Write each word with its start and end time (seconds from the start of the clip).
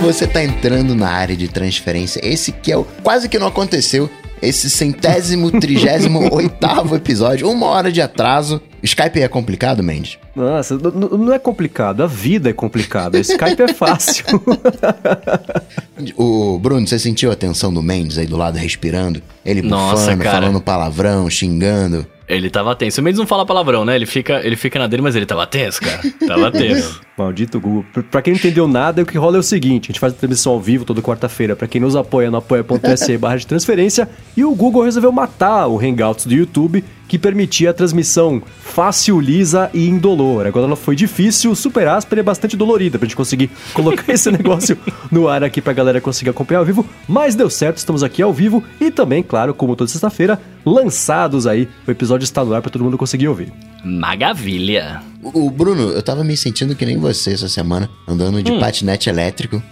você 0.00 0.26
tá 0.26 0.42
entrando 0.42 0.94
na 0.94 1.08
área 1.08 1.36
de 1.36 1.48
transferência. 1.48 2.20
Esse 2.22 2.52
que 2.52 2.70
é 2.72 2.76
o 2.76 2.84
quase 3.02 3.28
que 3.28 3.38
não 3.38 3.46
aconteceu. 3.46 4.08
Esse 4.40 4.70
centésimo, 4.70 5.50
trigésimo, 5.60 6.32
oitavo 6.32 6.94
episódio, 6.94 7.50
uma 7.50 7.66
hora 7.66 7.90
de 7.90 8.00
atraso. 8.00 8.62
Skype 8.80 9.20
é 9.20 9.26
complicado, 9.26 9.82
Mendes? 9.82 10.16
Nossa, 10.36 10.78
não 10.78 11.32
é 11.34 11.38
complicado, 11.40 12.04
a 12.04 12.06
vida 12.06 12.48
é 12.48 12.52
complicada. 12.52 13.18
Skype 13.18 13.60
é 13.62 13.68
fácil. 13.74 14.24
o 16.16 16.56
Bruno, 16.60 16.86
você 16.86 16.98
sentiu 17.00 17.32
a 17.32 17.34
tensão 17.34 17.74
do 17.74 17.82
Mendes 17.82 18.16
aí 18.18 18.26
do 18.26 18.36
lado 18.36 18.56
respirando? 18.56 19.20
Ele 19.44 19.62
Nossa, 19.62 20.04
bufando, 20.04 20.22
cara. 20.22 20.40
falando 20.40 20.60
palavrão, 20.60 21.28
xingando. 21.28 22.06
Ele 22.28 22.50
tava 22.50 22.76
tenso. 22.76 23.00
O 23.00 23.04
Mendes 23.04 23.18
não 23.18 23.26
fala 23.26 23.46
palavrão, 23.46 23.84
né? 23.84 23.96
Ele 23.96 24.04
fica, 24.04 24.40
ele 24.44 24.54
fica 24.54 24.78
na 24.78 24.86
dele, 24.86 25.02
mas 25.02 25.16
ele 25.16 25.24
tava 25.24 25.46
tenso, 25.46 25.80
cara. 25.80 26.00
Tava 26.26 26.50
tenso. 26.52 27.00
Maldito 27.16 27.58
Google. 27.58 27.84
Pra- 28.10 28.20
quem 28.20 28.34
não 28.34 28.38
entendeu 28.38 28.68
nada, 28.68 29.00
o 29.02 29.06
que 29.06 29.16
rola 29.16 29.36
é 29.36 29.40
o 29.40 29.42
seguinte: 29.42 29.86
a 29.86 29.88
gente 29.88 30.00
faz 30.00 30.12
a 30.12 30.16
transmissão 30.16 30.52
ao 30.52 30.60
vivo 30.60 30.84
toda 30.84 31.00
quarta-feira. 31.00 31.56
Pra 31.56 31.66
quem 31.66 31.80
nos 31.80 31.96
apoia 31.96 32.30
no 32.30 32.36
apoia.se 32.36 33.16
barra 33.16 33.36
de 33.36 33.46
transferência. 33.46 34.08
E 34.36 34.44
o 34.44 34.54
Google 34.54 34.82
resolveu 34.84 35.10
matar 35.10 35.66
o 35.68 35.78
Hangouts 35.80 36.26
do 36.26 36.34
YouTube, 36.34 36.84
que 37.08 37.18
permitia 37.18 37.70
a 37.70 37.74
transmissão 37.74 38.42
fácil, 38.60 39.18
lisa 39.18 39.70
e 39.72 39.88
indolor. 39.88 40.46
Agora 40.46 40.66
ela 40.66 40.76
foi 40.76 40.94
difícil, 40.94 41.54
super 41.54 41.88
áspera 41.88 42.20
e 42.20 42.22
bastante 42.22 42.56
dolorida 42.56 42.98
pra 42.98 43.06
gente 43.08 43.16
conseguir 43.16 43.50
colocar 43.72 44.12
esse 44.12 44.30
negócio 44.30 44.78
no 45.10 45.26
ar 45.26 45.42
aqui 45.42 45.60
pra 45.60 45.72
galera 45.72 46.00
conseguir 46.00 46.30
acompanhar 46.30 46.60
ao 46.60 46.66
vivo. 46.66 46.86
Mas 47.08 47.34
deu 47.34 47.48
certo, 47.48 47.78
estamos 47.78 48.02
aqui 48.02 48.22
ao 48.22 48.32
vivo 48.32 48.62
e 48.80 48.90
também, 48.90 49.22
claro, 49.22 49.54
como 49.54 49.74
toda 49.74 49.90
sexta-feira, 49.90 50.38
lançados 50.64 51.46
aí. 51.46 51.66
O 51.86 51.90
episódio 51.90 52.24
está 52.24 52.44
no 52.44 52.52
ar 52.52 52.60
pra 52.60 52.70
todo 52.70 52.84
mundo 52.84 52.98
conseguir 52.98 53.28
ouvir. 53.28 53.52
Magavilha. 53.82 55.00
O, 55.22 55.46
o 55.46 55.50
Bruno, 55.50 55.90
eu 55.90 56.02
tava 56.02 56.22
me 56.22 56.36
sentindo 56.36 56.76
que 56.76 56.84
nem 56.84 56.98
você 56.98 57.32
essa 57.32 57.48
semana, 57.48 57.88
andando 58.06 58.42
de 58.42 58.58
patinete 58.58 59.08
elétrico. 59.08 59.62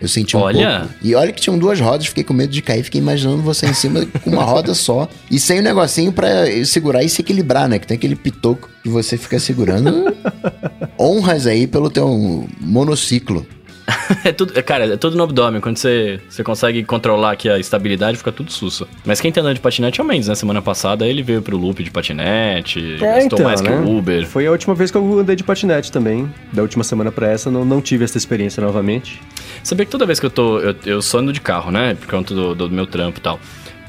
Eu 0.00 0.08
senti 0.08 0.36
um 0.36 0.40
Olha. 0.40 0.80
pouco. 0.80 0.94
E 1.02 1.14
olha 1.14 1.32
que 1.32 1.40
tinham 1.40 1.58
duas 1.58 1.80
rodas, 1.80 2.06
fiquei 2.06 2.24
com 2.24 2.34
medo 2.34 2.52
de 2.52 2.60
cair, 2.60 2.82
fiquei 2.82 3.00
imaginando 3.00 3.42
você 3.42 3.66
em 3.66 3.74
cima 3.74 4.04
com 4.22 4.30
uma 4.30 4.44
roda 4.44 4.74
só 4.74 5.08
e 5.30 5.38
sem 5.38 5.60
o 5.60 5.62
negocinho 5.62 6.12
pra 6.12 6.28
segurar 6.64 7.02
e 7.02 7.08
se 7.08 7.22
equilibrar, 7.22 7.68
né? 7.68 7.78
Que 7.78 7.86
tem 7.86 7.96
aquele 7.96 8.16
pitoco 8.16 8.68
que 8.82 8.88
você 8.88 9.16
fica 9.16 9.38
segurando. 9.38 10.14
Honras 10.98 11.46
aí 11.46 11.66
pelo 11.66 11.90
teu 11.90 12.46
monociclo. 12.60 13.46
É 14.24 14.32
tudo, 14.32 14.52
é, 14.56 14.62
cara, 14.62 14.94
é 14.94 14.96
tudo 14.96 15.16
no 15.16 15.22
abdômen. 15.24 15.60
Quando 15.60 15.76
você, 15.76 16.20
você 16.28 16.42
consegue 16.42 16.82
controlar 16.84 17.32
aqui 17.32 17.48
a 17.48 17.58
estabilidade, 17.58 18.18
fica 18.18 18.32
tudo 18.32 18.52
sussa. 18.52 18.86
Mas 19.04 19.20
quem 19.20 19.30
tá 19.32 19.40
andando 19.40 19.54
de 19.54 19.60
patinete 19.60 20.00
é 20.00 20.04
o 20.04 20.06
Mendes, 20.06 20.28
né? 20.28 20.34
Semana 20.34 20.62
passada 20.62 21.06
ele 21.06 21.22
veio 21.22 21.42
pro 21.42 21.56
loop 21.56 21.82
de 21.82 21.90
patinete, 21.90 22.96
gastou 22.98 23.42
mais 23.42 23.60
que 23.60 23.68
o 23.68 23.98
Uber. 23.98 24.22
É, 24.22 24.26
Foi 24.26 24.46
a 24.46 24.50
última 24.50 24.74
vez 24.74 24.90
que 24.90 24.96
eu 24.96 25.18
andei 25.18 25.36
de 25.36 25.44
patinete 25.44 25.90
também. 25.90 26.30
Da 26.52 26.62
última 26.62 26.84
semana 26.84 27.10
pra 27.10 27.28
essa, 27.30 27.50
não, 27.50 27.64
não 27.64 27.80
tive 27.80 28.04
essa 28.04 28.16
experiência 28.16 28.62
novamente. 28.62 29.20
Sabia 29.62 29.84
que 29.84 29.90
toda 29.92 30.06
vez 30.06 30.20
que 30.20 30.26
eu 30.26 30.30
tô. 30.30 30.58
Eu, 30.58 30.76
eu 30.84 31.02
só 31.02 31.18
ando 31.18 31.32
de 31.32 31.40
carro, 31.40 31.70
né? 31.70 31.94
Por 31.94 32.08
conta 32.08 32.34
do, 32.34 32.54
do 32.54 32.70
meu 32.70 32.86
trampo 32.86 33.18
e 33.18 33.22
tal. 33.22 33.40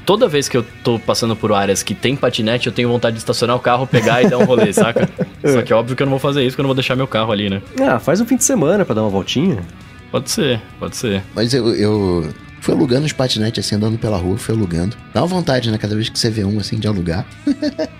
Toda 0.04 0.28
vez 0.28 0.48
que 0.48 0.56
eu 0.56 0.64
tô 0.84 1.00
passando 1.00 1.34
por 1.34 1.52
áreas 1.52 1.82
que 1.82 1.92
tem 1.92 2.14
patinete, 2.14 2.68
eu 2.68 2.72
tenho 2.72 2.88
vontade 2.88 3.14
de 3.14 3.20
estacionar 3.20 3.56
o 3.56 3.60
carro, 3.60 3.88
pegar 3.88 4.22
e 4.22 4.28
dar 4.28 4.38
um 4.38 4.44
rolê, 4.44 4.72
saca? 4.72 5.08
Só 5.44 5.62
que 5.62 5.72
é 5.72 5.76
óbvio 5.76 5.96
que 5.96 6.02
eu 6.02 6.06
não 6.06 6.12
vou 6.12 6.20
fazer 6.20 6.44
isso, 6.44 6.54
que 6.56 6.60
eu 6.60 6.62
não 6.62 6.68
vou 6.68 6.76
deixar 6.76 6.94
meu 6.94 7.08
carro 7.08 7.32
ali, 7.32 7.50
né? 7.50 7.60
Ah, 7.80 7.98
faz 7.98 8.20
um 8.20 8.24
fim 8.26 8.36
de 8.36 8.44
semana 8.44 8.84
pra 8.84 8.94
dar 8.94 9.02
uma 9.02 9.10
voltinha. 9.10 9.64
Pode 10.10 10.30
ser, 10.30 10.60
pode 10.78 10.96
ser. 10.96 11.22
Mas 11.34 11.52
eu, 11.52 11.74
eu 11.74 12.32
fui 12.60 12.74
alugando 12.74 13.06
os 13.06 13.12
patinetes 13.12 13.64
assim, 13.64 13.76
andando 13.76 13.98
pela 13.98 14.16
rua, 14.16 14.36
fui 14.38 14.54
alugando. 14.54 14.96
Dá 15.12 15.20
uma 15.20 15.26
vontade, 15.26 15.70
né? 15.70 15.78
Cada 15.78 15.94
vez 15.94 16.08
que 16.08 16.18
você 16.18 16.30
vê 16.30 16.44
um 16.44 16.58
assim 16.58 16.78
de 16.78 16.86
alugar. 16.86 17.26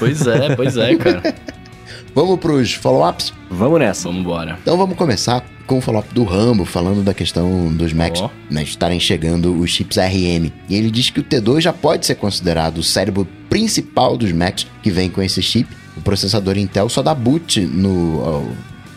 Pois 0.00 0.26
é, 0.26 0.56
pois 0.56 0.76
é, 0.76 0.96
cara. 0.96 1.22
Vamos 2.12 2.40
pros 2.40 2.72
follow-ups? 2.72 3.32
Vamos 3.50 3.78
nessa. 3.78 4.08
Vamos 4.08 4.22
embora. 4.22 4.58
Então 4.62 4.76
vamos 4.76 4.96
começar 4.96 5.44
com 5.66 5.78
o 5.78 5.80
follow-up 5.82 6.14
do 6.14 6.24
Rambo, 6.24 6.64
falando 6.64 7.04
da 7.04 7.12
questão 7.12 7.68
dos 7.68 7.92
Macs 7.92 8.22
Ó. 8.22 8.30
né, 8.50 8.62
estarem 8.62 8.98
chegando 8.98 9.54
os 9.54 9.70
chips 9.70 9.98
ARM. 9.98 10.50
E 10.68 10.74
ele 10.74 10.90
diz 10.90 11.10
que 11.10 11.20
o 11.20 11.22
T2 11.22 11.60
já 11.60 11.72
pode 11.72 12.06
ser 12.06 12.14
considerado 12.14 12.78
o 12.78 12.82
cérebro 12.82 13.28
principal 13.50 14.16
dos 14.16 14.32
Macs 14.32 14.66
que 14.82 14.90
vem 14.90 15.10
com 15.10 15.22
esse 15.22 15.42
chip. 15.42 15.68
O 15.96 16.00
processador 16.00 16.56
Intel 16.56 16.88
só 16.88 17.02
dá 17.02 17.14
boot 17.14 17.60
no 17.60 18.50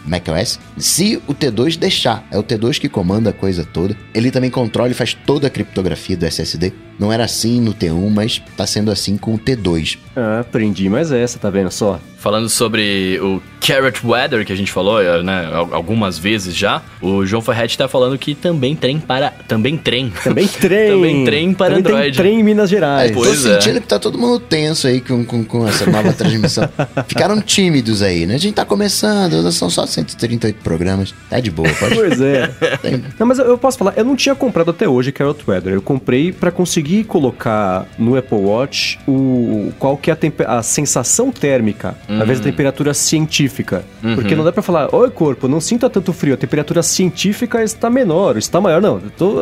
macOS 0.09 0.59
se 0.78 1.22
o 1.28 1.34
T2 1.34 1.78
deixar. 1.78 2.28
É 2.31 2.38
o 2.38 2.44
T2 2.44 2.80
que 2.80 2.90
comanda 2.90 3.30
a 3.30 3.34
coisa 3.34 3.64
toda. 3.64 3.96
Ele 4.14 4.31
também 4.31 4.50
controla 4.50 4.90
e 4.90 4.96
faz 4.96 5.14
toda 5.14 5.47
a 5.47 5.50
criptografia 5.50 6.18
do 6.18 6.25
SSD. 6.25 6.74
Não 7.00 7.12
era 7.14 7.24
assim 7.24 7.62
no 7.62 7.74
T1, 7.74 8.10
mas 8.10 8.42
tá 8.58 8.68
sendo 8.68 8.92
assim 8.92 9.18
com 9.18 9.34
o 9.36 9.40
T2. 9.40 9.98
Ah, 10.16 10.40
aprendi 10.42 10.90
mais 10.90 11.12
essa, 11.12 11.40
tá 11.40 11.50
vendo 11.50 11.72
só? 11.72 12.00
Falando 12.18 12.50
sobre 12.50 13.18
o 13.22 13.42
Carrot 13.66 14.06
Weather, 14.06 14.46
que 14.46 14.52
a 14.52 14.56
gente 14.56 14.70
falou, 14.74 15.02
eh, 15.02 15.24
né, 15.24 15.50
al- 15.54 15.74
algumas 15.74 16.18
vezes 16.20 16.54
já, 16.54 16.82
o 17.02 17.26
João 17.26 17.42
Ferretti 17.42 17.78
tá 17.78 17.88
falando 17.88 18.18
que 18.18 18.36
também 18.36 18.76
trem 18.76 19.00
para... 19.00 19.32
Também 19.48 19.78
trem. 19.78 20.12
Também 20.22 20.46
trem. 20.46 20.90
Também 20.92 21.24
trem 21.24 21.54
para 21.54 21.76
Também 21.76 21.94
Android. 21.94 22.18
Trem 22.18 22.40
em 22.42 22.44
Minas 22.44 22.70
Gerais. 22.70 23.12
Tô 23.12 23.20
Pois 23.22 23.46
é. 23.46 23.54
sentindo 23.62 23.80
que 23.80 23.88
tá 23.88 23.98
todo 23.98 24.18
mundo 24.18 24.38
tenso 24.42 24.86
aí 24.88 25.00
com, 25.00 25.24
com, 25.24 25.46
com 25.46 25.66
essa 25.66 25.90
nova 25.90 26.12
transmissão. 26.12 26.68
Ficaram 27.08 27.40
tímidos 27.42 28.02
aí, 28.02 28.26
né? 28.26 28.36
A 28.36 28.40
gente 28.40 28.56
tá 28.56 28.66
começando, 28.66 29.50
são 29.54 29.70
só 29.70 29.86
138 29.86 30.58
programas. 30.62 31.14
Tá 31.30 31.40
de 31.40 31.50
boa, 31.50 31.70
pode. 31.80 31.96
Pois 31.96 32.20
é. 32.20 32.48
Tem- 32.81 33.02
Não, 33.18 33.26
mas 33.28 33.40
eu- 33.40 33.46
eu 33.46 33.58
posso 33.58 33.78
falar, 33.78 33.94
eu 33.96 34.04
não 34.04 34.18
tinha 34.18 34.36
comprado 34.36 34.72
até 34.72 34.90
hoje 34.90 35.14
Carrot 35.14 35.42
Weather. 35.48 35.72
Eu 35.74 35.81
comprei 35.81 36.34
pra 36.34 36.52
conseguir 36.52 36.89
colocar 37.04 37.86
no 37.98 38.18
Apple 38.18 38.38
Watch 38.38 39.00
o 39.08 39.72
qual 39.80 39.98
que 39.98 40.12
é 40.12 40.18
a, 40.46 40.58
a 40.58 40.64
sensação 40.64 41.32
térmica, 41.32 41.96
ao 42.08 42.16
invés 42.16 42.40
da 42.40 42.46
temperatura 42.46 42.94
científica. 42.94 43.84
Porque 44.16 44.36
não 44.36 44.44
dá 44.44 44.52
pra 44.52 44.62
falar, 44.62 44.94
oi 44.94 45.10
corpo, 45.10 45.48
não 45.48 45.60
sinta 45.60 45.90
tanto 45.90 46.14
frio, 46.14 46.34
a 46.34 46.38
temperatura 46.38 46.82
científica 46.84 47.64
está 47.64 47.90
menor, 47.90 48.38
está 48.38 48.60
maior. 48.60 48.82
Não, 48.82 49.02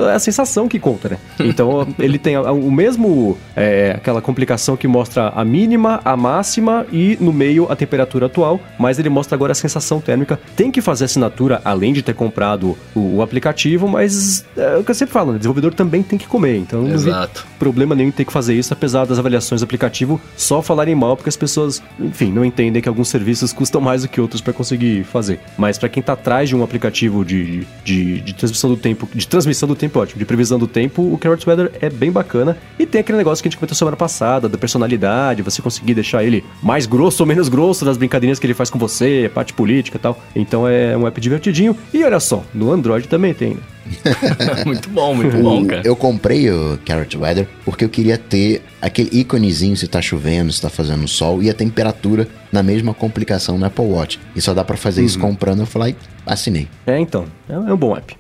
é 0.10 0.16
a 0.16 0.20
sensação 0.20 0.68
que 0.68 0.80
conta, 0.80 1.10
né? 1.10 1.18
Então 1.58 1.88
ele 1.98 2.20
tem 2.20 2.38
o 2.38 2.70
mesmo, 2.70 3.38
é, 3.56 3.94
aquela 3.96 4.22
complicação 4.22 4.76
que 4.76 4.88
mostra 4.88 5.30
a 5.30 5.46
mínima, 5.46 6.02
a 6.04 6.16
máxima 6.16 6.86
e 6.92 7.18
no 7.20 7.32
meio 7.32 7.72
a 7.72 7.76
temperatura 7.76 8.26
atual, 8.26 8.60
mas 8.78 9.00
ele 9.00 9.10
mostra 9.10 9.36
agora 9.36 9.54
a 9.54 9.56
sensação 9.56 10.00
térmica. 10.02 10.40
Tem 10.56 10.70
que 10.70 10.82
fazer 10.82 11.06
assinatura, 11.06 11.62
além 11.64 11.94
de 11.94 12.02
ter 12.02 12.14
comprado 12.14 12.78
o, 12.94 13.18
o 13.18 13.22
aplicativo, 13.22 13.88
mas 13.88 14.46
é 14.56 14.78
o 14.78 14.84
que 14.84 14.92
eu 14.92 14.96
sempre 14.96 15.14
falo, 15.14 15.32
né? 15.32 15.36
o 15.36 15.40
desenvolvedor 15.40 15.74
também 15.74 16.04
tem 16.04 16.20
que 16.20 16.28
comer. 16.28 16.58
Então 16.58 16.88
Exato. 16.88 17.37
Problema 17.60 17.96
nenhum 17.96 18.10
em 18.10 18.12
ter 18.12 18.26
que 18.26 18.32
fazer 18.32 18.54
isso, 18.54 18.74
apesar 18.74 19.06
das 19.06 19.20
avaliações 19.20 19.62
do 19.62 19.66
aplicativo 19.66 20.20
só 20.36 20.62
falarem 20.62 20.96
mal, 20.96 21.16
porque 21.16 21.30
as 21.30 21.36
pessoas, 21.36 21.82
enfim, 22.00 22.32
não 22.32 22.46
entendem 22.46 22.82
que 22.82 22.90
alguns 22.90 23.10
serviços 23.10 23.52
custam 23.52 23.82
mais 23.82 24.04
do 24.04 24.08
que 24.08 24.22
outros 24.22 24.42
para 24.42 24.54
conseguir 24.54 25.04
fazer. 25.04 25.40
Mas 25.58 25.78
para 25.78 25.90
quem 25.90 26.02
tá 26.02 26.14
atrás 26.14 26.50
de 26.50 26.56
um 26.56 26.64
aplicativo 26.64 27.26
de, 27.26 27.66
de, 27.84 28.22
de 28.22 28.34
transmissão 28.34 28.70
do 28.70 28.78
tempo, 28.78 29.10
de 29.14 29.28
transmissão 29.28 29.68
do 29.68 29.76
tempo, 29.76 30.00
ótimo, 30.00 30.20
de 30.20 30.26
previsão 30.26 30.58
do 30.58 30.68
tempo, 30.68 31.02
o 31.14 31.18
Carrot 31.18 31.48
Weather 31.48 31.72
é 31.82 31.90
bem 31.90 32.12
bacana. 32.12 32.58
E 32.80 32.86
tem 32.86 33.02
aquele 33.02 33.18
negócio 33.18 33.42
que 33.42 33.48
a 33.48 33.50
gente 33.50 33.58
comentou 33.58 33.76
semana 33.76 33.98
passada, 33.98 34.48
da 34.48 34.58
personalidade, 34.58 35.42
você 35.42 35.62
conseguir 35.62 35.94
deixar 35.94 36.24
ele 36.24 36.44
mais 36.62 36.86
grosso 36.86 37.24
ou 37.24 37.28
menos 37.28 37.50
grosso 37.50 37.84
das 37.84 37.98
brincadeirinhas 37.98 38.40
que 38.40 38.46
ele 38.46 38.54
faz 38.54 38.70
com 38.70 38.80
você, 38.80 39.30
parte 39.34 39.54
política 39.54 39.98
e 39.98 40.00
tal. 40.00 40.22
Então 40.36 40.68
é 40.68 40.96
um 40.98 41.06
app 41.08 41.20
divertidinho. 41.20 41.76
E 41.94 42.04
olha 42.04 42.20
só, 42.20 42.44
no 42.54 42.72
Android 42.72 43.08
também 43.08 43.34
tem, 43.34 43.56
né? 43.56 43.62
muito 44.66 44.90
bom, 44.90 45.14
muito 45.16 45.38
bom, 45.38 45.66
cara. 45.66 45.82
eu 45.86 45.96
comprei 45.96 46.50
o 46.50 46.78
Carrot 46.86 47.18
Weather 47.18 47.48
porque 47.64 47.86
eu 47.86 47.90
queria 47.90 48.18
ter 48.18 48.62
aquele 48.82 49.10
íconezinho 49.12 49.76
se 49.76 49.88
tá 49.88 50.02
chovendo, 50.02 50.52
se 50.52 50.62
tá 50.62 50.70
fazendo 50.70 51.08
sol 51.08 51.42
e 51.42 51.50
a 51.50 51.54
temperatura 51.54 52.28
na 52.52 52.64
mesma 52.64 52.94
complicação 52.94 53.58
no 53.58 53.66
Apple 53.66 53.86
Watch. 53.86 54.20
E 54.36 54.42
só 54.42 54.54
dá 54.54 54.64
pra 54.64 54.78
fazer 54.78 55.04
isso 55.04 55.20
comprando. 55.20 55.60
Eu 55.60 55.66
falei, 55.66 55.96
assinei. 56.26 56.68
É, 56.86 57.00
então, 57.00 57.26
é 57.50 57.54
é 57.54 57.74
um 57.74 57.78
bom 57.78 57.96
app. 57.96 58.16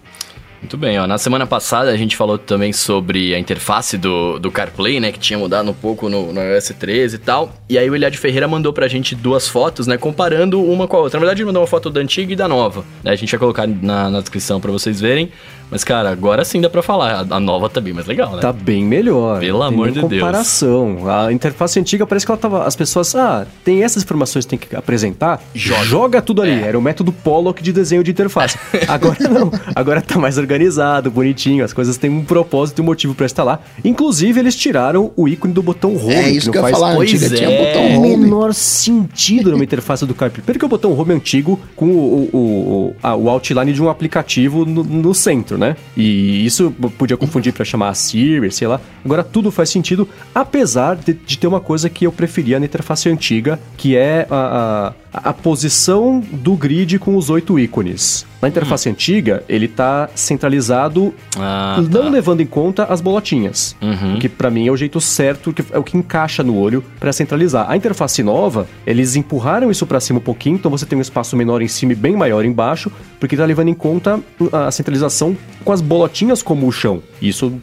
Muito 0.68 0.78
bem, 0.78 1.00
ó. 1.00 1.08
Na 1.08 1.18
semana 1.18 1.48
passada 1.48 1.92
a 1.92 1.96
gente 1.96 2.18
falou 2.18 2.38
também 2.38 2.74
sobre 2.74 3.34
a 3.34 3.40
interface 3.40 3.98
do, 3.98 4.38
do 4.38 4.52
CarPlay, 4.52 5.00
né? 5.00 5.14
Que 5.14 5.18
tinha 5.18 5.40
mudado 5.40 5.72
um 5.72 5.74
pouco 5.74 6.10
no, 6.10 6.34
no 6.34 6.42
iOS 6.42 6.74
13 6.78 7.16
e 7.16 7.20
tal. 7.20 7.54
E 7.70 7.78
aí 7.78 7.90
o 7.90 7.96
Eliade 7.96 8.18
Ferreira 8.18 8.50
mandou 8.50 8.74
pra 8.74 8.86
gente 8.90 9.16
duas 9.16 9.48
fotos, 9.48 9.88
né? 9.88 9.96
Comparando 9.96 10.62
uma 10.62 10.86
com 10.86 10.98
a 10.98 11.00
outra. 11.00 11.18
Na 11.18 11.22
verdade, 11.22 11.42
ele 11.42 11.46
mandou 11.46 11.62
uma 11.62 11.68
foto 11.68 11.90
da 11.90 12.02
antiga 12.02 12.34
e 12.34 12.36
da 12.36 12.50
nova. 12.50 12.84
né, 13.02 13.12
A 13.12 13.16
gente 13.16 13.32
vai 13.32 13.40
colocar 13.40 13.66
na, 13.66 14.10
na 14.10 14.20
descrição 14.20 14.60
pra 14.60 14.70
vocês 14.70 15.00
verem. 15.00 15.32
Mas, 15.70 15.84
cara, 15.84 16.10
agora 16.10 16.46
sim 16.46 16.62
dá 16.62 16.70
pra 16.70 16.82
falar. 16.82 17.26
A, 17.30 17.36
a 17.36 17.40
nova 17.40 17.70
tá 17.70 17.82
bem 17.82 17.92
mais 17.94 18.08
legal, 18.08 18.32
né? 18.36 18.40
Tá 18.42 18.54
bem 18.54 18.84
melhor. 18.86 19.40
Pelo 19.40 19.62
amor 19.64 19.88
de 19.92 20.00
Deus. 20.02 20.14
comparação. 20.14 21.00
A 21.10 21.32
interface 21.34 21.80
antiga 21.80 22.06
parece 22.08 22.26
que 22.26 22.32
ela 22.32 22.40
tava. 22.40 22.64
As 22.64 22.76
pessoas, 22.76 23.14
ah, 23.16 23.46
tem 23.66 23.84
essas 23.84 24.04
informações 24.04 24.46
que 24.46 24.50
tem 24.58 24.60
que 24.60 24.76
apresentar, 24.76 25.42
joga, 25.54 26.22
tudo 26.22 26.42
ali. 26.42 26.52
É. 26.52 26.68
Era 26.68 26.80
o 26.80 26.82
método 26.82 27.12
Pollock 27.12 27.62
de 27.62 27.74
desenho 27.74 28.04
de 28.04 28.12
interface. 28.12 28.58
Agora 28.88 29.18
não. 29.30 29.52
Agora 29.76 30.02
tá 30.02 30.18
mais 30.18 30.38
organizado, 30.38 31.12
bonitinho. 31.12 31.66
As 31.66 31.74
coisas 31.74 31.98
têm 31.98 32.10
um 32.10 32.24
propósito 32.24 32.80
e 32.80 32.82
um 32.82 32.86
motivo 32.86 33.14
pra 33.14 33.26
estar 33.26 33.44
lá. 33.44 33.60
Inclusive, 33.84 34.40
eles 34.40 34.56
tiraram 34.56 35.12
o 35.16 35.28
ícone 35.28 35.54
do 35.54 35.62
botão 35.62 35.96
home. 35.96 36.14
É 36.14 36.30
isso 36.30 36.48
não 36.48 36.52
que 36.54 36.58
eu 36.60 36.62
ia 36.64 36.70
faz 36.70 36.78
falar. 36.80 36.96
Pois 36.96 37.12
Antiga 37.14 37.36
tinha 37.36 37.50
é. 37.50 37.66
botão 37.66 37.82
o 37.84 37.98
home. 38.14 38.18
menor 38.18 38.54
sentido 38.54 39.52
numa 39.52 39.64
interface 39.64 40.06
do 40.06 40.14
CarPlay. 40.14 40.42
Primeiro 40.44 40.60
que 40.60 40.66
o 40.66 40.70
botão 40.70 40.98
home 40.98 41.12
é 41.14 41.16
antigo 41.16 41.60
com 41.76 41.88
o, 41.88 42.30
o, 42.32 42.38
o, 42.38 42.96
a- 43.04 43.16
o 43.16 43.30
outline 43.30 43.74
de 43.74 43.82
um 43.82 43.90
aplicativo 43.90 44.66
no, 44.66 44.84
no 44.84 45.14
centro, 45.14 45.57
né? 45.58 45.76
E 45.96 46.46
isso 46.46 46.72
podia 46.98 47.18
confundir 47.18 47.52
pra 47.54 47.66
chamar 47.66 47.90
a 47.90 47.94
Siri, 47.94 48.52
sei 48.52 48.68
lá. 48.68 48.80
Agora 49.04 49.24
tudo 49.24 49.52
faz 49.52 49.70
sentido, 49.70 50.08
apesar 50.34 50.96
de, 50.96 51.14
de 51.14 51.38
ter 51.38 51.48
uma 51.48 51.60
coisa 51.60 51.90
que 51.90 52.06
eu 52.06 52.12
preferia 52.12 52.60
na 52.60 52.66
interface 52.66 53.10
antiga, 53.10 53.60
que 53.76 53.96
é 53.96 54.28
a, 54.30 54.36
a- 54.36 54.94
a, 55.14 55.34
posição 55.34 56.20
do 56.32 56.56
grid 56.56 57.00
com 57.00 57.16
os 57.16 57.30
oito 57.30 57.58
ícones. 57.60 58.26
Na 58.42 58.48
interface 58.48 58.88
antiga, 58.88 59.44
ele 59.50 59.68
tá 59.68 60.08
centralizado, 60.14 61.12
Ah, 61.38 61.78
não 61.90 62.04
tá. 62.04 62.10
levando 62.10 62.42
em 62.42 62.46
conta 62.46 62.84
as 62.84 63.02
bolotinhas. 63.02 63.76
Uhum. 63.82 64.16
O 64.16 64.20
que 64.20 64.30
pra 64.30 64.52
mim 64.52 64.68
é 64.68 64.72
o 64.72 64.78
jeito 64.78 65.02
certo, 65.02 65.52
que 65.52 65.64
é 65.72 65.80
o 65.80 65.84
que 65.84 65.98
encaixa 65.98 66.44
no 66.44 66.56
olho 66.56 66.84
pra 67.00 67.12
centralizar. 67.12 67.66
A 67.70 67.76
interface 67.76 68.22
nova, 68.22 68.68
eles 68.86 69.16
empurraram 69.16 69.72
isso 69.72 69.88
pra 69.88 70.00
cima 70.00 70.20
um 70.20 70.22
pouquinho, 70.22 70.56
então 70.56 70.70
você 70.70 70.86
tem 70.86 70.98
um 70.98 71.02
espaço 71.02 71.36
menor 71.36 71.62
em 71.64 71.68
cima 71.68 71.94
e 71.94 71.96
bem 71.96 72.16
maior 72.16 72.46
embaixo, 72.46 72.92
porque 73.20 73.36
tá 73.36 73.44
levando 73.44 73.70
em 73.70 73.74
conta 73.74 74.20
a 74.52 74.70
centralização 74.70 75.36
com 75.66 75.72
as 75.72 75.82
bolotinhas 75.82 76.44
como 76.44 76.68
o 76.68 76.72
chão. 76.72 77.02
Isso, 77.22 77.54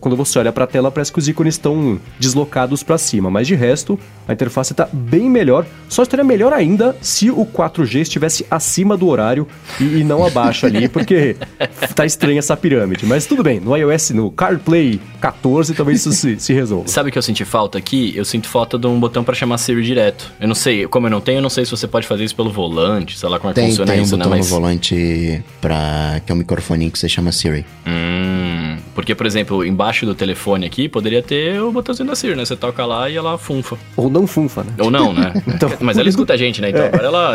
quando 0.00 0.16
você 0.16 0.38
olha 0.38 0.52
pra 0.52 0.66
tela, 0.66 0.90
parece 0.90 1.12
que 1.12 1.18
os 1.18 1.28
ícones 1.28 1.54
estão 1.54 1.98
deslocados 2.18 2.82
pra 2.82 2.98
cima, 2.98 3.30
mas 3.30 3.46
de 3.46 3.54
resto, 3.54 3.98
a 4.26 4.32
interface 4.32 4.74
tá 4.74 4.88
bem 4.92 5.28
melhor. 5.30 5.64
Só 5.88 6.02
estaria 6.02 6.24
melhor 6.24 6.52
ainda 6.52 6.94
se 7.00 7.30
o 7.30 7.46
4G 7.46 8.00
estivesse 8.00 8.46
acima 8.50 8.96
do 8.96 9.08
horário 9.08 9.46
e, 9.80 10.00
e 10.00 10.04
não 10.04 10.24
abaixo 10.26 10.66
ali, 10.66 10.86
porque 10.90 11.36
tá 11.94 12.04
estranha 12.04 12.38
essa 12.38 12.56
pirâmide. 12.56 13.06
Mas 13.06 13.26
tudo 13.26 13.42
bem, 13.42 13.60
no 13.60 13.76
iOS, 13.76 14.10
no 14.10 14.30
CarPlay 14.30 15.00
14, 15.20 15.74
talvez 15.74 16.00
isso 16.00 16.12
se, 16.12 16.38
se 16.38 16.52
resolva. 16.52 16.88
Sabe 16.88 17.08
o 17.08 17.12
que 17.12 17.18
eu 17.18 17.22
senti 17.22 17.44
falta 17.44 17.78
aqui? 17.78 18.12
Eu 18.14 18.24
sinto 18.24 18.48
falta 18.48 18.78
de 18.78 18.86
um 18.86 19.00
botão 19.00 19.24
pra 19.24 19.34
chamar 19.34 19.58
Siri 19.58 19.82
direto. 19.82 20.30
Eu 20.40 20.46
não 20.48 20.54
sei, 20.54 20.86
como 20.86 21.06
eu 21.06 21.10
não 21.10 21.20
tenho, 21.20 21.38
eu 21.38 21.42
não 21.42 21.50
sei 21.50 21.64
se 21.64 21.70
você 21.70 21.86
pode 21.88 22.06
fazer 22.06 22.24
isso 22.24 22.36
pelo 22.36 22.50
volante, 22.52 23.18
sei 23.18 23.28
lá 23.28 23.38
como 23.38 23.50
é 23.50 23.54
que 23.54 23.60
Tem, 23.60 23.70
funciona 23.70 23.92
tem 23.92 24.00
um 24.00 24.04
isso, 24.04 24.16
né? 24.16 24.24
botão 24.24 24.38
Mas. 24.38 24.50
no 24.50 24.54
volante 24.56 25.42
pra, 25.60 26.20
que 26.24 26.30
é 26.30 26.34
um 26.34 26.38
microfoninho 26.38 26.90
que 26.90 26.98
você 26.98 27.08
chama 27.08 27.32
Siri. 27.32 27.64
Hum, 27.86 28.76
porque, 28.98 29.14
por 29.14 29.26
exemplo, 29.26 29.64
embaixo 29.64 30.04
do 30.04 30.12
telefone 30.12 30.66
aqui 30.66 30.88
poderia 30.88 31.22
ter 31.22 31.62
o 31.62 31.70
botãozinho 31.70 32.08
da 32.08 32.16
Siri, 32.16 32.34
né? 32.34 32.44
Você 32.44 32.56
toca 32.56 32.84
lá 32.84 33.08
e 33.08 33.16
ela 33.16 33.38
funfa. 33.38 33.78
Ou 33.96 34.10
não 34.10 34.26
funfa, 34.26 34.64
né? 34.64 34.72
Ou 34.80 34.90
não, 34.90 35.12
né? 35.12 35.34
Então- 35.46 35.70
Mas 35.78 35.96
ela 35.98 36.08
escuta 36.08 36.32
a 36.32 36.36
gente, 36.36 36.60
né? 36.60 36.70
Então 36.70 36.84
agora 36.84 37.04
ela. 37.06 37.34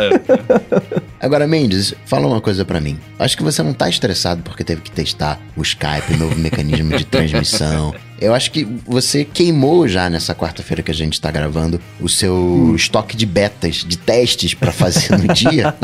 Agora, 1.18 1.46
Mendes, 1.46 1.94
fala 2.04 2.26
uma 2.26 2.38
coisa 2.38 2.66
pra 2.66 2.82
mim. 2.82 2.98
Acho 3.18 3.34
que 3.38 3.42
você 3.42 3.62
não 3.62 3.72
tá 3.72 3.88
estressado 3.88 4.42
porque 4.42 4.62
teve 4.62 4.82
que 4.82 4.90
testar 4.90 5.40
o 5.56 5.62
Skype, 5.62 6.12
o 6.12 6.16
novo 6.18 6.38
mecanismo 6.38 6.94
de 6.98 7.04
transmissão. 7.06 7.94
Eu 8.24 8.32
acho 8.34 8.50
que 8.50 8.64
você 8.86 9.22
queimou 9.22 9.86
já 9.86 10.08
nessa 10.08 10.34
quarta-feira 10.34 10.82
que 10.82 10.90
a 10.90 10.94
gente 10.94 11.20
tá 11.20 11.30
gravando 11.30 11.78
o 12.00 12.08
seu 12.08 12.72
estoque 12.74 13.14
de 13.14 13.26
betas, 13.26 13.84
de 13.86 13.98
testes 13.98 14.54
pra 14.54 14.72
fazer 14.72 15.18
no 15.18 15.28
dia. 15.34 15.74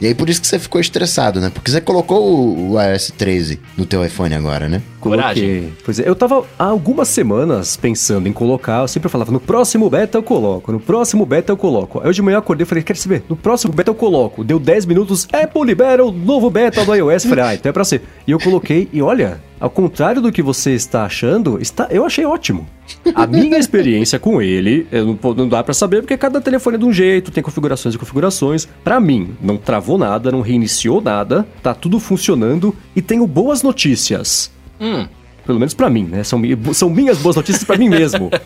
e 0.00 0.08
aí 0.08 0.14
por 0.14 0.28
isso 0.28 0.40
que 0.40 0.46
você 0.46 0.58
ficou 0.58 0.80
estressado, 0.80 1.40
né? 1.40 1.48
Porque 1.48 1.70
você 1.70 1.80
colocou 1.80 2.20
o, 2.20 2.72
o 2.72 2.82
iOS 2.82 3.12
13 3.16 3.60
no 3.76 3.86
teu 3.86 4.04
iPhone 4.04 4.34
agora, 4.34 4.68
né? 4.68 4.82
Coragem. 4.98 5.72
Pois 5.84 6.00
é, 6.00 6.08
eu 6.08 6.16
tava 6.16 6.44
há 6.58 6.64
algumas 6.64 7.06
semanas 7.08 7.76
pensando 7.76 8.28
em 8.28 8.32
colocar, 8.32 8.80
eu 8.80 8.88
sempre 8.88 9.08
falava, 9.08 9.30
no 9.30 9.40
próximo 9.40 9.88
beta 9.88 10.18
eu 10.18 10.22
coloco, 10.22 10.72
no 10.72 10.80
próximo 10.80 11.24
beta 11.24 11.52
eu 11.52 11.56
coloco. 11.56 12.00
Aí 12.00 12.08
hoje 12.08 12.16
de 12.16 12.22
manhã 12.22 12.34
eu 12.34 12.40
acordei 12.40 12.64
e 12.64 12.66
falei, 12.66 12.82
quer 12.82 12.96
saber? 12.96 13.22
No 13.28 13.36
próximo 13.36 13.72
beta 13.72 13.90
eu 13.90 13.94
coloco. 13.94 14.42
Deu 14.42 14.58
10 14.58 14.84
minutos, 14.84 15.28
Apple 15.32 15.64
libera 15.64 16.04
o 16.04 16.10
novo 16.10 16.50
beta 16.50 16.84
do 16.84 16.92
iOS. 16.92 17.24
Falei, 17.24 17.44
ah, 17.44 17.54
então 17.54 17.70
é 17.70 17.72
pra 17.72 17.84
ser. 17.84 18.02
E 18.26 18.32
eu 18.32 18.38
coloquei, 18.38 18.88
e 18.92 19.00
olha, 19.00 19.40
ao 19.60 19.68
contrário 19.68 20.22
do 20.22 20.32
que 20.32 20.42
você 20.42 20.72
está 20.72 21.04
achando, 21.04 21.60
está, 21.60 21.86
eu 21.90 22.04
achei 22.06 22.24
ótimo. 22.24 22.66
A 23.14 23.26
minha 23.26 23.58
experiência 23.60 24.18
com 24.18 24.40
ele, 24.40 24.86
não, 24.90 25.34
não 25.34 25.48
dá 25.48 25.62
pra 25.62 25.74
saber 25.74 26.00
porque 26.00 26.16
cada 26.16 26.40
telefone 26.40 26.76
é 26.76 26.78
de 26.78 26.84
um 26.86 26.92
jeito, 26.92 27.30
tem 27.30 27.42
configurações 27.42 27.94
e 27.94 27.98
configurações. 27.98 28.66
Pra 28.82 28.98
mim, 28.98 29.36
não 29.40 29.56
travou 29.58 29.98
nada, 29.98 30.32
não 30.32 30.40
reiniciou 30.40 31.00
nada, 31.00 31.46
tá 31.62 31.74
tudo 31.74 32.00
funcionando 32.00 32.74
e 32.96 33.02
tenho 33.02 33.26
boas 33.26 33.62
notícias. 33.62 34.50
Hum. 34.80 35.06
Pelo 35.44 35.58
menos 35.58 35.74
pra 35.74 35.90
mim, 35.90 36.04
né? 36.04 36.24
São, 36.24 36.40
são 36.72 36.88
minhas 36.88 37.18
boas 37.18 37.36
notícias 37.36 37.64
pra 37.64 37.76
mim 37.76 37.88
mesmo. 37.88 38.30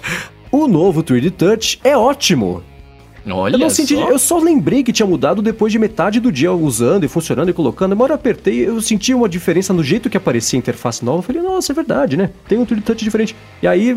O 0.54 0.68
novo 0.68 1.02
3D 1.02 1.32
Touch 1.32 1.80
é 1.82 1.96
ótimo. 1.96 2.62
Olha 3.26 3.54
Eu 3.54 3.58
não 3.58 3.70
senti, 3.70 3.94
só. 3.94 4.10
eu 4.10 4.18
só 4.18 4.38
lembrei 4.38 4.82
que 4.82 4.92
tinha 4.92 5.06
mudado 5.06 5.40
depois 5.40 5.72
de 5.72 5.78
metade 5.78 6.20
do 6.20 6.30
dia 6.30 6.52
usando 6.52 7.04
e 7.04 7.08
funcionando 7.08 7.48
e 7.48 7.52
colocando. 7.52 7.92
Uma 7.92 8.04
hora 8.04 8.12
eu 8.12 8.16
apertei, 8.16 8.66
eu 8.68 8.80
senti 8.82 9.14
uma 9.14 9.28
diferença 9.28 9.72
no 9.72 9.82
jeito 9.82 10.10
que 10.10 10.16
aparecia 10.16 10.58
a 10.58 10.60
interface 10.60 11.04
nova. 11.04 11.18
Eu 11.18 11.22
falei, 11.22 11.40
nossa, 11.42 11.72
é 11.72 11.74
verdade, 11.74 12.16
né? 12.16 12.30
Tem 12.48 12.58
um 12.58 12.66
3D 12.66 12.82
Touch 12.82 13.02
diferente. 13.04 13.34
E 13.62 13.66
aí, 13.66 13.96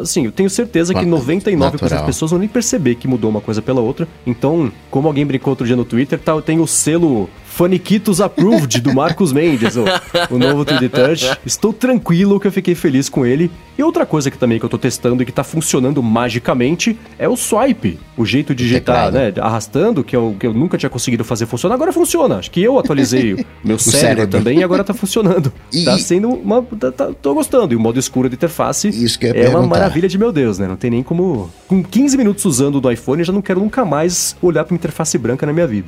assim, 0.00 0.26
eu 0.26 0.32
tenho 0.32 0.48
certeza 0.48 0.94
que 0.94 1.04
Nat- 1.04 1.20
99% 1.20 1.88
das 1.88 2.02
pessoas 2.02 2.30
vão 2.30 2.38
nem 2.40 2.48
perceber 2.48 2.94
que 2.94 3.08
mudou 3.08 3.30
uma 3.30 3.40
coisa 3.40 3.60
pela 3.60 3.80
outra. 3.80 4.06
Então, 4.26 4.70
como 4.90 5.08
alguém 5.08 5.26
brincou 5.26 5.50
outro 5.52 5.66
dia 5.66 5.76
no 5.76 5.84
Twitter, 5.84 6.18
tá, 6.18 6.40
tem 6.40 6.60
o 6.60 6.66
selo 6.66 7.28
Faniquitos 7.46 8.20
Approved 8.20 8.80
do 8.80 8.94
Marcos 8.94 9.32
Mendes, 9.32 9.76
o, 9.76 9.84
o 10.30 10.38
novo 10.38 10.64
3D 10.64 10.90
Touch. 10.90 11.38
Estou 11.44 11.72
tranquilo 11.72 12.38
que 12.38 12.46
eu 12.46 12.52
fiquei 12.52 12.74
feliz 12.74 13.08
com 13.08 13.24
ele. 13.24 13.50
E 13.78 13.82
outra 13.82 14.06
coisa 14.06 14.30
que 14.30 14.38
também 14.38 14.58
que 14.58 14.64
eu 14.64 14.68
tô 14.68 14.78
testando 14.78 15.22
e 15.22 15.26
que 15.26 15.32
tá 15.32 15.44
funcionando 15.44 16.02
magicamente 16.02 16.98
é 17.18 17.28
o 17.28 17.36
swipe. 17.36 17.98
O 18.16 18.24
jeito 18.24 18.54
de 18.54 18.64
digitar, 18.64 19.12
né? 19.12 19.32
Arrastando, 19.40 20.02
que 20.02 20.16
eu, 20.16 20.34
que 20.40 20.46
eu 20.46 20.54
nunca 20.54 20.78
tinha 20.78 20.88
conseguido 20.88 21.24
fazer 21.24 21.44
funcionar, 21.46 21.74
agora 21.74 21.92
funciona. 21.92 22.36
Acho 22.38 22.50
que 22.50 22.62
eu 22.62 22.78
atualizei 22.78 23.34
o 23.34 23.44
meu 23.62 23.78
cérebro, 23.78 24.00
cérebro. 24.00 24.38
também 24.38 24.58
e 24.60 24.64
agora 24.64 24.82
tá 24.82 24.94
funcionando. 24.94 25.52
E- 25.72 25.84
tá 25.84 25.98
sendo 25.98 26.28
uma. 26.30 26.62
Tá, 26.62 26.90
tá- 26.90 27.10
tô 27.20 27.34
gostando. 27.34 27.74
E 27.74 27.76
o 27.76 27.80
modo 27.80 27.98
escuro 27.98 28.28
da 28.30 28.34
interface 28.34 28.88
Isso 28.88 29.18
que 29.18 29.26
é 29.26 29.30
uma 29.30 29.34
perguntar. 29.40 29.66
maravilha 29.66 30.08
de 30.08 30.16
meu 30.18 30.32
Deus, 30.32 30.58
né? 30.58 30.66
Não 30.66 30.76
tem 30.76 30.90
nem 30.90 31.02
como. 31.02 31.50
Com 31.68 31.82
15 31.82 32.16
minutos 32.16 32.44
usando 32.46 32.80
do 32.80 32.90
iPhone, 32.90 33.20
eu 33.20 33.26
já 33.26 33.32
não 33.32 33.42
quero 33.42 33.60
nunca 33.60 33.84
mais 33.84 34.34
olhar 34.40 34.64
pra 34.64 34.72
uma 34.72 34.76
interface 34.78 35.18
branca 35.18 35.44
na 35.44 35.52
minha 35.52 35.66
vida. 35.66 35.86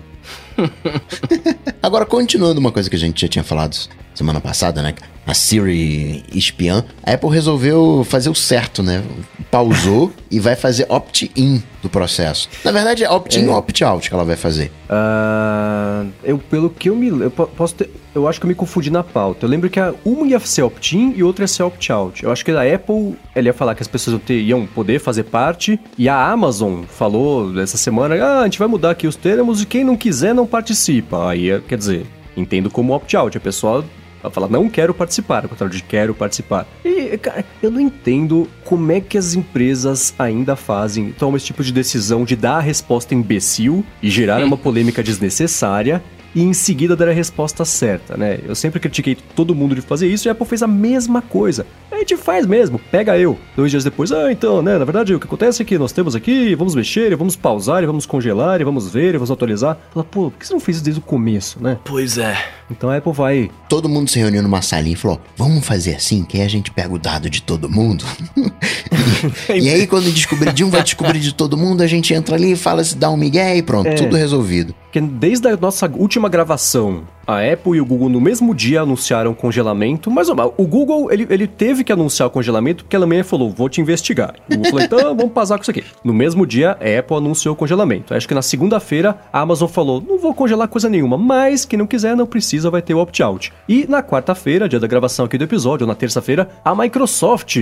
Agora, 1.83 2.05
continuando 2.05 2.61
uma 2.61 2.73
coisa 2.73 2.89
que 2.91 2.97
a 2.97 2.99
gente 2.99 3.21
já 3.21 3.29
tinha 3.29 3.45
falado 3.45 3.77
semana 4.19 4.41
passada, 4.41 4.83
né? 4.83 4.95
A 5.27 5.35
Siri 5.35 6.25
espiã. 6.35 6.85
A 7.03 7.13
Apple 7.13 7.29
resolveu 7.31 8.05
fazer 8.09 8.31
o 8.31 8.35
certo, 8.35 8.83
né? 8.83 9.03
Pausou 9.51 10.11
e 10.31 10.41
vai 10.41 10.57
fazer 10.57 10.87
opt-in 10.89 11.63
do 11.83 11.89
processo. 11.89 12.49
Na 12.65 12.73
verdade, 12.73 13.05
é 13.05 13.11
opt-in 13.11 13.47
ou 13.47 13.55
opt-out 13.55 14.09
que 14.09 14.15
ela 14.15 14.25
vai 14.25 14.37
fazer. 14.37 14.71
Ah, 14.89 16.05
eu, 16.25 16.39
pelo 16.39 16.71
que 16.71 16.89
eu 16.89 16.97
me 16.97 17.09
eu 17.09 17.31
po- 17.31 17.47
posso 17.47 17.75
ter, 17.75 17.91
eu 18.15 18.27
acho 18.27 18.41
que 18.41 18.47
eu 18.47 18.49
me 18.49 18.55
confundi 18.55 18.91
na 18.91 19.03
pauta. 19.05 19.45
Eu 19.47 19.51
lembro 19.51 19.69
que 19.69 19.79
a, 19.79 19.95
uma 20.05 20.27
ia 20.27 20.41
ser 20.41 20.63
opt-in 20.63 21.13
e 21.17 21.23
outra 21.23 21.45
ia 21.45 21.49
ser 21.49 21.63
opt-out. 21.63 22.25
Eu 22.25 22.33
acho 22.33 22.45
que 22.45 22.51
a 22.51 22.75
Apple, 22.75 23.15
ela 23.35 23.47
ia 23.49 23.53
falar 23.55 23.75
que 23.75 23.83
as 23.83 23.89
pessoas 23.89 24.21
iam, 24.29 24.67
poder 24.67 24.99
fazer 24.99 25.25
parte, 25.25 25.79
e 25.97 26.09
a 26.09 26.31
Amazon 26.31 26.85
falou 26.85 27.59
essa 27.61 27.77
semana, 27.77 28.15
ah, 28.17 28.41
a 28.41 28.45
gente 28.45 28.59
vai 28.59 28.69
mudar 28.69 28.91
aqui 28.93 29.07
os 29.07 29.15
termos 29.17 29.63
e 29.63 29.67
quem 29.67 29.85
não 29.85 29.97
quiser 29.97 30.35
não 30.35 30.47
participa. 30.47 31.29
Aí, 31.29 31.51
é- 31.51 31.61
quer 31.61 31.77
dizer, 31.79 32.07
entendo 32.37 32.71
como 32.71 32.95
opt-out. 32.95 33.37
A 33.37 33.41
pessoa 33.41 33.85
vai 34.23 34.31
falar, 34.31 34.49
não 34.49 34.69
quero 34.69 34.93
participar, 34.93 35.45
ao 35.45 35.49
contrário 35.49 35.75
de 35.75 35.83
quero 35.83 36.15
participar. 36.15 36.67
E, 36.85 37.17
cara, 37.19 37.45
eu 37.63 37.71
não 37.71 37.81
entendo 37.81 38.49
como 38.65 38.91
é 38.93 39.01
que 39.01 39.17
as 39.17 39.35
empresas 39.35 40.15
ainda 40.19 40.57
fazem, 40.57 41.13
tomam 41.13 41.37
esse 41.37 41.47
tipo 41.47 41.63
de 41.63 41.73
decisão 41.73 42.25
de 42.25 42.37
dar 42.37 42.57
a 42.57 42.61
resposta 42.61 43.15
imbecil 43.15 43.85
e 44.03 44.11
gerar 44.11 44.43
uma 44.45 44.57
polêmica 44.57 45.03
desnecessária 45.03 46.03
e 46.39 46.43
em 46.43 46.53
seguida 46.53 46.95
dar 46.95 47.09
a 47.09 47.13
resposta 47.13 47.65
certa, 47.65 48.17
né? 48.17 48.39
Eu 48.47 48.55
sempre 48.55 48.79
critiquei 48.79 49.17
todo 49.35 49.57
mundo 49.57 49.75
de 49.75 49.81
fazer 49.81 50.07
isso 50.07 50.29
e 50.29 50.31
a 50.31 50.33
Apple 50.33 50.47
fez 50.47 50.63
a 50.63 50.69
mesma 50.69 51.21
coisa. 51.21 51.67
A 51.91 51.97
gente 51.99 52.17
faz 52.17 52.47
mesmo, 52.47 52.79
pega 52.93 53.19
eu. 53.19 53.37
Dois 53.57 53.73
dias 53.73 53.83
depois, 53.83 54.13
ah, 54.13 54.31
então, 54.31 54.63
né? 54.63 54.79
Na 54.79 54.85
verdade, 54.85 55.13
o 55.13 55.19
que 55.19 55.27
acontece 55.27 55.63
é 55.63 55.65
que 55.65 55.77
nós 55.77 55.91
temos 55.91 56.15
aqui, 56.15 56.55
vamos 56.55 56.77
mexer, 56.77 57.11
e 57.11 57.17
vamos 57.17 57.35
pausar, 57.35 57.83
e 57.83 57.87
vamos 57.87 58.07
congelar, 58.07 58.61
e 58.61 58.65
vamos 58.65 58.89
ver, 58.89 59.15
e 59.15 59.19
vamos 59.19 59.33
atualizar. 59.33 59.77
Fala, 59.93 60.05
pô, 60.05 60.31
por 60.31 60.39
que 60.39 60.47
você 60.47 60.53
não 60.53 60.61
fez 60.61 60.77
isso 60.77 60.85
desde 60.85 61.01
o 61.01 61.03
começo, 61.03 61.61
né? 61.61 61.77
Pois 61.85 62.17
é. 62.17 62.37
Então 62.71 62.89
a 62.89 62.97
Apple 62.99 63.13
vai 63.13 63.51
Todo 63.69 63.89
mundo 63.89 64.09
se 64.11 64.19
reuniu 64.19 64.43
numa 64.43 64.63
salinha 64.63 64.93
e 64.93 64.97
falou: 64.97 65.21
vamos 65.37 65.67
fazer 65.67 65.97
assim, 65.97 66.23
que 66.23 66.39
aí 66.39 66.45
a 66.45 66.49
gente 66.49 66.71
pega 66.71 66.93
o 66.93 66.99
dado 66.99 67.29
de 67.29 67.43
todo 67.43 67.69
mundo. 67.69 68.05
e 69.49 69.69
aí, 69.69 69.87
quando 69.87 70.13
descobrir 70.13 70.53
de 70.53 70.63
um, 70.63 70.71
vai 70.71 70.83
descobrir 70.83 71.19
de 71.19 71.35
todo 71.35 71.57
mundo, 71.57 71.83
a 71.83 71.87
gente 71.87 72.15
entra 72.15 72.37
ali, 72.37 72.55
fala 72.55 72.85
se 72.85 72.97
dá 72.97 73.11
um 73.11 73.17
migué 73.17 73.57
e 73.57 73.63
pronto, 73.63 73.89
É. 73.89 73.95
tudo 73.95 74.17
resolvido. 74.17 74.75
Porque 74.89 75.03
desde 75.03 75.49
a 75.49 75.57
nossa 75.57 75.87
última 75.87 76.31
gravação, 76.31 77.03
a 77.29 77.53
Apple 77.53 77.77
e 77.77 77.81
o 77.81 77.85
Google 77.85 78.09
no 78.09 78.23
mesmo 78.23 78.55
dia 78.55 78.81
anunciaram 78.81 79.35
congelamento. 79.35 80.11
Mas 80.11 80.31
o 80.31 80.67
Google, 80.67 81.13
ele, 81.13 81.27
ele 81.29 81.47
teve 81.47 81.85
que 81.85 81.93
anunciar 81.93 82.27
o 82.27 82.31
congelamento 82.31 82.85
porque 82.85 82.97
a 82.97 82.99
Alemanha 82.99 83.23
falou, 83.23 83.51
vou 83.51 83.69
te 83.69 83.83
investigar. 83.83 84.35
O 84.51 84.57
Google 84.57 84.71
falou, 84.71 84.85
então 84.87 84.99
vamos 85.15 85.33
pasar 85.33 85.59
com 85.59 85.63
isso 85.63 85.71
aqui. 85.71 85.85
No 86.03 86.15
mesmo 86.15 86.47
dia, 86.47 86.71
a 86.71 86.99
Apple 86.99 87.19
anunciou 87.19 87.53
o 87.53 87.57
congelamento. 87.57 88.15
Acho 88.15 88.27
que 88.27 88.35
na 88.35 88.41
segunda-feira, 88.41 89.19
a 89.31 89.41
Amazon 89.41 89.69
falou, 89.69 90.01
não 90.01 90.19
vou 90.19 90.33
congelar 90.33 90.69
coisa 90.69 90.89
nenhuma, 90.89 91.19
mas 91.19 91.67
quem 91.67 91.79
não 91.79 91.87
quiser, 91.87 92.17
não 92.17 92.27
precisa, 92.27 92.71
vai 92.71 92.81
ter 92.81 92.95
o 92.95 92.99
opt-out. 92.99 93.53
E 93.69 93.87
na 93.87 94.03
quarta-feira, 94.03 94.67
dia 94.67 94.81
da 94.81 94.87
gravação 94.87 95.27
aqui 95.27 95.37
do 95.37 95.45
episódio, 95.45 95.85
ou 95.85 95.89
na 95.89 95.95
terça-feira, 95.95 96.49
a 96.65 96.75
Microsoft 96.75 97.59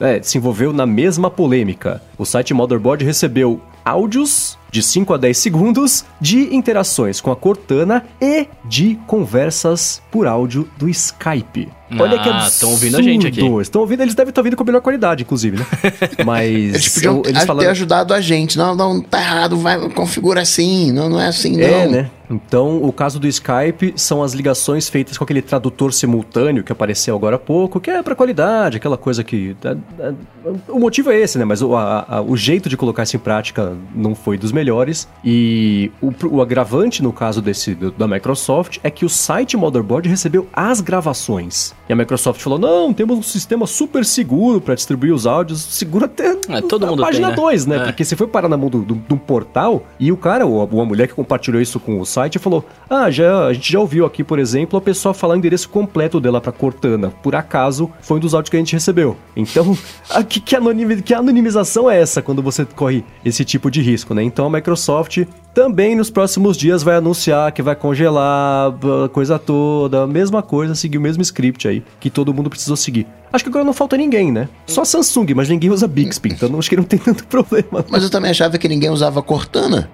é, 0.00 0.22
se 0.22 0.38
envolveu 0.38 0.72
na 0.72 0.86
mesma 0.86 1.30
polêmica. 1.30 2.00
O 2.16 2.24
site 2.24 2.54
Motherboard 2.54 3.04
recebeu 3.04 3.60
áudios 3.84 4.58
de 4.70 4.82
5 4.82 5.14
a 5.14 5.16
10 5.16 5.36
segundos 5.36 6.04
de 6.20 6.54
interações 6.54 7.20
com 7.20 7.30
a 7.30 7.36
Cortana 7.36 8.04
e 8.20 8.46
de 8.64 8.98
conversas 9.10 10.00
por 10.08 10.24
áudio 10.24 10.70
do 10.78 10.88
Skype. 10.88 11.79
Olha 11.98 12.18
que 12.18 12.28
Ah, 12.28 12.44
absurdo. 12.44 12.60
tão 12.60 12.70
ouvindo 12.70 12.96
a 12.98 13.02
gente 13.02 13.26
aqui. 13.26 13.40
Estão 13.60 13.80
ouvindo, 13.80 14.02
eles 14.02 14.14
devem 14.14 14.30
estar 14.30 14.40
ouvindo 14.40 14.56
com 14.56 14.62
a 14.62 14.66
melhor 14.66 14.80
qualidade, 14.80 15.22
inclusive, 15.22 15.58
né? 15.58 15.66
Mas 16.24 16.46
Eles 16.50 16.94
podiam 16.94 17.16
eu- 17.24 17.58
ter 17.58 17.66
ajudado 17.68 18.14
a 18.14 18.20
gente. 18.20 18.56
Não, 18.58 18.74
não, 18.74 19.00
tá 19.00 19.20
errado, 19.20 19.56
vai, 19.56 19.78
configura 19.90 20.40
assim. 20.42 20.92
Não, 20.92 21.08
não 21.08 21.20
é 21.20 21.26
assim, 21.28 21.56
não. 21.56 21.64
É, 21.66 21.86
né? 21.88 22.10
Então, 22.32 22.80
o 22.84 22.92
caso 22.92 23.18
do 23.18 23.26
Skype 23.26 23.92
são 23.96 24.22
as 24.22 24.34
ligações 24.34 24.88
feitas 24.88 25.18
com 25.18 25.24
aquele 25.24 25.42
tradutor 25.42 25.92
simultâneo 25.92 26.62
que 26.62 26.70
apareceu 26.70 27.16
agora 27.16 27.34
há 27.34 27.38
pouco, 27.40 27.80
que 27.80 27.90
é 27.90 28.00
pra 28.04 28.14
qualidade, 28.14 28.76
aquela 28.76 28.96
coisa 28.96 29.24
que. 29.24 29.56
é- 29.64 29.76
é- 30.06 30.12
o 30.68 30.78
motivo 30.78 31.10
é 31.10 31.18
esse, 31.18 31.36
né? 31.38 31.44
Mas 31.44 31.60
o, 31.60 31.74
a- 31.74 32.04
a- 32.08 32.20
o 32.22 32.36
jeito 32.36 32.68
de 32.68 32.76
colocar 32.76 33.02
isso 33.02 33.16
em 33.16 33.18
prática 33.18 33.72
não 33.92 34.14
foi 34.14 34.38
dos 34.38 34.52
melhores. 34.52 35.08
E 35.24 35.90
o, 36.00 36.12
o 36.36 36.40
agravante 36.40 37.02
no 37.02 37.12
caso 37.12 37.42
desse 37.42 37.74
do, 37.74 37.90
da 37.90 38.06
Microsoft 38.06 38.78
é 38.84 38.90
que 38.90 39.04
o 39.04 39.08
site 39.08 39.56
Motherboard 39.56 40.08
recebeu 40.08 40.46
as 40.52 40.80
gravações. 40.80 41.74
E 41.90 41.92
a 41.92 41.96
Microsoft 41.96 42.40
falou: 42.40 42.56
não, 42.56 42.92
temos 42.92 43.18
um 43.18 43.22
sistema 43.22 43.66
super 43.66 44.04
seguro 44.04 44.60
para 44.60 44.76
distribuir 44.76 45.12
os 45.12 45.26
áudios. 45.26 45.60
Seguro 45.60 46.04
até 46.04 46.36
É, 46.48 46.60
todo 46.62 46.86
mundo 46.86 47.02
página 47.02 47.26
tem, 47.26 47.36
né? 47.36 47.42
2, 47.42 47.66
né? 47.66 47.76
É. 47.78 47.84
Porque 47.86 48.04
você 48.04 48.14
foi 48.14 48.28
parar 48.28 48.48
na 48.48 48.56
mão 48.56 48.70
do, 48.70 48.82
do, 48.82 48.94
de 48.94 49.12
um 49.12 49.18
portal 49.18 49.82
e 49.98 50.12
o 50.12 50.16
cara, 50.16 50.46
ou 50.46 50.62
a, 50.62 50.84
mulher 50.84 51.08
que 51.08 51.14
compartilhou 51.14 51.60
isso 51.60 51.80
com 51.80 52.00
o 52.00 52.06
site, 52.06 52.38
falou: 52.38 52.64
Ah, 52.88 53.10
já, 53.10 53.46
a 53.46 53.52
gente 53.52 53.72
já 53.72 53.80
ouviu 53.80 54.06
aqui, 54.06 54.22
por 54.22 54.38
exemplo, 54.38 54.78
a 54.78 54.80
pessoa 54.80 55.12
falar 55.12 55.34
o 55.34 55.36
endereço 55.36 55.68
completo 55.68 56.20
dela 56.20 56.40
pra 56.40 56.52
Cortana. 56.52 57.10
Por 57.24 57.34
acaso, 57.34 57.90
foi 58.00 58.18
um 58.18 58.20
dos 58.20 58.34
áudios 58.34 58.50
que 58.50 58.56
a 58.56 58.60
gente 58.60 58.72
recebeu. 58.72 59.16
Então, 59.34 59.76
a, 60.10 60.22
que, 60.22 60.38
que, 60.38 60.56
que 61.02 61.12
anonimização 61.12 61.90
é 61.90 62.00
essa 62.00 62.22
quando 62.22 62.40
você 62.40 62.64
corre 62.64 63.04
esse 63.24 63.44
tipo 63.44 63.68
de 63.68 63.82
risco, 63.82 64.14
né? 64.14 64.22
Então 64.22 64.46
a 64.46 64.50
Microsoft 64.50 65.24
também 65.52 65.96
nos 65.96 66.08
próximos 66.08 66.56
dias 66.56 66.84
vai 66.84 66.94
anunciar 66.94 67.50
que 67.50 67.60
vai 67.60 67.74
congelar 67.74 68.72
a 69.04 69.08
coisa 69.08 69.36
toda, 69.36 70.04
a 70.04 70.06
mesma 70.06 70.40
coisa, 70.40 70.76
seguir 70.76 70.98
o 70.98 71.00
mesmo 71.00 71.22
script 71.22 71.66
aí 71.66 71.79
que 71.98 72.10
todo 72.10 72.32
mundo 72.32 72.50
precisou 72.50 72.76
seguir. 72.76 73.06
Acho 73.32 73.44
que 73.44 73.50
agora 73.50 73.64
não 73.64 73.72
falta 73.72 73.96
ninguém, 73.96 74.32
né? 74.32 74.48
Só 74.66 74.84
Samsung, 74.84 75.34
mas 75.34 75.48
ninguém 75.48 75.70
usa 75.70 75.86
Bixby, 75.86 76.30
então 76.30 76.58
acho 76.58 76.68
que 76.68 76.76
não 76.76 76.84
tem 76.84 76.98
tanto 76.98 77.24
problema. 77.28 77.84
Mas 77.88 78.02
eu 78.02 78.10
também 78.10 78.30
achava 78.30 78.58
que 78.58 78.68
ninguém 78.68 78.90
usava 78.90 79.22
Cortana. 79.22 79.88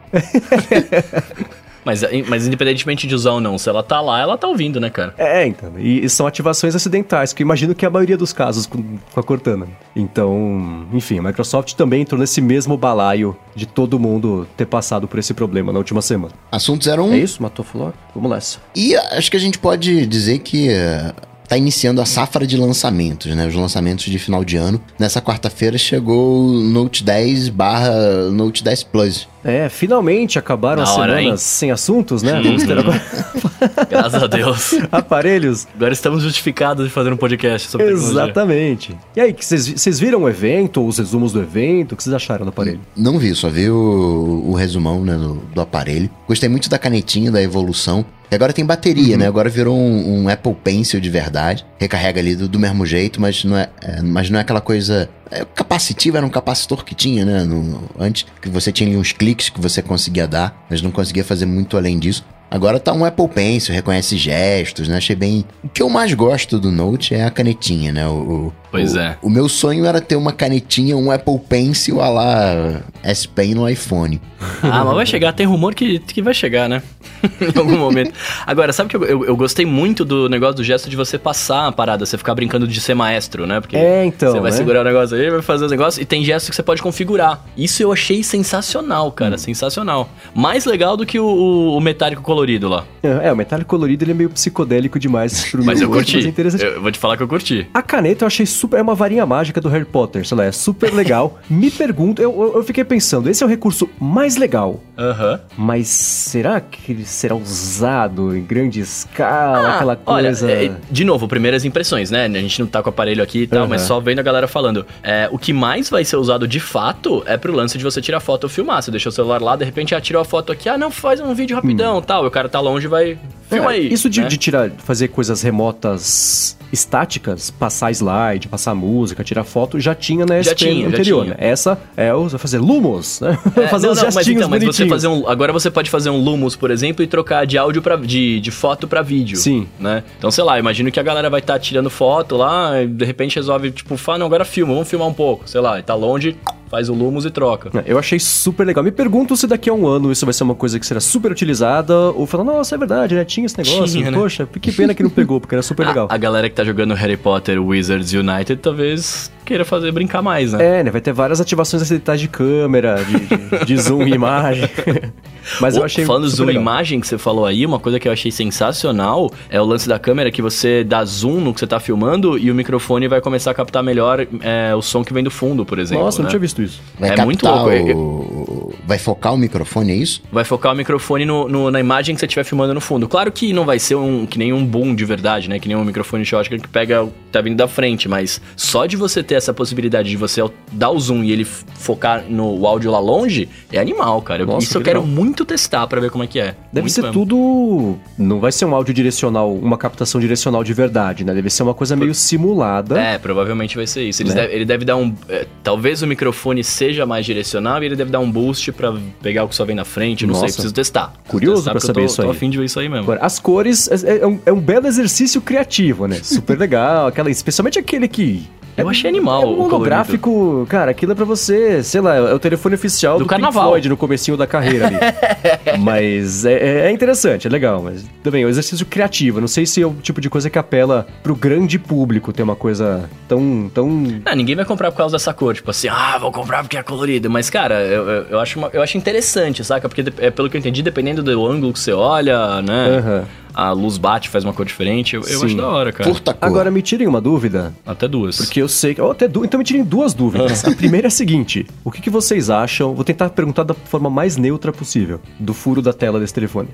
Mas, 1.87 2.03
mas 2.27 2.45
independentemente 2.49 3.07
de 3.07 3.15
usar 3.15 3.31
ou 3.31 3.41
não, 3.41 3.57
se 3.57 3.69
ela 3.69 3.81
tá 3.81 4.01
lá, 4.01 4.19
ela 4.19 4.37
tá 4.37 4.49
ouvindo, 4.49 4.81
né, 4.81 4.91
cara? 4.91 5.15
É, 5.17 5.47
então. 5.47 5.73
E, 5.79 6.05
e 6.05 6.11
são 6.11 6.27
ativações 6.27 6.75
acidentais, 6.75 7.33
que 7.33 7.45
eu 7.45 7.45
imagino 7.45 7.77
que 7.77 7.85
é 7.85 7.89
a 7.89 7.91
maioria 7.91 8.17
dos 8.17 8.33
casos 8.33 8.67
com, 8.67 8.83
com 9.15 9.21
a 9.21 9.23
Cortana. 9.23 9.69
Então, 9.95 10.85
enfim, 10.93 11.21
a 11.21 11.23
Microsoft 11.23 11.75
também 11.75 12.03
entrou 12.03 12.21
nesse 12.21 12.41
mesmo 12.41 12.77
balaio 12.77 13.37
de 13.55 13.67
todo 13.67 14.01
mundo 14.01 14.49
ter 14.57 14.67
passado 14.67 15.07
por 15.07 15.21
esse 15.21 15.33
problema 15.33 15.73
na 15.73 15.79
última 15.79 16.03
semana. 16.03 16.35
Assunto 16.51 16.91
01. 16.91 17.13
É 17.13 17.19
isso? 17.19 17.41
Matou 17.41 17.65
Flor? 17.65 17.93
Vamos 18.13 18.33
nessa. 18.33 18.59
E 18.75 18.97
acho 18.97 19.31
que 19.31 19.37
a 19.37 19.41
gente 19.41 19.61
pode 19.61 20.07
dizer 20.07 20.41
que 20.41 20.69
eh, 20.69 21.15
tá 21.49 21.57
iniciando 21.57 22.01
a 22.01 22.07
safra 22.07 22.47
de 22.47 22.57
lançamentos, 22.57 23.35
né? 23.35 23.47
Os 23.47 23.55
lançamentos 23.55 24.05
de 24.07 24.19
final 24.19 24.45
de 24.45 24.57
ano. 24.57 24.81
Nessa 24.99 25.21
quarta-feira 25.21 25.79
chegou 25.79 26.47
o 26.47 26.61
Note 26.61 27.05
10 27.05 27.49
barra 27.51 28.31
Note 28.31 28.63
10 28.63 28.83
Plus. 28.85 29.29
É, 29.47 29.69
finalmente 29.69 30.39
acabaram 30.39 30.83
as 30.83 30.91
hora, 30.91 31.17
semanas 31.17 31.41
sem 31.41 31.71
assuntos, 31.71 32.23
né? 32.23 32.41
Vamos 32.43 32.65
ter 32.65 32.77
agora 32.79 33.01
Graças 33.89 34.23
a 34.23 34.27
Deus. 34.27 34.75
aparelhos. 34.91 35.67
Agora 35.75 35.93
estamos 35.93 36.23
justificados 36.23 36.87
de 36.87 36.93
fazer 36.93 37.13
um 37.13 37.17
podcast 37.17 37.69
sobre 37.69 37.87
tecnologia. 37.87 38.23
Exatamente. 38.25 38.97
E 39.15 39.21
aí, 39.21 39.33
que 39.33 39.45
vocês 39.45 40.01
viram 40.01 40.23
o 40.23 40.29
evento, 40.29 40.81
ou 40.83 40.89
os 40.89 40.99
resumos 40.99 41.33
do 41.33 41.41
evento? 41.41 41.93
O 41.93 41.97
que 41.97 42.03
vocês 42.03 42.15
acharam 42.15 42.45
do 42.45 42.49
aparelho? 42.49 42.81
Não 42.97 43.19
vi, 43.19 43.35
só 43.35 43.49
vi 43.49 43.71
o, 43.71 44.45
o 44.47 44.55
resumão 44.55 45.05
né, 45.05 45.15
do, 45.15 45.35
do 45.55 45.61
aparelho. 45.61 46.11
Gostei 46.27 46.49
muito 46.49 46.69
da 46.69 46.79
canetinha, 46.79 47.31
da 47.31 47.41
evolução. 47.41 48.05
E 48.31 48.35
agora 48.35 48.53
tem 48.53 48.65
bateria, 48.65 49.17
né? 49.17 49.27
Agora 49.27 49.49
virou 49.49 49.77
um, 49.77 50.23
um 50.23 50.29
Apple 50.29 50.55
Pencil 50.55 51.01
de 51.01 51.09
verdade. 51.09 51.65
Recarrega 51.79 52.19
ali 52.21 52.35
do, 52.35 52.49
do 52.49 52.59
mesmo 52.59 52.85
jeito, 52.85 53.21
mas 53.21 53.45
não 53.45 53.57
é, 53.57 53.69
é, 53.81 54.03
mas 54.03 54.29
não 54.29 54.39
é 54.39 54.43
aquela 54.43 54.61
coisa. 54.61 55.09
É, 55.31 55.45
capacitiva 55.45 56.19
era 56.19 56.27
um 56.27 56.31
capacitor 56.31 56.85
que 56.85 56.95
tinha, 56.95 57.25
né? 57.25 57.45
No, 57.45 57.83
antes, 57.99 58.27
que 58.41 58.49
você 58.49 58.71
tinha 58.71 58.89
ali 58.89 58.97
uns 58.97 59.13
cliques 59.13 59.49
que 59.49 59.61
você 59.61 59.83
conseguia 59.83 60.27
dar, 60.27 60.65
mas 60.71 60.81
não 60.83 60.91
conseguia 60.91 61.25
fazer 61.25 61.47
muito 61.47 61.77
além 61.77 61.99
disso. 61.99 62.25
Agora 62.49 62.79
tá 62.79 62.93
um 62.93 63.05
Apple 63.05 63.27
Pencil, 63.27 63.75
reconhece 63.75 64.17
gestos, 64.17 64.87
né? 64.87 64.99
Achei 64.99 65.17
bem. 65.17 65.45
O 65.65 65.69
que 65.69 65.83
eu 65.83 65.91
mais 65.91 66.15
gosto 66.15 66.61
do 66.61 66.71
Note 66.71 67.13
é 67.13 67.25
a 67.25 67.31
canetinha, 67.31 67.93
né? 67.93 68.07
O, 68.07 68.13
o- 68.13 68.53
Pois 68.71 68.95
o- 68.95 69.01
é. 69.01 69.19
O 69.21 69.29
meu 69.29 69.49
sonho 69.49 69.85
era 69.85 70.01
ter 70.01 70.15
uma 70.15 70.33
canetinha, 70.33 70.97
um 70.97 71.11
Apple 71.11 71.41
Pencil 71.41 72.01
a 72.01 72.09
lá 72.09 72.83
S 73.03 73.27
Pen 73.27 73.53
no 73.57 73.69
iPhone. 73.69 74.21
Ah, 74.63 74.85
mas 74.85 74.95
vai 74.95 75.07
chegar, 75.07 75.33
tem 75.33 75.45
rumor 75.45 75.75
que, 75.75 75.99
que 75.99 76.23
vai 76.23 76.33
chegar, 76.33 76.69
né? 76.69 76.81
em 77.41 77.59
algum 77.59 77.77
momento. 77.77 78.13
Agora, 78.47 78.73
sabe 78.73 78.91
que 78.91 78.97
eu, 78.97 79.05
eu, 79.05 79.25
eu 79.27 79.37
gostei 79.37 79.65
muito 79.67 80.05
do 80.05 80.29
negócio 80.29 80.57
do 80.57 80.65
gesto 80.65 80.89
de 80.91 80.97
você 80.97 81.19
passar 81.19 81.67
a 81.69 81.73
parada, 81.73 82.05
você 82.07 82.17
ficar 82.19 82.35
brincando 82.35 82.67
de 82.67 82.81
ser 82.81 82.95
maestro, 82.95 83.47
né? 83.47 83.61
Porque 83.61 83.77
É, 83.77 84.05
então, 84.05 84.33
você 84.33 84.41
vai 84.41 84.51
né? 84.51 84.57
segurar 84.57 84.81
o 84.81 84.85
negócio 84.85 85.17
aí, 85.17 85.31
vai 85.31 85.43
fazer 85.43 85.65
os 85.65 85.71
negócios, 85.71 86.03
e 86.03 86.05
tem 86.07 86.25
gestos 86.25 86.51
que 86.51 86.57
você 86.57 86.63
pode 86.63 86.83
configurar. 86.83 87.45
Isso 87.57 87.83
eu 87.83 87.93
achei 87.93 88.23
sensacional, 88.23 89.11
cara, 89.13 89.35
Hum. 89.35 89.39
sensacional. 89.39 90.09
Mais 90.35 90.65
legal 90.65 90.97
do 90.97 91.05
que 91.07 91.19
o, 91.19 91.27
o- 91.27 91.77
o 91.77 91.81
metálico 91.81 92.23
colorido 92.23 92.69
lá. 92.69 92.85
É, 93.03 93.33
o 93.33 93.37
metálico 93.37 93.69
colorido 93.69 94.05
ele 94.05 94.11
é 94.13 94.15
meio 94.15 94.31
psicodélico 94.31 94.99
demais 94.99 95.47
pro 95.51 95.65
Mas 95.65 95.81
meu 95.81 95.89
eu 95.89 95.93
curti. 95.93 96.17
Mas 96.17 96.27
é 96.27 96.29
interessante. 96.29 96.65
Eu 96.65 96.81
vou 96.83 96.91
te 96.93 96.99
falar 96.99 97.17
que 97.17 97.23
eu 97.23 97.29
curti. 97.29 97.67
A 97.75 97.83
caneta 97.83 98.25
eu 98.25 98.27
achei 98.27 98.47
super. 98.47 98.79
É 98.79 98.83
uma 98.83 98.95
varinha 98.95 99.25
mágica 99.27 99.61
do 99.61 99.69
Harry 99.69 99.85
Potter, 99.85 100.27
sei 100.27 100.37
lá, 100.37 100.45
é 100.45 100.53
super 100.53 100.93
legal. 100.95 101.39
Me 101.49 101.71
pergunto, 101.71 102.21
eu, 102.23 102.31
eu- 102.33 102.57
eu 102.57 102.63
fiquei 102.65 102.85
pensando, 102.85 103.29
esse 103.29 103.43
é 103.43 103.47
o 103.47 103.49
recurso 103.49 103.89
mais 104.01 104.37
legal. 104.37 104.83
Aham. 104.99 105.41
Mas 105.57 105.89
será 105.89 106.61
que 106.61 106.93
ele 106.97 107.05
será 107.05 107.35
usado 107.35 108.37
em 108.37 108.43
grande 108.43 108.81
escala, 108.81 109.69
Ah, 109.69 109.75
aquela 109.77 109.99
olha, 110.07 110.29
coisa. 110.29 110.51
é, 110.51 110.73
de 110.91 111.05
novo, 111.05 111.29
primeiras 111.29 111.65
impressões, 111.65 112.11
né? 112.11 112.25
A 112.27 112.29
gente 112.29 112.61
não 112.61 112.67
tá 112.67 112.83
com 112.83 112.89
o 112.89 112.91
aparelho 112.91 113.23
aqui 113.23 113.43
e 113.43 113.47
tal, 113.47 113.61
Aham. 113.61 113.69
mas 113.69 113.83
só 113.83 114.01
vendo 114.01 114.19
a 114.19 114.23
galera 114.23 114.49
falando. 114.49 114.87
É, 115.03 115.29
o 115.31 115.39
que 115.39 115.53
mais 115.53 115.89
vai 115.91 116.05
ser 116.05 116.17
usado 116.17 116.47
de 116.49 116.61
fato 116.61 117.23
é 117.27 117.37
pro 117.37 117.53
lance 117.53 117.77
de 117.79 117.85
você 117.85 118.01
tirar 118.01 118.21
foto 118.21 118.45
ou 118.45 118.51
filmar. 118.51 118.83
Você 118.83 118.91
deixa 118.91 119.09
o 119.09 119.13
celular 119.13 119.41
lá, 119.43 119.57
de 119.57 119.65
repente, 119.65 119.95
ah, 119.95 120.01
tirou 120.01 120.21
a 120.23 120.25
foto 120.25 120.53
aqui, 120.53 120.69
ah, 120.69 120.79
não, 120.79 120.91
faz 120.91 121.21
um 121.21 121.35
vídeo 121.35 121.55
rapidão 121.55 122.01
tal. 122.03 122.25
E 122.25 122.29
o 122.29 122.31
cara 122.31 122.49
tá 122.49 122.61
longe 122.61 122.87
vai. 122.89 123.19
Filma 123.49 123.73
É, 123.73 123.77
aí. 123.77 123.93
Isso 123.93 124.09
de, 124.11 124.23
né? 124.23 124.29
de 124.29 124.37
tirar, 124.37 124.71
fazer 124.79 125.09
coisas 125.09 125.43
remotas 125.43 126.57
estáticas, 126.79 127.51
passar 127.51 127.91
slide, 127.91 128.49
passar 128.49 128.75
música, 128.75 129.25
tirar 129.25 129.45
foto, 129.45 129.81
já 129.81 129.95
tinha 129.95 130.25
na 130.27 130.41
Já 130.43 130.53
SP 130.53 130.59
tinha, 130.67 130.83
já 130.83 130.89
anterior, 130.89 131.25
tinha. 131.25 131.37
né? 131.37 131.47
Essa 131.47 131.79
é 131.97 132.15
o 132.15 132.29
você 132.29 132.39
fazer 132.39 132.59
lumos, 132.59 133.21
né? 133.21 133.39
É, 133.57 133.69
fazer 133.69 133.87
não, 133.87 133.95
os 133.95 134.03
não, 134.03 134.11
mas 134.13 134.29
então, 134.29 134.49
mas 134.49 134.63
você 134.65 134.87
fazer 134.87 135.09
um, 135.09 135.27
agora 135.29 135.53
você 135.53 135.71
pode 135.71 135.89
fazer 135.91 136.11
um 136.11 136.21
Lumos, 136.23 136.55
por 136.55 136.71
exemplo, 136.71 137.03
e 137.03 137.07
trocar 137.07 137.47
de 137.47 137.57
áudio 137.57 137.81
para 137.81 137.97
de, 137.97 138.39
de 138.41 138.51
foto 138.51 138.87
pra 138.87 139.01
vídeo. 139.03 139.37
Sim. 139.39 139.67
Né? 139.79 140.03
Então, 140.19 140.31
sei 140.31 140.45
lá, 140.45 140.59
imagino 140.59 140.91
que 140.93 141.01
a 141.01 141.03
galera 141.03 141.31
vai 141.31 141.41
estar 141.41 141.59
tirando 141.59 141.89
foto 141.89 142.37
lá, 142.37 142.83
e 142.83 142.87
de 142.87 143.05
repente 143.05 143.37
resolve, 143.37 143.71
tipo, 143.71 143.97
fala, 143.97 144.19
não, 144.19 144.27
agora 144.27 144.45
filma, 144.45 144.75
vamos 144.75 144.89
filmar 144.89 145.09
um 145.09 145.15
pouco, 145.15 145.49
sei 145.49 145.61
lá, 145.61 145.79
e 145.79 145.83
tá 145.83 145.95
longe, 145.95 146.37
faz 146.69 146.89
o 146.89 146.95
Lumos 146.95 147.25
e 147.25 147.31
troca. 147.31 147.71
É, 147.79 147.85
Eu 147.93 147.99
achei 147.99 148.19
super 148.19 148.67
legal. 148.67 148.83
Me 148.83 148.91
pergunto 148.91 149.37
se 149.37 149.47
daqui 149.47 149.71
a 149.71 149.73
um 149.75 149.87
ano 149.87 150.11
isso 150.11 150.27
vai 150.27 150.33
ser 150.33 150.43
uma 150.45 150.55
coisa 150.55 150.79
que 150.81 150.87
será 150.87 151.01
super 151.01 151.31
utilizada 151.31 151.95
ou 152.13 152.27
falar, 152.27 152.45
nossa, 152.45 152.75
é 152.75 152.79
verdade, 152.79 153.15
né? 153.15 153.25
Tinha 153.25 153.47
esse 153.47 153.57
negócio. 153.59 153.87
Tinha, 153.99 154.11
né? 154.11 154.17
Poxa, 154.19 154.47
que 154.61 154.73
pena 154.73 154.95
que 154.95 155.03
não 155.03 155.11
pegou, 155.11 155.41
porque 155.41 155.55
era 155.55 155.63
super 155.63 155.87
legal. 155.89 156.09
A, 156.11 156.15
a 156.15 156.19
galera 156.19 156.49
que 156.49 156.55
tá 156.55 156.65
jogando 156.65 156.95
Harry 156.95 157.17
Potter 157.17 157.63
Wizards 157.65 158.13
United 158.13 158.57
talvez 158.61 159.31
queira 159.45 159.65
fazer 159.65 159.93
brincar 159.93 160.23
mais, 160.23 160.53
né? 160.53 160.81
É, 160.81 160.83
né? 160.85 160.91
Vai 160.91 161.01
ter 161.01 161.13
várias 161.13 161.41
ativações 161.41 161.83
acidentais 161.83 162.21
de 162.21 162.29
câmera, 162.29 162.97
de, 163.05 163.19
de- 163.59 163.65
de 163.65 163.77
zoom 163.79 164.03
e 164.09 164.13
imagem. 164.13 164.69
Mas 165.61 165.77
eu 165.77 165.85
achei 165.85 166.05
Falando 166.05 166.29
zoom 166.29 166.47
legal. 166.47 166.63
imagem 166.63 167.01
que 167.01 167.07
você 167.07 167.19
falou 167.19 167.47
aí, 167.47 167.65
uma 167.65 167.79
coisa 167.79 167.99
que 168.01 168.09
eu 168.09 168.13
achei 168.13 168.31
sensacional 168.31 169.31
é 169.49 169.61
o 169.61 169.65
lance 169.65 169.89
da 169.89 169.99
câmera 169.99 170.31
que 170.31 170.43
você 170.43 170.83
dá 170.85 171.05
zoom 171.05 171.41
no 171.41 171.55
que 171.55 171.61
você 171.61 171.67
tá 171.67 171.79
filmando 171.81 172.39
e 172.39 172.51
o 172.51 172.55
microfone 172.55 173.09
vai 173.09 173.21
começar 173.21 173.51
a 173.51 173.55
captar 173.55 173.83
melhor 173.83 174.27
é, 174.41 174.75
o 174.75 174.83
som 174.83 175.05
que 175.05 175.13
vem 175.13 175.23
do 175.23 175.31
fundo, 175.31 175.65
por 175.65 175.79
exemplo. 175.79 176.05
Nossa, 176.05 176.19
não 176.19 176.25
né? 176.25 176.31
tinha 176.31 176.41
visto 176.41 176.63
isso. 176.63 176.81
Vai 176.99 177.11
É 177.11 177.25
muito 177.25 177.47
louco, 177.47 177.71
o... 177.71 178.75
Vai 178.87 178.99
focar 178.99 179.35
o 179.35 179.39
microfone, 179.39 179.93
é 179.93 179.97
isso? 179.97 180.23
Vai 180.31 180.45
focar 180.45 180.73
o 180.73 180.77
microfone 180.77 181.25
no, 181.25 181.49
no- 181.49 181.71
na 181.71 181.81
imagem 181.81 182.15
que 182.15 182.21
você 182.21 182.27
estiver 182.27 182.45
filmando 182.45 182.73
no 182.75 182.81
fundo. 182.81 183.09
Claro 183.09 183.31
que 183.33 183.53
não 183.53 183.65
vai 183.65 183.79
ser 183.79 183.95
um 183.97 184.27
que 184.27 184.39
nem 184.39 184.53
um 184.53 184.65
boom 184.65 184.95
de 184.95 185.05
verdade, 185.05 185.49
né? 185.49 185.59
Que 185.59 185.69
nem 185.69 185.77
um 185.77 185.85
microfone 185.85 186.25
shotgun 186.25 186.59
que 186.59 186.69
pega 186.69 187.03
o 187.05 187.09
que 187.09 187.15
tá 187.33 187.41
vindo 187.41 187.57
da 187.57 187.67
frente, 187.69 188.09
mas 188.09 188.41
só 188.57 188.87
de 188.87 188.97
você 188.97 189.23
ter 189.23 189.35
essa 189.35 189.53
possibilidade 189.53 190.09
de 190.09 190.17
você 190.17 190.43
dar 190.73 190.91
o 190.91 190.99
zoom 191.01 191.23
e 191.25 191.33
ele 191.33 191.45
focar 191.45 192.25
no 192.29 192.67
áudio 192.67 192.91
lá 192.91 192.99
longe, 192.99 193.49
é 193.73 193.79
animal, 193.79 194.23
cara. 194.23 194.45
Nossa, 194.47 194.67
Isso 194.67 194.77
eu 194.79 194.81
que 194.81 194.87
quero 194.87 195.01
legal. 195.01 195.15
Muito 195.37 195.45
testar 195.45 195.87
pra 195.87 196.01
ver 196.01 196.11
como 196.11 196.25
é 196.25 196.27
que 196.27 196.39
é. 196.41 196.55
Deve 196.73 196.81
Muito 196.87 196.91
ser 196.93 197.03
mesmo. 197.03 197.13
tudo. 197.13 197.99
Não 198.17 198.41
vai 198.41 198.51
ser 198.51 198.65
um 198.65 198.75
áudio 198.75 198.95
direcional, 198.95 199.53
uma 199.55 199.77
captação 199.77 200.19
direcional 200.19 200.65
de 200.65 200.73
verdade, 200.73 201.25
né? 201.25 201.35
Deve 201.35 201.51
ser 201.51 201.63
uma 201.63 201.75
coisa 201.75 201.95
meio 201.95 202.15
simulada. 202.15 202.99
É, 202.99 203.19
provavelmente 203.19 203.77
vai 203.77 203.87
ser 203.87 204.03
isso. 204.09 204.25
Né? 204.25 204.33
deve- 204.33 204.55
ele 204.55 204.65
deve 204.65 204.85
dar 204.87 204.97
um. 204.97 205.15
é, 205.29 205.47
talvez 205.63 206.01
o 206.01 206.07
microfone 206.07 206.65
seja 206.65 207.05
mais 207.05 207.27
direcional 207.27 207.83
e 207.83 207.87
ele 207.87 207.97
deve 207.97 208.11
dar 208.11 208.21
um 208.21 208.31
boost 208.31 208.73
pra 208.73 208.95
pegar 209.21 209.45
o 209.45 209.49
que 209.49 209.55
só 209.55 209.65
vem 209.67 209.77
na 209.77 209.85
frente. 209.85 210.27
Não 210.27 210.33
sei, 210.35 210.43
Nossa. 210.45 210.55
preciso 210.55 210.75
testar. 210.75 211.09
Preciso 211.09 211.31
Curioso 211.31 211.57
testar, 211.65 211.73
porque 211.73 211.85
eu 211.85 211.87
saber 211.87 212.01
tô, 212.01 212.07
isso 212.07 212.17
Tô 212.17 212.23
aí. 212.23 212.31
a 212.31 212.35
fim 212.35 212.49
de 212.49 212.57
ver 212.59 212.65
isso 212.65 212.81
aí 212.81 212.89
mesmo. 212.89 213.03
Agora, 213.05 213.21
as 213.21 213.39
cores 213.39 213.89
é, 213.89 214.19
é 214.23 214.27
um, 214.27 214.41
é 214.47 214.53
um 214.53 214.61
belo 214.61 214.87
exercício 214.87 215.41
criativo, 215.43 216.07
né? 216.07 216.17
Super 216.25 216.59
legal. 216.59 217.09
Aquela, 217.09 217.31
especialmente 217.31 217.79
aquele 217.79 218.09
que. 218.09 218.49
Eu 218.77 218.89
achei 218.89 219.09
animal 219.09 219.43
É 219.43 219.45
o 219.47 219.49
um 219.49 219.55
colorido. 219.55 219.73
monográfico, 219.75 220.67
cara, 220.69 220.91
aquilo 220.91 221.13
é 221.13 221.15
pra 221.15 221.25
você, 221.25 221.83
sei 221.83 222.01
lá, 222.01 222.15
é 222.17 222.35
o 222.35 222.39
telefone 222.39 222.75
oficial 222.75 223.19
Do 223.19 223.25
do, 223.25 223.29
carnaval. 223.29 223.53
Pink 223.63 223.69
Floyd 223.71 223.89
no 223.89 223.97
comecinho 223.97 224.37
da 224.37 224.47
carreira 224.47 224.87
ali. 224.89 224.97
mas 225.81 226.45
é, 226.45 226.53
é- 226.53 226.87
é 226.89 226.91
interessante, 226.91 227.47
é 227.47 227.51
legal, 227.51 227.83
mas 227.83 228.05
também 228.23 228.43
é 228.43 228.47
um 228.47 228.49
exercício 228.49 228.85
criativo. 228.87 229.41
Não 229.41 229.49
sei 229.49 229.67
se 229.67 229.81
é 229.83 229.87
o 229.87 229.95
tipo 229.95 230.21
de 230.21 230.29
coisa 230.29 230.51
que 230.51 230.59
apela 230.59 231.07
pro 231.23 231.35
grande 231.35 231.79
público 231.79 232.33
ter 232.33 232.43
uma 232.43 232.57
coisa 232.57 233.09
tão. 233.29 233.71
tão. 233.73 234.21
Ah, 234.25 234.35
ninguém 234.35 234.55
vai 234.55 234.65
comprar 234.65 234.91
por 234.91 234.99
causa 234.99 235.17
dessa 235.17 235.33
cor, 235.33 235.55
tipo 235.55 235.71
assim, 235.71 235.89
ah, 235.89 236.19
vou 236.19 236.31
comprar 236.33 236.63
porque 236.63 236.77
é 236.77 236.83
colorido. 236.83 237.31
Mas, 237.31 237.49
cara, 237.51 237.83
eu, 237.83 238.09
eu, 238.09 238.23
eu 238.31 238.41
acho, 238.41 238.59
uma- 238.59 238.71
eu 238.73 238.83
acho 238.83 238.97
interessante, 238.99 239.65
saca? 239.65 239.89
Porque, 239.89 240.05
é, 240.19 240.31
pelo 240.31 240.49
que 240.51 240.57
eu 240.57 240.59
entendi, 240.59 240.83
dependendo 240.83 241.23
do 241.23 241.47
ângulo 241.47 241.73
que 241.73 241.79
você 241.81 241.93
olha, 241.93 242.61
né? 242.63 242.99
Aham. 242.99 243.25
A 243.57 243.73
luz 243.73 243.97
bate, 243.97 244.29
faz 244.29 244.45
uma 244.45 244.53
cor 244.53 244.67
diferente. 244.67 245.17
Eu, 245.17 245.23
eu 245.23 245.43
acho 245.45 245.57
da 245.57 245.67
hora, 245.67 245.91
cara. 245.93 246.09
Curta 246.11 246.35
cor. 246.35 246.47
Agora 246.47 246.71
me 246.71 246.83
tirem 246.83 247.07
uma 247.09 247.21
dúvida, 247.21 247.73
Até 247.87 248.07
duas. 248.07 248.37
porque 248.37 248.61
eu 248.61 248.69
sei 248.69 248.95
que. 248.95 249.01
Oh, 249.01 249.11
até 249.11 249.27
du... 249.27 249.45
Então 249.45 249.57
me 249.59 249.65
tirem 249.65 249.83
duas 249.83 250.13
dúvidas. 250.13 250.63
A 250.65 250.75
primeira 250.77 251.07
é 251.07 251.09
a 251.09 251.11
seguinte: 251.11 251.67
o 251.83 251.91
que, 251.91 252.03
que 252.03 252.11
vocês 252.11 252.51
acham? 252.51 252.95
Vou 252.95 253.03
tentar 253.05 253.31
perguntar 253.31 253.63
da 253.65 253.73
forma 253.75 254.11
mais 254.11 254.37
neutra 254.37 254.73
possível. 254.73 255.21
Do 255.41 255.55
furo 255.55 255.81
da 255.81 255.93
tela 255.93 256.21
desse 256.21 256.35
telefone. 256.35 256.69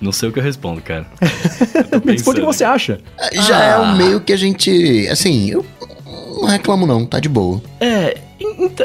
Não 0.00 0.12
sei 0.12 0.28
o 0.28 0.32
que 0.32 0.38
eu 0.38 0.42
respondo, 0.42 0.82
cara. 0.82 1.06
Me 2.04 2.12
responde 2.12 2.40
o 2.40 2.46
que 2.46 2.54
você 2.54 2.64
acha. 2.64 2.98
Já 3.32 3.64
é 3.64 3.72
Ah. 3.72 3.80
um 3.82 3.96
meio 3.96 4.20
que 4.20 4.32
a 4.32 4.36
gente. 4.36 5.08
Assim, 5.10 5.50
eu 5.50 5.64
não 6.42 6.48
reclamo, 6.48 6.86
não, 6.86 7.04
tá 7.04 7.18
de 7.18 7.28
boa. 7.28 7.62
É, 7.80 8.16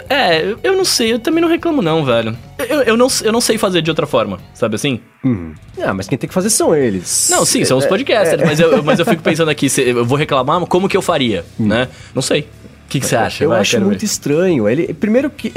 é, 0.09 0.55
eu 0.63 0.75
não 0.75 0.85
sei, 0.85 1.13
eu 1.13 1.19
também 1.19 1.41
não 1.41 1.49
reclamo 1.49 1.81
não, 1.81 2.05
velho. 2.05 2.37
Eu, 2.57 2.81
eu, 2.81 2.97
não, 2.97 3.07
eu 3.23 3.31
não 3.31 3.41
sei 3.41 3.57
fazer 3.57 3.81
de 3.81 3.89
outra 3.89 4.05
forma, 4.05 4.39
sabe 4.53 4.75
assim? 4.75 4.99
Hum. 5.23 5.53
Ah, 5.81 5.93
mas 5.93 6.07
quem 6.07 6.17
tem 6.17 6.27
que 6.27 6.33
fazer 6.33 6.49
são 6.49 6.75
eles. 6.75 7.27
Não, 7.29 7.45
sim, 7.45 7.65
são 7.65 7.77
os 7.77 7.85
podcasters, 7.85 8.43
mas, 8.43 8.59
eu, 8.59 8.83
mas 8.83 8.99
eu 8.99 9.05
fico 9.05 9.21
pensando 9.21 9.49
aqui, 9.49 9.69
se 9.69 9.81
eu 9.81 10.05
vou 10.05 10.17
reclamar, 10.17 10.65
como 10.67 10.87
que 10.87 10.95
eu 10.95 11.01
faria, 11.01 11.45
né? 11.59 11.87
Não 12.15 12.21
sei. 12.21 12.47
O 12.91 12.93
que, 12.93 12.99
que 12.99 13.05
você 13.05 13.15
acha? 13.15 13.43
Eu 13.45 13.51
Vai, 13.51 13.61
acho 13.61 13.79
muito 13.79 14.01
ver. 14.01 14.05
estranho. 14.05 14.67
Ele, 14.67 14.93
primeiro 14.93 15.29
que 15.29 15.53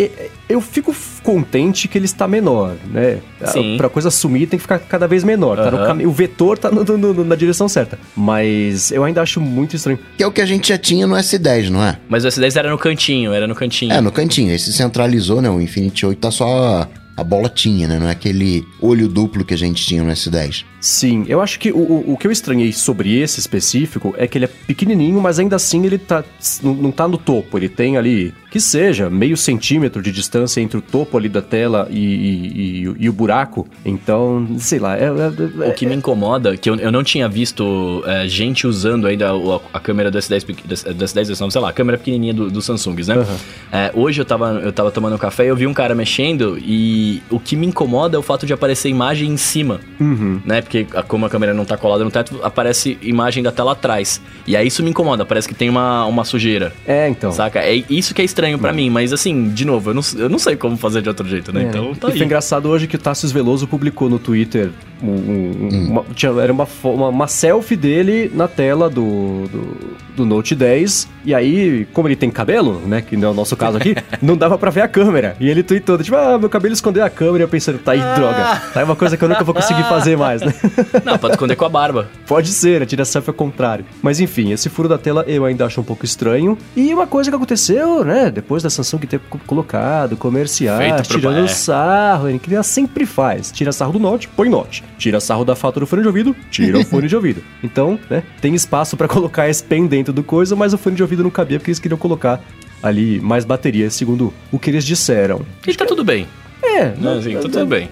eu 0.48 0.60
fico 0.60 0.94
contente 1.24 1.88
que 1.88 1.98
ele 1.98 2.04
está 2.04 2.28
menor, 2.28 2.74
né? 2.92 3.18
Sim. 3.46 3.74
A- 3.74 3.78
Pra 3.78 3.88
coisa 3.88 4.08
sumir 4.08 4.46
tem 4.46 4.56
que 4.56 4.62
ficar 4.62 4.78
cada 4.78 5.08
vez 5.08 5.24
menor. 5.24 5.56
Tá 5.56 5.86
cami- 5.86 6.06
o 6.06 6.12
vetor 6.12 6.56
tá 6.56 6.70
no- 6.70 6.84
no- 6.84 7.12
no- 7.12 7.24
na 7.24 7.34
direção 7.34 7.68
certa. 7.68 7.98
Mas 8.16 8.92
eu 8.92 9.02
ainda 9.02 9.20
acho 9.20 9.40
muito 9.40 9.74
estranho. 9.74 9.98
Que 10.16 10.22
é 10.22 10.26
o 10.28 10.30
que 10.30 10.40
a 10.40 10.46
gente 10.46 10.68
já 10.68 10.78
tinha 10.78 11.08
no 11.08 11.16
S10, 11.16 11.70
não 11.70 11.84
é? 11.84 11.98
Mas 12.08 12.24
o 12.24 12.28
S10 12.28 12.56
era 12.56 12.70
no 12.70 12.78
cantinho, 12.78 13.32
era 13.32 13.48
no 13.48 13.54
cantinho. 13.56 13.92
É, 13.92 14.00
no 14.00 14.12
cantinho. 14.12 14.54
Esse 14.54 14.72
centralizou, 14.72 15.42
né? 15.42 15.50
O 15.50 15.60
Infinity 15.60 16.06
8 16.06 16.18
tá 16.20 16.30
só 16.30 16.88
a 17.16 17.22
bolotinha, 17.22 17.86
né? 17.86 17.98
Não 17.98 18.08
é 18.08 18.12
aquele 18.12 18.66
olho 18.80 19.08
duplo 19.08 19.44
que 19.44 19.54
a 19.54 19.58
gente 19.58 19.84
tinha 19.84 20.02
no 20.02 20.10
S10. 20.10 20.64
Sim, 20.80 21.24
eu 21.28 21.40
acho 21.40 21.58
que 21.58 21.72
o, 21.72 21.78
o, 21.78 22.12
o 22.12 22.16
que 22.16 22.26
eu 22.26 22.32
estranhei 22.32 22.72
sobre 22.72 23.18
esse 23.18 23.40
específico 23.40 24.14
é 24.18 24.26
que 24.26 24.38
ele 24.38 24.44
é 24.44 24.48
pequenininho, 24.48 25.20
mas 25.20 25.38
ainda 25.38 25.56
assim 25.56 25.84
ele 25.84 25.98
tá, 25.98 26.24
não, 26.62 26.74
não 26.74 26.92
tá 26.92 27.06
no 27.08 27.16
topo. 27.16 27.58
Ele 27.58 27.68
tem 27.68 27.96
ali, 27.96 28.34
que 28.54 28.60
seja, 28.60 29.10
meio 29.10 29.36
centímetro 29.36 30.00
de 30.00 30.12
distância 30.12 30.60
entre 30.60 30.78
o 30.78 30.80
topo 30.80 31.18
ali 31.18 31.28
da 31.28 31.42
tela 31.42 31.88
e, 31.90 31.98
e, 31.98 32.84
e- 32.84 32.94
e 33.00 33.08
o 33.08 33.12
buraco. 33.12 33.66
Então, 33.84 34.46
sei 34.60 34.78
lá, 34.78 34.96
é, 34.96 35.06
é- 35.06 35.66
é- 35.66 35.68
O 35.70 35.74
que 35.74 35.84
me 35.84 35.96
incomoda, 35.96 36.56
que 36.56 36.70
eu, 36.70 36.76
eu 36.76 36.92
não 36.92 37.02
tinha 37.02 37.28
visto 37.28 38.04
é, 38.06 38.28
gente 38.28 38.64
usando 38.64 39.08
ainda 39.08 39.34
o- 39.34 39.60
a, 39.72 39.80
câmera 39.80 40.08
do 40.08 40.16
S10, 40.18 40.44
pequ- 40.46 40.64
do 40.68 40.72
S10, 41.04 41.30
S9, 41.32 41.50
sei 41.50 41.60
lá, 41.60 41.70
a 41.70 41.72
câmera 41.72 41.98
pequenininha 41.98 42.32
do, 42.32 42.48
do 42.48 42.62
Samsungs, 42.62 43.08
né? 43.08 43.26
É, 43.72 43.90
hoje 43.92 44.20
eu 44.20 44.24
tava, 44.24 44.60
eu 44.62 44.72
tava 44.72 44.92
tomando 44.92 45.18
café 45.18 45.46
e 45.46 45.48
eu 45.48 45.56
vi 45.56 45.66
um 45.66 45.74
cara 45.74 45.92
mexendo 45.92 46.56
e 46.62 47.20
o 47.28 47.40
que 47.40 47.56
me 47.56 47.66
incomoda 47.66 48.16
é 48.16 48.20
o 48.20 48.22
fato 48.22 48.46
de 48.46 48.52
aparecer 48.52 48.88
imagem 48.88 49.30
em 49.32 49.36
cima, 49.36 49.80
Uhum. 49.98 50.40
né? 50.44 50.62
Porque 50.62 50.86
a- 50.94 51.02
como 51.02 51.26
a 51.26 51.28
câmera 51.28 51.52
não 51.52 51.64
tá 51.64 51.76
colada 51.76 52.04
no 52.04 52.10
teto, 52.12 52.38
aparece 52.40 52.96
imagem 53.02 53.42
da 53.42 53.50
tela 53.50 53.72
atrás. 53.72 54.20
E 54.46 54.56
aí 54.56 54.68
isso 54.68 54.80
me 54.80 54.90
incomoda, 54.90 55.24
parece 55.26 55.48
que 55.48 55.54
tem 55.56 55.68
uma, 55.68 56.04
uma 56.06 56.24
sujeira. 56.24 56.72
É, 56.86 57.08
então. 57.08 57.32
Saca? 57.32 57.58
É 57.58 57.82
isso 57.90 58.14
que 58.14 58.22
é 58.22 58.24
estranho 58.24 58.43
pra 58.58 58.72
mim, 58.72 58.90
mas 58.90 59.12
assim, 59.12 59.48
de 59.50 59.64
novo, 59.64 59.90
eu 59.90 59.94
não, 59.94 60.02
eu 60.16 60.28
não 60.28 60.38
sei 60.38 60.56
como 60.56 60.76
fazer 60.76 61.02
de 61.02 61.08
outro 61.08 61.26
jeito, 61.26 61.52
né? 61.52 61.62
É. 61.64 61.66
Então 61.66 61.94
tá 61.94 62.08
e 62.08 62.12
aí. 62.12 62.16
foi 62.18 62.26
engraçado 62.26 62.68
hoje 62.68 62.86
que 62.86 62.96
o 62.96 62.98
Tassius 62.98 63.32
Veloso 63.32 63.66
publicou 63.66 64.08
no 64.08 64.18
Twitter 64.18 64.70
um- 65.02 65.06
um- 65.10 65.68
um- 65.72 65.90
uma, 65.90 66.04
tinha- 66.14 66.32
era 66.40 66.52
uma, 66.52 66.66
uma, 66.84 67.08
uma 67.08 67.26
selfie 67.28 67.76
dele 67.76 68.30
na 68.34 68.46
tela 68.48 68.88
do, 68.88 69.46
do, 69.48 69.76
do 70.16 70.24
Note 70.26 70.54
10. 70.54 71.08
E 71.26 71.34
aí, 71.34 71.86
como 71.92 72.06
ele 72.06 72.16
tem 72.16 72.30
cabelo, 72.30 72.80
né? 72.86 73.00
Que 73.00 73.16
não 73.16 73.28
é 73.28 73.30
o 73.30 73.34
nosso 73.34 73.56
caso 73.56 73.78
aqui, 73.78 73.94
não 74.20 74.36
dava 74.36 74.56
pra 74.58 74.70
ver 74.70 74.82
a 74.82 74.88
câmera. 74.88 75.36
E 75.40 75.48
ele 75.48 75.62
tweetou, 75.62 75.96
tipo, 75.98 76.16
ah, 76.16 76.38
meu 76.38 76.48
cabelo 76.50 76.74
escondeu 76.74 77.04
a 77.04 77.10
câmera. 77.10 77.38
E 77.38 77.44
eu 77.44 77.48
pensando, 77.48 77.78
tá 77.78 77.92
aí, 77.92 77.98
droga. 77.98 78.60
Tá 78.72 78.80
aí 78.80 78.84
uma 78.84 78.96
coisa 78.96 79.16
que 79.16 79.24
eu 79.24 79.28
nunca 79.28 79.42
vou 79.44 79.54
conseguir 79.54 79.82
fazer 79.84 80.16
mais, 80.16 80.42
né? 80.42 80.52
Não, 81.04 81.18
pode 81.18 81.34
esconder 81.34 81.56
com 81.56 81.64
a 81.64 81.68
barba. 81.68 82.08
Pode 82.26 82.48
ser, 82.48 82.80
né? 82.80 82.86
Tira 82.86 83.04
selfie 83.04 83.30
ao 83.30 83.34
contrário. 83.34 83.84
Mas 84.02 84.20
enfim, 84.20 84.52
esse 84.52 84.68
furo 84.68 84.88
da 84.88 84.98
tela 84.98 85.24
eu 85.26 85.44
ainda 85.44 85.64
acho 85.66 85.80
um 85.80 85.84
pouco 85.84 86.04
estranho. 86.04 86.56
E 86.76 86.92
uma 86.94 87.06
coisa 87.06 87.30
que 87.30 87.36
aconteceu, 87.36 88.04
né? 88.04 88.30
Depois 88.34 88.62
da 88.62 88.68
Samsung 88.68 88.98
ter 89.06 89.18
co- 89.20 89.40
colocado 89.46 90.16
comerciais, 90.16 91.06
pro- 91.06 91.16
tirando 91.18 91.44
é. 91.44 91.48
sarro, 91.48 92.28
ele 92.28 92.38
que 92.38 92.52
ela 92.52 92.62
sempre 92.62 93.06
faz. 93.06 93.50
Tira 93.50 93.72
sarro 93.72 93.92
do 93.92 93.98
Note, 93.98 94.28
põe 94.28 94.48
Note. 94.48 94.84
Tira 94.98 95.20
sarro 95.20 95.44
da 95.44 95.54
falta 95.56 95.80
do 95.80 95.86
fone 95.86 96.02
de 96.02 96.08
ouvido, 96.08 96.34
tira 96.50 96.78
o 96.78 96.84
fone 96.86 97.08
de 97.08 97.16
ouvido. 97.16 97.42
Então, 97.62 97.98
né? 98.10 98.22
Tem 98.40 98.54
espaço 98.54 98.96
pra 98.96 99.08
colocar 99.08 99.48
esse 99.48 99.62
pen 99.62 99.86
dentro 99.86 100.12
do 100.12 100.22
coisa, 100.22 100.54
mas 100.54 100.74
o 100.74 100.78
fone 100.78 100.96
de 100.96 101.02
ouvido 101.02 101.22
não 101.22 101.30
cabia 101.30 101.58
porque 101.58 101.70
eles 101.70 101.78
queriam 101.78 101.96
colocar 101.98 102.40
ali 102.82 103.20
mais 103.20 103.44
bateria, 103.44 103.88
segundo 103.88 104.32
o 104.52 104.58
que 104.58 104.68
eles 104.70 104.84
disseram. 104.84 105.40
E 105.66 105.74
tá 105.74 105.86
tudo 105.86 106.04
bem. 106.04 106.26
É, 106.62 106.94
Não, 106.98 107.18
assim, 107.18 107.34
tá 107.34 107.40
tudo 107.42 107.66
bem. 107.66 107.88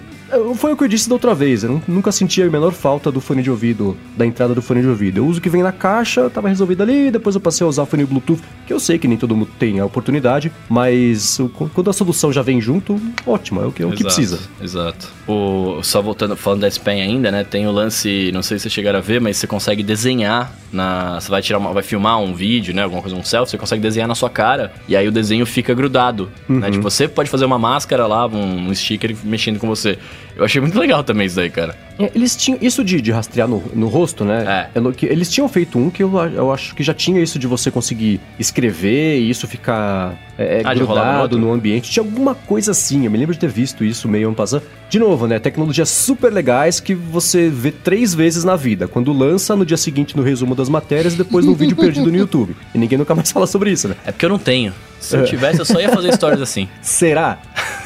Foi 0.55 0.73
o 0.73 0.77
que 0.77 0.83
eu 0.83 0.87
disse 0.87 1.07
da 1.09 1.15
outra 1.15 1.33
vez. 1.33 1.63
Eu 1.63 1.71
nu- 1.73 1.83
nunca 1.87 2.11
senti 2.11 2.41
a 2.41 2.49
menor 2.49 2.71
falta 2.71 3.11
do 3.11 3.19
fone 3.21 3.41
de 3.41 3.49
ouvido, 3.49 3.97
da 4.17 4.25
entrada 4.25 4.53
do 4.53 4.61
fone 4.61 4.81
de 4.81 4.87
ouvido. 4.87 5.17
Eu 5.17 5.25
uso 5.27 5.39
o 5.39 5.41
que 5.41 5.49
vem 5.49 5.63
na 5.63 5.71
caixa, 5.71 6.29
tava 6.29 6.49
resolvido 6.49 6.81
ali, 6.83 7.11
depois 7.11 7.35
eu 7.35 7.41
passei 7.41 7.65
a 7.65 7.67
usar 7.69 7.83
o 7.83 7.85
fone 7.85 8.05
Bluetooth, 8.05 8.41
que 8.65 8.73
eu 8.73 8.79
sei 8.79 8.97
que 8.97 9.07
nem 9.07 9.17
todo 9.17 9.35
mundo 9.35 9.49
tem 9.59 9.79
a 9.79 9.85
oportunidade, 9.85 10.51
mas 10.69 11.39
quando 11.73 11.89
a 11.89 11.93
solução 11.93 12.31
já 12.31 12.41
vem 12.41 12.59
junto, 12.59 12.99
ótimo, 13.25 13.61
é 13.61 13.65
o 13.65 13.71
que, 13.71 13.83
é 13.83 13.85
o 13.85 13.89
que 13.91 13.95
Exato, 14.03 14.15
precisa. 14.15 14.39
Exato. 14.61 15.07
O, 15.27 15.81
só 15.83 16.01
voltando, 16.01 16.35
falando 16.35 16.61
da 16.61 16.69
Pen 16.83 17.01
ainda, 17.01 17.31
né? 17.31 17.43
Tem 17.43 17.67
o 17.67 17.71
lance, 17.71 18.31
não 18.33 18.41
sei 18.41 18.57
se 18.57 18.63
vocês 18.63 18.73
chegaram 18.73 18.99
a 18.99 19.01
ver, 19.01 19.21
mas 19.21 19.37
você 19.37 19.47
consegue 19.47 19.83
desenhar 19.83 20.53
na. 20.71 21.19
Você 21.19 21.29
vai 21.29 21.41
tirar 21.41 21.59
uma, 21.59 21.71
vai 21.71 21.83
filmar 21.83 22.19
um 22.19 22.33
vídeo, 22.33 22.73
né? 22.73 22.83
Alguma 22.83 23.01
coisa, 23.01 23.15
um 23.15 23.23
selfie, 23.23 23.51
você 23.51 23.57
consegue 23.57 23.81
desenhar 23.81 24.07
na 24.07 24.15
sua 24.15 24.29
cara. 24.29 24.73
E 24.87 24.95
aí 24.95 25.07
o 25.07 25.11
desenho 25.11 25.45
fica 25.45 25.73
grudado. 25.73 26.29
Né? 26.49 26.71
Tipo, 26.71 26.83
você 26.83 27.07
pode 27.07 27.29
fazer 27.29 27.45
uma 27.45 27.59
máscara 27.59 28.05
lá, 28.07 28.27
um, 28.27 28.67
um 28.69 28.75
sticker 28.75 29.15
mexendo 29.23 29.59
com 29.59 29.67
você. 29.67 29.97
Eu 30.35 30.43
achei 30.45 30.59
muito 30.59 30.77
legal 30.79 31.03
também 31.03 31.27
isso 31.27 31.35
daí, 31.35 31.49
cara. 31.49 31.75
É, 31.99 32.11
eles 32.15 32.35
tinham 32.35 32.57
isso 32.61 32.83
de, 32.83 32.99
de 32.99 33.11
rastrear 33.11 33.47
no, 33.47 33.61
no 33.75 33.87
rosto, 33.87 34.25
né? 34.25 34.69
É. 34.73 34.77
Eu 34.77 34.81
não- 34.81 34.91
que 34.91 35.05
eles 35.05 35.31
tinham 35.31 35.47
feito 35.47 35.77
um 35.77 35.89
que 35.91 36.01
eu, 36.01 36.11
eu 36.33 36.51
acho 36.51 36.73
que 36.73 36.81
já 36.81 36.93
tinha 36.93 37.21
isso 37.21 37.37
de 37.37 37.45
você 37.45 37.69
conseguir 37.69 38.19
escrever 38.39 39.19
e 39.19 39.29
isso 39.29 39.47
ficar 39.47 40.15
é, 40.37 40.59
é, 40.59 40.61
Ah, 40.65 40.73
no 40.73 40.85
grudado 40.85 41.37
no 41.37 41.51
ambiente. 41.51 41.91
Tinha 41.91 42.03
alguma 42.03 42.33
coisa 42.33 42.71
assim. 42.71 43.05
Eu 43.05 43.11
me 43.11 43.17
lembro 43.17 43.33
de 43.33 43.39
ter 43.39 43.49
visto 43.49 43.83
isso 43.83 44.07
meio 44.07 44.27
ano 44.27 44.35
passado. 44.35 44.63
De 44.89 44.99
novo, 44.99 45.27
né? 45.27 45.39
Tecnologias 45.39 45.89
super 45.89 46.31
legais 46.31 46.79
que 46.79 46.93
você 46.93 47.49
vê 47.49 47.71
três 47.71 48.13
vezes 48.13 48.43
na 48.43 48.55
vida. 48.55 48.87
Quando 48.87 49.11
lança, 49.13 49.55
no 49.55 49.65
dia 49.65 49.77
seguinte 49.77 50.15
no 50.17 50.23
resumo 50.23 50.55
das 50.55 50.69
matérias 50.69 51.13
e 51.13 51.17
depois 51.17 51.45
num 51.45 51.53
vídeo 51.53 51.75
perdido 51.75 52.11
no 52.11 52.17
YouTube. 52.17 52.55
E 52.73 52.77
ninguém 52.77 52.97
nunca 52.97 53.13
mais 53.15 53.31
fala 53.31 53.47
sobre 53.47 53.71
isso, 53.71 53.87
né? 53.87 53.95
É 54.05 54.11
porque 54.11 54.25
eu 54.25 54.29
não 54.29 54.39
tenho. 54.39 54.73
Se 54.99 55.17
eu 55.17 55.25
tivesse, 55.25 55.59
eu 55.59 55.65
só 55.65 55.79
ia 55.79 55.89
fazer 55.89 56.13
stories 56.15 56.41
assim. 56.41 56.67
Será? 56.81 57.37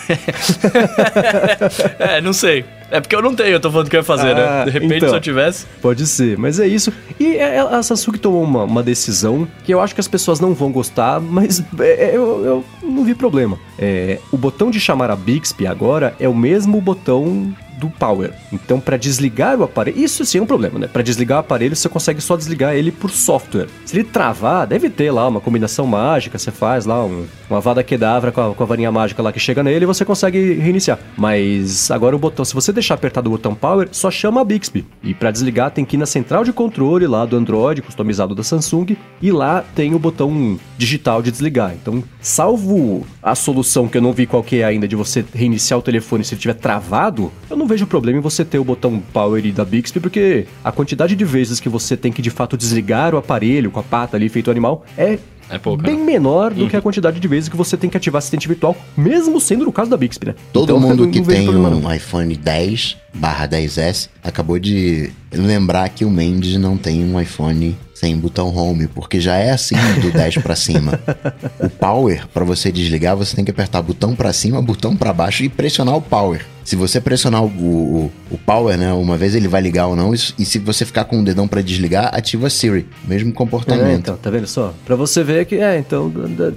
É, 1.99 2.21
não 2.21 2.31
sei. 2.33 2.63
É 2.89 3.01
porque 3.01 3.15
eu 3.15 3.21
não 3.21 3.35
tenho, 3.35 3.49
eu 3.49 3.59
tô 3.59 3.69
falando 3.69 3.89
que 3.89 3.95
eu 3.95 3.99
ia 3.99 4.03
fazer, 4.03 4.31
Ah, 4.37 4.59
né? 4.59 4.65
De 4.65 4.71
repente, 4.71 4.95
então. 4.97 5.09
se 5.09 5.15
eu 5.15 5.19
tivesse. 5.21 5.65
Pode 5.81 6.07
ser, 6.07 6.37
mas 6.37 6.59
é 6.59 6.67
isso. 6.67 6.91
E 7.19 7.35
é- 7.35 7.59
a 7.59 7.83
Samsung 7.83 8.13
tomou 8.17 8.41
uma, 8.43 8.63
uma 8.63 8.81
decisão 8.83 9.47
que 9.65 9.73
eu 9.73 9.81
acho 9.81 9.93
que 9.93 9.99
as 9.99 10.07
pessoas 10.07 10.39
não 10.39 10.53
vão 10.53 10.71
gostar, 10.71 11.19
mas 11.19 11.61
é, 11.79 12.11
eu, 12.15 12.45
eu 12.45 12.65
não 12.81 13.03
vi 13.03 13.13
problema. 13.13 13.59
É, 13.77 14.19
o 14.31 14.37
botão 14.37 14.71
de 14.71 14.79
chamar 14.79 15.11
a 15.11 15.15
Bixby 15.15 15.67
agora 15.67 16.15
é 16.19 16.29
o 16.29 16.35
mesmo 16.35 16.79
botão 16.79 17.53
do 17.77 17.89
Power. 17.89 18.33
Então, 18.51 18.79
para 18.79 18.97
desligar 18.97 19.57
o 19.59 19.63
aparelho, 19.63 19.99
isso 19.99 20.25
sim 20.25 20.39
é 20.39 20.41
um 20.41 20.45
problema, 20.45 20.79
né? 20.79 20.87
Para 20.87 21.01
desligar 21.01 21.37
o 21.37 21.41
aparelho, 21.41 21.75
você 21.75 21.87
consegue 21.87 22.19
só 22.19 22.35
desligar 22.35 22.75
ele 22.75 22.91
por 22.91 23.11
software. 23.11 23.67
Se 23.85 23.95
ele 23.95 24.03
travar, 24.03 24.65
deve 24.67 24.89
ter 24.89 25.11
lá 25.11 25.27
uma 25.27 25.39
combinação 25.39 25.85
mágica, 25.85 26.37
você 26.37 26.51
faz 26.51 26.85
lá 26.85 27.03
um, 27.05 27.25
uma 27.49 27.61
vada 27.61 27.83
quedavra 27.83 28.31
com 28.31 28.41
a, 28.41 28.55
com 28.55 28.63
a 28.63 28.65
varinha 28.65 28.91
mágica 28.91 29.21
lá 29.21 29.31
que 29.31 29.39
chega 29.39 29.63
nele 29.63 29.85
e 29.85 29.87
você 29.87 30.03
consegue 30.03 30.53
reiniciar. 30.53 30.99
Mas 31.15 31.91
agora 31.91 32.15
o 32.15 32.19
botão, 32.19 32.43
se 32.43 32.53
você 32.53 32.73
deixar 32.73 32.95
apertado 32.95 33.27
o 33.29 33.31
botão 33.31 33.53
Power, 33.53 33.87
só 33.91 34.09
chama 34.09 34.41
a 34.41 34.43
Bixby. 34.43 34.85
E 35.03 35.13
para 35.13 35.31
desligar 35.31 35.71
tem 35.71 35.85
que 35.85 35.95
ir 35.95 35.99
na 35.99 36.05
central 36.05 36.43
de 36.43 36.51
controle 36.51 37.05
lá 37.05 37.25
do 37.25 37.37
Android, 37.37 37.81
customizado 37.81 38.33
da 38.33 38.43
Samsung, 38.43 38.97
e 39.21 39.31
lá 39.31 39.63
tem 39.75 39.93
o 39.93 39.99
botão 39.99 40.59
digital 40.77 41.21
de 41.21 41.31
desligar. 41.31 41.73
Então, 41.73 42.03
salvo 42.21 43.05
a 43.21 43.35
solução 43.35 43.87
que 43.87 43.97
eu 43.97 44.01
não 44.01 44.13
vi 44.13 44.25
qual 44.25 44.43
que 44.43 44.61
é 44.61 44.63
ainda 44.63 44.87
de 44.87 44.95
você 44.95 45.23
reiniciar 45.33 45.79
o 45.79 45.83
telefone 45.83 46.23
se 46.23 46.33
ele 46.33 46.39
estiver 46.39 46.53
travado, 46.55 47.31
eu 47.49 47.57
não 47.57 47.66
vejo 47.67 47.85
problema 47.87 48.19
em 48.19 48.21
você 48.21 48.43
ter 48.45 48.59
o 48.59 48.63
botão 48.63 49.01
Power 49.13 49.45
e 49.45 49.51
da 49.51 49.63
Bixby, 49.65 49.99
porque 49.99 50.45
a 50.63 50.71
quantidade 50.71 51.15
de 51.15 51.25
vezes 51.25 51.59
que 51.59 51.69
você 51.69 51.95
tem 51.97 52.11
que 52.11 52.21
de 52.21 52.29
fato 52.29 52.57
desligar 52.57 53.13
o 53.13 53.17
aparelho 53.17 53.69
com 53.71 53.79
a 53.79 53.83
pata 53.83 54.15
ali 54.17 54.29
feito 54.29 54.49
animal 54.51 54.85
é 54.97 55.17
É 55.49 55.57
pouco, 55.57 55.81
bem 55.83 55.97
né? 55.97 56.03
menor 56.03 56.53
do 56.53 56.67
que 56.67 56.75
a 56.75 56.81
quantidade 56.81 57.19
de 57.19 57.27
vezes 57.27 57.47
que 57.49 57.55
você 57.55 57.77
tem 57.77 57.89
que 57.89 57.95
ativar 57.97 58.19
assistente 58.19 58.47
virtual, 58.47 58.75
mesmo 58.97 59.39
sendo 59.39 59.65
no 59.65 59.71
caso 59.71 59.89
da 59.89 59.97
Bixby, 59.97 60.27
né? 60.27 60.35
Todo 60.51 60.63
Então, 60.63 60.79
mundo 60.79 61.05
não 61.05 61.11
que 61.11 61.21
tem 61.21 61.47
um 61.49 61.93
iPhone 61.93 62.35
10 62.35 62.97
barra 63.13 63.47
10S 63.47 64.09
acabou 64.23 64.59
de 64.59 65.09
lembrar 65.31 65.89
que 65.89 66.03
o 66.05 66.09
Mendes 66.11 66.57
não 66.57 66.77
tem 66.77 67.03
um 67.03 67.19
iPhone 67.19 67.75
sem 67.99 68.15
botão 68.15 68.55
home, 68.55 68.87
porque 68.87 69.19
já 69.19 69.37
é 69.37 69.49
assim 69.49 69.75
do 70.01 70.11
10 70.11 70.35
pra 70.37 70.55
cima. 70.55 70.99
O 71.59 71.67
power, 71.69 72.27
pra 72.27 72.45
você 72.45 72.71
desligar, 72.71 73.15
você 73.15 73.35
tem 73.35 73.43
que 73.43 73.49
apertar 73.49 73.81
botão 73.81 74.15
pra 74.15 74.31
cima, 74.31 74.61
botão 74.61 74.95
pra 74.95 75.11
baixo 75.11 75.43
e 75.43 75.49
pressionar 75.49 75.95
o 75.95 76.01
power. 76.01 76.45
Se 76.63 76.75
você 76.75 77.01
pressionar 77.01 77.43
o, 77.43 77.47
o, 77.47 78.11
o 78.29 78.37
power, 78.37 78.77
né, 78.77 78.93
uma 78.93 79.17
vez 79.17 79.33
ele 79.33 79.47
vai 79.47 79.61
ligar 79.61 79.87
ou 79.87 79.95
não, 79.95 80.13
e, 80.13 80.17
e 80.37 80.45
se 80.45 80.59
você 80.59 80.85
ficar 80.85 81.05
com 81.05 81.19
o 81.19 81.23
dedão 81.25 81.47
pra 81.47 81.61
desligar, 81.61 82.13
ativa 82.13 82.45
a 82.47 82.49
Siri. 82.49 82.87
Mesmo 83.07 83.29
É, 83.29 83.33
comportamento. 83.33 83.99
então, 83.99 84.17
tá 84.17 84.29
vendo 84.29 84.45
só? 84.47 84.73
Pra 84.85 84.95
você 84.95 85.23
ver 85.23 85.45
que, 85.45 85.55
é, 85.55 85.79
então... 85.79 86.11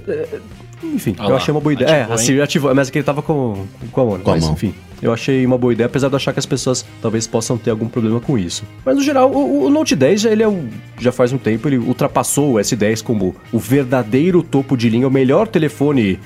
é, 0.07 0.39
Enfim, 0.83 1.15
Olha 1.17 1.27
eu 1.27 1.31
lá, 1.31 1.37
achei 1.37 1.51
uma 1.51 1.61
boa 1.61 1.73
ideia. 1.73 1.89
É, 1.89 1.93
ativou, 2.01 2.15
a 2.15 2.19
hein? 2.19 2.25
Siri 2.25 2.41
ativou, 2.41 2.75
mas 2.75 2.87
é 2.87 2.91
que 2.91 2.97
ele 2.99 3.05
tava 3.05 3.21
com, 3.23 3.65
com 3.91 4.01
a 4.01 4.05
mão? 4.05 4.19
Com 4.19 4.29
a 4.31 4.33
mas 4.35 4.43
mão. 4.43 4.53
enfim. 4.53 4.73
Eu 5.01 5.11
achei 5.13 5.45
uma 5.45 5.57
boa 5.57 5.73
ideia, 5.73 5.85
apesar 5.87 6.09
de 6.09 6.15
achar 6.15 6.31
que 6.33 6.39
as 6.39 6.45
pessoas 6.45 6.85
talvez 7.01 7.25
possam 7.27 7.57
ter 7.57 7.71
algum 7.71 7.87
problema 7.87 8.19
com 8.19 8.37
isso. 8.37 8.63
Mas 8.85 8.95
no 8.95 9.01
geral, 9.03 9.31
o, 9.31 9.65
o 9.65 9.69
Note 9.69 9.95
10 9.95 10.25
ele 10.25 10.43
é 10.43 10.47
um, 10.47 10.67
já 10.99 11.11
faz 11.11 11.33
um 11.33 11.37
tempo, 11.37 11.67
ele 11.67 11.77
ultrapassou 11.77 12.53
o 12.53 12.55
S10 12.55 13.01
como 13.03 13.35
o 13.51 13.59
verdadeiro 13.59 14.43
topo 14.43 14.75
de 14.77 14.89
linha, 14.89 15.07
o 15.07 15.11
melhor 15.11 15.47
telefone 15.47 16.19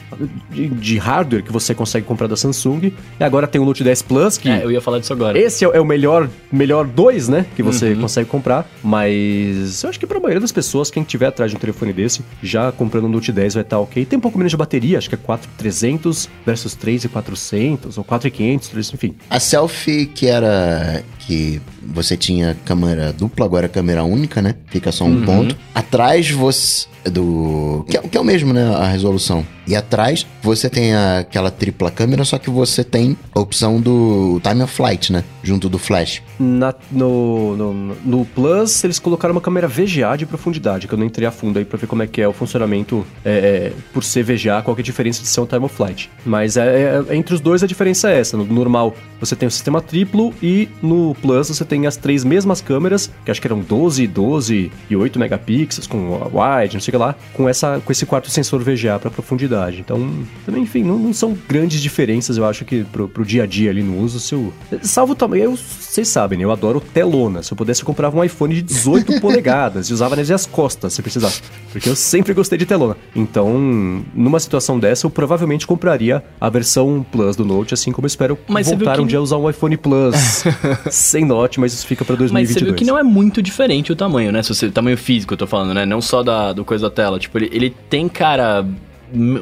de, 0.52 0.68
de 0.68 0.98
hardware 0.98 1.44
que 1.44 1.52
você 1.52 1.74
consegue 1.74 2.06
comprar 2.06 2.28
da 2.28 2.36
Samsung. 2.36 2.92
E 3.20 3.24
agora 3.24 3.48
tem 3.48 3.62
o 3.62 3.66
Note 3.66 3.84
10 3.84 4.02
Plus, 4.02 4.38
que 4.38 4.50
É, 4.50 4.64
eu 4.64 4.72
ia 4.72 4.82
falar 4.82 5.00
disso 5.00 5.14
agora. 5.14 5.38
esse 5.40 5.64
é, 5.66 5.70
é 5.74 5.80
o 5.82 5.86
melhor, 5.86 6.30
melhor 6.52 6.86
dois, 6.86 7.28
né? 7.30 7.46
Que 7.56 7.64
você 7.64 7.94
Uhum. 7.94 8.02
consegue 8.02 8.30
comprar. 8.30 8.68
Mas 8.84 9.84
eu 9.84 9.90
acho 9.90 10.00
que 10.00 10.06
pra 10.08 10.20
maioria 10.20 10.40
das 10.42 10.52
pessoas, 10.52 10.90
quem 10.92 11.04
tiver 11.04 11.28
atrás 11.28 11.52
de 11.52 11.58
um 11.58 11.60
telefone 11.60 11.94
desse, 11.94 12.22
já 12.42 12.72
comprando 12.72 13.06
um 13.06 13.10
Note 13.10 13.32
10 13.32 13.54
vai 13.56 13.64
estar 13.64 13.80
ok. 13.80 14.06
Tem 14.06 14.18
um 14.18 14.22
pouco 14.22 14.38
menos 14.38 14.52
de 14.52 14.58
bateria, 14.58 14.98
acho 14.98 15.10
que 15.10 15.16
é 15.16 15.18
4,300 15.18 16.30
versus 16.46 16.76
3,400 16.76 17.98
ou 17.98 18.04
4,500, 18.04 18.64
enfim. 18.73 19.15
A 19.30 19.39
selfie 19.39 20.06
que 20.06 20.28
era 20.28 21.04
que 21.19 21.62
você 21.82 22.15
tinha 22.15 22.56
câmera 22.65 23.12
dupla, 23.12 23.45
agora 23.45 23.65
é 23.65 23.69
câmera 23.69 24.04
única, 24.04 24.41
né? 24.41 24.56
Fica 24.67 24.91
só 24.91 25.06
um 25.06 25.23
ponto. 25.23 25.58
Atrás 25.73 26.30
você 26.30 26.88
do 27.12 27.86
que 27.88 27.98
é, 27.98 28.02
que 28.02 28.18
é 28.18 28.22
o 28.22 28.24
mesmo, 28.24 28.54
né, 28.54 28.63
a 28.76 28.88
resolução. 28.88 29.46
E 29.68 29.76
atrás 29.76 30.28
você 30.44 30.70
tem 30.70 30.94
a- 30.94 31.20
aquela 31.20 31.50
tripla 31.50 31.89
câmera, 31.89 32.24
só 32.24 32.38
que 32.38 32.50
você 32.52 32.84
tem 32.84 33.18
a 33.34 33.39
opção 33.39 33.82
do 33.82 34.39
time 34.44 34.62
of 34.62 34.72
flight, 34.74 35.12
né? 35.12 35.24
Junto 35.44 35.68
do 35.68 35.80
flash. 35.80 36.22
Na- 36.39 36.74
no, 36.91 37.56
no, 37.58 37.74
no 38.06 38.26
Plus, 38.26 38.84
eles 38.84 39.00
colocaram 39.00 39.34
uma 39.34 39.41
câmera 39.41 39.68
VGA 39.68 40.15
de 40.18 40.26
profundidade, 40.26 40.88
que 40.88 40.94
eu 40.94 40.98
não 40.98 41.06
entrei 41.06 41.28
a 41.28 41.32
fundo 41.32 41.58
aí 41.58 41.65
pra 41.65 41.78
ver 41.80 41.88
como 41.88 42.04
é 42.04 42.08
que 42.08 42.22
é 42.22 42.28
o 42.28 42.34
funcionamento 42.34 43.06
é, 43.24 43.32
é, 43.32 43.74
por 43.94 44.04
ser 44.04 44.24
VGA, 44.24 44.62
qual 44.62 44.76
que 44.76 44.82
é 44.82 44.84
a 44.84 44.86
diferença 44.86 45.22
de 45.22 45.28
ser 45.28 45.41
um 45.41 45.46
time 45.48 45.65
of 45.65 45.76
flight. 45.76 46.12
Mas 46.26 46.58
é, 46.58 47.04
é- 47.10 47.15
entre 47.15 47.34
os 47.34 47.41
dois 47.41 47.63
a 47.63 47.68
diferença 47.68 48.10
é 48.12 48.20
essa. 48.20 48.38
No 48.38 48.46
normal 48.46 48.94
você 49.20 49.36
tem 49.36 49.48
o 49.48 49.52
sistema 49.52 49.82
triplo 49.82 50.32
e 50.44 50.70
no 50.82 51.15
Plus 51.22 51.48
você 51.50 51.65
tem 51.65 51.88
as 51.88 51.98
três 51.98 52.24
mesmas 52.24 52.62
câmeras, 52.62 53.10
que 53.24 53.32
acho 53.32 53.41
que 53.41 53.48
eram 53.48 53.60
12, 53.62 54.06
12 54.06 54.72
e 54.89 54.96
8 54.96 55.18
megapixels, 55.18 55.88
com 55.88 56.12
wide, 56.34 56.76
não 56.76 56.82
sei 56.82 56.91
que 56.96 56.98
lá, 56.98 57.16
com, 57.34 57.48
essa, 57.50 57.82
com 57.84 57.92
esse 57.92 58.06
quarto 58.06 58.30
sensor 58.30 58.62
VGA 58.64 58.98
pra 59.00 59.12
profundidade. 59.12 59.80
Então, 59.82 60.10
também, 60.46 60.64
enfim, 60.64 60.84
não, 60.84 60.98
não 60.98 61.14
são 61.14 61.38
grandes 61.48 61.82
diferenças, 61.82 62.38
eu 62.38 62.46
acho 62.46 62.64
que 62.64 62.84
pro, 62.86 63.08
pro 63.10 63.26
dia 63.26 63.44
a 63.44 63.46
dia 63.46 63.70
ali 63.70 63.84
no 63.84 64.00
uso, 64.02 64.20
seu. 64.20 64.54
Salvo 64.82 65.14
o 65.14 65.16
tamanho, 65.16 65.44
eu, 65.44 65.56
vocês 65.58 66.08
sabem, 66.08 66.38
né? 66.40 66.46
Eu 66.46 66.52
adoro 66.52 66.80
telona. 66.80 67.44
Se 67.44 67.52
eu 67.52 67.58
pudesse, 67.58 67.82
eu 67.82 67.86
comprava 67.86 68.18
um 68.18 68.24
iPhone 68.24 68.56
de 68.56 68.62
18 68.62 69.20
polegadas 69.22 69.90
e 69.90 69.94
usava 69.94 70.16
nas 70.16 70.28
minhas 70.28 70.46
costas, 70.46 70.94
se 70.94 71.02
precisasse. 71.02 71.42
Porque 71.72 71.90
eu 71.90 71.96
sempre 71.96 72.34
gostei 72.34 72.58
de 72.58 72.66
telona. 72.66 72.96
Então, 73.16 74.04
numa 74.14 74.40
situação 74.40 74.80
dessa, 74.80 75.06
eu 75.06 75.10
provavelmente 75.10 75.68
compraria 75.68 76.24
a 76.40 76.50
versão 76.50 77.06
Plus 77.12 77.36
do 77.36 77.44
Note, 77.46 77.74
assim 77.74 77.92
como 77.92 78.06
eu 78.06 78.08
espero 78.08 78.38
Mas 78.48 78.68
voltar 78.70 78.96
que- 78.96 79.02
um 79.02 79.06
dia 79.06 79.20
a 79.20 79.22
usar 79.22 79.38
um 79.38 79.50
iPhone 79.50 79.76
Plus 79.78 80.16
sem 80.90 81.26
Note, 81.26 81.60
mas 81.60 81.74
isso 81.74 81.86
fica 81.86 82.04
pra 82.06 82.14
Mas 82.14 82.20
2022. 82.32 82.60
você 82.60 82.66
viu 82.66 82.74
que 82.76 82.86
não 82.86 82.98
é 82.98 83.04
muito 83.04 83.42
diferente 83.42 83.92
o 83.92 83.96
tamanho, 83.96 84.32
né? 84.32 84.42
Se 84.44 84.50
você, 84.54 84.68
o 84.68 84.72
tamanho 84.72 84.98
físico, 84.98 85.34
eu 85.34 85.38
tô 85.38 85.48
falando, 85.48 85.74
né? 85.74 85.86
Não 85.86 86.02
só 86.02 86.24
da, 86.24 86.54
do 86.54 86.64
coisa 86.64 86.85
da 86.89 86.95
tela. 86.95 87.19
Tipo, 87.19 87.38
ele, 87.38 87.50
ele 87.52 87.76
tem, 87.89 88.08
cara. 88.08 88.65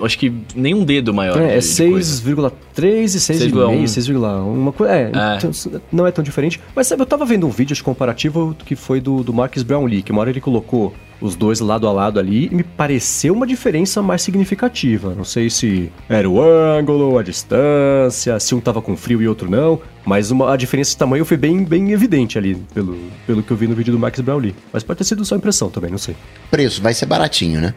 Acho 0.04 0.20
que 0.20 0.32
nem 0.56 0.74
um 0.74 0.84
dedo 0.84 1.14
maior. 1.14 1.40
É, 1.42 1.56
é 1.56 1.60
de- 1.60 1.76
de 1.76 1.90
coisa. 1.92 2.22
6,3 2.22 3.16
e 3.16 3.20
6,5, 3.20 3.88
6,1. 3.88 4.44
Uma 4.54 4.72
coisa. 4.74 4.94
É, 4.94 5.04
É. 5.14 5.38
então, 5.38 5.52
não 5.92 6.06
é 6.06 6.12
tão 6.12 6.24
diferente. 6.24 6.60
Mas 6.76 6.88
sabe, 6.88 7.02
eu 7.02 7.06
tava 7.06 7.26
vendo 7.26 7.48
um 7.48 7.50
vídeo 7.50 7.72
acho, 7.74 7.84
comparativo 7.84 8.56
que 8.66 8.76
foi 8.76 9.00
do, 9.00 9.24
do 9.24 9.34
Marcus 9.34 9.64
Brownlee, 9.64 10.02
que 10.04 10.12
uma 10.12 10.20
hora 10.22 10.30
ele 10.30 10.42
colocou 10.42 10.94
os 11.22 11.36
dois 11.38 11.62
lado 11.62 11.88
a 11.88 11.92
lado 11.94 12.20
ali 12.20 12.50
e 12.52 12.54
me 12.56 12.64
pareceu 12.64 13.34
uma 13.34 13.48
diferença 13.48 14.02
mais 14.02 14.22
significativa. 14.22 15.14
Não 15.16 15.24
sei 15.24 15.50
se 15.50 15.90
era 16.10 16.30
o 16.30 16.42
ângulo, 16.42 17.18
a 17.18 17.24
distância, 17.24 18.38
se 18.42 18.54
um 18.54 18.60
tava 18.60 18.82
com 18.82 18.98
frio 18.98 19.22
e 19.22 19.28
outro 19.28 19.50
não. 19.50 19.80
Mas 20.06 20.32
uma, 20.32 20.54
a 20.54 20.58
diferença 20.58 20.92
de 20.92 20.98
tamanho 20.98 21.24
foi 21.24 21.38
bem, 21.38 21.64
bem 21.64 21.92
evidente 21.92 22.38
ali, 22.38 22.56
pelo, 22.74 22.98
pelo 23.26 23.42
que 23.42 23.52
eu 23.52 23.58
vi 23.58 23.68
no 23.68 23.76
vídeo 23.76 23.94
do 23.94 24.00
Marcus 24.00 24.22
Brownlee. 24.22 24.56
Mas 24.72 24.84
pode 24.84 24.98
ter 24.98 25.04
sido 25.06 25.24
só 25.24 25.36
impressão 25.36 25.70
também, 25.70 25.90
não 25.90 25.98
sei. 25.98 26.16
Preço 26.52 26.82
vai 26.82 26.94
ser 26.94 27.06
baratinho, 27.06 27.62
né? 27.62 27.74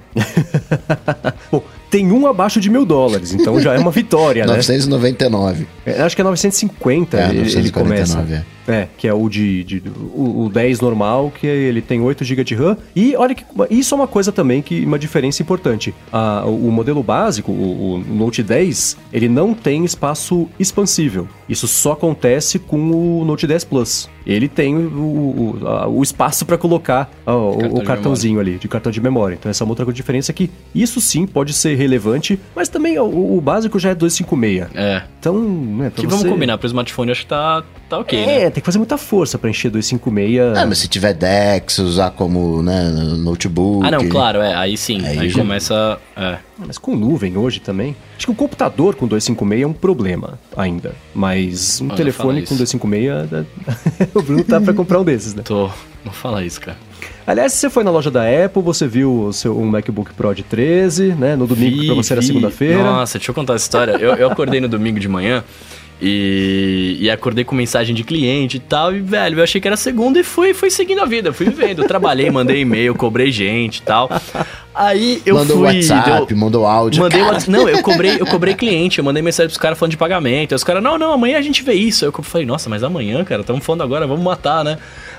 Bom, 1.50 1.62
tem 1.90 2.10
um 2.12 2.26
abaixo 2.26 2.60
de 2.60 2.68
mil 2.70 2.84
dólares, 2.84 3.32
então 3.34 3.60
já 3.60 3.74
é 3.74 3.78
uma 3.78 3.90
vitória, 3.90 4.44
né? 4.46 4.54
999. 4.54 5.66
É, 5.84 6.02
acho 6.02 6.14
que 6.16 6.20
é 6.22 6.24
950 6.24 7.16
É, 7.18 7.28
ele, 7.28 7.38
ele 7.38 7.44
949, 7.44 7.72
começa. 8.26 8.46
É, 8.68 8.88
que 8.98 9.06
é 9.06 9.14
o 9.14 9.28
de, 9.28 9.62
de- 9.62 9.82
o, 10.12 10.46
o 10.46 10.50
10 10.52 10.80
normal, 10.80 11.30
que 11.32 11.46
ele 11.46 11.80
tem 11.80 12.00
8 12.00 12.24
GB 12.24 12.42
de 12.42 12.54
RAM. 12.56 12.76
E 12.96 13.14
olha 13.14 13.32
que 13.32 13.44
isso 13.70 13.94
é 13.94 13.96
uma 13.96 14.08
coisa 14.08 14.32
também 14.32 14.60
que 14.60 14.84
uma 14.84 14.98
diferença 14.98 15.40
importante. 15.40 15.94
A- 16.12 16.42
o, 16.44 16.66
o 16.66 16.72
modelo 16.72 17.00
básico, 17.00 17.52
o, 17.52 17.94
o 17.94 17.98
Note 17.98 18.42
10, 18.42 18.96
ele 19.12 19.28
não 19.28 19.54
tem 19.54 19.84
espaço 19.84 20.48
expansível. 20.58 21.28
Isso 21.48 21.68
só 21.68 21.92
acontece 21.92 22.58
com 22.58 23.20
o 23.20 23.24
Note 23.24 23.46
10 23.46 23.62
Plus. 23.62 24.08
Ele 24.26 24.48
tem 24.48 24.74
o, 24.76 24.80
o, 25.60 25.66
a- 25.68 25.86
o 25.86 26.02
espaço 26.02 26.44
para 26.44 26.58
colocar 26.58 27.08
ó, 27.24 27.50
o, 27.52 27.58
Cartão 27.58 27.78
o 27.78 27.84
cartãozinho 27.84 28.40
ali 28.40 28.58
de 28.58 28.66
cartão 28.66 28.90
de 28.90 29.00
memória. 29.00 29.36
Então 29.38 29.48
essa 29.48 29.62
é 29.62 29.64
uma 29.64 29.70
outra 29.70 29.92
diferença 29.92 30.32
que 30.32 30.50
isso 30.74 31.00
sim 31.00 31.24
pode 31.24 31.52
ser 31.52 31.75
relevante, 31.76 32.38
mas 32.54 32.68
também 32.68 32.98
o, 32.98 33.36
o 33.36 33.40
básico 33.40 33.78
já 33.78 33.90
é 33.90 33.94
256. 33.94 34.68
É. 34.74 35.02
Então, 35.20 35.38
né, 35.40 35.90
pra 35.90 36.00
Que 36.02 36.06
você... 36.08 36.16
vamos 36.16 36.32
combinar, 36.32 36.58
pro 36.58 36.66
smartphone 36.66 37.10
acho 37.10 37.22
que 37.22 37.26
tá, 37.28 37.62
tá 37.88 37.98
ok, 37.98 38.18
É, 38.18 38.26
né? 38.26 38.50
tem 38.50 38.60
que 38.60 38.66
fazer 38.66 38.78
muita 38.78 38.96
força 38.98 39.38
pra 39.38 39.50
encher 39.50 39.70
256. 39.70 40.56
Ah, 40.56 40.66
mas 40.66 40.78
se 40.78 40.88
tiver 40.88 41.12
Dex, 41.14 41.78
usar 41.78 42.10
como, 42.12 42.62
né, 42.62 42.90
notebook. 43.18 43.86
Ah, 43.86 43.90
não, 43.90 44.08
claro, 44.08 44.40
é. 44.40 44.54
Aí 44.54 44.76
sim. 44.76 45.04
Aí 45.04 45.18
Aí, 45.18 45.28
já- 45.30 45.38
começa. 45.40 45.98
É. 46.16 46.22
Ah, 46.22 46.38
Mas 46.66 46.78
com 46.78 46.96
nuvem 46.96 47.36
hoje 47.36 47.60
também. 47.60 47.94
Acho 48.16 48.26
que 48.26 48.32
um 48.32 48.34
computador 48.34 48.94
com 48.94 49.06
256 49.06 49.62
é 49.62 49.66
um 49.66 49.72
problema 49.72 50.38
ainda. 50.56 50.94
Mas 51.14 51.80
um 51.80 51.86
Olha, 51.88 51.96
telefone 51.96 52.38
com 52.42 52.54
isso. 52.54 52.64
256. 52.64 53.30
né? 53.30 53.46
o 54.14 54.22
Bruno 54.22 54.42
tá 54.44 54.60
pra 54.60 54.72
comprar 54.72 55.00
um 55.00 55.04
desses, 55.04 55.34
né? 55.34 55.42
Tô. 55.44 55.68
Não 56.04 56.12
fala 56.12 56.42
isso, 56.44 56.60
cara. 56.60 56.78
Aliás, 57.26 57.52
se 57.52 57.58
você 57.58 57.70
foi 57.70 57.82
na 57.82 57.90
loja 57.90 58.10
da 58.10 58.22
Apple, 58.22 58.62
você 58.62 58.86
viu 58.86 59.24
o 59.24 59.32
seu, 59.32 59.58
um 59.58 59.66
MacBook 59.66 60.12
Pro 60.14 60.32
de 60.34 60.42
13, 60.44 61.14
né? 61.14 61.34
No 61.34 61.46
domingo, 61.46 61.80
Vi, 61.80 61.86
pra 61.86 61.94
você 61.96 62.12
era 62.12 62.22
segunda-feira. 62.22 62.82
Nossa, 62.82 63.18
deixa 63.18 63.30
eu 63.30 63.34
contar 63.34 63.54
essa 63.54 63.64
história. 63.64 63.92
Eu, 63.92 64.14
eu 64.14 64.30
acordei 64.30 64.60
no 64.60 64.68
domingo 64.68 65.00
de 65.00 65.08
manhã 65.08 65.42
e, 66.00 66.98
e 67.00 67.10
acordei 67.10 67.42
com 67.44 67.54
mensagem 67.54 67.94
de 67.94 68.04
cliente 68.04 68.58
e 68.58 68.60
tal. 68.60 68.94
E, 68.94 69.00
velho, 69.00 69.38
eu 69.38 69.42
achei 69.42 69.60
que 69.60 69.66
era 69.66 69.76
segunda 69.76 70.20
e 70.20 70.22
fui, 70.22 70.52
fui 70.54 70.70
seguindo 70.70 71.00
a 71.00 71.04
vida, 71.06 71.32
fui 71.32 71.46
vivendo. 71.46 71.82
Eu 71.82 71.88
trabalhei, 71.88 72.30
mandei 72.30 72.60
e-mail, 72.60 72.94
cobrei 72.94 73.32
gente 73.32 73.78
e 73.78 73.82
tal. 73.82 74.08
Aí 74.74 75.22
eu 75.24 75.34
mandou 75.36 75.56
fui. 75.58 75.66
WhatsApp, 75.66 76.26
deu- 76.26 76.36
mandou 76.36 76.66
áudio. 76.66 77.02
Mandei. 77.02 77.22
WhatsApp. 77.22 77.50
Não, 77.50 77.68
eu 77.68 77.82
cobrei, 77.82 78.20
eu 78.20 78.26
cobrei 78.26 78.54
cliente, 78.54 78.98
eu 78.98 79.04
mandei 79.04 79.22
mensagem 79.22 79.48
pros 79.48 79.58
caras 79.58 79.78
falando 79.78 79.90
de 79.92 79.96
pagamento. 79.96 80.52
Aí 80.52 80.56
os 80.56 80.62
caras, 80.64 80.82
não, 80.82 80.98
não, 80.98 81.12
amanhã 81.12 81.38
a 81.38 81.42
gente 81.42 81.62
vê 81.62 81.72
isso. 81.72 82.04
Aí 82.04 82.10
eu 82.14 82.22
falei, 82.22 82.46
nossa, 82.46 82.68
mas 82.68 82.84
amanhã, 82.84 83.24
cara, 83.24 83.40
estamos 83.40 83.64
falando 83.64 83.82
agora, 83.82 84.06
vamos 84.06 84.22
matar, 84.24 84.62
né? 84.62 84.78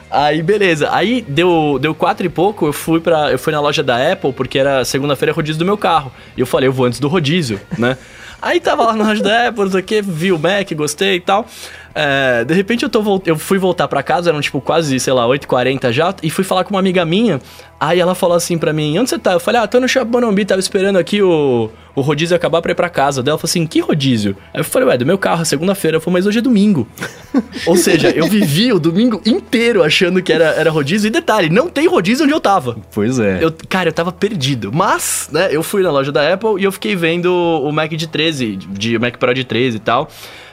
Aí, 0.09 0.41
beleza. 0.41 0.89
Aí 0.91 1.21
deu, 1.27 1.77
deu 1.79 1.93
quatro 1.93 2.25
e 2.25 2.29
pouco, 2.29 2.65
eu 2.65 2.73
fui 2.73 2.99
para 2.99 3.31
Eu 3.31 3.39
fui 3.39 3.51
na 3.51 3.59
loja 3.59 3.83
da 3.83 4.11
Apple, 4.11 4.33
porque 4.33 4.57
era 4.57 4.85
segunda-feira 4.85 5.33
rodízio 5.33 5.59
do 5.59 5.65
meu 5.65 5.77
carro. 5.77 6.11
E 6.35 6.39
eu 6.39 6.45
falei, 6.45 6.67
eu 6.67 6.73
vou 6.73 6.85
antes 6.85 6.99
do 6.99 7.07
rodízio, 7.07 7.59
né? 7.77 7.97
Aí 8.41 8.59
tava 8.59 8.83
lá 8.83 8.93
na 8.93 9.05
loja 9.05 9.23
da 9.23 9.47
Apple, 9.47 9.63
não 9.63 9.71
sei 9.71 9.81
o 9.81 10.03
vi 10.03 10.31
o 10.31 10.37
Mac, 10.37 10.71
gostei 10.73 11.15
e 11.15 11.19
tal. 11.19 11.47
É, 11.99 12.45
de 12.45 12.53
repente 12.53 12.83
eu, 12.83 12.89
tô, 12.89 13.21
eu 13.25 13.35
fui 13.35 13.57
voltar 13.57 13.87
pra 13.87 14.03
casa, 14.03 14.29
eram 14.29 14.39
tipo 14.39 14.61
quase, 14.61 14.99
sei 14.99 15.11
lá, 15.11 15.25
8h40 15.25 15.91
já, 15.91 16.13
e 16.21 16.29
fui 16.29 16.43
falar 16.43 16.63
com 16.63 16.69
uma 16.75 16.79
amiga 16.79 17.03
minha. 17.03 17.41
Aí 17.79 17.99
ela 17.99 18.13
falou 18.13 18.37
assim 18.37 18.55
pra 18.55 18.71
mim: 18.71 18.99
Onde 18.99 19.09
você 19.09 19.17
tá? 19.17 19.33
Eu 19.33 19.39
falei: 19.39 19.61
Ah, 19.61 19.67
tô 19.67 19.79
no 19.79 19.87
Shopping 19.87 20.11
Bonambi, 20.11 20.45
tava 20.45 20.59
esperando 20.59 20.97
aqui 20.97 21.23
o, 21.23 21.71
o 21.95 22.01
rodízio 22.01 22.35
acabar 22.35 22.61
pra 22.61 22.71
ir 22.71 22.75
pra 22.75 22.87
casa. 22.87 23.23
Daí 23.23 23.31
ela 23.31 23.37
falou 23.37 23.49
assim: 23.49 23.65
Que 23.65 23.79
rodízio? 23.79 24.35
Aí 24.53 24.59
eu 24.59 24.63
falei: 24.63 24.87
Ué, 24.89 24.97
do 24.97 25.05
meu 25.05 25.17
carro, 25.17 25.43
segunda-feira. 25.43 25.97
Eu 25.97 26.01
falei: 26.01 26.19
Mas 26.19 26.27
hoje 26.27 26.37
é 26.37 26.41
domingo. 26.41 26.87
Ou 27.65 27.75
seja, 27.75 28.09
eu 28.09 28.27
vivi 28.27 28.71
o 28.71 28.79
domingo 28.79 29.19
inteiro 29.25 29.83
achando 29.83 30.21
que 30.21 30.31
era, 30.33 30.45
era 30.45 30.69
rodízio. 30.69 31.07
E 31.07 31.11
detalhe: 31.11 31.49
não 31.49 31.67
tem 31.67 31.87
rodízio 31.87 32.25
onde 32.25 32.33
eu 32.33 32.39
tava. 32.39 32.77
Pois 32.93 33.19
é. 33.19 33.43
Eu, 33.43 33.51
cara, 33.69 33.89
eu 33.89 33.93
tava 33.93 34.11
perdido. 34.11 34.71
Mas, 34.71 35.29
né, 35.31 35.49
eu 35.51 35.61
fui 35.63 35.81
na 35.81 35.91
loja 35.91 36.11
da 36.11 36.33
Apple 36.33 36.59
e 36.59 36.63
eu 36.63 36.71
fiquei 36.71 36.95
vendo 36.95 37.31
o 37.31 37.71
Mac 37.71 37.91
de 37.91 38.07
13, 38.07 38.55
de 38.55 38.99
Mac 38.99 39.17
Pro 39.17 39.33
de 39.33 39.43
13 39.43 39.77
e 39.77 39.79
tal. 39.79 40.09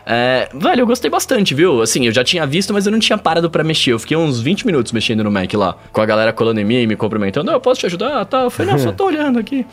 É, 0.07 0.49
velho, 0.53 0.83
eu 0.83 0.87
gostei 0.87 1.11
bastante, 1.11 1.55
viu? 1.55 1.81
Assim, 1.81 2.07
eu 2.07 2.13
já 2.13 2.23
tinha 2.23 2.47
visto, 2.47 2.73
mas 2.73 2.87
eu 2.87 2.93
não 2.93 2.99
tinha 2.99 3.17
parado 3.17 3.51
pra 3.51 3.65
mexer. 3.65 3.93
Eu 3.93 3.99
fiquei 3.99 4.17
uns 4.17 4.41
20 4.41 4.67
minutos 4.67 4.93
mexendo 4.93 5.25
no 5.25 5.31
Mac 5.31 5.53
lá, 5.55 5.77
com 5.93 6.01
a 6.01 6.07
galera 6.07 6.33
colando 6.33 6.61
em 6.61 6.65
mim 6.65 6.77
e 6.77 6.87
me 6.87 6.97
cumprimentando. 6.97 7.47
Não, 7.47 7.55
eu 7.55 7.61
posso 7.61 7.81
te 7.81 7.87
ajudar? 7.87 8.25
Tá. 8.27 8.43
Eu 8.43 8.51
falei, 8.51 8.73
não, 8.73 8.79
só 8.79 8.93
tô 8.93 9.07
olhando 9.07 9.39
aqui. 9.39 9.67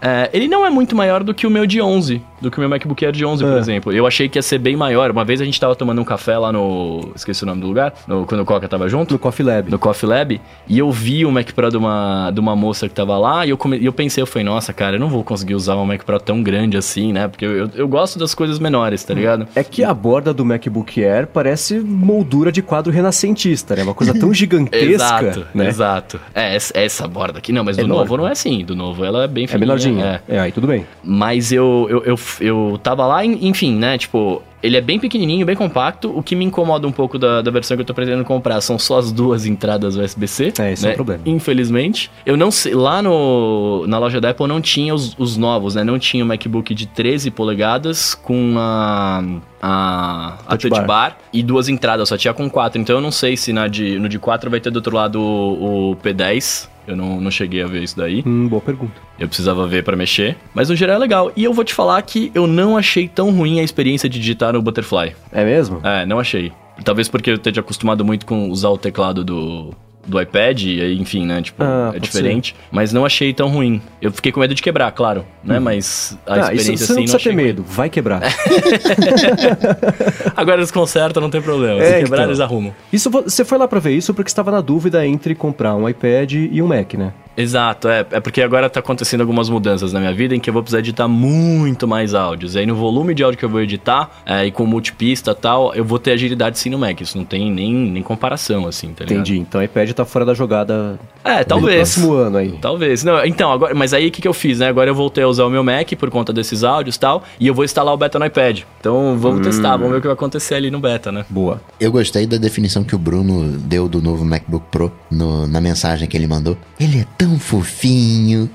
É, 0.00 0.28
ele 0.32 0.46
não 0.48 0.64
é 0.66 0.70
muito 0.70 0.94
maior 0.94 1.22
do 1.24 1.32
que 1.32 1.46
o 1.46 1.50
meu 1.50 1.66
de 1.66 1.80
11, 1.80 2.20
do 2.40 2.50
que 2.50 2.58
o 2.58 2.60
meu 2.60 2.68
MacBook 2.68 3.02
Air 3.04 3.12
de 3.14 3.24
11, 3.24 3.42
por 3.42 3.52
É. 3.54 3.58
exemplo. 3.58 3.92
Eu 3.92 4.06
achei 4.06 4.28
que 4.28 4.38
ia 4.38 4.42
ser 4.42 4.58
bem 4.58 4.76
maior. 4.76 5.10
Uma 5.10 5.24
vez 5.24 5.40
a 5.40 5.44
gente 5.44 5.58
tava 5.58 5.74
tomando 5.74 6.00
um 6.00 6.04
café 6.04 6.36
lá 6.36 6.52
no. 6.52 7.10
Esqueci 7.14 7.42
o 7.44 7.46
nome 7.46 7.60
do 7.62 7.66
lugar, 7.66 7.94
no- 8.06 8.26
quando 8.26 8.40
o 8.42 8.44
Coca 8.44 8.68
tava 8.68 8.88
junto 8.88 9.14
No 9.14 9.18
Coffee 9.18 9.44
Lab. 9.44 9.70
no 9.70 9.78
Coffee 9.78 10.08
Lab 10.08 10.40
e 10.68 10.78
eu 10.78 10.90
vi 10.92 11.24
o 11.24 11.30
Mac 11.32 11.50
Pro 11.52 11.70
de 11.70 11.76
uma, 11.78 12.30
de 12.30 12.38
uma 12.40 12.54
moça 12.54 12.88
que 12.88 12.94
tava 12.94 13.16
lá 13.18 13.46
e 13.46 13.50
eu, 13.50 13.56
come, 13.56 13.82
eu 13.82 13.92
pensei, 13.92 14.20
eu 14.22 14.26
falei, 14.26 14.44
nossa, 14.44 14.72
cara, 14.72 14.96
eu 14.96 15.00
não 15.00 15.08
vou 15.08 15.24
conseguir 15.24 15.54
usar 15.54 15.76
um 15.76 15.86
Mac 15.86 16.02
Pro 16.04 16.20
tão 16.20 16.42
grande 16.42 16.76
assim, 16.76 17.12
né? 17.12 17.26
Porque 17.26 17.44
eu, 17.46 17.56
eu, 17.56 17.70
eu 17.74 17.88
gosto 17.88 18.18
das 18.18 18.34
coisas 18.34 18.58
menores, 18.58 19.02
tá 19.02 19.14
ligado? 19.14 19.48
É 19.54 19.64
que 19.64 19.82
a 19.82 19.94
borda 19.94 20.32
do 20.34 20.44
MacBook 20.44 21.02
Air 21.02 21.26
parece 21.26 21.78
moldura 21.80 22.52
de 22.52 22.60
quadro 22.60 22.92
renascentista, 22.92 23.74
né? 23.74 23.82
Uma 23.82 23.94
coisa 23.94 24.12
tão 24.12 24.32
gigantesca, 24.34 24.84
exato, 24.92 25.46
né? 25.54 25.68
exato. 25.68 26.20
É, 26.34 26.54
essa, 26.54 26.72
essa 26.78 27.08
borda 27.08 27.38
aqui. 27.38 27.50
Não, 27.52 27.64
mas 27.64 27.78
É 27.78 27.82
do 27.82 27.88
novo 27.88 28.16
não 28.16 28.28
é 28.28 28.32
assim. 28.32 28.62
Do 28.64 28.76
novo 28.76 29.04
ela 29.04 29.24
é 29.24 29.28
bem 29.28 29.44
É 29.44 29.46
fininha. 29.46 29.60
menor 29.60 29.78
de 29.78 29.85
quadradinho. 29.94 30.04
É. 30.04 30.20
É, 30.36 30.40
aí 30.40 30.52
tudo 30.52 30.66
bem. 30.66 30.86
Mas 31.02 31.52
eu, 31.52 31.86
eu, 31.90 32.02
eu, 32.04 32.16
eu 32.40 32.80
tava 32.82 33.06
lá, 33.06 33.24
en- 33.24 33.38
enfim, 33.46 33.74
né? 33.76 33.96
Tipo, 33.98 34.42
ele 34.62 34.76
é 34.76 34.80
bem 34.80 34.98
pequenininho, 34.98 35.46
bem 35.46 35.54
compacto. 35.54 36.10
O 36.16 36.22
que 36.22 36.34
me 36.34 36.44
incomoda 36.44 36.86
um 36.88 36.92
pouco 36.92 37.18
da, 37.18 37.40
da 37.42 37.50
versão 37.50 37.76
que 37.76 37.82
eu 37.82 37.86
tô 37.86 37.94
pretendendo 37.94 38.24
comprar 38.24 38.60
são 38.60 38.78
só 38.78 38.98
as 38.98 39.12
duas 39.12 39.46
entradas 39.46 39.96
USB-C. 39.96 40.52
É, 40.58 40.72
esse 40.72 40.84
é 40.84 40.88
né? 40.88 40.92
o 40.92 40.96
problema. 40.96 41.22
Infelizmente. 41.26 42.10
Eu 42.24 42.36
não 42.36 42.50
sei, 42.50 42.74
lá 42.74 43.00
no, 43.02 43.84
na 43.86 43.98
loja 43.98 44.20
da 44.20 44.30
Apple 44.30 44.46
não 44.46 44.60
tinha 44.60 44.94
os, 44.94 45.14
os 45.18 45.36
novos, 45.36 45.74
né? 45.74 45.84
Não 45.84 45.98
tinha 45.98 46.24
o 46.24 46.26
MacBook 46.26 46.74
de 46.74 46.86
13 46.86 47.30
polegadas 47.30 48.14
com 48.14 48.54
a. 48.58 49.22
A, 49.62 50.34
a 50.46 50.50
Touch 50.50 50.68
touch, 50.68 50.80
bar. 50.82 50.86
bar. 50.86 51.18
e 51.32 51.42
duas 51.42 51.68
entradas, 51.68 52.08
só 52.08 52.16
tinha 52.16 52.32
com 52.34 52.48
quatro. 52.48 52.80
Então 52.80 52.96
eu 52.96 53.00
não 53.02 53.10
sei 53.10 53.36
se 53.36 53.52
na 53.52 53.66
de, 53.66 53.98
no 53.98 54.08
de 54.08 54.18
4 54.18 54.48
vai 54.50 54.60
ter 54.60 54.70
do 54.70 54.76
outro 54.76 54.94
lado 54.94 55.20
o, 55.20 55.92
o 55.92 55.96
P10. 55.96 56.68
Eu 56.86 56.96
não, 56.96 57.20
não 57.20 57.30
cheguei 57.30 57.62
a 57.62 57.66
ver 57.66 57.82
isso 57.82 57.96
daí. 57.96 58.22
Hum, 58.24 58.48
boa 58.48 58.62
pergunta. 58.62 58.94
Eu 59.18 59.26
precisava 59.26 59.66
ver 59.66 59.82
pra 59.82 59.96
mexer. 59.96 60.36
Mas 60.54 60.68
no 60.68 60.76
geral 60.76 60.96
é 60.96 60.98
legal. 60.98 61.32
E 61.34 61.44
eu 61.44 61.52
vou 61.52 61.64
te 61.64 61.74
falar 61.74 62.00
que 62.02 62.30
eu 62.34 62.46
não 62.46 62.76
achei 62.76 63.08
tão 63.08 63.30
ruim 63.30 63.60
a 63.60 63.62
experiência 63.62 64.08
de 64.08 64.18
digitar 64.18 64.52
no 64.52 64.62
Butterfly. 64.62 65.14
É 65.32 65.44
mesmo? 65.44 65.80
É, 65.82 66.06
não 66.06 66.18
achei. 66.18 66.52
Talvez 66.84 67.08
porque 67.08 67.30
eu 67.30 67.36
esteja 67.36 67.60
acostumado 67.60 68.04
muito 68.04 68.26
com 68.26 68.50
usar 68.50 68.68
o 68.68 68.78
teclado 68.78 69.24
do, 69.24 69.74
do 70.06 70.20
iPad, 70.20 70.62
e 70.62 70.94
enfim, 71.00 71.26
né? 71.26 71.42
Tipo, 71.42 71.62
Ah, 71.64 71.92
é 71.94 71.98
diferente. 71.98 72.54
Mas 72.70 72.92
não 72.92 73.04
achei 73.04 73.32
tão 73.34 73.48
ruim. 73.48 73.80
Eu 74.00 74.12
fiquei 74.12 74.30
com 74.32 74.40
medo 74.40 74.54
de 74.54 74.62
quebrar, 74.62 74.90
claro, 74.92 75.24
né? 75.42 75.58
Mas 75.58 76.16
a 76.26 76.34
ah, 76.34 76.38
isso 76.54 76.72
experiência 76.72 76.86
você 76.86 76.92
não 76.92 76.94
assim 76.94 76.94
precisa 77.12 77.16
achei 77.16 77.32
ter 77.32 77.36
ruim. 77.36 77.44
medo, 77.46 77.62
vai 77.62 77.90
quebrar. 77.90 78.22
Agora 80.36 80.58
eles 80.58 80.70
consertam, 80.70 81.20
não 81.22 81.30
tem 81.30 81.40
problema. 81.42 81.80
É, 81.82 81.98
Se 81.98 82.04
quebrar, 82.04 82.18
então. 82.18 82.30
eles 82.30 82.40
arrumam. 82.40 82.74
Isso 82.92 83.10
vo- 83.10 83.22
você 83.22 83.44
foi 83.44 83.58
lá 83.58 83.66
pra 83.68 83.80
ver 83.80 83.92
isso 83.92 84.12
porque 84.14 84.28
estava 84.28 84.50
na 84.50 84.60
dúvida 84.60 85.06
entre 85.06 85.34
comprar 85.34 85.74
um 85.74 85.88
iPad 85.88 86.32
e 86.32 86.62
um 86.62 86.66
Mac, 86.66 86.94
né? 86.94 87.12
Exato, 87.36 87.88
é, 87.88 88.06
é 88.12 88.20
porque 88.20 88.40
agora 88.40 88.68
tá 88.70 88.80
acontecendo 88.80 89.20
algumas 89.20 89.48
mudanças 89.48 89.92
na 89.92 90.00
minha 90.00 90.12
vida 90.14 90.34
em 90.34 90.40
que 90.40 90.48
eu 90.48 90.54
vou 90.54 90.62
precisar 90.62 90.78
editar 90.78 91.06
muito 91.08 91.86
mais 91.86 92.14
áudios. 92.14 92.54
E 92.54 92.60
aí 92.60 92.66
no 92.66 92.74
volume 92.74 93.14
de 93.14 93.22
áudio 93.22 93.38
que 93.38 93.44
eu 93.44 93.48
vou 93.50 93.60
editar, 93.60 94.10
é, 94.24 94.46
e 94.46 94.50
com 94.50 94.64
multipista 94.64 95.32
e 95.32 95.34
tal, 95.34 95.74
eu 95.74 95.84
vou 95.84 95.98
ter 95.98 96.12
agilidade 96.12 96.58
sim 96.58 96.70
no 96.70 96.78
Mac. 96.78 97.00
Isso 97.00 97.16
não 97.18 97.24
tem 97.24 97.50
nem, 97.52 97.72
nem 97.74 98.02
comparação, 98.02 98.66
assim, 98.66 98.88
tá 98.88 99.04
ligado? 99.04 99.20
Entendi. 99.20 99.38
Então 99.38 99.60
o 99.60 99.64
iPad 99.64 99.90
tá 99.92 100.04
fora 100.04 100.24
da 100.24 100.34
jogada 100.34 100.98
É, 101.24 101.38
no 101.40 101.44
talvez. 101.44 101.94
próximo 101.94 102.14
ano 102.14 102.36
aí. 102.38 102.52
Talvez. 102.60 103.04
Não, 103.04 103.24
então, 103.24 103.52
agora, 103.52 103.74
mas 103.74 103.92
aí 103.92 104.08
o 104.08 104.10
que, 104.10 104.22
que 104.22 104.28
eu 104.28 104.34
fiz, 104.34 104.58
né? 104.60 104.68
Agora 104.68 104.88
eu 104.88 104.94
voltei 104.94 105.24
a 105.24 105.28
usar 105.28 105.44
o 105.44 105.50
meu 105.50 105.62
Mac 105.64 105.92
por 105.98 106.10
conta 106.10 106.32
desses 106.32 106.64
áudios 106.64 106.96
e 106.96 107.00
tal, 107.00 107.22
e 107.38 107.46
eu 107.46 107.54
vou 107.54 107.64
instalar 107.64 107.92
o 107.92 107.96
beta 107.96 108.18
no 108.18 108.24
iPad. 108.26 108.60
Então 108.80 109.16
vamos 109.18 109.46
testar, 109.46 109.76
vamos 109.76 109.90
ver 109.92 109.98
o 109.98 110.00
que 110.00 110.06
vai 110.06 110.14
acontecer 110.14 110.54
ali 110.54 110.70
no 110.70 110.78
beta, 110.80 111.10
né? 111.12 111.24
Boa. 111.28 111.60
Eu 111.80 111.90
gostei 111.92 112.26
da 112.26 112.36
definição 112.36 112.82
que 112.84 112.94
o 112.94 112.98
Bruno 112.98 113.58
deu 113.58 113.88
do 113.88 114.00
novo 114.00 114.24
MacBook 114.24 114.66
Pro 114.70 114.92
no- 115.10 115.46
na 115.46 115.60
mensagem 115.60 116.08
que 116.08 116.16
ele 116.16 116.26
mandou. 116.26 116.56
Ele 116.78 117.00
é 117.00 117.06
tão 117.18 117.25
fofinho. 117.38 118.48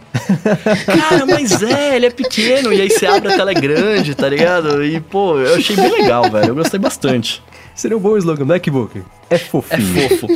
Cara, 0.85 1.25
mas 1.25 1.61
é, 1.61 1.95
ele 1.95 2.05
é 2.05 2.09
pequeno, 2.09 2.71
e 2.73 2.81
aí 2.81 2.89
você 2.89 3.05
abre 3.05 3.33
a 3.33 3.35
tela 3.37 3.51
é 3.51 3.53
grande, 3.55 4.15
tá 4.15 4.27
ligado? 4.29 4.83
E, 4.83 4.99
pô, 4.99 5.37
eu 5.39 5.55
achei 5.55 5.75
bem 5.75 5.91
legal, 5.91 6.29
velho. 6.29 6.49
Eu 6.49 6.55
gostei 6.55 6.79
bastante. 6.79 7.41
Seria 7.73 7.95
um 7.97 7.99
bom 8.01 8.17
slogan, 8.17 8.45
MacBook. 8.45 9.01
É 9.29 9.35
É 9.35 9.37
fofinho. 9.37 10.09
fofo. 10.19 10.27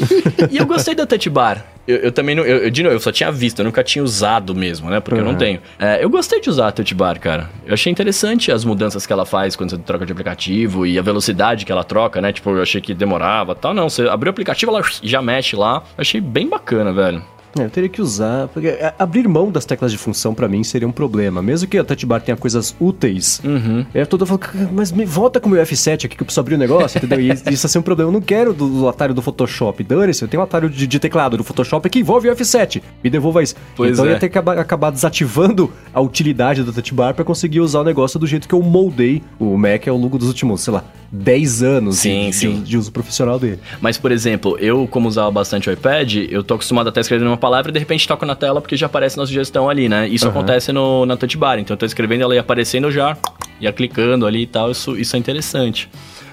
e 0.49 0.57
eu 0.57 0.65
gostei 0.65 0.95
da 0.95 1.05
Touch 1.05 1.29
Bar. 1.29 1.65
Eu, 1.85 1.97
eu 1.97 2.11
também 2.11 2.33
não. 2.33 2.43
Eu, 2.43 2.59
eu- 2.63 2.69
de 2.71 2.81
novo, 2.81 2.95
eu 2.95 2.99
só 2.99 3.11
tinha 3.11 3.29
visto, 3.31 3.59
eu 3.59 3.65
nunca 3.65 3.83
tinha 3.83 4.01
usado 4.03 4.55
mesmo, 4.55 4.89
né? 4.89 4.99
Porque 5.01 5.19
eu 5.19 5.23
não 5.23 5.33
Uhum. 5.33 5.37
tenho. 5.37 5.59
É, 5.77 6.03
eu 6.03 6.09
gostei 6.09 6.39
de 6.39 6.49
usar 6.49 6.69
a 6.69 6.71
Touch 6.71 6.95
Bar, 6.95 7.19
cara. 7.19 7.49
Eu 7.67 7.73
achei 7.73 7.91
interessante 7.91 8.51
as 8.53 8.63
mudanças 8.63 9.05
que 9.05 9.11
ela 9.11 9.25
faz 9.25 9.55
quando 9.55 9.71
você 9.71 9.77
troca 9.77 10.05
de 10.05 10.13
aplicativo 10.13 10.85
e 10.87 10.97
a 10.97 11.01
velocidade 11.01 11.65
que 11.65 11.71
ela 11.71 11.83
troca, 11.83 12.21
né? 12.21 12.31
Tipo, 12.31 12.51
eu 12.51 12.61
achei 12.63 12.79
que 12.79 12.93
demorava 12.93 13.51
e 13.51 13.55
tal. 13.55 13.73
Não, 13.73 13.89
você 13.89 14.03
abriu 14.07 14.29
o 14.29 14.31
aplicativo, 14.31 14.71
ela 14.73 14.81
já 15.03 15.21
mexe 15.21 15.55
lá. 15.57 15.83
Eu 15.97 16.01
achei 16.01 16.21
bem 16.21 16.47
bacana, 16.47 16.91
velho. 16.93 17.21
É, 17.57 17.63
eu 17.65 17.69
teria 17.69 17.89
que 17.89 18.01
usar, 18.01 18.47
porque 18.49 18.67
é, 18.67 18.93
abrir 18.99 19.27
mão 19.27 19.49
das 19.51 19.65
teclas 19.65 19.91
de 19.91 19.97
função 19.97 20.33
pra 20.33 20.47
mim 20.47 20.63
seria 20.63 20.87
um 20.87 20.91
problema. 20.91 21.41
Mesmo 21.41 21.67
que 21.67 21.77
a 21.77 21.83
touch 21.83 22.05
bar 22.05 22.19
tenha 22.21 22.35
coisas 22.35 22.75
úteis, 22.79 23.41
Uhum. 23.43 23.85
eu 23.93 24.05
tô 24.05 24.17
falando, 24.25 24.39
"Cara, 24.41 24.69
mas 24.73 24.91
me 24.91 25.05
volta 25.05 25.39
com 25.39 25.47
o 25.47 25.51
meu 25.51 25.61
F7 25.63 26.05
aqui 26.05 26.15
que 26.15 26.21
eu 26.21 26.25
preciso 26.25 26.41
abrir 26.41 26.55
o 26.55 26.57
negócio, 26.57 26.97
entendeu? 26.97 27.19
E 27.21 27.29
isso 27.31 27.49
ia 27.49 27.57
ser 27.69 27.79
um 27.79 27.81
problema. 27.81 28.09
Eu 28.09 28.13
não 28.13 28.21
quero 28.21 28.53
do, 28.53 28.67
do 28.67 28.89
atalho 28.89 29.13
do 29.13 29.21
Photoshop. 29.21 29.83
Dane-se, 29.83 30.21
eu 30.23 30.27
tenho 30.27 30.41
um 30.41 30.43
atalho 30.43 30.69
de, 30.69 30.85
de 30.85 30.99
teclado 30.99 31.37
do 31.37 31.43
Photoshop 31.43 31.89
que 31.89 31.99
envolve 31.99 32.29
o 32.29 32.35
F7. 32.35 32.81
Me 33.03 33.09
devolva 33.09 33.41
isso. 33.41 33.55
Pois 33.75 33.91
então 33.93 34.05
eu 34.05 34.11
é. 34.11 34.13
ia 34.15 34.19
ter 34.19 34.29
que 34.29 34.37
acabar, 34.37 34.57
acabar 34.59 34.91
desativando 34.91 35.71
a 35.93 36.01
utilidade 36.01 36.63
do 36.63 36.73
touch 36.73 36.93
bar 36.93 37.13
pra 37.13 37.23
conseguir 37.23 37.61
usar 37.61 37.79
o 37.79 37.83
negócio 37.83 38.19
do 38.19 38.27
jeito 38.27 38.47
que 38.47 38.53
eu 38.55 38.61
moldei 38.61 39.23
o 39.39 39.57
Mac 39.57 39.87
ao 39.87 39.97
longo 39.97 40.17
dos 40.17 40.27
últimos, 40.27 40.61
sei 40.61 40.73
lá, 40.73 40.83
10 41.15 41.63
anos 41.63 41.97
Sim, 41.97 42.29
de, 42.29 42.35
sim. 42.35 42.53
De, 42.55 42.61
de 42.61 42.77
uso 42.77 42.91
profissional 42.91 43.39
dele. 43.39 43.59
Mas, 43.81 43.97
por 43.97 44.11
exemplo, 44.11 44.57
eu, 44.59 44.87
como 44.87 45.07
usava 45.07 45.31
bastante 45.31 45.69
o 45.69 45.73
iPad, 45.73 46.15
eu 46.29 46.43
tô 46.43 46.55
acostumado 46.55 46.89
até 46.89 46.99
a 46.99 47.01
escrever 47.01 47.25
uma 47.25 47.37
palavra 47.37 47.71
e 47.71 47.73
de 47.73 47.79
repente 47.79 48.07
toco 48.07 48.25
na 48.25 48.35
tela 48.35 48.61
porque 48.61 48.75
já 48.75 48.85
aparece 48.85 49.17
na 49.17 49.25
sugestão 49.25 49.69
ali, 49.69 49.87
né? 49.87 50.07
Isso 50.07 50.27
Aham. 50.27 50.37
acontece 50.37 50.71
no, 50.71 51.05
na 51.05 51.15
touch 51.15 51.37
bar. 51.37 51.59
Então 51.59 51.73
eu 51.73 51.77
tô 51.77 51.85
escrevendo, 51.85 52.21
ela 52.21 52.33
ia 52.35 52.41
aparecendo 52.41 52.91
já, 52.91 53.17
ia 53.59 53.71
clicando 53.71 54.25
ali 54.25 54.43
e 54.43 54.47
tal. 54.47 54.71
Isso, 54.71 54.97
isso 54.97 55.15
é 55.15 55.19
interessante. 55.19 55.89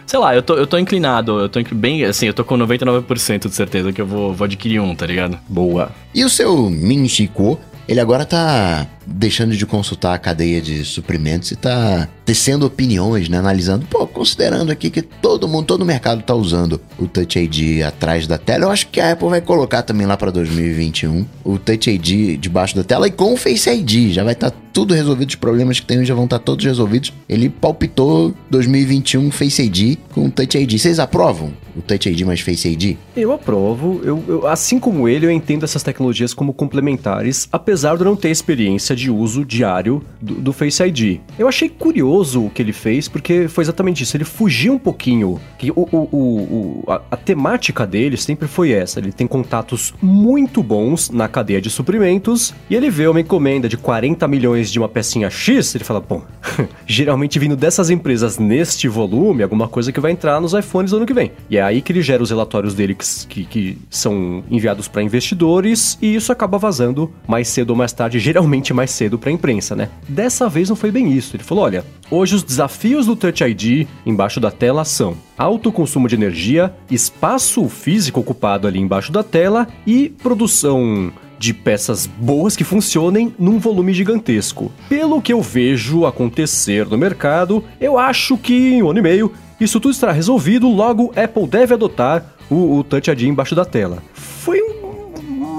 Sei 0.07 0.19
lá, 0.19 0.35
eu 0.35 0.43
tô, 0.43 0.55
eu 0.57 0.67
tô 0.67 0.77
inclinado, 0.79 1.39
eu 1.41 1.49
tô 1.49 1.61
bem, 1.73 2.05
assim, 2.05 2.27
eu 2.27 2.35
tô 2.35 2.45
com 2.45 2.57
99% 2.59 3.49
de 3.49 3.55
certeza 3.55 3.93
que 3.93 4.01
eu 4.01 4.07
vou, 4.07 4.35
vou 4.35 4.45
adquirir 4.45 4.81
um, 4.81 4.95
tá 4.95 5.07
ligado? 5.07 5.39
Boa. 5.49 5.91
E 6.15 6.25
o 6.25 6.29
seu 6.29 6.69
Min 6.69 7.09
Chico, 7.09 7.59
ele 7.89 8.01
agora 8.01 8.25
tá 8.25 8.87
deixando 9.07 9.57
de 9.57 9.65
consultar 9.65 10.15
a 10.15 10.19
cadeia 10.19 10.61
de 10.61 10.85
suprimentos 10.85 11.51
e 11.53 11.57
tá 11.57 12.09
tecendo 12.25 12.65
opiniões, 12.67 13.29
né? 13.29 13.39
Analisando, 13.39 13.85
pô, 13.87 14.07
considerando 14.07 14.71
aqui 14.71 14.91
que 14.91 15.03
todo 15.03 15.49
mundo, 15.49 15.67
todo 15.67 15.85
mercado 15.85 16.23
tá 16.23 16.35
usando 16.35 16.81
o 16.99 17.07
Touch 17.07 17.39
ID 17.39 17.83
atrás 17.83 18.27
da 18.27 18.39
tela, 18.39 18.65
eu 18.65 18.71
acho 18.71 18.89
que 18.89 19.01
a 19.01 19.13
Apple 19.13 19.29
vai 19.29 19.41
colocar 19.41 19.83
também 19.83 20.07
lá 20.07 20.17
pra 20.17 20.31
2021 20.31 21.27
o 21.45 21.59
Touch 21.59 21.91
ID 21.91 22.39
debaixo 22.39 22.77
da 22.77 22.85
tela 22.85 23.07
e 23.09 23.11
com 23.11 23.33
o 23.35 23.37
Face 23.37 23.69
ID. 23.69 24.13
Já 24.13 24.23
vai 24.25 24.35
estar 24.35 24.53
tudo 24.73 24.95
resolvido, 24.95 25.29
os 25.29 25.35
problemas 25.35 25.79
que 25.81 25.87
tem 25.87 26.03
já 26.05 26.15
vão 26.15 26.25
estar 26.25 26.39
todos 26.39 26.65
resolvidos. 26.65 27.13
Ele 27.29 27.49
palpitou 27.51 28.33
2021 28.51 29.31
Face 29.31 29.63
ID 29.63 29.99
com 30.15 30.27
o 30.27 30.31
Touch 30.31 30.57
ID. 30.57 30.79
Vocês 30.79 30.99
aprovam 30.99 31.53
o 31.77 31.83
Touch 31.83 32.09
ID 32.09 32.23
mais 32.23 32.41
Face 32.41 32.69
ID? 32.69 32.97
Eu 33.17 33.33
aprovo. 33.33 34.01
Eu, 34.05 34.23
eu- 34.29 34.47
assim 34.47 34.79
como 34.79 35.09
ele, 35.09 35.27
eu 35.27 35.31
entendo 35.31 35.65
essas 35.65 35.83
tecnologias 35.83 36.33
como 36.33 36.55
complementares, 36.55 37.49
apesar 37.53 37.97
de 37.99 38.05
não 38.05 38.17
ter 38.17 38.31
experiência 38.31 38.95
de 38.97 39.11
uso 39.11 39.45
diário 39.45 40.03
do, 40.21 40.35
do 40.37 40.53
Face 40.53 40.83
ID. 40.83 41.19
Eu 41.39 41.49
achei 41.49 41.69
curioso 41.69 42.12
o 42.37 42.51
que 42.51 42.61
ele 42.61 42.73
fez, 42.73 43.09
porque 43.09 43.49
foi 43.49 43.63
exatamente 43.65 44.03
isso. 44.03 44.17
Ele 44.17 44.25
fugiu 44.25 44.75
um 44.75 44.79
pouquinho. 44.79 45.41
Que 45.59 45.71
o, 45.71 45.75
o- 45.77 46.09
o- 46.13 46.85
a, 46.87 47.01
a 47.13 47.17
temática 47.17 47.87
dele 47.87 48.17
sempre 48.17 48.47
foi 48.47 48.71
essa. 48.73 48.99
Ele 49.01 49.13
tem 49.13 49.27
contatos 49.27 49.95
muito 50.03 50.63
bons 50.63 51.11
na 51.11 51.27
cadeia 51.29 51.61
de 51.61 51.71
suprimentos 51.71 52.55
e 52.69 52.75
ele 52.75 52.91
vê 52.91 53.07
uma 53.07 53.21
encomenda 53.21 53.69
de 53.69 53.77
40 53.77 54.27
milhões 54.29 54.71
de 54.71 54.79
uma 54.79 54.89
pecinha 54.89 55.31
X. 55.31 55.75
Ele 55.75 55.85
fala, 55.85 56.01
bom, 56.01 56.23
geralmente 56.87 57.39
vindo 57.39 57.57
dessas 57.57 57.91
empresas 57.91 58.39
neste 58.39 58.89
volume, 58.89 59.43
alguma 59.43 59.69
coisa 59.69 59.93
que 59.93 60.01
vai 60.01 60.13
entrar 60.13 60.41
nos 60.41 60.53
iPhones 60.53 60.93
ano 60.93 61.07
que 61.07 61.15
vem. 61.15 61.33
E 61.49 61.57
é 61.57 61.63
aí 61.63 61.81
que 61.81 61.93
ele 61.93 62.03
gera 62.03 62.23
os 62.23 62.31
relatórios 62.31 62.75
dele 62.75 62.95
que, 62.95 63.05
que- 63.29 63.45
que 63.45 63.79
são 63.91 64.43
enviados 64.51 64.89
para 64.89 65.03
investidores 65.03 65.99
e 66.01 66.15
isso 66.15 66.33
acaba 66.33 66.59
vazando 66.59 67.11
mais 67.27 67.49
cedo 67.49 67.71
ou 67.71 67.77
mais 67.77 67.93
tarde, 67.93 68.19
geralmente 68.19 68.73
mais 68.75 68.91
cedo 68.91 69.19
para 69.19 69.31
a 69.31 69.33
imprensa, 69.33 69.75
né? 69.75 69.89
Dessa 70.09 70.49
vez 70.49 70.69
não 70.69 70.77
foi 70.77 70.91
bem 70.91 71.13
isso. 71.13 71.37
Ele 71.37 71.43
falou: 71.45 71.65
olha, 71.65 71.85
hoje 72.13 72.35
os 72.37 72.43
desafios 72.43 73.07
do 73.07 73.17
Touch 73.17 73.43
ID 73.43 73.87
embaixo 74.05 74.39
da 74.39 74.51
tela 74.51 74.85
são 74.85 75.17
alto 75.37 75.73
consumo 75.73 76.07
de 76.09 76.15
energia, 76.15 76.73
espaço 76.91 77.69
físico 77.69 78.21
ocupado 78.21 78.69
ali 78.69 78.79
embaixo 78.79 79.11
da 79.11 79.23
tela 79.23 79.67
e 79.87 80.11
produção 80.23 81.13
de 81.39 81.53
peças 81.53 82.07
boas 82.07 82.55
que 82.55 82.63
funcionem 82.63 83.35
num 83.37 83.59
volume 83.59 83.93
gigantesco. 83.93 84.71
Pelo 84.89 85.21
que 85.21 85.33
eu 85.33 85.43
vejo 85.43 86.07
acontecer 86.07 86.87
no 86.87 86.97
mercado, 86.97 87.65
eu 87.81 87.99
acho 87.99 88.37
que 88.39 88.55
em 88.75 88.83
um 88.83 88.91
ano 88.91 89.01
e 89.01 89.03
meio 89.03 89.33
isso 89.59 89.81
tudo 89.81 89.93
estará 89.93 90.13
resolvido, 90.13 90.69
logo 90.69 91.13
Apple 91.17 91.47
deve 91.47 91.75
adotar 91.75 92.25
o, 92.51 92.77
o 92.79 92.85
Touch 92.85 93.11
ID 93.11 93.23
embaixo 93.23 93.55
da 93.57 93.65
tela. 93.65 94.03
Foi 94.13 94.61
um- 94.61 94.82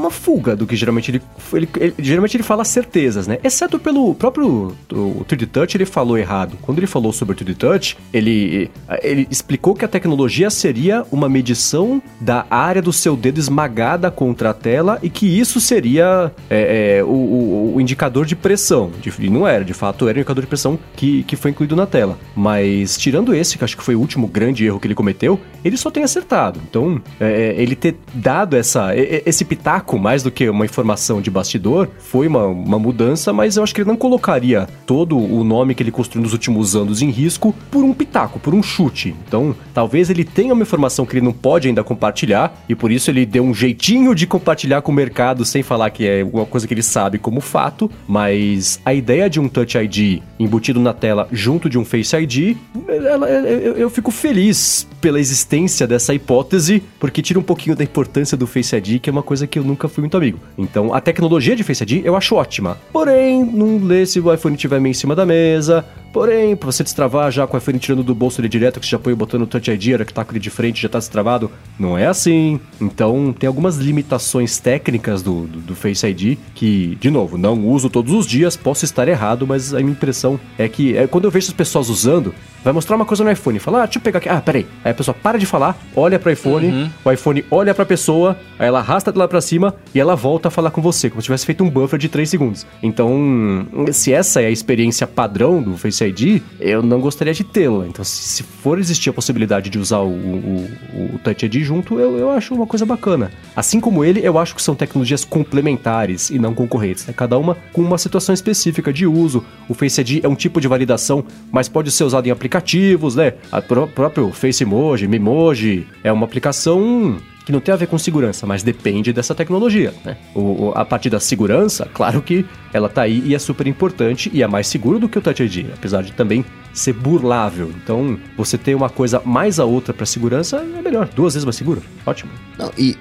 uma 0.04 0.12
fuga 0.12 0.56
do 0.56 0.66
que 0.68 0.76
geralmente 0.76 1.12
ele, 1.12 1.22
ele, 1.54 1.70
ele- 1.80 1.94
geralmente 2.00 2.36
ele 2.36 2.44
fala 2.44 2.63
certezas, 2.63 3.28
né? 3.28 3.38
Exceto 3.44 3.80
pelo 3.80 4.13
próprio 4.13 4.76
o 4.92 5.26
3D 5.28 5.48
Touch, 5.48 5.76
ele 5.78 5.86
falou 5.86 6.18
errado. 6.18 6.58
Quando 6.62 6.78
ele 6.80 6.88
falou 6.88 7.12
sobre 7.13 7.34
o 7.34 7.38
3D 7.38 7.56
Touch, 7.56 7.98
ele, 8.13 8.70
ele 9.02 9.28
explicou 9.32 9.74
que 9.74 9.86
a 9.86 9.88
tecnologia 9.88 10.50
seria 10.50 11.06
uma 11.12 11.28
medição 11.30 12.02
da 12.20 12.46
área 12.50 12.82
do 12.82 12.92
seu 12.94 13.16
dedo 13.16 13.39
esmagada 13.39 14.12
contra 14.12 14.50
a 14.50 14.54
tela 14.54 15.00
e 15.02 15.10
que 15.10 15.26
isso 15.39 15.60
seria 15.62 16.32
é, 16.50 16.98
é, 17.00 17.04
o, 17.04 17.08
o- 17.08 17.74
o 17.76 17.82
indicador 17.82 18.26
de 18.26 18.36
pressão. 18.36 18.92
De- 19.02 19.30
não 19.30 19.48
era, 19.48 19.63
de 19.63 19.74
fato, 19.74 20.08
era 20.08 20.18
o 20.18 20.20
indicador 20.20 20.42
de 20.44 20.48
pressão 20.48 20.78
que, 20.96 21.24
que 21.24 21.36
foi 21.36 21.52
incluído 21.52 21.76
na 21.76 21.86
tela. 21.86 22.18
Mas 22.36 22.98
tirando 22.98 23.34
esse, 23.34 23.58
que 23.58 23.63
acho 23.63 23.78
que 23.78 23.84
foi 23.84 23.96
o 23.96 24.00
último 24.00 24.28
grande 24.28 24.66
erro 24.66 24.80
que 24.80 24.88
ele 24.88 24.96
cometeu, 24.96 25.39
ele 25.63 25.78
só 25.78 25.89
tem 25.89 26.04
acertado. 26.04 26.60
Então, 26.70 27.02
é, 27.20 27.56
ele 27.58 27.76
ter 27.76 27.96
dado 28.13 28.56
essa, 28.56 28.92
esse 28.96 29.46
pitaco 29.46 29.92
pouco 29.93 29.99
mais 29.99 30.23
do 30.23 30.32
que 30.32 30.49
uma 30.49 30.65
informação 30.65 31.21
de 31.21 31.29
bastidor, 31.29 31.88
foi 31.99 32.27
uma, 32.27 32.45
uma 32.47 32.79
mudança, 32.79 33.32
mas 33.32 33.58
eu 33.58 33.63
acho 33.63 33.75
que 33.75 33.82
ele 33.82 33.89
não 33.89 33.95
colocaria 33.95 34.67
todo 34.88 35.17
o 35.17 35.43
nome 35.43 35.75
que 35.75 35.84
ele 35.84 35.91
construiu 35.91 36.23
nos 36.23 36.34
últimos 36.34 36.75
anos 36.75 37.01
em 37.01 37.12
risco 37.12 37.53
por 37.69 37.84
um 37.84 37.93
pitaco, 37.93 38.39
por 38.39 38.56
um 38.56 38.63
chute. 38.63 39.13
Então, 39.27 39.56
talvez 39.73 40.10
ele 40.10 40.23
tenha 40.23 40.53
uma 40.53 40.63
informação 40.63 41.06
que 41.06 41.13
ele 41.13 41.25
não 41.25 41.34
pode 41.34 41.67
ainda 41.67 41.84
compartilhar, 41.84 42.63
e 42.67 42.73
por 42.73 42.91
isso 42.91 43.12
ele 43.12 43.25
deu 43.25 43.43
um 43.43 43.53
jeitinho 43.53 44.15
de 44.15 44.25
compartilhar 44.25 44.82
com 44.82 44.91
o 44.91 44.95
mercado 44.95 45.45
sem 45.45 45.62
falar 45.62 45.91
que 45.91 46.08
é 46.08 46.23
uma 46.23 46.45
coisa 46.45 46.67
que 46.67 46.73
ele 46.73 46.84
sabe 46.84 47.19
como 47.19 47.39
fato, 47.39 47.89
mas 48.08 48.79
a 48.84 48.93
ideia 48.93 49.29
de 49.29 49.39
um 49.39 49.47
Touch 49.47 49.77
ID 49.77 50.23
embutido 50.39 50.79
na 50.79 50.93
tela 50.93 51.27
junto 51.32 51.69
de 51.69 51.77
um 51.77 51.86
Face 51.86 52.15
ID, 52.15 52.58
ela, 52.88 53.29
eu, 53.29 53.73
eu 53.73 53.89
fico 53.89 54.10
feliz 54.10 54.88
pela 55.04 55.20
existência 55.20 55.86
dessa 55.86 56.13
hipótese, 56.13 56.82
porque 56.98 57.22
tira 57.22 57.38
um 57.38 57.44
pouquinho 57.44 57.76
da 57.76 57.84
importância 57.84 58.38
do 58.38 58.48
Face 58.48 58.74
ID, 58.74 59.02
que 59.02 59.10
é 59.10 59.12
uma 59.12 59.22
coisa 59.22 59.46
que 59.46 59.60
eu 59.60 59.63
nunca 59.66 59.89
fui 59.89 60.02
muito 60.02 60.16
amigo. 60.16 60.39
Então, 60.58 60.94
a 60.94 61.02
tecnologia 61.02 61.58
de 61.58 61.62
Face 61.62 61.84
ID 61.84 62.06
eu 62.06 62.16
acho 62.16 62.36
ótima. 62.36 62.78
Porém, 62.94 63.44
não 63.44 63.84
lê 63.84 64.06
se 64.06 64.22
o 64.22 64.34
iPhone 64.34 64.56
estiver 64.56 64.80
meio 64.80 64.92
em 64.92 64.96
cima 64.96 65.13
da 65.13 65.26
mesa, 65.26 65.86
Porém, 66.13 66.56
pra 66.56 66.68
você 66.68 66.84
destravar 66.84 67.32
já 67.32 67.48
com 67.48 67.58
o 67.58 67.60
iPhone 67.60 67.80
tirando 67.80 68.04
do 68.04 68.13
bolso 68.13 68.39
ele 68.39 68.48
direto, 68.48 68.80
que 68.80 68.86
você 68.86 68.92
já 68.92 69.00
põe 69.00 69.13
o 69.13 69.16
botão 69.16 69.39
no 69.39 69.48
Touch 69.48 69.72
ID, 69.72 69.94
era 69.94 70.06
que 70.06 70.13
tá 70.13 70.24
com 70.24 70.32
ele 70.32 70.39
de 70.39 70.52
frente 70.52 70.80
já 70.80 70.88
tá 70.88 71.00
destravado, 71.00 71.50
não 71.80 71.98
é 71.98 72.06
assim. 72.06 72.60
Então, 72.80 73.34
tem 73.34 73.48
algumas 73.48 73.78
limitações 73.78 74.60
técnicas 74.60 75.24
do, 75.24 75.48
do, 75.48 75.60
do, 75.60 75.76
Face 75.76 76.06
ID 76.06 76.38
que, 76.54 76.96
de 77.02 77.10
novo, 77.10 77.36
não 77.36 77.68
uso 77.68 77.89
todos 77.89 78.13
os 78.13 78.28
dias, 78.28 78.56
posso 78.56 78.86
estar 78.86 79.08
errado, 79.08 79.48
mas 79.48 79.74
a 79.74 79.80
minha 79.80 79.92
impressão 79.92 80.39
é 80.56 80.70
que 80.70 80.96
é, 80.96 81.08
quando 81.08 81.26
eu 81.26 81.32
vejo 81.32 81.48
as 81.48 81.54
pessoas 81.54 81.89
usando, 81.89 82.32
vai 82.63 82.73
mostrar 82.73 82.95
uma 82.95 83.06
coisa 83.06 83.23
no 83.23 83.32
iPhone, 83.32 83.60
fala, 83.60 83.84
ah, 83.84 83.86
deixa 83.86 83.99
eu 83.99 84.04
pegar 84.04 84.19
aqui, 84.19 84.30
ah, 84.30 84.41
peraí. 84.41 84.65
Aí 84.84 84.91
a 84.91 84.95
pessoa 84.95 85.13
para 85.13 85.38
de 85.38 85.45
falar, 85.45 85.78
olha 85.95 86.17
pro 86.17 86.32
iPhone, 86.32 86.67
uhum. 86.67 86.89
o 87.04 87.12
iPhone 87.12 87.45
olha 87.52 87.73
pra 87.73 87.86
pessoa, 87.86 88.38
aí 88.58 88.67
ela 88.67 88.80
arrasta 88.80 89.12
de 89.12 89.17
lá 89.17 89.28
pra 89.28 89.41
cima 89.41 89.76
e 89.93 89.99
ela 89.99 90.15
volta 90.15 90.47
a 90.47 90.52
falar 90.52 90.71
com 90.71 90.82
você, 90.82 91.10
como 91.10 91.21
se 91.21 91.26
tivesse 91.26 91.45
feito 91.45 91.63
um 91.63 91.69
buffer 91.69 91.99
de 91.99 92.10
3 92.10 92.30
segundos. 92.30 92.65
Então, 92.82 93.67
se 93.91 94.13
essa 94.13 94.41
é 94.41 94.45
a 94.45 94.52
experiência 94.52 95.06
padrão 95.06 95.62
do 95.62 95.78
Face 95.78 96.04
ID, 96.04 96.41
eu 96.60 96.82
não 96.82 96.99
gostaria 96.99 97.34
de 97.34 97.43
tê-la. 97.43 97.86
Então, 97.88 98.04
se 98.04 98.43
for 98.43 98.80
existir 98.80 99.10
a 99.10 99.13
possibilidade 99.13 99.69
de 99.69 99.78
usar 99.78 99.99
o, 99.99 100.10
o, 100.10 100.69
o 101.15 101.19
Touch 101.23 101.45
ID 101.45 101.63
junto, 101.63 101.99
eu, 101.99 102.17
eu 102.17 102.32
acho 102.32 102.54
uma 102.54 102.67
coisa 102.67 102.86
bacana. 102.86 103.32
Assim 103.56 103.80
como 103.80 104.04
ele, 104.04 104.21
eu 104.23 104.38
acho 104.38 104.56
que 104.56 104.62
são 104.62 104.76
tecnologias 104.76 105.26
complementares 105.26 106.30
e 106.30 106.39
não 106.39 106.54
concorrentes. 106.54 107.06
Né? 107.06 107.13
Cada 107.15 107.38
uma 107.38 107.58
com 107.71 107.82
uma 107.82 107.97
situação 107.97 108.34
específica 108.34 108.91
de 108.91 109.06
uso. 109.06 109.43
O 109.67 109.73
Face 109.73 109.99
ID 110.02 110.23
é 110.23 110.28
um 110.28 110.36
tipo 110.36 110.62
de 110.62 110.67
validação, 110.67 111.26
mas 111.52 111.67
pode 111.67 111.91
ser 111.91 112.04
usado 112.04 112.28
em 112.28 112.32
aplicativos, 112.54 113.16
né? 113.16 113.34
O 113.52 113.88
próprio 113.88 114.32
Face 114.32 114.63
Emoji, 114.63 115.08
Memoji, 115.08 115.88
é 116.04 116.12
uma 116.12 116.26
aplicação 116.26 117.18
que 117.46 117.52
não 117.52 117.60
tem 117.60 117.74
a 117.74 117.78
ver 117.78 117.88
com 117.88 117.98
segurança, 117.98 118.48
mas 118.48 118.63
depende 118.63 119.12
dessa 119.12 119.36
tecnologia. 119.36 119.94
Né? 120.06 120.16
O, 120.34 120.72
a 120.76 120.86
partir 120.86 121.10
da 121.10 121.20
segurança, 121.20 121.89
claro 121.94 122.22
que 122.22 122.46
ela 122.72 122.88
tá 122.88 123.02
aí 123.02 123.22
e 123.26 123.36
é 123.36 123.39
super 123.39 123.68
importante 123.68 124.32
e 124.34 124.42
é 124.42 124.48
mais 124.48 124.68
seguro 124.68 124.98
do 124.98 125.10
que 125.10 125.18
o 125.18 125.22
Touch 125.22 125.44
ID, 125.44 125.66
apesar 125.74 126.04
de 126.04 126.13
também 126.13 126.46
ser 126.74 126.94
burlável. 126.94 127.70
Então, 127.84 128.18
você 128.38 128.58
ter 128.58 128.76
uma 128.76 128.89
coisa 128.89 129.22
mais 129.26 129.60
a 129.60 129.66
outra 129.66 129.94
para 129.94 130.06
segurança 130.06 130.58
é 130.58 130.82
melhor, 130.82 131.10
duas 131.13 131.34
vezes 131.34 131.44
mais 131.44 131.58
seguro. 131.58 131.82
Ótimo. 132.06 132.32
Não, 132.58 132.72
e 132.78 132.96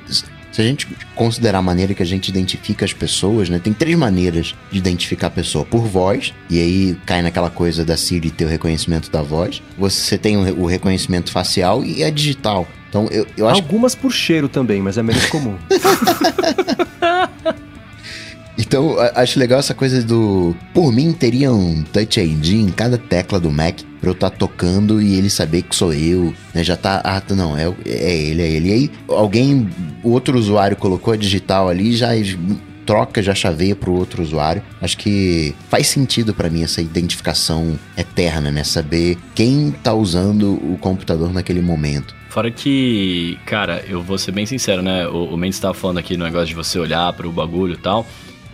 se 0.52 0.60
a 0.60 0.64
gente 0.64 0.86
considerar 1.16 1.58
a 1.58 1.62
maneira 1.62 1.94
que 1.94 2.02
a 2.02 2.06
gente 2.06 2.28
identifica 2.28 2.84
as 2.84 2.92
pessoas, 2.92 3.48
né? 3.48 3.58
Tem 3.58 3.72
três 3.72 3.96
maneiras 3.96 4.54
de 4.70 4.78
identificar 4.78 5.28
a 5.28 5.30
pessoa. 5.30 5.64
Por 5.64 5.86
voz, 5.86 6.34
e 6.50 6.60
aí 6.60 6.96
cai 7.06 7.22
naquela 7.22 7.50
coisa 7.50 7.84
da 7.84 7.96
Siri 7.96 8.30
ter 8.30 8.44
o 8.44 8.48
reconhecimento 8.48 9.10
da 9.10 9.22
voz. 9.22 9.62
Você 9.78 10.18
tem 10.18 10.36
o 10.36 10.66
reconhecimento 10.66 11.32
facial 11.32 11.82
e 11.82 12.04
a 12.04 12.10
digital. 12.10 12.68
Então, 12.88 13.08
eu, 13.10 13.26
eu 13.38 13.48
acho... 13.48 13.62
Algumas 13.62 13.94
por 13.94 14.12
cheiro 14.12 14.48
também, 14.48 14.82
mas 14.82 14.98
é 14.98 15.02
menos 15.02 15.24
comum. 15.26 15.56
Então, 18.64 18.96
acho 19.16 19.40
legal 19.40 19.58
essa 19.58 19.74
coisa 19.74 20.02
do. 20.04 20.54
Por 20.72 20.92
mim, 20.92 21.12
teria 21.12 21.52
um 21.52 21.82
Touch 21.82 22.20
ID 22.20 22.52
em 22.52 22.70
cada 22.70 22.96
tecla 22.96 23.40
do 23.40 23.50
Mac 23.50 23.80
pra 24.00 24.10
eu 24.10 24.12
estar 24.12 24.30
tá 24.30 24.36
tocando 24.36 25.02
e 25.02 25.16
ele 25.16 25.28
saber 25.28 25.62
que 25.62 25.74
sou 25.74 25.92
eu, 25.92 26.32
né? 26.54 26.62
Já 26.62 26.76
tá. 26.76 27.02
Ah, 27.04 27.20
não, 27.34 27.58
é, 27.58 27.64
é 27.84 28.16
ele, 28.16 28.40
é 28.40 28.48
ele. 28.48 28.68
E 28.68 28.72
aí, 28.72 28.90
alguém, 29.08 29.68
outro 30.04 30.38
usuário 30.38 30.76
colocou 30.76 31.12
a 31.12 31.16
digital 31.16 31.68
ali 31.68 31.96
já 31.96 32.10
troca, 32.86 33.20
já 33.20 33.34
chaveia 33.34 33.74
pro 33.74 33.92
outro 33.92 34.22
usuário. 34.22 34.62
Acho 34.80 34.96
que 34.96 35.54
faz 35.68 35.88
sentido 35.88 36.32
para 36.32 36.48
mim 36.48 36.62
essa 36.62 36.80
identificação 36.80 37.76
eterna, 37.96 38.52
né? 38.52 38.62
Saber 38.62 39.18
quem 39.34 39.72
tá 39.72 39.92
usando 39.92 40.52
o 40.52 40.78
computador 40.78 41.32
naquele 41.32 41.60
momento. 41.60 42.14
Fora 42.28 42.50
que, 42.50 43.38
cara, 43.44 43.84
eu 43.88 44.00
vou 44.00 44.16
ser 44.16 44.30
bem 44.30 44.46
sincero, 44.46 44.82
né? 44.82 45.06
O, 45.08 45.24
o 45.24 45.36
Mendes 45.36 45.58
tava 45.58 45.74
falando 45.74 45.98
aqui 45.98 46.16
no 46.16 46.24
negócio 46.24 46.46
de 46.46 46.54
você 46.54 46.78
olhar 46.78 47.12
para 47.12 47.26
o 47.26 47.32
bagulho 47.32 47.74
e 47.74 47.78
tal. 47.78 48.06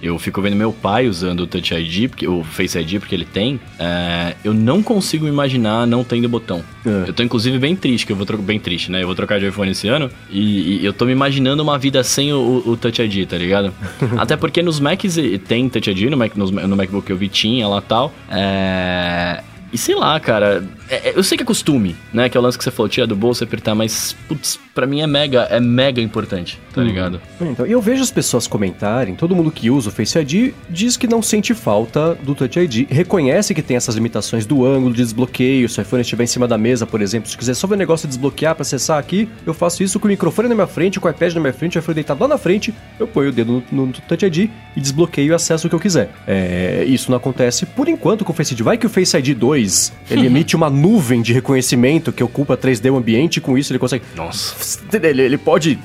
Eu 0.02 0.18
fico 0.18 0.40
vendo 0.40 0.56
meu 0.56 0.72
pai 0.72 1.08
usando 1.08 1.40
o 1.40 1.46
Touch 1.46 1.74
ID, 1.74 2.08
porque, 2.08 2.26
o 2.26 2.44
Face 2.44 2.78
ID, 2.78 2.98
porque 2.98 3.14
ele 3.14 3.24
tem. 3.24 3.60
É, 3.78 4.34
eu 4.44 4.54
não 4.54 4.82
consigo 4.82 5.26
imaginar 5.26 5.86
não 5.86 6.04
tendo 6.04 6.28
botão. 6.28 6.62
É. 6.86 7.08
Eu 7.08 7.12
tô, 7.12 7.22
inclusive, 7.22 7.58
bem 7.58 7.74
triste, 7.74 8.06
que 8.06 8.12
eu 8.12 8.16
vou 8.16 8.24
trocar. 8.24 8.42
Bem 8.42 8.60
triste, 8.60 8.90
né? 8.90 9.02
Eu 9.02 9.06
vou 9.06 9.16
trocar 9.16 9.40
de 9.40 9.48
iPhone 9.48 9.70
esse 9.70 9.88
ano. 9.88 10.10
E, 10.30 10.80
e 10.80 10.84
eu 10.84 10.92
tô 10.92 11.04
me 11.04 11.12
imaginando 11.12 11.62
uma 11.62 11.76
vida 11.78 12.02
sem 12.04 12.32
o, 12.32 12.62
o 12.64 12.76
Touch 12.76 13.02
ID, 13.02 13.28
tá 13.28 13.36
ligado? 13.36 13.72
Até 14.16 14.36
porque 14.36 14.62
nos 14.62 14.78
Macs 14.78 15.16
tem 15.46 15.68
Touch 15.68 15.90
ID, 15.90 16.10
no, 16.10 16.16
Mac, 16.16 16.36
no, 16.36 16.46
no 16.50 16.76
MacBook 16.76 17.10
eu 17.10 17.16
vi 17.16 17.28
tinha 17.28 17.66
lá 17.66 17.80
tal. 17.80 18.14
É. 18.30 19.42
E 19.72 19.76
sei 19.76 19.94
lá, 19.94 20.18
cara, 20.18 20.64
é, 20.90 21.10
é, 21.10 21.12
eu 21.16 21.22
sei 21.22 21.36
que 21.36 21.42
é 21.42 21.46
costume, 21.46 21.96
né? 22.12 22.28
Que 22.28 22.36
é 22.36 22.40
o 22.40 22.42
lance 22.42 22.56
que 22.56 22.64
você 22.64 22.70
falou, 22.70 22.88
tira 22.88 23.06
do 23.06 23.16
bolso, 23.16 23.44
apertar, 23.44 23.74
mas, 23.74 24.14
putz, 24.26 24.58
pra 24.74 24.86
mim 24.86 25.00
é 25.00 25.06
mega, 25.06 25.42
é 25.50 25.60
mega 25.60 26.00
importante, 26.00 26.58
tá 26.72 26.80
hum. 26.80 26.84
ligado? 26.84 27.20
Então, 27.40 27.66
eu 27.66 27.80
vejo 27.80 28.02
as 28.02 28.10
pessoas 28.10 28.46
comentarem, 28.46 29.14
todo 29.14 29.34
mundo 29.34 29.50
que 29.50 29.70
usa 29.70 29.90
o 29.90 29.92
Face 29.92 30.18
ID 30.18 30.54
diz 30.68 30.96
que 30.96 31.06
não 31.06 31.22
sente 31.22 31.54
falta 31.54 32.14
do 32.14 32.34
Touch 32.34 32.58
ID, 32.58 32.86
reconhece 32.90 33.54
que 33.54 33.62
tem 33.62 33.76
essas 33.76 33.94
limitações 33.94 34.46
do 34.46 34.64
ângulo 34.64 34.94
de 34.94 35.02
desbloqueio, 35.02 35.68
se 35.68 35.80
o 35.80 35.82
iPhone 35.82 36.00
estiver 36.00 36.24
em 36.24 36.28
cima 36.28 36.46
da 36.46 36.56
mesa, 36.56 36.86
por 36.86 37.00
exemplo, 37.00 37.28
se 37.28 37.36
quiser 37.36 37.54
só 37.54 37.66
ver 37.66 37.74
o 37.74 37.78
negócio 37.78 38.06
de 38.06 38.14
desbloquear 38.14 38.54
pra 38.54 38.62
acessar 38.62 38.98
aqui, 38.98 39.28
eu 39.46 39.54
faço 39.54 39.82
isso 39.82 39.98
com 39.98 40.06
o 40.06 40.08
microfone 40.08 40.48
na 40.48 40.54
minha 40.54 40.66
frente, 40.66 40.98
com 41.00 41.08
o 41.08 41.10
iPad 41.10 41.34
na 41.34 41.40
minha 41.40 41.52
frente, 41.52 41.76
o 41.76 41.80
iPhone 41.80 41.94
deitado 41.94 42.20
lá 42.20 42.28
na 42.28 42.38
frente, 42.38 42.74
eu 42.98 43.06
ponho 43.06 43.30
o 43.30 43.32
dedo 43.32 43.62
no, 43.70 43.86
no 43.86 43.92
Touch 43.92 44.24
ID 44.24 44.50
e 44.76 44.80
desbloqueio 44.80 45.32
e 45.32 45.34
acesso 45.34 45.66
o 45.66 45.70
que 45.70 45.76
eu 45.76 45.80
quiser. 45.80 46.10
É, 46.26 46.84
isso 46.86 47.10
não 47.10 47.18
acontece 47.18 47.66
por 47.66 47.88
enquanto 47.88 48.24
com 48.24 48.32
o 48.32 48.34
Face 48.34 48.54
ID. 48.54 48.62
Vai 48.62 48.78
que 48.78 48.86
o 48.86 48.90
Face 48.90 49.16
ID 49.16 49.36
2, 49.36 49.92
ele 50.10 50.26
emite 50.28 50.56
uma 50.56 50.70
nuvem 50.78 51.20
de 51.22 51.32
reconhecimento 51.32 52.12
que 52.12 52.22
ocupa 52.22 52.56
3D 52.56 52.92
o 52.92 52.96
ambiente 52.96 53.38
e 53.38 53.40
com 53.40 53.58
isso 53.58 53.72
ele 53.72 53.78
consegue... 53.78 54.04
Nossa. 54.14 54.78
Ele, 55.02 55.22
ele 55.22 55.38
pode 55.38 55.78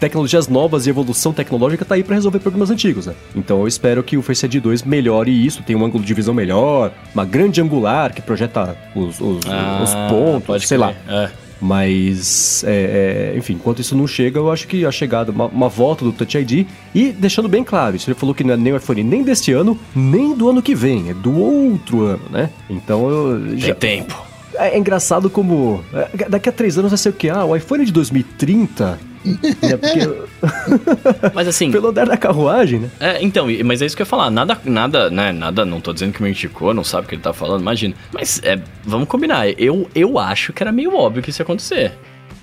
tecnologias 0.00 0.48
novas 0.48 0.86
e 0.86 0.90
evolução 0.90 1.32
tecnológica 1.32 1.84
tá 1.84 1.94
aí 1.94 2.02
para 2.02 2.14
resolver 2.14 2.38
problemas 2.38 2.70
antigos, 2.70 3.06
né? 3.06 3.14
Então 3.34 3.60
eu 3.60 3.68
espero 3.68 4.02
que 4.02 4.16
o 4.16 4.22
Face 4.22 4.44
ID 4.44 4.56
2 4.56 4.82
melhore 4.82 5.30
isso, 5.30 5.62
tenha 5.62 5.78
um 5.78 5.84
ângulo 5.84 6.04
de 6.04 6.14
visão 6.14 6.34
melhor, 6.34 6.92
uma 7.14 7.24
grande 7.24 7.60
angular 7.60 8.12
que 8.12 8.20
projeta 8.20 8.76
os, 8.94 9.20
os, 9.20 9.40
ah, 9.46 9.80
os 9.82 9.94
pontos, 10.10 10.68
sei 10.68 10.78
crer. 10.78 10.80
lá. 10.80 10.94
É. 11.08 11.45
Mas, 11.60 12.62
é, 12.66 13.32
é, 13.34 13.38
enfim, 13.38 13.54
enquanto 13.54 13.80
isso 13.80 13.96
não 13.96 14.06
chega, 14.06 14.38
eu 14.38 14.52
acho 14.52 14.68
que 14.68 14.84
a 14.84 14.90
chegada, 14.90 15.32
uma, 15.32 15.46
uma, 15.46 15.68
volta 15.68 16.04
do 16.04 16.12
Touch 16.12 16.36
ID 16.36 16.66
e 16.94 17.12
deixando 17.12 17.48
bem 17.48 17.64
claro, 17.64 17.96
isso 17.96 18.10
ele 18.10 18.18
falou 18.18 18.34
que 18.34 18.44
não 18.44 18.54
é 18.54 18.56
nem 18.56 18.72
o 18.72 18.76
iPhone 18.76 19.02
nem 19.02 19.22
deste 19.22 19.52
ano, 19.52 19.78
nem 19.94 20.34
do 20.34 20.50
ano 20.50 20.60
que 20.60 20.74
vem, 20.74 21.10
é 21.10 21.14
do 21.14 21.38
outro 21.38 22.02
ano, 22.02 22.22
né? 22.30 22.50
Então 22.68 23.08
eu. 23.08 23.56
Já... 23.56 23.74
Tem 23.74 24.00
tempo. 24.00 24.22
É, 24.54 24.68
é 24.68 24.78
engraçado 24.78 25.30
como. 25.30 25.82
É, 25.92 26.28
daqui 26.28 26.48
a 26.48 26.52
três 26.52 26.76
anos 26.78 26.90
vai 26.90 26.98
ser 26.98 27.08
o 27.08 27.12
quê? 27.12 27.30
Ah, 27.30 27.44
o 27.44 27.56
iPhone 27.56 27.84
de 27.84 27.92
2030 27.92 29.15
é 29.62 29.76
porque... 29.76 30.26
mas 31.34 31.48
assim. 31.48 31.70
Pelo 31.70 31.88
andar 31.88 32.06
da 32.06 32.16
carruagem, 32.16 32.80
né? 32.80 32.90
É, 33.00 33.22
então, 33.22 33.46
mas 33.64 33.82
é 33.82 33.86
isso 33.86 33.96
que 33.96 34.02
eu 34.02 34.04
ia 34.04 34.08
falar. 34.08 34.30
Nada, 34.30 34.58
nada, 34.64 35.10
né? 35.10 35.32
Nada, 35.32 35.64
não 35.64 35.80
tô 35.80 35.92
dizendo 35.92 36.12
que 36.12 36.22
me 36.22 36.30
indicou, 36.30 36.72
não 36.72 36.84
sabe 36.84 37.06
o 37.06 37.08
que 37.08 37.14
ele 37.14 37.22
tá 37.22 37.32
falando, 37.32 37.60
imagina. 37.60 37.94
Mas 38.12 38.40
é, 38.44 38.60
vamos 38.84 39.08
combinar. 39.08 39.48
Eu, 39.60 39.88
eu 39.94 40.18
acho 40.18 40.52
que 40.52 40.62
era 40.62 40.72
meio 40.72 40.94
óbvio 40.94 41.22
que 41.22 41.30
isso 41.30 41.42
ia 41.42 41.44
acontecer. 41.44 41.92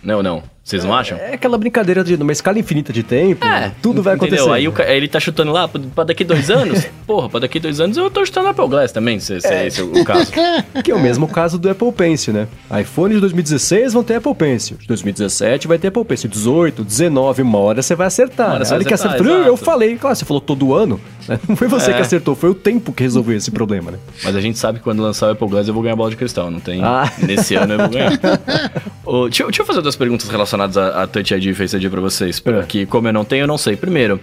Não, 0.03 0.21
não. 0.21 0.43
Vocês 0.63 0.81
não 0.85 0.93
acham? 0.93 1.17
É 1.17 1.33
aquela 1.33 1.57
brincadeira 1.57 2.05
de 2.05 2.15
numa 2.15 2.31
escala 2.31 2.57
infinita 2.57 2.93
de 2.93 3.03
tempo, 3.03 3.45
é, 3.45 3.73
tudo 3.81 4.01
vai 4.01 4.15
acontecer. 4.15 4.49
Aí 4.49 4.65
o, 4.65 4.73
ele 4.87 5.09
tá 5.09 5.19
chutando 5.19 5.51
lá 5.51 5.67
pra 5.67 6.05
daqui 6.05 6.23
dois 6.23 6.49
anos. 6.49 6.87
Porra, 7.05 7.29
pra 7.29 7.41
daqui 7.41 7.59
dois 7.59 7.81
anos 7.81 7.97
eu 7.97 8.09
tô 8.09 8.25
chutando 8.25 8.47
Apple 8.47 8.69
Glass 8.69 8.93
também, 8.93 9.19
se, 9.19 9.41
se 9.41 9.47
é. 9.47 9.67
esse 9.67 9.81
é 9.81 9.83
o 9.83 10.05
caso. 10.05 10.31
Que 10.81 10.91
é 10.91 10.95
o 10.95 10.99
mesmo 10.99 11.27
caso 11.27 11.59
do 11.59 11.69
Apple 11.69 11.91
Pencil, 11.91 12.33
né? 12.33 12.47
iPhone 12.79 13.13
de 13.13 13.19
2016 13.19 13.93
vão 13.93 14.03
ter 14.03 14.15
Apple 14.15 14.33
Pencil. 14.35 14.77
De 14.77 14.87
2017 14.87 15.67
vai 15.67 15.77
ter 15.77 15.89
Apple 15.89 16.05
Pencil. 16.05 16.29
18, 16.29 16.83
19, 16.83 17.41
uma 17.41 17.59
hora 17.59 17.81
você 17.81 17.93
vai 17.93 18.07
acertar. 18.07 18.59
Né? 18.59 18.65
Olha 18.71 18.85
que 18.85 18.93
acertou. 18.93 19.27
Eu 19.27 19.57
falei, 19.57 19.97
claro, 19.97 20.15
você 20.15 20.23
falou 20.23 20.41
todo 20.41 20.73
ano. 20.73 20.99
Né? 21.27 21.39
Não 21.47 21.55
foi 21.55 21.67
você 21.67 21.91
é. 21.91 21.93
que 21.95 22.01
acertou, 22.01 22.35
foi 22.35 22.49
o 22.49 22.55
tempo 22.55 22.93
que 22.93 23.03
resolveu 23.03 23.35
esse 23.37 23.51
problema, 23.51 23.91
né? 23.91 23.97
Mas 24.23 24.35
a 24.35 24.41
gente 24.41 24.57
sabe 24.57 24.79
que 24.79 24.83
quando 24.83 25.01
lançar 25.01 25.27
o 25.27 25.31
Apple 25.31 25.47
Glass 25.47 25.67
eu 25.67 25.73
vou 25.73 25.83
ganhar 25.83 25.95
bola 25.95 26.09
de 26.09 26.15
cristal, 26.15 26.49
não 26.49 26.59
tem. 26.59 26.81
Ah. 26.83 27.11
Nesse 27.21 27.55
ano 27.55 27.73
eu 27.73 27.79
vou 27.79 27.89
ganhar. 27.89 28.11
oh, 29.05 29.23
deixa, 29.23 29.43
deixa, 29.43 29.61
eu 29.61 29.65
fazer 29.65 29.81
duas 29.81 29.95
perguntas 29.95 30.29
relacionadas 30.29 30.52
a, 30.61 31.03
a 31.03 31.07
Touch 31.07 31.33
ID 31.33 31.45
e 31.45 31.53
Face 31.53 31.75
ID 31.75 31.89
pra 31.89 32.01
vocês. 32.01 32.39
Porque 32.39 32.79
é. 32.79 32.85
como 32.85 33.07
eu 33.07 33.13
não 33.13 33.25
tenho, 33.25 33.43
eu 33.43 33.47
não 33.47 33.57
sei. 33.57 33.75
Primeiro, 33.75 34.19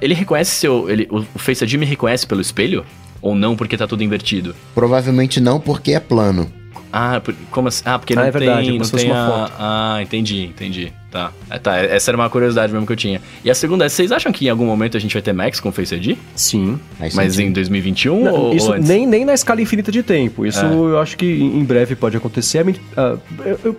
ele 0.00 0.14
reconhece 0.14 0.52
seu. 0.52 0.88
Ele, 0.88 1.08
o 1.10 1.22
Face 1.38 1.64
ID 1.64 1.74
me 1.74 1.86
reconhece 1.86 2.26
pelo 2.26 2.40
espelho? 2.40 2.84
Ou 3.20 3.34
não 3.34 3.56
porque 3.56 3.76
tá 3.76 3.86
tudo 3.86 4.04
invertido? 4.04 4.54
Provavelmente 4.74 5.40
não, 5.40 5.58
porque 5.58 5.92
é 5.92 6.00
plano. 6.00 6.52
Ah, 6.92 7.20
como 7.50 7.68
assim? 7.68 7.82
Ah, 7.86 7.98
porque 7.98 8.12
ah, 8.12 8.16
não 8.16 8.22
é 8.24 8.30
verdade, 8.30 8.68
tem, 8.68 8.78
não 8.78 8.86
tem 8.88 9.10
a... 9.10 9.50
Ah, 9.58 10.02
entendi, 10.02 10.44
entendi. 10.44 10.92
Tá. 11.14 11.30
É, 11.48 11.58
tá. 11.60 11.76
Essa 11.78 12.10
era 12.10 12.18
uma 12.18 12.28
curiosidade 12.28 12.72
mesmo 12.72 12.84
que 12.84 12.92
eu 12.92 12.96
tinha. 12.96 13.20
E 13.44 13.48
a 13.48 13.54
segunda 13.54 13.84
é, 13.84 13.88
vocês 13.88 14.10
acham 14.10 14.32
que 14.32 14.46
em 14.46 14.48
algum 14.48 14.66
momento 14.66 14.96
a 14.96 15.00
gente 15.00 15.12
vai 15.12 15.22
ter 15.22 15.32
Max 15.32 15.60
com 15.60 15.70
Face 15.70 15.94
ID? 15.94 16.16
Sim. 16.34 16.76
Mas 17.14 17.38
em 17.38 17.52
2021 17.52 18.24
Não, 18.24 18.34
ou, 18.34 18.52
isso 18.56 18.72
ou 18.72 18.78
nem, 18.80 19.06
nem 19.06 19.24
na 19.24 19.32
escala 19.32 19.62
infinita 19.62 19.92
de 19.92 20.02
tempo. 20.02 20.44
Isso 20.44 20.58
É. 20.64 20.68
eu 20.68 20.98
acho 20.98 21.16
que 21.16 21.24
em 21.24 21.62
breve 21.62 21.94
pode 21.94 22.16
acontecer. 22.16 22.64
Ah, 22.96 23.16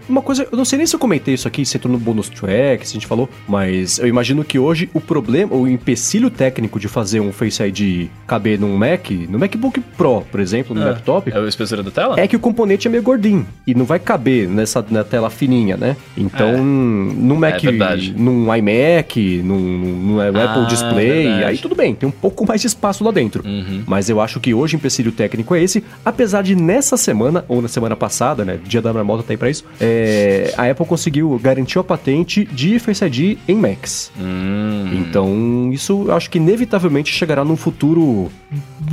uma 0.08 0.22
coisa, 0.22 0.48
eu 0.50 0.58
não 0.58 0.64
sei 0.64 0.78
nem 0.78 0.88
se 0.88 0.96
eu 0.96 1.00
comentei 1.00 1.34
isso 1.34 1.46
aqui, 1.46 1.66
se 1.66 1.76
entrou 1.76 1.92
no 1.92 2.00
bonus 2.00 2.30
track, 2.30 2.88
se 2.88 2.94
a 2.94 2.94
gente 2.94 3.06
falou, 3.08 3.30
mas 3.46 4.00
eu 4.00 4.08
imagino 4.08 4.42
que 4.46 4.58
hoje 4.58 4.90
o 4.94 5.02
problema, 5.02 5.54
o 5.54 5.68
empecilho 5.68 6.30
técnico 6.30 6.80
de 6.80 6.88
fazer 6.88 7.20
um 7.20 7.34
Face 7.34 7.62
ID 7.62 8.08
caber 8.26 8.58
num 8.58 8.78
Mac, 8.78 9.12
no 9.28 9.38
MacBook 9.38 9.82
Pro, 9.98 10.22
por 10.32 10.40
exemplo, 10.40 10.74
no 10.74 10.82
É. 10.82 10.86
laptop, 10.86 11.30
É 11.34 11.38
a 11.38 11.46
espessura 11.50 11.84
da 11.84 11.92
tela? 11.92 12.18
é 12.18 12.28
que 12.30 12.36
o 12.38 12.40
componente 12.40 12.88
é 12.88 12.92
meio 12.92 13.04
gordinho 13.04 13.46
e 13.68 13.76
não 13.76 13.84
vai 13.84 14.00
caber 14.00 14.48
nessa 14.48 14.86
na 14.90 15.04
tela 15.04 15.30
fininha, 15.30 15.76
né? 15.76 15.98
Então, 16.16 16.48
É. 16.50 17.25
num 17.26 17.36
Mac, 17.36 17.62
verdade. 17.62 18.14
num 18.18 18.54
iMac, 18.56 19.42
num, 19.44 19.60
num 19.60 20.20
Ah, 20.20 20.28
Apple 20.28 20.66
Display, 20.68 21.24
verdade. 21.24 21.44
aí 21.46 21.58
tudo 21.58 21.76
bem, 21.76 21.94
tem 21.96 22.08
um 22.08 22.12
pouco 22.12 22.46
mais 22.48 22.62
de 22.62 22.68
espaço 22.68 23.04
lá 23.04 23.12
dentro. 23.12 23.44
Uhum. 23.46 23.84
Mas 23.86 24.10
eu 24.10 24.22
acho 24.22 24.40
que 24.40 24.54
hoje 24.54 24.76
o 24.76 24.78
empecilho 24.78 25.12
técnico 25.12 25.54
é 25.56 25.62
esse, 25.64 25.84
apesar 26.04 26.42
de 26.44 26.56
nessa 26.56 26.98
semana, 26.98 27.44
ou 27.48 27.62
na 27.62 27.68
semana 27.68 27.96
passada, 27.96 28.46
né? 28.46 28.60
Dia 28.66 28.82
da 28.82 28.94
marmota 28.94 29.24
tá 29.24 29.34
aí 29.34 29.38
pra 29.38 29.50
isso, 29.50 29.64
é, 29.80 30.54
a 30.58 30.70
Apple 30.70 30.86
conseguiu 30.86 31.40
garantir 31.42 31.80
a 31.80 31.84
patente 31.84 32.46
de 32.46 32.80
Face 32.80 33.04
ID 33.06 33.38
em 33.48 33.56
Macs. 33.56 34.12
Hum. 34.20 34.92
Então, 34.94 35.70
isso 35.74 36.06
eu 36.08 36.16
acho 36.16 36.30
que 36.30 36.38
inevitavelmente 36.38 37.12
chegará 37.14 37.44
num 37.44 37.56
futuro 37.58 38.30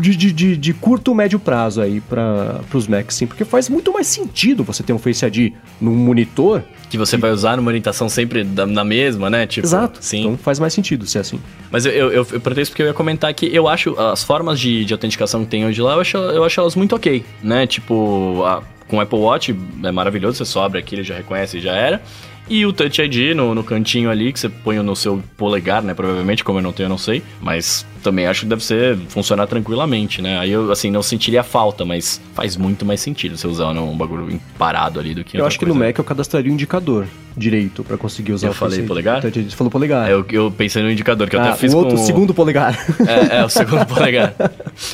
de, 0.01 0.17
de, 0.17 0.33
de, 0.33 0.57
de 0.57 0.73
curto, 0.75 1.15
médio 1.15 1.39
prazo 1.39 1.81
aí 1.81 2.01
para 2.01 2.61
os 2.73 2.87
Macs, 2.87 3.17
sim. 3.17 3.27
Porque 3.27 3.45
faz 3.45 3.69
muito 3.69 3.93
mais 3.93 4.07
sentido 4.07 4.65
você 4.65 4.83
ter 4.83 4.93
um 4.93 4.99
Face 4.99 5.25
ID 5.25 5.53
num 5.81 5.95
monitor. 5.95 6.63
Que 6.91 6.99
você 6.99 7.17
vai 7.17 7.31
usar 7.31 7.57
numa 7.57 7.69
orientação 7.69 8.09
sempre 8.23 8.45
na 8.45 8.85
mesma, 8.85 9.29
né? 9.29 9.47
Tipo, 9.47 9.67
Exato. 9.67 9.99
Sim. 10.01 10.21
Então 10.21 10.39
faz 10.39 10.59
mais 10.59 10.73
sentido 10.73 11.07
ser 11.07 11.19
assim. 11.19 11.41
Mas 11.71 11.85
eu, 11.87 11.93
eu, 11.93 12.13
eu, 12.13 12.27
eu 12.33 12.41
porque 12.41 12.83
eu 12.83 12.87
ia 12.87 12.95
comentar 12.95 13.33
que 13.35 13.47
eu 13.55 13.69
acho 13.69 13.99
as 13.99 14.23
formas 14.23 14.59
de, 14.61 14.85
de 14.85 14.93
autenticação 14.93 15.45
que 15.45 15.51
tem 15.51 15.65
hoje 15.67 15.81
lá, 15.83 15.95
eu 15.95 16.01
acho, 16.01 16.17
eu 16.17 16.45
acho 16.45 16.61
elas 16.61 16.75
muito 16.77 16.95
ok, 16.95 17.25
né? 17.43 17.67
Tipo, 17.67 18.43
a- 18.45 18.63
com 18.89 18.99
o 18.99 19.01
Apple 19.01 19.19
Watch 19.19 19.57
é 19.85 19.91
maravilhoso, 19.91 20.37
você 20.39 20.45
sobe 20.45 20.79
aqui, 20.79 20.95
ele 20.97 21.03
já 21.03 21.15
reconhece 21.17 21.59
e 21.59 21.61
já 21.61 21.73
era. 21.73 22.03
E 22.49 22.67
o 22.67 22.73
Touch 22.73 23.01
ID 23.01 23.35
no, 23.35 23.55
no 23.55 23.65
cantinho 23.65 24.11
ali, 24.11 24.33
que 24.33 24.39
você 24.41 24.49
põe 24.49 24.77
no 24.81 24.95
seu 24.97 25.23
polegar, 25.37 25.83
né? 25.83 25.95
Provavelmente, 25.95 26.43
como 26.45 26.59
eu 26.59 26.63
não 26.63 26.73
tenho, 26.73 26.87
eu 26.87 26.91
não 26.91 26.99
sei. 26.99 27.23
Mas 27.41 27.87
também 28.03 28.27
acho 28.27 28.41
que 28.41 28.47
deve 28.47 28.65
ser 28.65 28.97
funcionar 29.09 29.47
tranquilamente, 29.47 30.21
né? 30.21 30.39
Aí 30.39 30.51
eu, 30.51 30.71
assim, 30.71 30.91
não 30.91 31.03
sentiria 31.03 31.43
falta, 31.43 31.85
mas 31.85 32.21
faz 32.35 32.57
muito 32.57 32.85
mais 32.85 33.01
sentido 33.01 33.37
você 33.37 33.47
usar 33.47 33.71
um 33.71 33.97
bagulho 33.97 34.41
parado 34.59 34.99
ali 35.01 35.15
do 35.15 35.25
que 35.25 35.37
Eu 35.37 35.47
acho 35.47 35.59
que 35.59 35.65
coisa. 35.65 35.79
no 35.79 35.85
Mac 35.85 35.99
eu 35.99 36.05
cadastraria 36.05 36.51
um 36.51 36.55
indicador 36.55 37.07
direito 37.37 37.83
para 37.83 37.97
conseguir 37.97 38.33
usar 38.33 38.49
Eu 38.49 38.51
o 38.51 38.55
falei 38.55 38.83
polegar? 38.83 39.23
Você 39.23 39.51
falou 39.51 39.71
polegar. 39.71 40.09
É, 40.09 40.13
eu, 40.13 40.25
eu 40.31 40.51
pensei 40.51 40.83
no 40.83 40.91
indicador, 40.91 41.29
que 41.29 41.37
eu 41.37 41.41
ah, 41.41 41.49
até 41.51 41.57
fiz 41.57 41.73
o 41.73 41.79
outro, 41.79 41.97
com... 41.97 42.03
o 42.03 42.07
segundo 42.07 42.35
polegar. 42.35 42.79
É, 43.07 43.39
é, 43.39 43.45
o 43.45 43.49
segundo 43.49 43.87
polegar. 43.87 44.35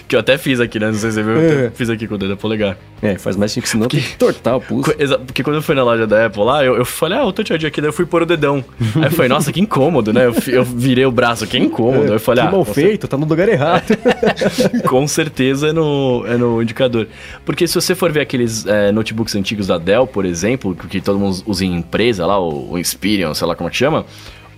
Que 0.08 0.16
eu 0.16 0.20
até 0.20 0.36
fiz 0.36 0.58
aqui, 0.60 0.78
né? 0.80 0.86
Não 0.86 0.94
sei 0.94 1.10
se 1.10 1.16
você 1.16 1.22
viu, 1.22 1.36
eu 1.36 1.66
É. 1.66 1.70
fiz 1.70 1.88
aqui 1.88 2.08
com 2.08 2.16
o 2.16 2.18
dedo 2.18 2.36
polegar. 2.36 2.76
é, 3.00 3.16
faz 3.16 3.36
mais 3.36 3.52
sentido, 3.52 3.70
senão 3.70 3.88
tem 3.88 4.00
que 4.00 4.16
tortar 4.16 4.56
o 4.56 4.60
pulso. 4.60 4.92
Porque 5.24 5.42
quando 5.42 5.56
eu 5.56 5.62
fui 5.62 5.74
na 5.74 5.84
loja 5.84 6.06
da 6.06 6.26
Apple 6.26 6.42
lá, 6.42 6.64
eu, 6.64 6.76
eu 6.76 6.84
falei, 6.84 7.16
ah, 7.18 7.24
o 7.24 7.32
Touch 7.32 7.52
ID 7.52 7.64
aqui, 7.64 7.80
daí 7.80 7.88
eu 7.88 7.92
fui 7.92 8.04
pôr 8.04 8.22
o 8.22 8.26
dedão. 8.26 8.64
Aí 8.96 9.04
eu 9.04 9.10
falei, 9.12 9.28
nossa, 9.28 9.52
que 9.52 9.60
incômodo, 9.60 10.12
né? 10.12 10.26
Eu, 10.26 10.34
eu 10.48 10.64
virei 10.64 11.06
o 11.06 11.12
braço, 11.12 11.46
que 11.46 11.56
incômodo. 11.58 12.04
Aí 12.04 12.16
eu 12.16 12.20
falei, 12.20 12.42
que 12.42 12.48
ah, 12.48 12.52
mal 12.52 12.64
com 12.64 12.74
feito, 12.98 13.08
tá 13.08 13.16
no 13.16 13.26
lugar 13.26 13.48
errado. 13.48 13.96
com 14.86 15.06
certeza 15.06 15.68
é 15.68 15.72
no, 15.72 16.24
é 16.26 16.36
no 16.36 16.60
indicador. 16.60 17.06
Porque 17.44 17.66
se 17.66 17.74
você 17.74 17.94
for 17.94 18.10
ver 18.10 18.20
aqueles 18.20 18.66
é, 18.66 18.90
notebooks 18.90 19.34
antigos 19.36 19.68
da 19.68 19.78
Dell, 19.78 20.06
por 20.06 20.24
exemplo, 20.24 20.74
que 20.74 21.00
todo 21.00 21.18
mundo 21.18 21.42
usa 21.46 21.64
em 21.64 21.76
empresa 21.76 22.26
lá, 22.26 22.38
o, 22.38 22.72
o 22.72 22.78
Inspiron, 22.78 23.32
sei 23.34 23.46
lá 23.46 23.54
como 23.54 23.68
é 23.68 23.70
que 23.70 23.76
chama, 23.76 24.04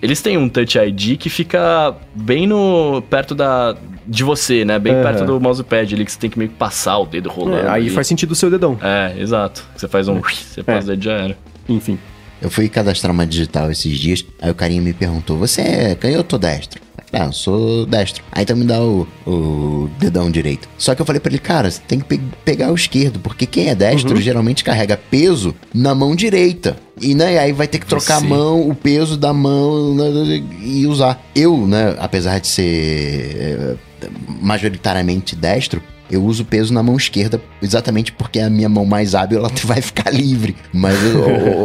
eles 0.02 0.22
têm 0.22 0.38
um 0.38 0.48
Touch 0.48 0.78
ID 0.78 1.18
que 1.18 1.28
fica 1.28 1.94
bem 2.14 2.46
no 2.46 3.02
perto 3.10 3.34
da 3.34 3.76
de 4.06 4.24
você, 4.24 4.64
né? 4.64 4.78
Bem 4.78 4.94
perto 4.94 5.24
do 5.24 5.38
mousepad 5.38 5.94
ali, 5.94 6.04
que 6.04 6.10
você 6.10 6.18
tem 6.18 6.30
que 6.30 6.38
meio 6.38 6.50
que 6.50 6.56
passar 6.56 6.98
o 6.98 7.06
dedo 7.06 7.28
rolando. 7.28 7.66
É, 7.66 7.70
aí 7.70 7.82
ali. 7.82 7.90
faz 7.90 8.06
sentido 8.06 8.32
o 8.32 8.34
seu 8.34 8.50
dedão. 8.50 8.76
É, 8.82 9.14
exato. 9.20 9.64
Você 9.76 9.86
faz 9.86 10.08
um. 10.08 10.20
Você 10.20 10.62
passa 10.62 10.86
o 10.86 10.90
dedo 10.90 11.02
e 11.02 11.04
já 11.04 11.12
era. 11.12 11.38
Enfim. 11.68 11.98
Eu 12.40 12.50
fui 12.50 12.68
cadastrar 12.70 13.12
uma 13.12 13.26
digital 13.26 13.70
esses 13.70 13.98
dias, 13.98 14.24
aí 14.40 14.50
o 14.50 14.54
carinha 14.54 14.80
me 14.80 14.94
perguntou: 14.94 15.36
Você 15.36 15.60
é 15.60 15.94
canhoto 15.94 16.36
ou 16.36 16.40
destro? 16.40 16.80
Ah, 17.12 17.26
eu 17.26 17.32
sou 17.32 17.86
destro. 17.86 18.22
Aí 18.30 18.44
então 18.44 18.56
me 18.56 18.64
dá 18.64 18.80
o, 18.80 19.06
o 19.26 19.90
dedão 19.98 20.30
direito. 20.30 20.68
Só 20.78 20.94
que 20.94 21.02
eu 21.02 21.06
falei 21.06 21.18
pra 21.20 21.30
ele, 21.32 21.40
cara, 21.40 21.68
você 21.70 21.80
tem 21.86 21.98
que 21.98 22.04
pe- 22.04 22.20
pegar 22.44 22.70
o 22.70 22.74
esquerdo, 22.74 23.18
porque 23.18 23.46
quem 23.46 23.68
é 23.68 23.74
destro 23.74 24.20
geralmente 24.20 24.62
carrega 24.62 24.96
peso 24.96 25.54
na 25.74 25.92
mão 25.94 26.14
direita. 26.14 26.76
E 27.00 27.14
né, 27.14 27.38
aí 27.38 27.52
vai 27.52 27.66
ter 27.66 27.78
que 27.78 27.86
trocar 27.86 28.18
a 28.18 28.20
mão, 28.20 28.68
o 28.68 28.74
peso 28.74 29.16
da 29.16 29.32
mão 29.32 29.94
né, 29.94 30.42
e 30.62 30.86
usar. 30.86 31.20
Eu, 31.34 31.66
né, 31.66 31.96
apesar 31.98 32.38
de 32.38 32.46
ser 32.46 33.76
é, 34.02 34.08
majoritariamente 34.40 35.34
destro, 35.34 35.82
eu 36.16 36.24
uso 36.24 36.44
peso 36.44 36.72
na 36.72 36.82
mão 36.82 36.96
esquerda 36.96 37.40
exatamente 37.62 38.12
porque 38.12 38.38
é 38.38 38.44
a 38.44 38.50
minha 38.50 38.68
mão 38.68 38.84
mais 38.84 39.14
hábil 39.14 39.38
ela 39.38 39.50
vai 39.64 39.80
ficar 39.80 40.10
livre. 40.10 40.56
Mas 40.72 40.96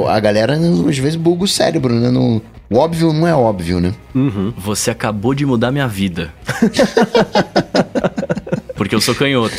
a 0.09 0.19
galera 0.19 0.53
às 0.53 0.97
vezes 0.97 1.15
buga 1.15 1.43
o 1.43 1.47
cérebro, 1.47 1.93
né? 1.93 2.09
Não- 2.11 2.41
o 2.67 2.77
óbvio 2.77 3.13
não 3.13 3.27
é 3.27 3.33
óbvio, 3.35 3.79
né? 3.79 3.93
Uhum. 4.15 4.51
Você 4.57 4.89
acabou 4.89 5.35
de 5.35 5.45
mudar 5.45 5.71
minha 5.71 5.87
vida. 5.87 6.33
Porque 8.75 8.93
eu 8.93 8.99
sou 8.99 9.15
canhoto, 9.15 9.55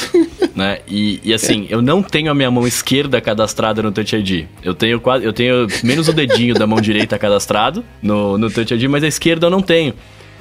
né? 0.55 0.81
E, 0.87 1.21
e 1.25 1.33
assim, 1.33 1.67
eu 1.71 1.81
não 1.81 2.03
tenho 2.03 2.31
a 2.31 2.35
minha 2.35 2.51
mão 2.51 2.67
esquerda 2.67 3.19
cadastrada 3.21 3.83
no 3.83 3.91
Touch 3.91 4.15
ID. 4.15 4.45
Eu 4.63 4.75
tenho 4.75 5.01
quase, 5.01 5.25
eu 5.25 5.33
tenho 5.33 5.67
menos 5.83 6.07
o 6.09 6.13
dedinho 6.13 6.55
da 6.55 6.67
mão 6.67 6.81
direita 6.81 7.19
cadastrado 7.19 7.83
no, 8.03 8.37
no 8.37 8.51
Touch 8.51 8.75
ID, 8.75 8.85
mas 8.91 9.03
a 9.03 9.09
esquerda 9.09 9.47
eu 9.47 9.51
não 9.51 9.63
tenho. 9.63 9.95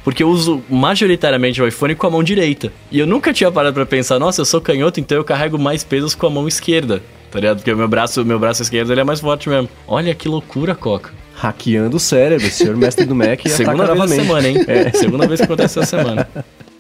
Porque 0.06 0.22
eu 0.22 0.30
uso 0.30 0.64
majoritariamente 0.70 1.60
o 1.62 1.68
iPhone 1.68 1.96
com 1.96 2.06
a 2.06 2.10
mão 2.12 2.24
direita. 2.24 2.72
E 2.92 3.00
eu 3.00 3.08
nunca 3.08 3.34
tinha 3.34 3.52
parado 3.52 3.74
pra 3.74 3.88
pensar, 3.88 4.20
nossa, 4.20 4.40
eu 4.40 4.46
sou 4.46 4.62
canhoto, 4.62 5.00
então 5.00 5.18
eu 5.18 5.24
carrego 5.24 5.58
mais 5.58 5.84
pesos 5.84 6.14
com 6.14 6.28
a 6.28 6.30
mão 6.30 6.48
esquerda. 6.48 7.02
Tá 7.32 7.40
ligado? 7.40 7.58
Porque 7.58 7.74
o 7.74 7.76
meu 7.76 7.88
braço, 7.88 8.24
meu 8.24 8.38
braço 8.40 8.62
esquerdo 8.62 8.92
ele 8.94 9.02
é 9.02 9.04
mais 9.04 9.20
forte 9.20 9.50
mesmo. 9.50 9.68
Olha 9.88 10.14
que 10.14 10.30
loucura, 10.30 10.76
Coca. 10.76 11.12
Hackeando 11.34 11.98
o 11.98 12.00
cérebro, 12.00 12.48
senhor 12.50 12.78
mestre 12.78 13.04
do 13.04 13.16
Mac. 13.16 13.42
Segunda 13.50 13.78
vez 13.78 13.90
na 13.90 13.96
novamente. 13.96 14.22
semana, 14.22 14.48
hein? 14.48 14.58
É. 14.68 14.92
Segunda 14.92 15.28
vez 15.28 15.40
que 15.40 15.46
acontece 15.46 15.80
essa 15.80 15.98
semana. 15.98 16.30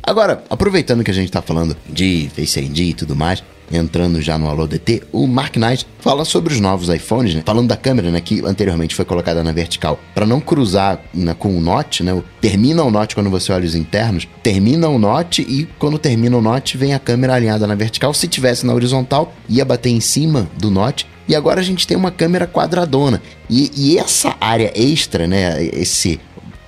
Agora, 0.03 0.43
aproveitando 0.47 1.03
que 1.03 1.09
a 1.09 1.13
gente 1.13 1.32
tá 1.32 1.41
falando 1.41 1.76
de 1.89 2.30
Face 2.36 2.59
ID 2.59 2.80
e 2.80 2.93
tudo 2.93 3.15
mais, 3.15 3.43
entrando 3.72 4.22
já 4.22 4.38
no 4.38 4.47
Alô 4.49 4.68
DT, 4.68 5.03
o 5.11 5.26
Mark 5.28 5.55
Knight 5.57 5.86
fala 5.99 6.24
sobre 6.26 6.53
os 6.53 6.59
novos 6.59 6.89
iPhones, 6.89 7.34
né? 7.36 7.43
Falando 7.45 7.68
da 7.68 7.78
câmera, 7.78 8.11
né? 8.11 8.22
Que 8.22 8.41
anteriormente 8.45 8.93
foi 8.95 9.05
colocada 9.05 9.43
na 9.43 9.51
vertical. 9.51 9.99
Para 10.13 10.26
não 10.26 10.39
cruzar 10.39 11.01
né, 11.13 11.34
com 11.38 11.55
o 11.57 11.59
Note, 11.61 12.03
né? 12.03 12.22
Termina 12.39 12.84
o 12.84 12.91
Note 12.91 13.16
quando 13.16 13.30
você 13.30 13.51
olha 13.51 13.66
os 13.66 13.76
internos, 13.76 14.28
termina 14.43 14.88
o 14.88 14.99
Note 14.99 15.41
e 15.41 15.68
quando 15.80 15.97
termina 15.97 16.38
o 16.38 16.41
Note 16.41 16.78
vem 16.78 16.93
a 16.93 16.99
câmera 16.99 17.34
alinhada 17.36 17.66
na 17.66 17.76
vertical. 17.76 18.13
Se 18.13 18.28
tivesse 18.28 18.66
na 18.66 18.74
horizontal, 18.74 19.34
ia 19.49 19.66
bater 19.66 19.89
em 19.89 19.99
cima 19.99 20.47
do 20.57 20.70
Note. 20.70 21.07
E 21.28 21.36
agora 21.36 21.59
a 21.59 21.63
gente 21.63 21.88
tem 21.88 21.97
uma 21.97 22.11
câmera 22.11 22.45
quadradona. 22.45 23.20
E, 23.49 23.72
e 23.76 23.97
essa 23.97 24.36
área 24.39 24.72
extra, 24.76 25.26
né? 25.26 25.63
Esse 25.74 26.20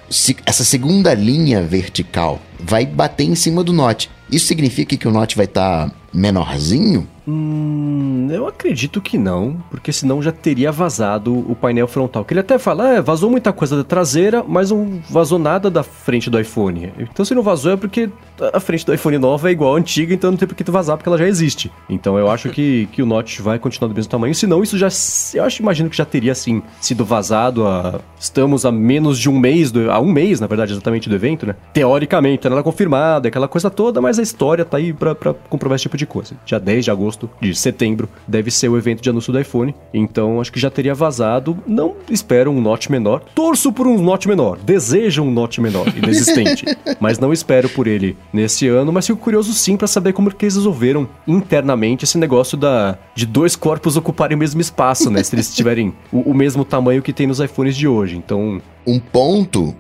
se- 0.10 0.38
essa 0.46 0.64
segunda 0.64 1.14
linha 1.14 1.62
vertical 1.62 2.42
vai 2.60 2.86
bater 2.86 3.26
em 3.26 3.36
cima 3.36 3.64
do 3.64 3.72
Note. 3.72 4.10
Isso 4.32 4.48
significa 4.48 4.98
que 4.98 5.08
o 5.08 5.12
Note 5.12 5.36
vai 5.36 5.46
estar 5.46 5.92
menorzinho? 6.18 7.08
Hum, 7.28 8.30
eu 8.32 8.48
acredito 8.48 9.02
que 9.02 9.18
não, 9.18 9.58
porque 9.70 9.92
senão 9.92 10.22
já 10.22 10.32
teria 10.32 10.72
vazado 10.72 11.38
o 11.38 11.54
painel 11.56 11.88
frontal. 11.88 12.24
Que 12.24 12.34
ele 12.34 12.40
até 12.40 12.58
fala, 12.58 12.94
é, 12.94 13.02
vazou 13.02 13.30
muita 13.30 13.52
coisa 13.52 13.76
da 13.76 13.84
traseira, 13.84 14.44
mas 14.48 14.72
não 14.72 15.02
vazou 15.10 15.38
nada 15.38 15.70
da 15.70 15.84
frente 15.84 16.30
do 16.30 16.40
iPhone. 16.40 16.94
Então 16.98 17.26
se 17.26 17.36
não 17.36 17.44
vazou 17.44 17.74
é 17.74 17.78
porque 17.78 18.10
a 18.54 18.60
frente 18.60 18.86
do 18.86 18.94
iPhone 18.94 19.18
nova 19.18 19.50
é 19.50 19.52
igual 19.52 19.76
à 19.76 19.78
antiga, 19.78 20.14
então 20.14 20.32
não 20.32 20.38
tem 20.38 20.48
por 20.48 20.56
que 20.56 20.64
tu 20.64 20.72
vazar, 20.72 20.96
porque 20.96 21.10
ela 21.10 21.18
já 21.18 21.28
existe. 21.28 21.72
Então 21.90 22.18
eu 22.18 22.30
acho 22.30 22.50
que, 22.50 22.88
que 22.94 23.02
o 23.02 23.06
Note 23.06 23.42
vai 23.42 23.60
continuar 23.60 23.90
do 23.90 23.96
mesmo 23.96 24.10
tamanho, 24.10 24.34
senão 24.34 24.64
isso 24.64 24.78
já, 24.78 24.88
eu 25.34 25.44
acho, 25.44 25.62
imagino 25.62 25.90
que 25.90 25.98
já 25.98 26.06
teria, 26.06 26.34
sim, 26.34 26.62
sido 26.80 27.04
vazado 27.04 27.68
a... 27.68 28.00
Estamos 28.20 28.66
a 28.66 28.72
menos 28.72 29.20
de 29.20 29.30
um 29.30 29.38
mês, 29.38 29.72
do, 29.72 29.92
a 29.92 30.00
um 30.00 30.12
mês, 30.12 30.40
na 30.40 30.48
verdade, 30.48 30.72
exatamente, 30.72 31.10
do 31.10 31.16
evento, 31.16 31.46
né? 31.46 31.56
Teoricamente, 31.74 32.48
nada 32.48 32.64
confirmado, 32.64 33.28
aquela 33.28 33.48
coisa 33.48 33.70
toda, 33.70 34.00
mas 34.00 34.20
a 34.20 34.22
história 34.22 34.64
tá 34.64 34.78
aí 34.78 34.94
pra, 34.94 35.14
pra 35.14 35.34
comprovar 35.34 35.76
esse 35.76 35.84
tipo 35.84 35.98
de 35.98 36.06
coisa. 36.06 36.36
Dia 36.46 36.60
10 36.60 36.86
de 36.86 36.92
agosto, 36.92 37.17
de 37.42 37.56
setembro, 37.56 38.10
deve 38.28 38.52
ser 38.52 38.70
o 38.70 38.78
evento 38.78 39.02
de 39.02 39.10
anúncio 39.10 39.32
do 39.34 39.40
iPhone, 39.40 39.74
então 39.94 40.40
acho 40.42 40.52
que 40.52 40.60
já 40.60 40.70
teria 40.70 40.94
vazado. 40.94 41.58
Não 41.66 41.96
espero 42.10 42.52
um 42.52 42.62
Note 42.62 42.92
menor, 42.92 43.22
torço 43.34 43.72
por 43.72 43.88
um 43.88 44.02
Note 44.02 44.28
menor, 44.28 44.58
desejo 44.58 45.24
um 45.24 45.32
Note 45.32 45.62
menor, 45.62 45.88
inexistente, 45.96 46.66
mas 47.00 47.20
não 47.20 47.34
espero 47.34 47.70
por 47.70 47.88
ele 47.88 48.18
nesse 48.32 48.68
ano, 48.68 48.92
mas 48.92 49.08
fico 49.08 49.20
curioso 49.20 49.54
sim 49.54 49.78
pra 49.78 49.88
saber 49.88 50.14
como 50.14 50.34
que 50.34 50.46
eles 50.46 50.56
resolveram 50.56 51.08
internamente 51.28 52.04
esse 52.06 52.18
negócio 52.18 52.58
da 52.58 52.98
de 53.16 53.26
dois 53.26 53.56
corpos 53.56 53.98
ocuparem 53.98 54.36
o 54.36 54.40
mesmo 54.40 54.62
espaço, 54.62 55.10
né? 55.10 55.24
Se 55.24 55.36
eles 55.36 55.54
tiverem 55.56 55.94
o, 56.12 56.32
o 56.32 56.34
mesmo 56.34 56.64
tamanho 56.64 57.02
que 57.02 57.14
tem 57.14 57.28
nos 57.28 57.40
iPhones 57.40 57.76
de 57.76 57.88
hoje. 57.88 58.18
Então, 58.18 58.62
Um 58.86 59.00
ponto 59.00 59.76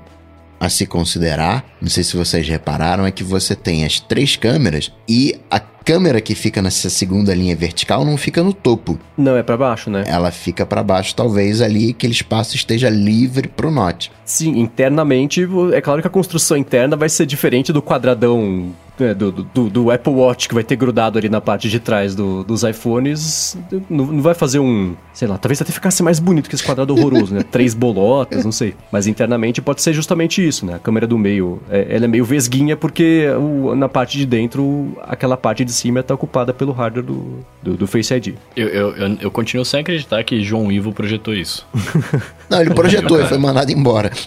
a 0.59 0.69
se 0.69 0.85
considerar, 0.87 1.65
não 1.79 1.89
sei 1.89 2.03
se 2.03 2.17
vocês 2.17 2.47
repararam, 2.47 3.05
é 3.05 3.11
que 3.11 3.23
você 3.23 3.55
tem 3.55 3.85
as 3.85 3.99
três 3.99 4.35
câmeras 4.35 4.91
e 5.07 5.35
a 5.51 5.59
câmera 5.87 6.19
que 6.19 6.35
fica 6.35 6.61
nessa 6.61 6.89
segunda 6.89 7.33
linha 7.33 7.55
vertical 7.55 8.03
não 8.03 8.17
fica 8.17 8.43
no 8.43 8.51
topo. 8.51 8.99
Não, 9.17 9.37
é 9.37 9.41
pra 9.41 9.55
baixo, 9.55 9.89
né? 9.89 10.03
Ela 10.05 10.31
fica 10.31 10.65
pra 10.65 10.83
baixo, 10.83 11.15
talvez 11.15 11.61
ali 11.61 11.91
aquele 11.91 12.11
espaço 12.11 12.57
esteja 12.57 12.89
livre 12.89 13.47
pro 13.47 13.71
Note. 13.71 14.11
Sim, 14.25 14.59
internamente, 14.59 15.47
é 15.71 15.79
claro 15.79 16.01
que 16.01 16.07
a 16.07 16.11
construção 16.11 16.57
interna 16.57 16.97
vai 16.97 17.07
ser 17.07 17.25
diferente 17.25 17.71
do 17.71 17.81
quadradão 17.81 18.73
do, 19.15 19.31
do, 19.31 19.69
do, 19.69 19.91
Apple 19.91 20.13
Watch 20.13 20.47
que 20.47 20.53
vai 20.53 20.63
ter 20.63 20.75
grudado 20.75 21.17
ali 21.19 21.29
na 21.29 21.39
parte 21.39 21.69
de 21.69 21.79
trás 21.79 22.15
do, 22.15 22.43
dos 22.43 22.63
iPhones, 22.63 23.57
não, 23.89 24.05
não, 24.07 24.21
vai 24.21 24.33
fazer 24.33 24.59
um, 24.59 24.95
sei 25.13 25.27
lá, 25.27 25.37
talvez 25.37 25.61
até 25.61 25.71
ficasse 25.71 26.01
mais 26.01 26.19
bonito 26.19 26.49
que 26.49 26.55
esse 26.55 26.63
quadrado 26.63 26.93
horroroso, 26.93 27.33
né? 27.33 27.43
Três 27.49 27.73
bolotas, 27.73 28.43
não 28.43 28.51
sei. 28.51 28.75
Mas 28.91 29.07
internamente 29.07 29.61
pode 29.61 29.81
ser 29.81 29.93
justamente 29.93 30.45
isso, 30.45 30.65
né? 30.65 30.75
A 30.75 30.79
câmera 30.79 31.05
do 31.05 31.17
meio, 31.17 31.61
é, 31.69 31.87
ela 31.89 32.05
é 32.05 32.07
meio 32.07 32.25
vesguinha 32.25 32.75
porque 32.75 33.27
o, 33.37 33.75
na 33.75 33.87
parte 33.87 34.17
de 34.17 34.25
dentro, 34.25 34.97
aquela 35.03 35.37
parte 35.37 35.63
de 35.63 35.71
cima 35.71 35.99
está 35.99 36.13
ocupada 36.13 36.53
pelo 36.53 36.71
hardware 36.71 37.05
do, 37.05 37.45
do, 37.61 37.77
do 37.77 37.87
Face 37.87 38.13
ID. 38.13 38.35
Eu, 38.55 38.67
eu, 38.67 38.95
eu, 38.95 39.17
eu, 39.21 39.31
continuo 39.31 39.65
sem 39.65 39.81
acreditar 39.81 40.23
que 40.23 40.41
João 40.43 40.71
Ivo 40.71 40.91
projetou 40.91 41.33
isso. 41.33 41.67
não, 42.49 42.61
ele 42.61 42.73
projetou 42.73 43.21
e 43.21 43.25
foi 43.25 43.37
mandado 43.37 43.71
embora. 43.71 44.11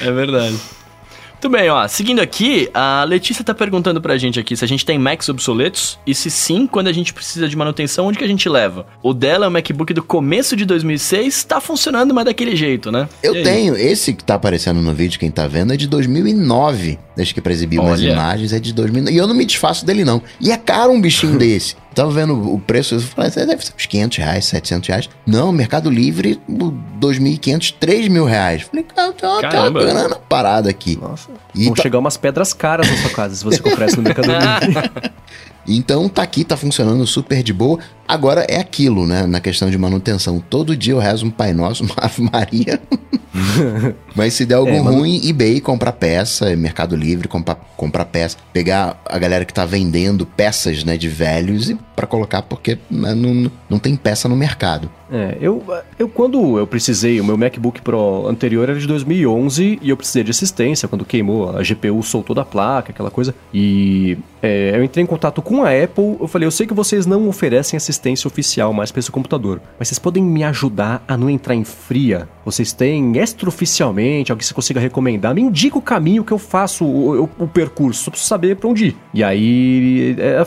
é 0.00 0.12
verdade. 0.12 0.56
Muito 1.42 1.58
bem, 1.58 1.68
ó. 1.70 1.88
Seguindo 1.88 2.20
aqui, 2.20 2.70
a 2.72 3.02
Letícia 3.02 3.42
tá 3.42 3.52
perguntando 3.52 4.00
pra 4.00 4.16
gente 4.16 4.38
aqui 4.38 4.56
se 4.56 4.64
a 4.64 4.68
gente 4.68 4.86
tem 4.86 4.96
Macs 4.96 5.28
obsoletos 5.28 5.98
e 6.06 6.14
se 6.14 6.30
sim, 6.30 6.68
quando 6.68 6.86
a 6.86 6.92
gente 6.92 7.12
precisa 7.12 7.48
de 7.48 7.56
manutenção, 7.56 8.06
onde 8.06 8.16
que 8.16 8.22
a 8.22 8.28
gente 8.28 8.48
leva? 8.48 8.86
O 9.02 9.12
dela 9.12 9.46
é 9.46 9.48
um 9.48 9.50
MacBook 9.50 9.92
do 9.92 10.04
começo 10.04 10.54
de 10.54 10.64
2006, 10.64 11.42
tá 11.42 11.60
funcionando, 11.60 12.14
mas 12.14 12.26
daquele 12.26 12.54
jeito, 12.54 12.92
né? 12.92 13.08
Eu 13.24 13.42
tenho. 13.42 13.76
Esse 13.76 14.14
que 14.14 14.22
tá 14.22 14.36
aparecendo 14.36 14.80
no 14.80 14.94
vídeo, 14.94 15.18
quem 15.18 15.32
tá 15.32 15.48
vendo, 15.48 15.72
é 15.72 15.76
de 15.76 15.88
2009. 15.88 16.96
Desde 17.16 17.34
que 17.34 17.40
pra 17.40 17.52
exibir 17.52 17.80
umas 17.80 18.00
imagens, 18.00 18.52
é 18.52 18.60
de 18.60 18.72
2009. 18.72 19.12
E 19.12 19.18
eu 19.18 19.26
não 19.26 19.34
me 19.34 19.44
desfaço 19.44 19.84
dele, 19.84 20.04
não. 20.04 20.22
E 20.40 20.52
é 20.52 20.56
caro 20.56 20.92
um 20.92 21.00
bichinho 21.00 21.36
desse. 21.40 21.74
Tava 21.94 22.10
vendo 22.10 22.54
o 22.54 22.58
preço, 22.58 22.94
eu 22.94 23.00
falei, 23.00 23.30
deve 23.30 23.64
ser 23.64 23.74
uns 23.76 23.86
500 23.86 24.18
reais, 24.18 24.44
700 24.46 24.88
reais. 24.88 25.10
Não, 25.26 25.52
Mercado 25.52 25.90
Livre, 25.90 26.40
2.500, 26.48 27.74
3 27.78 28.08
mil 28.08 28.24
reais. 28.24 28.62
Falei, 28.62 28.84
cara, 28.84 29.12
tem 29.12 29.28
uma, 29.28 29.40
tem 29.40 29.60
uma 29.60 29.70
grana 29.70 30.16
parada 30.28 30.70
aqui. 30.70 30.98
Nossa. 31.00 31.28
E 31.54 31.64
Vão 31.66 31.74
tá... 31.74 31.82
chegar 31.82 31.98
umas 31.98 32.16
pedras 32.16 32.52
caras 32.52 32.90
na 32.90 32.96
sua 32.96 33.10
casa 33.10 33.34
se 33.34 33.44
você 33.44 33.60
comprar 33.60 33.86
isso 33.86 33.96
no 33.96 34.02
Mercado 34.02 34.28
Livre. 34.32 34.90
Então 35.66 36.08
tá 36.08 36.22
aqui, 36.22 36.44
tá 36.44 36.56
funcionando 36.56 37.06
super 37.06 37.42
de 37.42 37.52
boa. 37.52 37.78
Agora 38.06 38.44
é 38.48 38.58
aquilo, 38.58 39.06
né? 39.06 39.26
Na 39.26 39.40
questão 39.40 39.70
de 39.70 39.78
manutenção. 39.78 40.38
Todo 40.38 40.76
dia 40.76 40.92
eu 40.92 40.98
rezo 40.98 41.26
um 41.26 41.30
Pai 41.30 41.52
Nosso, 41.52 41.84
uma 41.84 41.94
Ave 41.96 42.22
Maria. 42.22 42.80
Mas 44.14 44.34
se 44.34 44.44
der 44.44 44.56
algo 44.56 44.70
é, 44.70 44.78
ruim, 44.78 45.20
eBay 45.26 45.60
comprar 45.60 45.92
peça, 45.92 46.54
Mercado 46.56 46.94
Livre 46.94 47.28
comprar, 47.28 47.54
comprar 47.76 48.04
peça, 48.04 48.36
pegar 48.52 49.00
a 49.06 49.18
galera 49.18 49.44
que 49.44 49.54
tá 49.54 49.64
vendendo 49.64 50.26
peças, 50.26 50.84
né, 50.84 50.96
de 50.96 51.08
velhos 51.08 51.70
e 51.70 51.78
para 51.96 52.06
colocar 52.06 52.42
porque 52.42 52.78
né, 52.90 53.14
não, 53.14 53.50
não 53.70 53.78
tem 53.78 53.96
peça 53.96 54.28
no 54.28 54.36
mercado. 54.36 54.90
É, 55.12 55.36
eu, 55.42 55.62
eu 55.98 56.08
quando 56.08 56.58
eu 56.58 56.66
precisei, 56.66 57.20
o 57.20 57.24
meu 57.24 57.36
MacBook 57.36 57.82
Pro 57.82 58.26
anterior 58.26 58.68
era 58.68 58.78
de 58.78 58.86
2011 58.86 59.78
e 59.82 59.90
eu 59.90 59.96
precisei 59.96 60.24
de 60.24 60.30
assistência 60.30 60.88
quando 60.88 61.04
queimou, 61.04 61.50
a 61.50 61.62
GPU 61.62 62.02
soltou 62.02 62.34
da 62.34 62.46
placa, 62.46 62.92
aquela 62.92 63.10
coisa. 63.10 63.34
E 63.52 64.16
é, 64.42 64.74
eu 64.74 64.82
entrei 64.82 65.04
em 65.04 65.06
contato 65.06 65.42
com 65.42 65.62
a 65.62 65.68
Apple, 65.68 66.16
eu 66.18 66.26
falei, 66.26 66.46
eu 66.46 66.50
sei 66.50 66.66
que 66.66 66.72
vocês 66.72 67.04
não 67.04 67.28
oferecem 67.28 67.76
assistência 67.76 68.26
oficial 68.26 68.72
mais 68.72 68.90
para 68.90 69.00
esse 69.00 69.10
computador, 69.10 69.60
mas 69.78 69.88
vocês 69.88 69.98
podem 69.98 70.22
me 70.22 70.42
ajudar 70.44 71.04
a 71.06 71.14
não 71.14 71.28
entrar 71.28 71.54
em 71.54 71.64
fria? 71.64 72.26
Vocês 72.42 72.72
têm 72.72 73.18
extraoficialmente, 73.18 74.32
alguém 74.32 74.40
que 74.40 74.46
você 74.46 74.54
consiga 74.54 74.80
recomendar? 74.80 75.34
Me 75.34 75.42
indica 75.42 75.76
o 75.76 75.82
caminho 75.82 76.24
que 76.24 76.32
eu 76.32 76.38
faço, 76.38 76.86
o, 76.86 77.24
o, 77.24 77.30
o 77.40 77.46
percurso, 77.46 78.04
só 78.04 78.10
preciso 78.10 78.28
saber 78.28 78.56
para 78.56 78.68
onde 78.68 78.86
ir. 78.86 78.96
E 79.12 79.22
aí 79.22 80.16
é, 80.18 80.42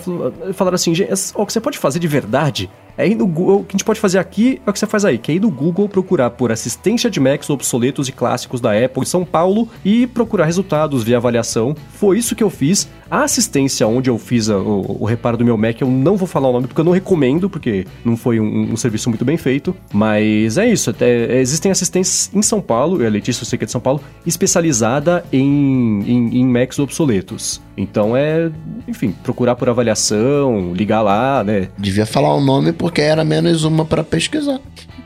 falaram 0.53 0.75
assim, 0.75 0.91
o 1.35 1.45
que 1.45 1.53
você 1.53 1.61
pode 1.61 1.77
fazer 1.77 1.99
de 1.99 2.07
verdade 2.07 2.69
é 2.97 3.07
ir 3.07 3.15
no 3.15 3.27
Google, 3.27 3.61
o 3.61 3.63
que 3.63 3.71
a 3.71 3.77
gente 3.77 3.85
pode 3.85 3.99
fazer 3.99 4.19
aqui 4.19 4.61
é 4.65 4.69
o 4.69 4.73
que 4.73 4.79
você 4.79 4.87
faz 4.87 5.03
aí, 5.05 5.17
que 5.17 5.31
é 5.31 5.35
ir 5.35 5.39
no 5.39 5.49
Google 5.49 5.89
procurar 5.89 6.29
por 6.31 6.51
assistência 6.51 7.09
de 7.09 7.19
Macs 7.19 7.49
obsoletos 7.49 8.07
e 8.07 8.11
clássicos 8.11 8.61
da 8.61 8.71
Apple 8.71 9.01
em 9.01 9.05
São 9.05 9.25
Paulo 9.25 9.67
e 9.83 10.07
procurar 10.07 10.45
resultados 10.45 11.03
via 11.03 11.17
avaliação. 11.17 11.75
Foi 11.93 12.17
isso 12.17 12.35
que 12.35 12.43
eu 12.43 12.49
fiz. 12.49 12.87
A 13.09 13.23
assistência 13.23 13.87
onde 13.87 14.09
eu 14.09 14.17
fiz 14.17 14.49
a, 14.49 14.57
o, 14.57 15.01
o, 15.01 15.05
reparo 15.05 15.37
do 15.37 15.45
meu 15.45 15.57
Mac, 15.57 15.79
eu 15.81 15.89
não 15.89 16.17
vou 16.17 16.27
falar 16.27 16.49
o 16.49 16.51
nome 16.51 16.67
porque 16.67 16.81
eu 16.81 16.85
não 16.85 16.91
recomendo, 16.91 17.49
porque 17.49 17.85
não 18.03 18.17
foi 18.17 18.39
um, 18.39 18.73
um 18.73 18.77
serviço 18.77 19.09
muito 19.09 19.23
bem 19.23 19.37
feito. 19.37 19.75
Mas 19.93 20.57
é 20.57 20.67
isso. 20.67 20.89
Até, 20.89 21.39
existem 21.39 21.71
assistências 21.71 22.31
em 22.33 22.41
São 22.41 22.61
Paulo, 22.61 23.01
e 23.01 23.05
a 23.05 23.09
Letícia, 23.09 23.43
eu 23.43 23.45
sei 23.45 23.57
que 23.57 23.65
é 23.65 23.67
de 23.67 23.71
São 23.71 23.81
Paulo, 23.81 24.01
especializada 24.25 25.23
em, 25.31 26.01
em, 26.01 26.39
em 26.39 26.45
Macs 26.45 26.79
obsoletos. 26.79 27.61
Então 27.77 28.15
é, 28.15 28.49
enfim, 28.87 29.13
procurar 29.23 29.55
por 29.55 29.69
avaliação, 29.69 30.73
ligar 30.73 31.01
lá, 31.01 31.43
né? 31.43 31.69
Devia 31.77 32.05
falar 32.05 32.33
o 32.33 32.41
nome 32.41 32.71
porque 32.71 33.01
era 33.01 33.23
menos 33.23 33.63
uma 33.63 33.85
para 33.85 34.03
pesquisar. 34.03 34.59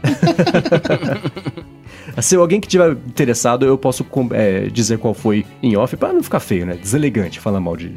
Se 2.22 2.36
alguém 2.36 2.60
que 2.60 2.68
tiver 2.68 2.92
interessado, 2.92 3.66
eu 3.66 3.78
posso 3.78 4.06
é, 4.32 4.68
dizer 4.68 4.98
qual 4.98 5.14
foi 5.14 5.46
em 5.62 5.76
off, 5.78 5.96
para 5.98 6.14
não 6.14 6.24
ficar 6.24 6.40
feio, 6.40 6.66
né? 6.66 6.76
Deselegante 6.76 7.40
falar 7.40 7.60
mal 7.60 7.76
de, 7.76 7.90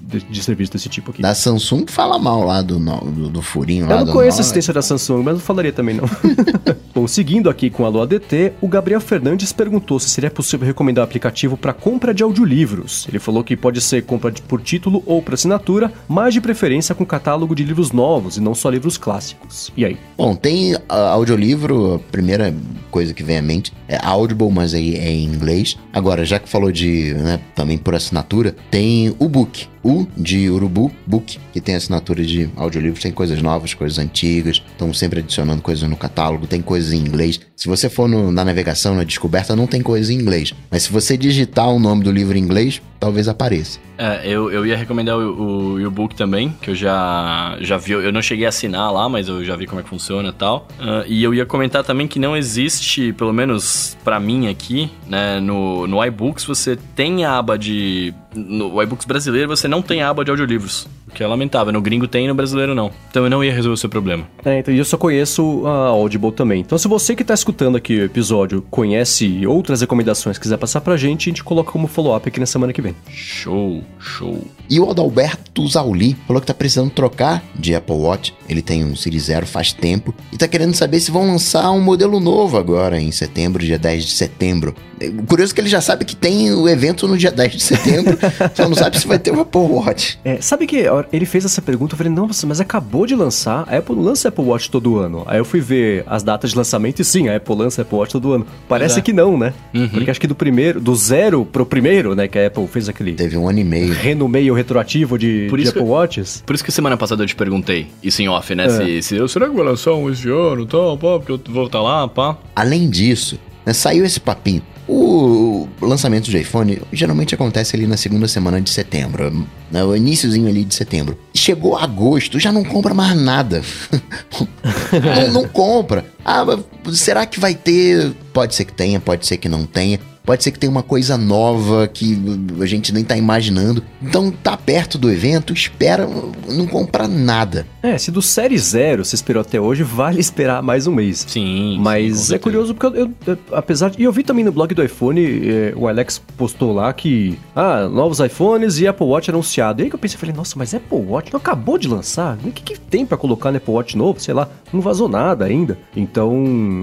de, 0.00 0.20
de, 0.20 0.42
serviço 0.42 0.72
desse 0.72 0.88
tipo 0.88 1.10
aqui. 1.10 1.22
Da 1.22 1.34
Samsung 1.34 1.86
fala 1.88 2.18
mal 2.18 2.44
lá 2.44 2.62
do, 2.62 2.78
do, 2.78 3.28
do 3.28 3.42
furinho 3.42 3.86
lá. 3.86 4.00
Eu 4.00 4.06
não 4.06 4.12
conheço 4.12 4.38
a 4.38 4.40
assistência 4.40 4.72
da 4.72 4.82
Samsung, 4.82 5.22
mas 5.22 5.34
não 5.34 5.40
falaria 5.40 5.72
também 5.72 5.96
não. 5.96 6.04
Seguindo 7.08 7.50
aqui 7.50 7.70
com 7.70 7.84
a 7.84 7.88
Lua 7.88 8.06
DT, 8.06 8.52
o 8.60 8.68
Gabriel 8.68 9.00
Fernandes 9.00 9.52
perguntou 9.52 9.98
se 9.98 10.08
seria 10.08 10.30
possível 10.30 10.66
recomendar 10.66 11.02
o 11.02 11.08
aplicativo 11.08 11.56
para 11.56 11.72
compra 11.72 12.14
de 12.14 12.22
audiolivros. 12.22 13.06
Ele 13.08 13.18
falou 13.18 13.44
que 13.44 13.56
pode 13.56 13.80
ser 13.80 14.02
compra 14.04 14.32
por 14.48 14.60
título 14.60 15.02
ou 15.06 15.22
por 15.22 15.34
assinatura, 15.34 15.92
mas 16.08 16.34
de 16.34 16.40
preferência 16.40 16.94
com 16.94 17.04
catálogo 17.04 17.54
de 17.54 17.64
livros 17.64 17.92
novos 17.92 18.36
e 18.36 18.40
não 18.40 18.54
só 18.54 18.70
livros 18.70 18.96
clássicos. 18.96 19.72
E 19.76 19.84
aí? 19.84 19.96
Bom, 20.16 20.34
tem 20.34 20.74
uh, 20.74 20.80
audiolivro, 20.88 21.94
a 21.94 21.98
primeira 21.98 22.54
coisa 22.90 23.14
que 23.14 23.22
vem 23.22 23.38
à 23.38 23.42
mente 23.42 23.72
é 23.88 23.98
Audible, 24.04 24.50
mas 24.50 24.74
aí 24.74 24.96
é 24.96 25.10
em 25.10 25.24
inglês. 25.24 25.76
Agora, 25.92 26.24
já 26.24 26.38
que 26.38 26.48
falou 26.48 26.70
de, 26.70 27.14
né, 27.14 27.40
também 27.54 27.78
por 27.78 27.94
assinatura, 27.94 28.54
tem 28.70 29.14
o 29.18 29.28
Book. 29.28 29.68
U 29.82 30.06
de 30.14 30.50
Urubu 30.50 30.92
Book, 31.06 31.38
que 31.52 31.60
tem 31.60 31.74
assinatura 31.74 32.22
de 32.22 32.50
audiolivros, 32.56 33.02
tem 33.02 33.12
coisas 33.12 33.40
novas, 33.40 33.72
coisas 33.72 33.98
antigas, 33.98 34.62
estão 34.70 34.92
sempre 34.92 35.20
adicionando 35.20 35.62
coisas 35.62 35.88
no 35.88 35.96
catálogo, 35.96 36.46
tem 36.46 36.60
coisas 36.60 36.89
em 36.92 36.98
inglês. 36.98 37.40
Se 37.56 37.68
você 37.68 37.88
for 37.88 38.08
no, 38.08 38.32
na 38.32 38.44
navegação, 38.44 38.94
na 38.94 39.04
descoberta, 39.04 39.54
não 39.54 39.66
tem 39.66 39.82
coisas 39.82 40.10
em 40.10 40.14
inglês. 40.14 40.54
Mas 40.70 40.84
se 40.84 40.92
você 40.92 41.16
digitar 41.16 41.68
o 41.68 41.78
nome 41.78 42.04
do 42.04 42.10
livro 42.10 42.36
em 42.36 42.40
inglês, 42.40 42.80
talvez 42.98 43.28
apareça. 43.28 43.78
É, 43.96 44.22
eu, 44.24 44.50
eu 44.50 44.64
ia 44.64 44.76
recomendar 44.76 45.18
o, 45.18 45.74
o 45.74 45.80
e-book 45.80 46.14
também, 46.14 46.54
que 46.62 46.70
eu 46.70 46.74
já, 46.74 47.56
já 47.60 47.76
vi. 47.76 47.92
Eu 47.92 48.12
não 48.12 48.22
cheguei 48.22 48.46
a 48.46 48.48
assinar 48.48 48.90
lá, 48.92 49.08
mas 49.08 49.28
eu 49.28 49.44
já 49.44 49.56
vi 49.56 49.66
como 49.66 49.80
é 49.80 49.82
que 49.82 49.90
funciona 49.90 50.28
e 50.28 50.32
tal. 50.32 50.68
Uh, 50.78 51.04
e 51.06 51.22
eu 51.22 51.34
ia 51.34 51.44
comentar 51.44 51.84
também 51.84 52.08
que 52.08 52.18
não 52.18 52.36
existe, 52.36 53.12
pelo 53.12 53.32
menos 53.32 53.96
para 54.02 54.18
mim 54.18 54.48
aqui, 54.48 54.90
né, 55.06 55.38
no, 55.40 55.86
no 55.86 56.02
iBooks, 56.04 56.44
você 56.44 56.76
tem 56.94 57.24
a 57.24 57.38
aba 57.38 57.58
de. 57.58 58.14
No 58.34 58.80
iBooks 58.80 59.06
brasileiro, 59.06 59.48
você 59.48 59.66
não 59.66 59.82
tem 59.82 60.02
a 60.02 60.08
aba 60.08 60.24
de 60.24 60.30
audiolivros. 60.30 60.86
O 61.10 61.12
que 61.12 61.22
é 61.22 61.26
lamentável. 61.26 61.72
No 61.72 61.80
gringo 61.80 62.06
tem, 62.06 62.28
no 62.28 62.34
brasileiro 62.34 62.74
não. 62.74 62.90
Então 63.10 63.24
eu 63.24 63.30
não 63.30 63.42
ia 63.42 63.52
resolver 63.52 63.74
o 63.74 63.76
seu 63.76 63.90
problema. 63.90 64.26
É, 64.44 64.60
então 64.60 64.72
eu 64.72 64.84
só 64.84 64.96
conheço 64.96 65.66
a 65.66 65.88
Audible 65.88 66.32
também. 66.32 66.60
Então 66.60 66.78
se 66.78 66.88
você 66.88 67.14
que 67.16 67.24
tá 67.24 67.34
escutando 67.34 67.76
aqui 67.76 67.98
o 67.98 68.04
episódio 68.04 68.62
conhece 68.70 69.46
outras 69.46 69.80
recomendações, 69.80 70.38
quiser 70.38 70.56
passar 70.56 70.80
pra 70.80 70.96
gente, 70.96 71.28
a 71.28 71.30
gente 71.30 71.44
coloca 71.44 71.72
como 71.72 71.86
follow-up 71.86 72.28
aqui 72.28 72.38
na 72.38 72.46
semana 72.46 72.72
que 72.72 72.80
vem. 72.80 72.94
Show, 73.10 73.82
show. 73.98 74.42
E 74.68 74.78
o 74.78 74.88
Adalberto 74.88 75.66
Zauli 75.66 76.16
falou 76.26 76.40
que 76.40 76.46
tá 76.46 76.54
precisando 76.54 76.90
trocar 76.90 77.42
de 77.54 77.74
Apple 77.74 77.96
Watch. 77.96 78.34
Ele 78.48 78.62
tem 78.62 78.84
um 78.84 78.94
Series 78.94 79.24
Zero 79.24 79.46
faz 79.46 79.72
tempo 79.72 80.14
e 80.32 80.36
tá 80.36 80.46
querendo 80.46 80.74
saber 80.74 81.00
se 81.00 81.10
vão 81.10 81.26
lançar 81.26 81.70
um 81.72 81.80
modelo 81.80 82.20
novo 82.20 82.56
agora 82.56 83.00
em 83.00 83.10
setembro, 83.10 83.64
dia 83.64 83.78
10 83.78 84.04
de 84.04 84.12
setembro. 84.12 84.74
O 85.18 85.24
curioso 85.24 85.52
é 85.52 85.54
que 85.54 85.60
ele 85.60 85.68
já 85.68 85.80
sabe 85.80 86.04
que 86.04 86.14
tem 86.14 86.52
o 86.52 86.68
evento 86.68 87.08
no 87.08 87.16
dia 87.16 87.32
10 87.32 87.52
de 87.52 87.62
setembro, 87.62 88.18
só 88.54 88.68
não 88.68 88.76
sabe 88.76 88.98
se 88.98 89.06
vai 89.06 89.18
ter 89.18 89.32
o 89.32 89.40
Apple 89.40 89.60
Watch. 89.60 90.18
É, 90.24 90.40
sabe 90.40 90.66
que 90.66 90.86
ele 91.12 91.26
fez 91.26 91.44
essa 91.44 91.60
pergunta, 91.62 91.94
eu 91.94 91.98
falei, 91.98 92.12
nossa, 92.12 92.46
mas 92.46 92.60
acabou 92.60 93.06
de 93.06 93.14
lançar, 93.14 93.64
a 93.68 93.78
Apple 93.78 93.96
não 93.96 94.02
lança 94.02 94.28
Apple 94.28 94.44
Watch 94.44 94.70
todo 94.70 94.98
ano. 94.98 95.24
Aí 95.26 95.38
eu 95.38 95.44
fui 95.44 95.60
ver 95.60 96.04
as 96.06 96.22
datas 96.22 96.50
de 96.50 96.56
lançamento 96.56 97.00
e 97.00 97.04
sim, 97.04 97.28
a 97.28 97.36
Apple 97.36 97.54
lança 97.54 97.82
Apple 97.82 97.96
Watch 97.96 98.12
todo 98.12 98.32
ano. 98.32 98.46
Parece 98.68 98.98
é. 98.98 99.02
que 99.02 99.12
não, 99.12 99.38
né? 99.38 99.52
Uhum. 99.74 99.88
Porque 99.88 100.10
acho 100.10 100.20
que 100.20 100.26
do 100.26 100.34
primeiro, 100.34 100.80
do 100.80 100.94
zero 100.94 101.44
pro 101.44 101.64
primeiro, 101.66 102.14
né, 102.14 102.28
que 102.28 102.38
a 102.38 102.46
Apple 102.46 102.66
fez 102.66 102.88
aquele... 102.88 103.12
Teve 103.14 103.36
um 103.36 103.48
ano 103.48 103.58
e 103.58 103.64
meio. 103.64 103.92
Renomeio 103.92 104.54
retroativo 104.54 105.18
de, 105.18 105.48
de 105.48 105.68
Apple 105.68 105.72
que, 105.72 105.78
Watches. 105.88 106.42
Por 106.46 106.54
isso 106.54 106.64
que 106.64 106.72
semana 106.72 106.96
passada 106.96 107.22
eu 107.22 107.26
te 107.26 107.36
perguntei, 107.36 107.88
isso 108.02 108.22
em 108.22 108.28
off, 108.28 108.54
né, 108.54 108.66
é. 108.66 108.68
se, 108.68 109.02
se 109.02 109.16
eu, 109.16 109.28
será 109.28 109.48
que 109.48 109.54
vai 109.54 109.64
lançar 109.64 109.92
um 109.94 110.10
esse 110.10 110.28
ano, 110.28 110.66
tal, 110.66 110.96
pá, 110.96 111.18
porque 111.18 111.32
eu 111.32 111.40
vou 111.52 111.66
estar 111.66 111.80
lá, 111.80 112.08
pá. 112.08 112.36
Além 112.54 112.88
disso, 112.88 113.38
né, 113.64 113.72
saiu 113.72 114.04
esse 114.04 114.20
papinho. 114.20 114.62
O 114.92 115.68
lançamento 115.80 116.28
de 116.28 116.36
iPhone 116.36 116.82
geralmente 116.92 117.32
acontece 117.32 117.76
ali 117.76 117.86
na 117.86 117.96
segunda 117.96 118.26
semana 118.26 118.60
de 118.60 118.70
setembro, 118.70 119.46
né, 119.70 119.84
o 119.84 119.94
iníciozinho 119.94 120.48
ali 120.48 120.64
de 120.64 120.74
setembro. 120.74 121.16
Chegou 121.32 121.78
agosto, 121.78 122.40
já 122.40 122.50
não 122.50 122.64
compra 122.64 122.92
mais 122.92 123.16
nada. 123.16 123.62
não, 125.30 125.42
não 125.42 125.48
compra. 125.48 126.04
Ah, 126.24 126.44
será 126.92 127.24
que 127.24 127.38
vai 127.38 127.54
ter? 127.54 128.12
Pode 128.32 128.56
ser 128.56 128.64
que 128.64 128.72
tenha, 128.72 128.98
pode 128.98 129.28
ser 129.28 129.36
que 129.36 129.48
não 129.48 129.64
tenha. 129.64 130.00
Pode 130.30 130.44
ser 130.44 130.52
que 130.52 130.60
tenha 130.60 130.70
uma 130.70 130.84
coisa 130.84 131.18
nova 131.18 131.88
que 131.88 132.16
a 132.60 132.66
gente 132.66 132.94
nem 132.94 133.02
tá 133.02 133.16
imaginando. 133.16 133.82
Então 134.00 134.30
tá 134.30 134.56
perto 134.56 134.96
do 134.96 135.10
evento, 135.10 135.52
espera 135.52 136.08
não 136.48 136.68
comprar 136.68 137.08
nada. 137.08 137.66
É, 137.82 137.98
se 137.98 138.12
do 138.12 138.22
Série 138.22 138.56
Zero 138.56 139.04
você 139.04 139.16
esperou 139.16 139.40
até 139.40 139.60
hoje, 139.60 139.82
vale 139.82 140.20
esperar 140.22 140.62
mais 140.62 140.86
um 140.86 140.92
mês. 140.94 141.24
Sim. 141.26 141.78
Mas 141.80 142.16
sim, 142.18 142.34
é 142.36 142.38
curioso 142.38 142.72
porque 142.76 142.96
eu, 142.96 143.06
eu- 143.06 143.12
eu- 143.26 143.38
apesar 143.50 143.90
de. 143.90 144.00
E 144.00 144.04
eu 144.04 144.12
vi 144.12 144.22
também 144.22 144.44
no 144.44 144.52
blog 144.52 144.72
do 144.72 144.84
iPhone, 144.84 145.20
eh, 145.20 145.72
o 145.74 145.88
Alex 145.88 146.22
postou 146.36 146.72
lá 146.72 146.92
que. 146.92 147.36
Ah, 147.56 147.88
novos 147.88 148.20
iPhones 148.20 148.78
e 148.78 148.86
Apple 148.86 149.06
Watch 149.06 149.28
anunciado. 149.30 149.80
E 149.80 149.84
aí 149.84 149.88
que 149.90 149.96
eu 149.96 149.98
pensei, 149.98 150.16
falei, 150.16 150.32
nossa, 150.36 150.54
mas 150.56 150.72
Apple 150.72 150.96
Watch 151.08 151.32
não 151.32 151.38
acabou 151.40 151.76
de 151.76 151.88
lançar? 151.88 152.38
O 152.44 152.52
que, 152.52 152.62
que 152.62 152.78
tem 152.78 153.04
pra 153.04 153.18
colocar 153.18 153.50
no 153.50 153.56
Apple 153.56 153.74
Watch 153.74 153.96
novo? 153.96 154.20
Sei 154.20 154.32
lá, 154.32 154.48
não 154.72 154.80
vazou 154.80 155.08
nada 155.08 155.44
ainda. 155.44 155.76
Então 155.96 156.32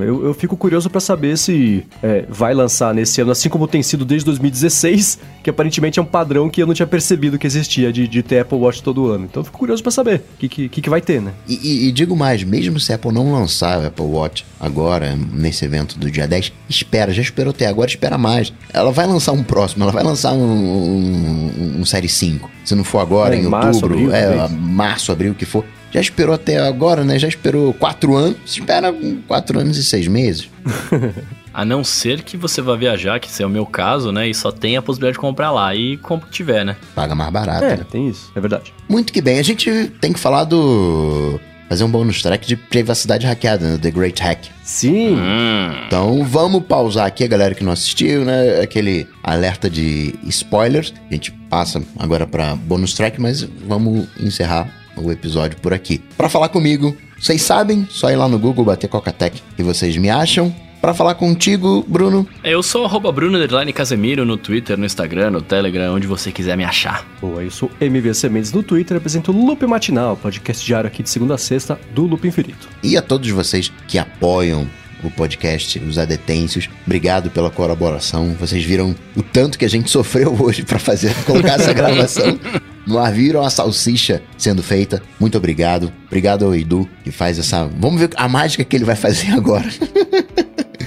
eu, 0.04 0.26
eu 0.26 0.34
fico 0.34 0.58
curioso 0.58 0.90
pra 0.90 1.00
saber 1.00 1.38
se 1.38 1.86
eh, 2.04 2.26
vai 2.28 2.54
lançar 2.54 2.94
nesse 2.94 3.22
ano, 3.22 3.37
assim 3.40 3.50
como 3.50 3.68
tem 3.68 3.82
sido 3.84 4.04
desde 4.06 4.26
2016, 4.26 5.20
que 5.44 5.50
aparentemente 5.50 6.00
é 6.00 6.02
um 6.02 6.06
padrão 6.06 6.50
que 6.50 6.62
eu 6.62 6.68
não 6.68 6.74
tinha 6.74 6.88
percebido 6.88 7.38
que 7.38 7.46
existia 7.48 7.92
de, 7.92 8.08
de 8.08 8.22
ter 8.24 8.40
Apple 8.40 8.58
Watch 8.58 8.82
todo 8.84 9.08
ano. 9.08 9.26
Então 9.26 9.42
eu 9.42 9.46
fico 9.46 9.58
curioso 9.58 9.82
pra 9.82 9.92
saber 9.92 10.24
o 10.36 10.38
que, 10.38 10.50
que, 10.70 10.82
que 10.82 10.90
vai 10.90 11.02
ter, 11.02 11.22
né? 11.22 11.32
E, 11.48 11.54
e- 11.56 11.88
e 11.88 11.92
digo 11.92 12.16
mais, 12.16 12.44
mesmo 12.44 12.80
se 12.80 12.92
a 12.92 12.96
Apple 12.96 13.12
não 13.12 13.32
lançar 13.32 13.80
o 13.82 13.88
Apple 13.88 14.06
Watch 14.06 14.46
agora, 14.60 15.16
nesse 15.34 15.64
evento 15.66 15.98
do 15.98 16.10
dia 16.12 16.28
10, 16.28 16.52
espera, 16.70 17.14
já 17.14 17.22
esperou 17.22 17.52
até 17.52 17.68
agora, 17.68 17.90
espera 17.90 18.18
mais. 18.18 18.52
Ela 18.74 18.92
vai 18.92 19.06
lançar 19.08 19.32
um 19.32 19.44
próximo, 19.44 19.84
ela 19.84 19.92
vai 19.92 20.04
lançar 20.04 20.34
um, 20.34 20.42
um, 20.42 21.76
um 21.82 21.86
Série 21.86 22.10
5. 22.10 22.50
Se 22.66 22.76
não 22.76 22.84
for 22.84 23.00
agora, 23.00 23.36
É, 23.36 23.40
em 23.40 23.46
em 23.46 23.48
março, 23.48 23.84
outubro, 23.86 23.96
abril, 23.98 24.14
é, 24.16 24.36
talvez. 24.38 24.60
março, 24.62 25.12
abril, 25.12 25.32
o 25.32 25.36
que 25.36 25.46
for. 25.46 25.64
Já 25.92 26.02
esperou 26.02 26.36
até 26.36 26.58
agora, 26.60 27.04
né? 27.06 27.18
Já 27.18 27.28
esperou 27.30 27.74
quatro 27.74 28.14
anos. 28.16 28.38
Espera 28.46 28.94
quatro 29.28 29.58
anos 29.60 29.78
e 29.78 29.84
seis 29.84 30.08
meses. 30.08 30.50
A 31.58 31.66
não 31.66 31.84
ser 31.84 32.22
que 32.22 32.38
você 32.38 32.62
vá 32.62 32.76
viajar, 32.76 33.20
que 33.20 33.28
esse 33.28 33.42
é 33.42 33.46
o 33.46 33.50
meu 33.50 33.66
caso, 33.66 34.12
né? 34.12 34.30
E 34.30 34.34
só 34.36 34.52
tem 34.52 34.78
a 34.78 34.82
possibilidade 34.82 35.16
de 35.16 35.20
comprar 35.20 35.50
lá. 35.50 35.74
E 35.74 35.98
compra 35.98 36.28
o 36.28 36.30
que 36.30 36.36
tiver, 36.36 36.64
né? 36.64 36.76
Paga 36.94 37.16
mais 37.16 37.34
barato. 37.34 37.66
É, 37.66 37.78
né? 37.78 37.86
tem 37.90 38.08
isso, 38.08 38.32
é 38.36 38.40
verdade. 38.40 38.72
Muito 38.88 39.12
que 39.12 39.20
bem. 39.20 39.40
A 39.40 39.44
gente 39.44 39.92
tem 40.00 40.14
que 40.14 40.20
falar 40.20 40.44
do. 40.44 41.40
Fazer 41.68 41.84
um 41.84 41.90
bônus 41.90 42.22
track 42.22 42.48
de 42.48 42.56
privacidade 42.56 43.26
hackeada, 43.26 43.72
né? 43.72 43.78
The 43.80 43.90
Great 43.90 44.22
Hack. 44.22 44.50
Sim. 44.64 45.16
Hum. 45.16 45.72
Então 45.88 46.24
vamos 46.24 46.62
pausar 46.64 47.08
aqui 47.08 47.24
a 47.24 47.28
galera 47.28 47.56
que 47.56 47.64
não 47.64 47.72
assistiu, 47.72 48.24
né? 48.24 48.62
Aquele 48.62 49.08
alerta 49.24 49.68
de 49.68 50.14
spoilers. 50.28 50.94
A 51.10 51.14
gente 51.16 51.32
passa 51.50 51.82
agora 51.98 52.28
pra 52.28 52.56
bônus 52.56 52.94
track, 52.94 53.20
mas 53.20 53.42
vamos 53.42 54.08
encerrar 54.20 54.72
o 54.96 55.12
episódio 55.12 55.58
por 55.60 55.74
aqui. 55.74 56.04
Pra 56.16 56.30
falar 56.30 56.50
comigo, 56.50 56.96
vocês 57.20 57.42
sabem, 57.42 57.88
só 57.90 58.12
ir 58.12 58.16
lá 58.16 58.28
no 58.28 58.38
Google 58.38 58.64
bater 58.64 58.88
Cocatec 58.88 59.42
e 59.58 59.64
vocês 59.64 59.98
me 59.98 60.12
acham. 60.12 60.54
Pra 60.82 60.94
falar 60.94 61.16
contigo, 61.16 61.84
Bruno, 61.88 62.28
Eu 62.44 62.62
sou 62.62 62.86
arroba 62.86 63.12
Bruno 63.12 63.38
Casemiro 63.74 64.26
no 64.26 64.38
Twitter, 64.38 64.78
no 64.78 64.86
Instagram, 64.86 65.32
no 65.32 65.42
Telegram, 65.42 65.96
onde 65.96 66.06
você 66.08 66.32
quiser 66.32 66.56
me 66.56 66.64
achar. 66.64 67.06
Boa, 67.20 67.44
eu 67.44 67.52
sou 67.52 67.70
MVC 67.82 68.30
Mendes 68.30 68.54
no 68.54 68.62
Twitter, 68.62 68.96
apresento 68.98 69.32
o 69.32 69.46
Loop 69.46 69.66
Matinal, 69.66 70.16
podcast 70.16 70.66
diário 70.66 70.88
aqui 70.88 71.02
de 71.02 71.10
segunda 71.10 71.36
a 71.36 71.38
sexta 71.38 71.80
do 71.94 72.06
Loop 72.06 72.28
Infinito. 72.28 72.70
e 72.84 72.96
a 72.96 73.02
todos 73.02 73.30
vocês 73.30 73.72
que 73.88 73.98
apoiam 73.98 74.68
o 75.04 75.12
podcast, 75.12 75.80
os 75.80 75.98
adetêncios, 75.98 76.70
obrigado 76.86 77.30
pela 77.30 77.50
colaboração. 77.50 78.36
Vocês 78.40 78.64
viram 78.64 78.96
o 79.16 79.22
tanto 79.22 79.58
que 79.58 79.66
a 79.66 79.70
gente 79.70 79.90
sofreu 79.92 80.36
hoje 80.40 80.64
pra 80.64 80.80
fazer 80.80 81.14
colocar 81.24 81.54
essa 81.56 81.74
gravação 81.74 82.40
no 82.86 82.98
ar, 82.98 83.12
viram 83.12 83.44
a 83.44 83.50
salsicha 83.50 84.22
sendo 84.38 84.64
feita. 84.64 85.02
Muito 85.20 85.38
obrigado. 85.38 85.92
Obrigado 86.08 86.46
ao 86.46 86.56
Edu 86.56 86.88
que 87.04 87.12
faz 87.12 87.38
essa. 87.38 87.70
Vamos 87.78 88.00
ver 88.00 88.10
a 88.16 88.28
mágica 88.30 88.64
que 88.64 88.76
ele 88.76 88.86
vai 88.86 88.96
fazer 88.96 89.32
agora. 89.32 89.68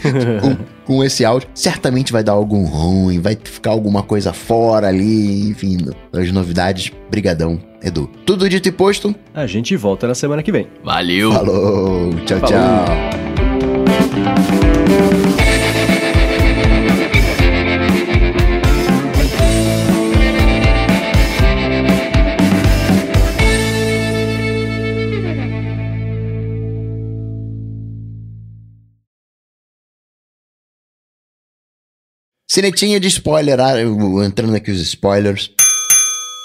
com, 0.40 0.56
com 0.84 1.04
esse 1.04 1.24
áudio, 1.24 1.48
certamente 1.54 2.12
vai 2.12 2.22
dar 2.22 2.32
algum 2.32 2.64
ruim, 2.64 3.20
vai 3.20 3.36
ficar 3.42 3.70
alguma 3.70 4.02
coisa 4.02 4.32
fora 4.32 4.88
ali, 4.88 5.48
enfim, 5.50 5.78
as 6.12 6.30
novidades. 6.32 6.92
Brigadão, 7.10 7.60
Edu. 7.82 8.08
Tudo 8.24 8.48
dito 8.48 8.68
e 8.68 8.72
posto. 8.72 9.14
A 9.34 9.46
gente 9.46 9.76
volta 9.76 10.06
na 10.06 10.14
semana 10.14 10.42
que 10.42 10.52
vem. 10.52 10.66
Valeu! 10.84 11.32
Falou, 11.32 12.14
tchau, 12.24 12.38
Falou. 12.38 12.48
tchau. 15.34 15.49
Cinetinha 32.52 32.98
de 32.98 33.06
spoiler, 33.06 33.60
ah, 33.60 33.80
entrando 34.26 34.56
aqui 34.56 34.72
os 34.72 34.80
spoilers. 34.80 35.52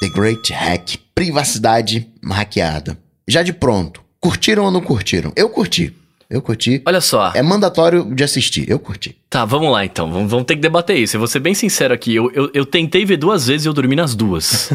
The 0.01 0.09
Great 0.09 0.53
Hack, 0.53 0.97
privacidade 1.15 2.07
hackeada. 2.23 2.95
Já 3.27 3.41
de 3.41 3.51
pronto, 3.51 4.01
curtiram 4.19 4.65
ou 4.65 4.71
não 4.71 4.81
curtiram? 4.81 5.33
Eu 5.35 5.49
curti, 5.49 5.91
eu 6.29 6.43
curti. 6.43 6.79
Olha 6.85 7.01
só. 7.01 7.31
É 7.33 7.41
mandatório 7.41 8.13
de 8.13 8.23
assistir, 8.23 8.69
eu 8.69 8.77
curti. 8.77 9.17
Tá, 9.31 9.45
vamos 9.45 9.71
lá 9.71 9.83
então. 9.83 10.11
Vamos, 10.11 10.29
vamos 10.29 10.45
ter 10.45 10.53
que 10.55 10.61
debater 10.61 10.95
isso. 10.95 11.15
Eu 11.15 11.19
vou 11.21 11.27
ser 11.27 11.39
bem 11.39 11.55
sincero 11.55 11.91
aqui. 11.91 12.13
Eu, 12.13 12.31
eu, 12.35 12.51
eu 12.53 12.67
tentei 12.67 13.03
ver 13.03 13.17
duas 13.17 13.47
vezes 13.47 13.65
e 13.65 13.67
eu 13.67 13.73
dormi 13.73 13.95
nas 13.95 14.13
duas. 14.13 14.69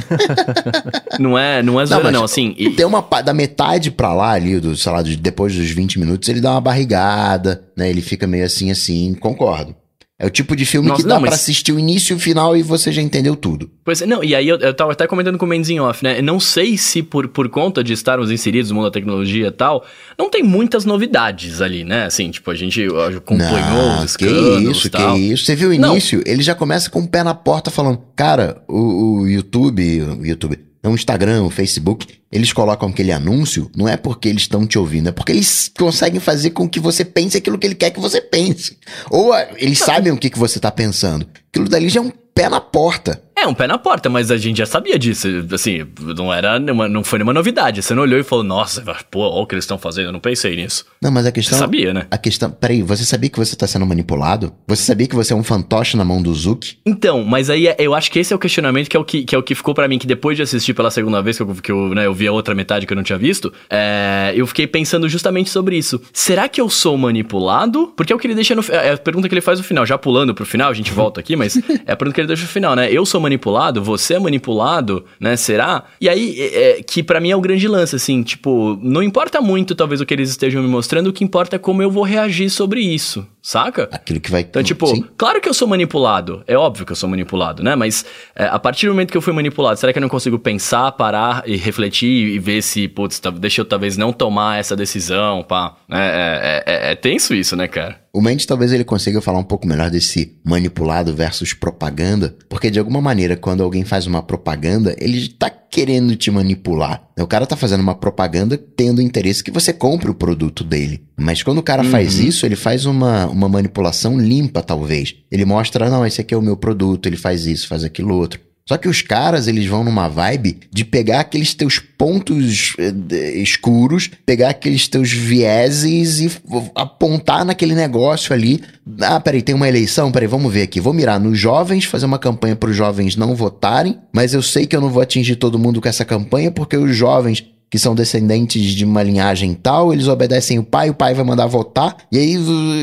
não 1.17 1.39
é, 1.39 1.63
não 1.63 1.81
é 1.81 1.87
zoeira, 1.87 2.03
mas 2.07 2.13
não. 2.13 2.25
Assim, 2.25 2.57
e- 2.59 2.71
Tem 2.71 2.85
uma 2.85 3.03
da 3.23 3.33
metade 3.33 3.93
pra 3.93 4.13
lá 4.13 4.33
ali, 4.33 4.59
do, 4.59 4.77
sei 4.77 4.91
lá, 4.91 5.01
de- 5.01 5.17
depois 5.17 5.55
dos 5.55 5.71
20 5.71 6.01
minutos, 6.01 6.29
ele 6.29 6.41
dá 6.41 6.51
uma 6.51 6.61
barrigada, 6.61 7.63
né? 7.77 7.89
Ele 7.89 8.03
fica 8.03 8.27
meio 8.27 8.45
assim, 8.45 8.69
assim, 8.73 9.15
concordo. 9.15 9.77
É 10.23 10.27
o 10.27 10.31
tipo 10.31 10.55
de 10.55 10.67
filme 10.67 10.87
Nossa, 10.87 11.01
que 11.03 11.09
dá 11.09 11.15
não, 11.15 11.23
pra 11.23 11.31
mas- 11.31 11.41
assistir 11.41 11.73
o 11.73 11.79
início 11.79 12.13
e 12.13 12.17
o 12.17 12.21
final 12.21 12.55
e 12.55 12.63
você 12.63 12.93
já 12.93 13.01
entendeu 13.01 13.35
tudo. 13.35 13.71
Pois 13.83 14.03
é, 14.03 14.07
não, 14.07 14.23
e 14.23 14.35
aí 14.35 14.47
eu, 14.47 14.59
eu 14.59 14.75
tava 14.75 14.93
até 14.93 15.07
comentando 15.07 15.39
com 15.39 15.47
o 15.47 15.49
Mendes 15.49 15.71
em 15.71 15.81
off, 15.81 16.05
né? 16.05 16.19
Eu 16.19 16.23
Não 16.23 16.39
sei 16.39 16.77
se 16.77 17.03
por, 17.03 17.27
por 17.29 17.49
conta 17.49 17.83
de 17.83 17.95
estarmos 17.95 18.31
inseridos 18.31 18.71
no 18.71 18.77
mundo 18.77 18.85
da 18.85 18.91
tecnologia 18.91 19.47
e 19.47 19.51
tal, 19.51 19.83
não 20.19 20.29
tem 20.29 20.43
muitas 20.43 20.85
novidades 20.85 21.63
ali, 21.63 21.85
né? 21.85 22.05
Assim, 22.05 22.31
tipo, 22.31 22.51
a 22.51 22.55
gente 22.55 22.87
acompanhou 23.17 23.61
Não, 23.97 24.05
os 24.05 24.15
que 24.17 24.27
isso, 24.27 24.91
tal. 24.91 25.15
que 25.15 25.21
isso. 25.21 25.47
Você 25.47 25.57
viu 25.57 25.71
o 25.71 25.79
Não. 25.79 25.93
início? 25.93 26.23
Ele 26.27 26.43
já 26.43 26.55
começa 26.55 26.91
com 26.91 27.01
o 27.01 27.09
pé 27.09 27.23
na 27.25 27.35
porta 27.35 27.71
falando, 27.71 27.99
cara, 28.15 28.63
o, 28.69 29.21
o 29.23 29.27
YouTube, 29.29 30.03
o 30.21 30.27
YouTube, 30.27 30.59
não, 30.83 30.93
o 30.93 30.95
Instagram, 30.95 31.43
o 31.43 31.51
Facebook, 31.51 32.07
eles 32.33 32.53
colocam 32.53 32.89
aquele 32.89 33.13
anúncio, 33.13 33.71
não 33.77 33.87
é 33.87 33.97
porque 33.99 34.29
eles 34.29 34.43
estão 34.43 34.67
te 34.67 34.79
ouvindo, 34.79 35.11
é 35.11 35.13
porque 35.13 35.33
eles 35.33 35.71
conseguem 35.77 36.21
fazer 36.21 36.51
com 36.51 36.69
que 36.69 36.81
você 36.81 37.05
pense 37.05 37.37
aquilo 37.37 37.59
que 37.59 37.67
ele 37.67 37.75
quer 37.75 37.91
que 37.91 38.01
você 38.01 38.21
pense. 38.21 38.79
Ou 39.11 39.33
ah, 39.33 39.47
eles 39.57 39.79
sabem 39.79 40.11
o 40.13 40.17
que, 40.17 40.31
que 40.31 40.39
você 40.39 40.59
tá 40.59 40.71
pensando. 40.71 41.27
Aquilo 41.51 41.69
dali 41.69 41.89
já 41.91 42.01
é 42.01 42.03
um 42.03 42.13
pé 42.43 42.49
na 42.49 42.61
porta. 42.61 43.23
É, 43.37 43.47
um 43.47 43.55
pé 43.55 43.67
na 43.67 43.79
porta, 43.79 44.11
mas 44.11 44.31
a 44.31 44.37
gente 44.37 44.59
já 44.59 44.67
sabia 44.67 44.99
disso. 44.99 45.27
Assim, 45.55 45.87
não 46.15 46.31
era 46.33 46.59
nenhuma, 46.59 46.87
não 46.87 47.03
foi 47.03 47.19
nenhuma 47.19 47.33
novidade. 47.33 47.83
Você 47.83 47.95
não 47.95 48.03
olhou 48.03 48.21
e 48.21 48.23
falou, 48.23 48.45
nossa, 48.45 48.83
pô, 49.11 49.21
olha 49.21 49.43
o 49.43 49.47
que 49.47 49.55
eles 49.55 49.65
estão 49.65 49.79
fazendo, 49.79 50.07
eu 50.09 50.13
não 50.13 50.21
pensei 50.21 50.55
nisso. 50.57 50.85
Não, 51.01 51.11
mas 51.11 51.25
a 51.25 51.29
Você 51.31 51.33
questão... 51.33 51.59
sabia, 51.59 51.95
né? 51.95 52.07
A 52.11 52.19
questão... 52.19 52.51
Peraí, 52.51 52.83
você 52.83 53.03
sabia 53.03 53.31
que 53.31 53.39
você 53.39 53.57
tá 53.57 53.67
sendo 53.67 53.87
manipulado? 53.87 54.53
Você 54.69 54.83
sabia 54.83 55.07
que 55.07 55.17
você 55.17 55.33
é 55.33 55.37
um 55.37 55.43
fantoche 55.43 55.97
na 55.97 56.05
mão 56.05 56.21
do 56.21 56.35
Zuki? 56.35 56.77
Então, 56.85 57.25
mas 57.25 57.49
aí 57.49 57.67
é- 57.67 57.77
eu 57.79 57.95
acho 57.95 58.11
que 58.11 58.19
esse 58.19 58.31
é 58.31 58.37
o 58.37 58.39
questionamento 58.39 58.91
que 58.91 58.97
é 58.97 59.01
o 59.01 59.05
que, 59.05 59.25
que, 59.25 59.35
é 59.35 59.39
o 59.39 59.43
que 59.43 59.55
ficou 59.55 59.73
pra 59.75 59.89
mim, 59.89 59.99
que 59.99 60.07
depois 60.07 60.37
de 60.37 60.43
assistir 60.43 60.75
pela 60.75 60.91
segunda 60.91 61.23
vez, 61.23 61.39
que 61.39 61.43
eu, 61.43 61.55
que 61.55 61.73
eu, 61.73 61.95
né, 61.95 62.05
eu 62.05 62.13
vi 62.13 62.27
a 62.27 62.33
outra 62.33 62.55
metade 62.55 62.87
que 62.87 62.93
eu 62.93 62.97
não 62.97 63.03
tinha 63.03 63.17
visto, 63.19 63.51
é, 63.71 64.35
eu 64.37 64.47
fiquei 64.47 64.67
pensando 64.67 65.09
justamente 65.09 65.49
sobre 65.49 65.79
isso. 65.79 65.99
Será 66.13 66.47
que 66.47 66.61
eu 66.61 66.69
sou 66.69 66.95
manipulado? 66.99 67.91
Porque 67.97 68.13
é 68.13 68.17
o 68.17 68.19
que 68.19 68.27
ele 68.27 68.35
deixa 68.35 68.55
no. 68.55 68.63
fi- 68.63 68.73
É 68.73 68.93
a 68.93 68.99
pergunta 68.99 69.29
que 69.31 69.35
ele 69.35 69.41
faz 69.41 69.59
no 69.59 69.65
final, 69.65 69.87
já 69.87 69.97
pulando 69.97 70.35
pro 70.35 70.45
final, 70.45 70.71
a 70.71 70.75
gente 70.75 70.93
volta 70.93 71.21
aqui, 71.21 71.37
mas 71.37 71.57
é 71.87 71.93
a 71.93 71.97
pergunta 71.97 72.15
que 72.15 72.21
ele 72.21 72.29
deixa 72.31 72.43
no 72.45 72.49
final, 72.49 72.75
né? 72.75 72.91
Eu 72.93 73.05
sou 73.07 73.21
manipulado, 73.21 73.83
você 73.83 74.15
é 74.15 74.19
manipulado, 74.19 75.05
né? 75.19 75.37
Será? 75.37 75.85
E 76.01 76.09
aí, 76.09 76.37
é, 76.41 76.79
é, 76.79 76.83
que 76.83 77.03
pra 77.03 77.21
mim 77.21 77.31
é 77.31 77.37
o 77.37 77.41
grande 77.41 77.67
lance, 77.69 77.95
assim, 77.97 78.23
tipo, 78.23 78.79
não 78.83 79.03
importa 79.03 79.41
muito 79.41 79.75
talvez 79.75 80.01
o 80.01 80.07
que 80.07 80.15
eles 80.15 80.31
estejam 80.31 80.63
me 80.63 80.69
mostrando, 80.69 81.09
o 81.09 81.13
que 81.13 81.25
importa 81.25 81.57
é 81.57 81.59
como 81.59 81.83
eu 81.83 81.91
vou 81.91 82.03
reagir 82.03 82.49
sobre 82.51 82.81
isso, 82.81 83.27
saca? 83.43 83.89
Aquilo 83.93 84.21
que 84.21 84.31
vai... 84.31 84.41
Então, 84.43 84.63
tipo, 84.63 84.87
Sim. 84.87 85.05
claro 85.17 85.41
que 85.41 85.49
eu 85.49 85.55
sou 85.55 85.69
manipulado. 85.69 86.43
É 86.47 86.57
óbvio 86.57 86.85
que 86.87 86.93
eu 86.93 86.97
sou 86.97 87.09
manipulado, 87.09 87.63
né? 87.63 87.75
Mas 87.77 88.05
é, 88.35 88.45
a 88.47 88.59
partir 88.59 88.87
do 88.87 88.93
momento 88.93 89.11
que 89.11 89.17
eu 89.17 89.23
fui 89.23 89.33
manipulado, 89.33 89.79
será 89.79 89.93
que 89.93 89.99
eu 89.99 90.03
não 90.03 90.09
consigo 90.09 90.39
pensar, 90.39 90.91
parar 90.93 91.43
e 91.47 91.57
refletir 91.57 92.29
e 92.35 92.39
ver 92.39 92.63
se, 92.63 92.89
putz, 92.89 93.19
tá- 93.19 93.31
deixa 93.31 93.61
eu 93.61 93.65
talvez 93.65 93.97
não 93.97 94.13
tomar 94.13 94.59
essa 94.59 94.75
decisão, 94.77 95.43
pá? 95.43 95.77
É, 95.91 96.63
é, 96.67 96.89
é- 96.89 96.93
é 96.93 96.95
tenso 96.95 97.35
isso, 97.35 97.57
né, 97.57 97.69
cara? 97.69 98.01
O 98.13 98.21
Mendes 98.21 98.45
talvez 98.45 98.73
ele 98.73 98.85
consiga 98.85 99.21
falar 99.21 99.39
um 99.39 99.45
pouco 99.45 99.69
melhor 99.69 99.89
desse 99.89 100.37
manipulado 100.45 101.15
versus 101.15 101.55
propaganda, 101.55 102.37
porque 102.49 102.71
de 102.71 102.79
alguma 102.79 103.01
maneira, 103.01 103.37
quando 103.37 103.63
alguém 103.63 103.85
faz 103.85 104.07
uma 104.07 104.21
propaganda, 104.21 104.97
ele 104.99 105.29
tá 105.29 105.49
querendo 105.49 106.17
te 106.17 106.29
manipular. 106.29 107.09
O 107.17 107.27
cara 107.27 107.47
tá 107.47 107.57
fazendo 107.57 107.83
uma 107.83 107.95
propaganda 107.95 108.59
tendo 108.59 109.01
interesse 109.01 109.45
que 109.45 109.53
você 109.53 109.73
compre 109.73 110.11
o 110.11 110.15
produto 110.15 110.65
dele. 110.65 111.05
Mas 111.17 111.45
quando 111.45 111.59
o 111.59 111.63
cara 111.63 111.85
faz 111.85 112.19
isso, 112.19 112.45
ele 112.45 112.57
faz 112.57 112.85
uma, 112.85 113.27
uma 113.27 113.49
manipulação 113.49 114.19
limpa, 114.19 114.61
talvez. 114.63 115.15
Ele 115.31 115.45
mostra, 115.45 115.89
não, 115.89 116.05
esse 116.05 116.21
aqui 116.21 116.35
é 116.35 116.37
o 116.37 116.43
meu 116.43 116.57
produto, 116.57 117.07
ele 117.07 117.17
faz 117.17 117.47
isso, 117.47 117.69
faz 117.69 117.85
aquilo 117.85 118.17
outro. 118.17 118.41
Só 118.67 118.77
que 118.77 118.89
os 118.89 119.03
caras, 119.03 119.49
eles 119.49 119.67
vão 119.67 119.83
numa 119.83 120.09
vibe 120.09 120.61
de 120.73 120.85
pegar 120.85 121.21
aqueles 121.21 121.55
teus 121.55 121.81
pontos 121.81 122.77
eh, 122.79 123.33
escuros, 123.39 124.09
pegar 124.25 124.51
aqueles 124.51 124.87
teus 124.87 125.11
vieses 125.11 126.21
e 126.21 126.31
apontar 126.75 127.45
naquele 127.45 127.75
negócio 127.75 128.33
ali. 128.33 128.63
Ah, 129.01 129.19
peraí, 129.19 129.43
tem 129.43 129.55
uma 129.55 129.69
eleição? 129.69 130.13
Peraí, 130.13 130.29
vamos 130.29 130.53
ver 130.53 130.63
aqui. 130.63 130.81
Vou 130.81 130.93
mirar 130.93 131.19
nos 131.19 131.39
jovens, 131.39 131.85
fazer 131.85 132.07
uma 132.07 132.19
campanha 132.19 132.55
para 132.55 132.71
os 132.71 132.77
jovens 132.77 133.17
não 133.17 133.35
votarem, 133.35 133.99
mas 134.13 134.35
eu 134.35 134.43
sei 134.43 134.67
que 134.67 134.77
eu 134.77 134.81
não 134.81 134.91
vou 134.91 135.03
atingir 135.03 135.37
todo 135.37 135.59
mundo 135.59 135.81
com 135.81 135.89
essa 135.89 136.05
campanha 136.05 136.53
porque 136.53 136.77
os 136.77 136.95
jovens 136.95 137.45
que 137.71 137.79
são 137.79 137.95
descendentes 137.95 138.73
de 138.75 138.85
uma 138.85 139.03
linhagem 139.03 139.55
tal, 139.55 139.93
eles 139.93 140.09
obedecem 140.09 140.59
o 140.59 140.65
pai, 140.65 140.91
o 140.91 140.95
pai 140.95 141.15
vai 141.15 141.25
mandar 141.25 141.47
votar, 141.47 141.97
e 142.11 142.19
aí 142.19 142.37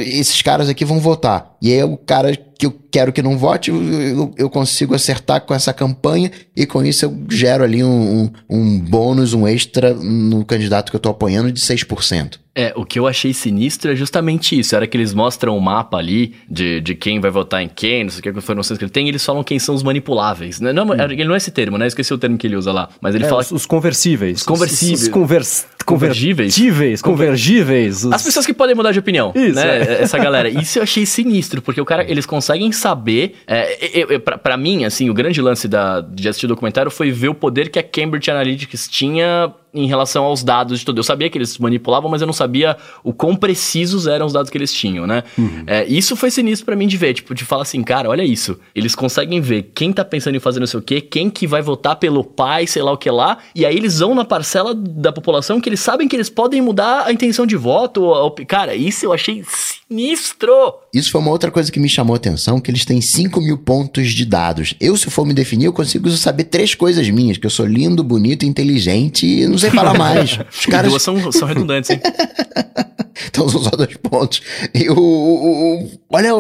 esses 0.06 0.42
caras 0.42 0.70
aqui 0.70 0.86
vão 0.86 1.00
votar. 1.00 1.58
E 1.62 1.74
aí 1.74 1.84
o 1.84 1.98
cara 1.98 2.38
que 2.58 2.66
eu 2.66 2.76
quero 2.92 3.14
que 3.14 3.22
não 3.22 3.38
vote, 3.38 3.70
eu, 3.70 4.34
eu, 4.38 4.50
consigo 4.50 4.96
acertar 4.96 5.42
com 5.42 5.54
essa 5.54 5.74
campanha 5.74 6.32
e 6.56 6.66
com 6.66 6.84
isso 6.84 7.06
eu 7.06 7.18
gero 7.30 7.64
ali 7.64 7.84
um, 7.84 8.24
um, 8.24 8.32
um 8.50 8.80
bônus, 8.80 9.34
um 9.34 9.48
extra 9.48 9.94
no 9.94 10.44
candidato 10.44 10.90
que 10.90 10.96
eu 10.96 11.00
tô 11.00 11.10
apoiando 11.10 11.52
de 11.52 11.62
6%. 11.62 12.40
É, 12.60 12.74
o 12.76 12.84
que 12.84 12.98
eu 12.98 13.06
achei 13.06 13.36
sinistro 13.36 13.92
é 13.92 13.96
justamente 13.96 14.58
isso. 14.58 14.76
Era 14.76 14.88
que 14.88 14.98
eles 14.98 15.14
mostram 15.14 15.56
o 15.56 15.62
mapa 15.62 15.98
ali 15.98 16.34
de, 16.50 16.82
de 16.82 16.96
quem 16.96 17.20
vai 17.20 17.30
votar 17.30 17.62
em 17.62 17.68
quem, 17.68 18.06
não 18.06 18.10
sei 18.10 18.20
o 18.20 18.24
que, 18.24 18.30
informações 18.30 18.80
que 18.80 18.84
ele 18.84 18.90
tem, 18.90 19.06
e 19.06 19.10
eles 19.10 19.24
falam 19.24 19.44
quem 19.44 19.60
são 19.60 19.76
os 19.76 19.84
manipuláveis. 19.84 20.60
Não, 20.60 20.74
não, 20.74 20.88
hum. 20.88 20.94
Ele 21.00 21.24
não 21.24 21.36
é 21.36 21.38
esse 21.38 21.52
termo, 21.52 21.78
né? 21.78 21.86
Esqueci 21.86 22.12
o 22.12 22.18
termo 22.18 22.36
que 22.36 22.48
ele 22.48 22.56
usa 22.56 22.72
lá. 22.72 22.90
Mas 23.00 23.14
ele 23.14 23.26
é, 23.26 23.30
fala. 23.30 23.42
Os, 23.42 23.52
os 23.52 23.66
conversíveis. 23.68 24.40
Os 24.40 24.44
conversíveis. 24.44 25.02
Os, 25.02 25.08
os 25.08 25.14
convers... 25.14 25.68
convergíveis. 25.86 26.56
Convergíveis. 27.04 28.06
As 28.08 28.24
pessoas 28.24 28.44
que 28.44 28.56
podem 28.56 28.76
mudar 28.76 28.92
de 28.92 28.98
opinião. 28.98 29.32
Isso. 29.36 29.54
Né? 29.54 29.78
É. 29.78 30.02
Essa 30.02 30.18
galera. 30.18 30.50
Isso 30.50 30.80
eu 30.80 30.84
achei 30.84 31.06
sinistro, 31.06 31.62
porque 31.62 31.80
o 31.80 31.86
cara, 31.86 32.10
eles 32.10 32.26
conseguem 32.26 32.47
saber. 32.72 33.36
É, 33.48 33.78
eu, 34.02 34.20
pra, 34.20 34.38
pra 34.38 34.58
mim, 34.58 34.86
assim, 34.86 35.10
o 35.10 35.14
grande 35.14 35.42
lance 35.42 35.68
da, 35.68 36.02
de 36.02 36.28
assistir 36.28 36.46
o 36.46 36.50
documentário 36.50 36.92
foi 36.92 37.12
ver 37.12 37.30
o 37.30 37.36
poder 37.36 37.70
que 37.70 37.80
a 37.80 37.84
Cambridge 37.84 38.30
Analytics 38.30 38.88
tinha 38.88 39.54
em 39.74 39.88
relação 39.88 40.24
aos 40.24 40.44
dados 40.44 40.80
de 40.80 40.86
tudo. 40.86 41.00
Eu 41.00 41.04
sabia 41.04 41.30
que 41.30 41.38
eles 41.38 41.58
manipulavam, 41.58 42.10
mas 42.10 42.22
eu 42.22 42.28
não 42.28 42.34
sabia 42.34 42.78
o 43.04 43.14
quão 43.14 43.36
precisos 43.36 44.08
eram 44.08 44.26
os 44.26 44.34
dados 44.34 44.50
que 44.50 44.58
eles 44.58 44.74
tinham, 44.74 45.06
né? 45.06 45.24
Uhum. 45.38 45.64
É, 45.68 45.86
isso 45.86 46.16
foi 46.16 46.32
sinistro 46.32 46.66
para 46.66 46.76
mim 46.76 46.88
de 46.88 46.98
ver, 46.98 47.14
tipo, 47.14 47.34
de 47.34 47.46
falar 47.46 47.64
assim, 47.64 47.84
cara, 47.84 48.10
olha 48.10 48.24
isso. 48.24 48.60
Eles 48.74 48.96
conseguem 48.96 49.40
ver 49.40 49.72
quem 49.74 49.92
tá 49.94 50.04
pensando 50.04 50.36
em 50.36 50.40
fazer 50.40 50.60
não 50.60 50.68
sei 50.68 50.80
o 50.80 50.84
quê, 50.84 51.02
quem 51.02 51.30
que 51.30 51.46
vai 51.46 51.62
votar 51.62 51.96
pelo 51.98 52.24
pai, 52.24 52.66
sei 52.68 52.82
lá 52.82 52.92
o 52.92 52.98
que 52.98 53.10
lá, 53.10 53.38
e 53.54 53.66
aí 53.66 53.76
eles 53.76 54.00
vão 54.00 54.16
na 54.16 54.26
parcela 54.26 54.74
da 54.74 55.12
população 55.12 55.62
que 55.62 55.70
eles 55.70 55.80
sabem 55.80 56.08
que 56.08 56.16
eles 56.16 56.30
podem 56.30 56.62
mudar 56.62 57.06
a 57.06 57.12
intenção 57.12 57.46
de 57.46 57.56
voto. 57.56 58.02
Ou, 58.04 58.32
cara, 58.48 58.76
isso 58.76 59.06
eu 59.06 59.14
achei 59.14 59.44
sinistro! 59.90 60.52
Isso 60.94 61.12
foi 61.12 61.22
uma 61.22 61.32
outra 61.32 61.52
coisa 61.52 61.72
que 61.72 61.80
me 61.80 61.90
chamou 61.90 62.14
a 62.14 62.18
atenção, 62.18 62.60
que 62.60 62.72
eles 62.72 62.86
têm 62.86 63.02
5 63.02 63.40
mil 63.42 63.58
pontos 63.58 64.12
de 64.12 64.26
dados. 64.26 64.74
Eu, 64.80 64.98
se 64.98 65.10
for 65.10 65.26
me 65.26 65.34
definir, 65.34 65.66
eu 65.66 65.74
consigo 65.74 66.10
saber 66.12 66.46
três 66.46 66.74
coisas 66.74 67.08
minhas, 67.10 67.38
que 67.38 67.46
eu 67.46 67.50
sou 67.50 67.66
lindo, 67.66 68.04
bonito, 68.04 68.46
inteligente 68.46 69.26
e 69.26 69.48
não 69.48 69.58
sei 69.58 69.67
falar 69.72 69.98
mais. 69.98 70.40
Os 70.50 70.66
caras... 70.66 70.90
Duas 70.90 71.04
são, 71.04 71.32
são 71.32 71.48
redundantes, 71.48 71.90
hein? 71.90 72.02
então 73.28 73.48
são 73.50 73.62
só 73.62 73.72
dois 73.72 73.96
pontos. 73.98 74.42
E 74.74 74.90
o... 74.90 74.98
o, 74.98 75.84
o 75.84 75.90
olha 76.12 76.32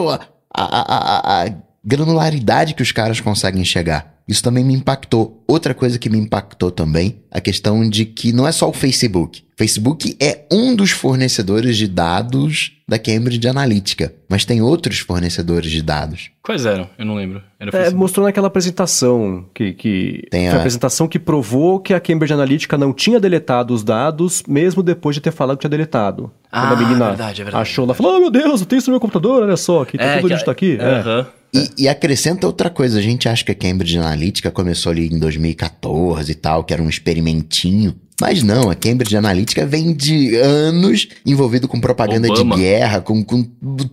a, 0.54 0.64
a, 0.64 1.44
a, 1.44 1.44
a 1.46 1.67
granularidade 1.88 2.74
que 2.74 2.84
os 2.84 2.92
caras 2.92 3.22
conseguem 3.22 3.64
chegar. 3.64 4.18
Isso 4.28 4.44
também 4.44 4.62
me 4.62 4.74
impactou. 4.74 5.42
Outra 5.48 5.74
coisa 5.74 5.98
que 5.98 6.10
me 6.10 6.18
impactou 6.18 6.70
também, 6.70 7.22
a 7.32 7.40
questão 7.40 7.90
de 7.90 8.04
que 8.04 8.34
não 8.34 8.46
é 8.46 8.52
só 8.52 8.70
o 8.70 8.74
Facebook. 8.74 9.42
Facebook 9.58 10.18
é 10.20 10.46
um 10.52 10.76
dos 10.76 10.92
fornecedores 10.92 11.78
de 11.78 11.88
dados 11.88 12.74
da 12.88 13.00
Cambridge 13.00 13.48
Analytica, 13.48 14.14
mas 14.30 14.46
tem 14.46 14.62
outros 14.62 15.00
fornecedores 15.00 15.72
de 15.72 15.82
dados. 15.82 16.30
Quais 16.44 16.66
eram? 16.66 16.90
Eu 16.98 17.06
não 17.06 17.16
lembro. 17.16 17.42
É, 17.60 17.90
mostrou 17.90 18.26
naquela 18.26 18.48
apresentação 18.48 19.46
que, 19.54 19.74
que 19.74 20.28
tem 20.30 20.50
a... 20.50 20.54
a... 20.54 20.58
apresentação 20.58 21.08
que 21.08 21.18
provou 21.18 21.80
que 21.80 21.94
a 21.94 22.00
Cambridge 22.00 22.34
Analytica 22.34 22.78
não 22.78 22.94
tinha 22.94 23.20
deletado 23.20 23.74
os 23.74 23.84
dados, 23.84 24.44
mesmo 24.48 24.84
depois 24.84 25.16
de 25.16 25.22
ter 25.22 25.32
falado 25.32 25.58
que 25.58 25.62
tinha 25.62 25.70
deletado. 25.70 26.32
Ah, 26.52 26.68
Quando 26.68 26.74
a 26.74 26.86
menina 26.86 27.08
verdade, 27.08 27.42
é 27.42 27.44
verdade, 27.46 27.62
achou 27.62 27.86
lá, 27.86 27.94
falou: 27.94 28.18
"Oh 28.18 28.20
meu 28.20 28.30
Deus, 28.30 28.62
eu 28.62 28.68
tenho 28.68 28.80
isso 28.80 28.90
no 28.90 28.94
meu 28.94 29.02
computador, 29.02 29.44
olha 29.44 29.58
só, 29.58 29.82
aqui 29.82 29.98
tá 29.98 30.04
é, 30.04 30.16
tudo 30.18 30.30
que, 30.30 30.34
está 30.36 30.52
aqui". 30.52 30.76
Uh 30.76 30.80
-huh. 30.80 31.28
E, 31.54 31.84
e, 31.84 31.88
acrescenta 31.88 32.46
outra 32.46 32.70
coisa, 32.70 33.00
a 33.00 33.02
gente 33.02 33.30
acha 33.30 33.44
que 33.44 33.52
a 33.52 33.56
Cambridge 33.56 33.98
Analytica 33.98 34.52
começou 34.52 34.92
ali 34.92 35.08
em 35.08 35.18
2014 35.18 36.32
e 36.32 36.36
tal, 36.36 36.64
que 36.64 36.74
era 36.74 36.84
um 36.84 36.90
experimentinho. 36.90 37.96
Mas 38.20 38.42
não, 38.42 38.72
a 38.72 38.76
Cambridge 38.76 39.16
Analytica 39.16 39.64
vem 39.64 39.94
de 39.94 40.36
anos 40.36 41.08
envolvido 41.24 41.68
com 41.68 41.80
propaganda 41.80 42.28
Obama. 42.28 42.56
de 42.56 42.62
guerra, 42.62 43.00
com, 43.00 43.24
com 43.24 43.44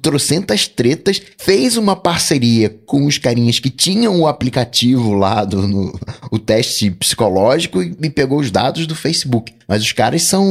trocentas 0.01 0.67
tretas. 0.67 1.21
Fez 1.37 1.77
uma 1.77 1.95
parceria 1.95 2.75
com 2.87 3.05
os 3.05 3.19
carinhas 3.19 3.59
que 3.59 3.69
tinham 3.69 4.19
o 4.21 4.27
aplicativo 4.27 5.13
lá, 5.13 5.45
do, 5.45 5.69
no, 5.69 6.01
o 6.31 6.39
teste 6.39 6.91
psicológico, 6.91 7.83
e, 7.83 7.95
e 8.01 8.09
pegou 8.09 8.41
os 8.41 8.51
dados 8.51 8.87
do 8.87 8.95
Facebook. 8.95 9.53
Mas 9.69 9.83
os 9.83 9.93
caras 9.93 10.23
são. 10.23 10.47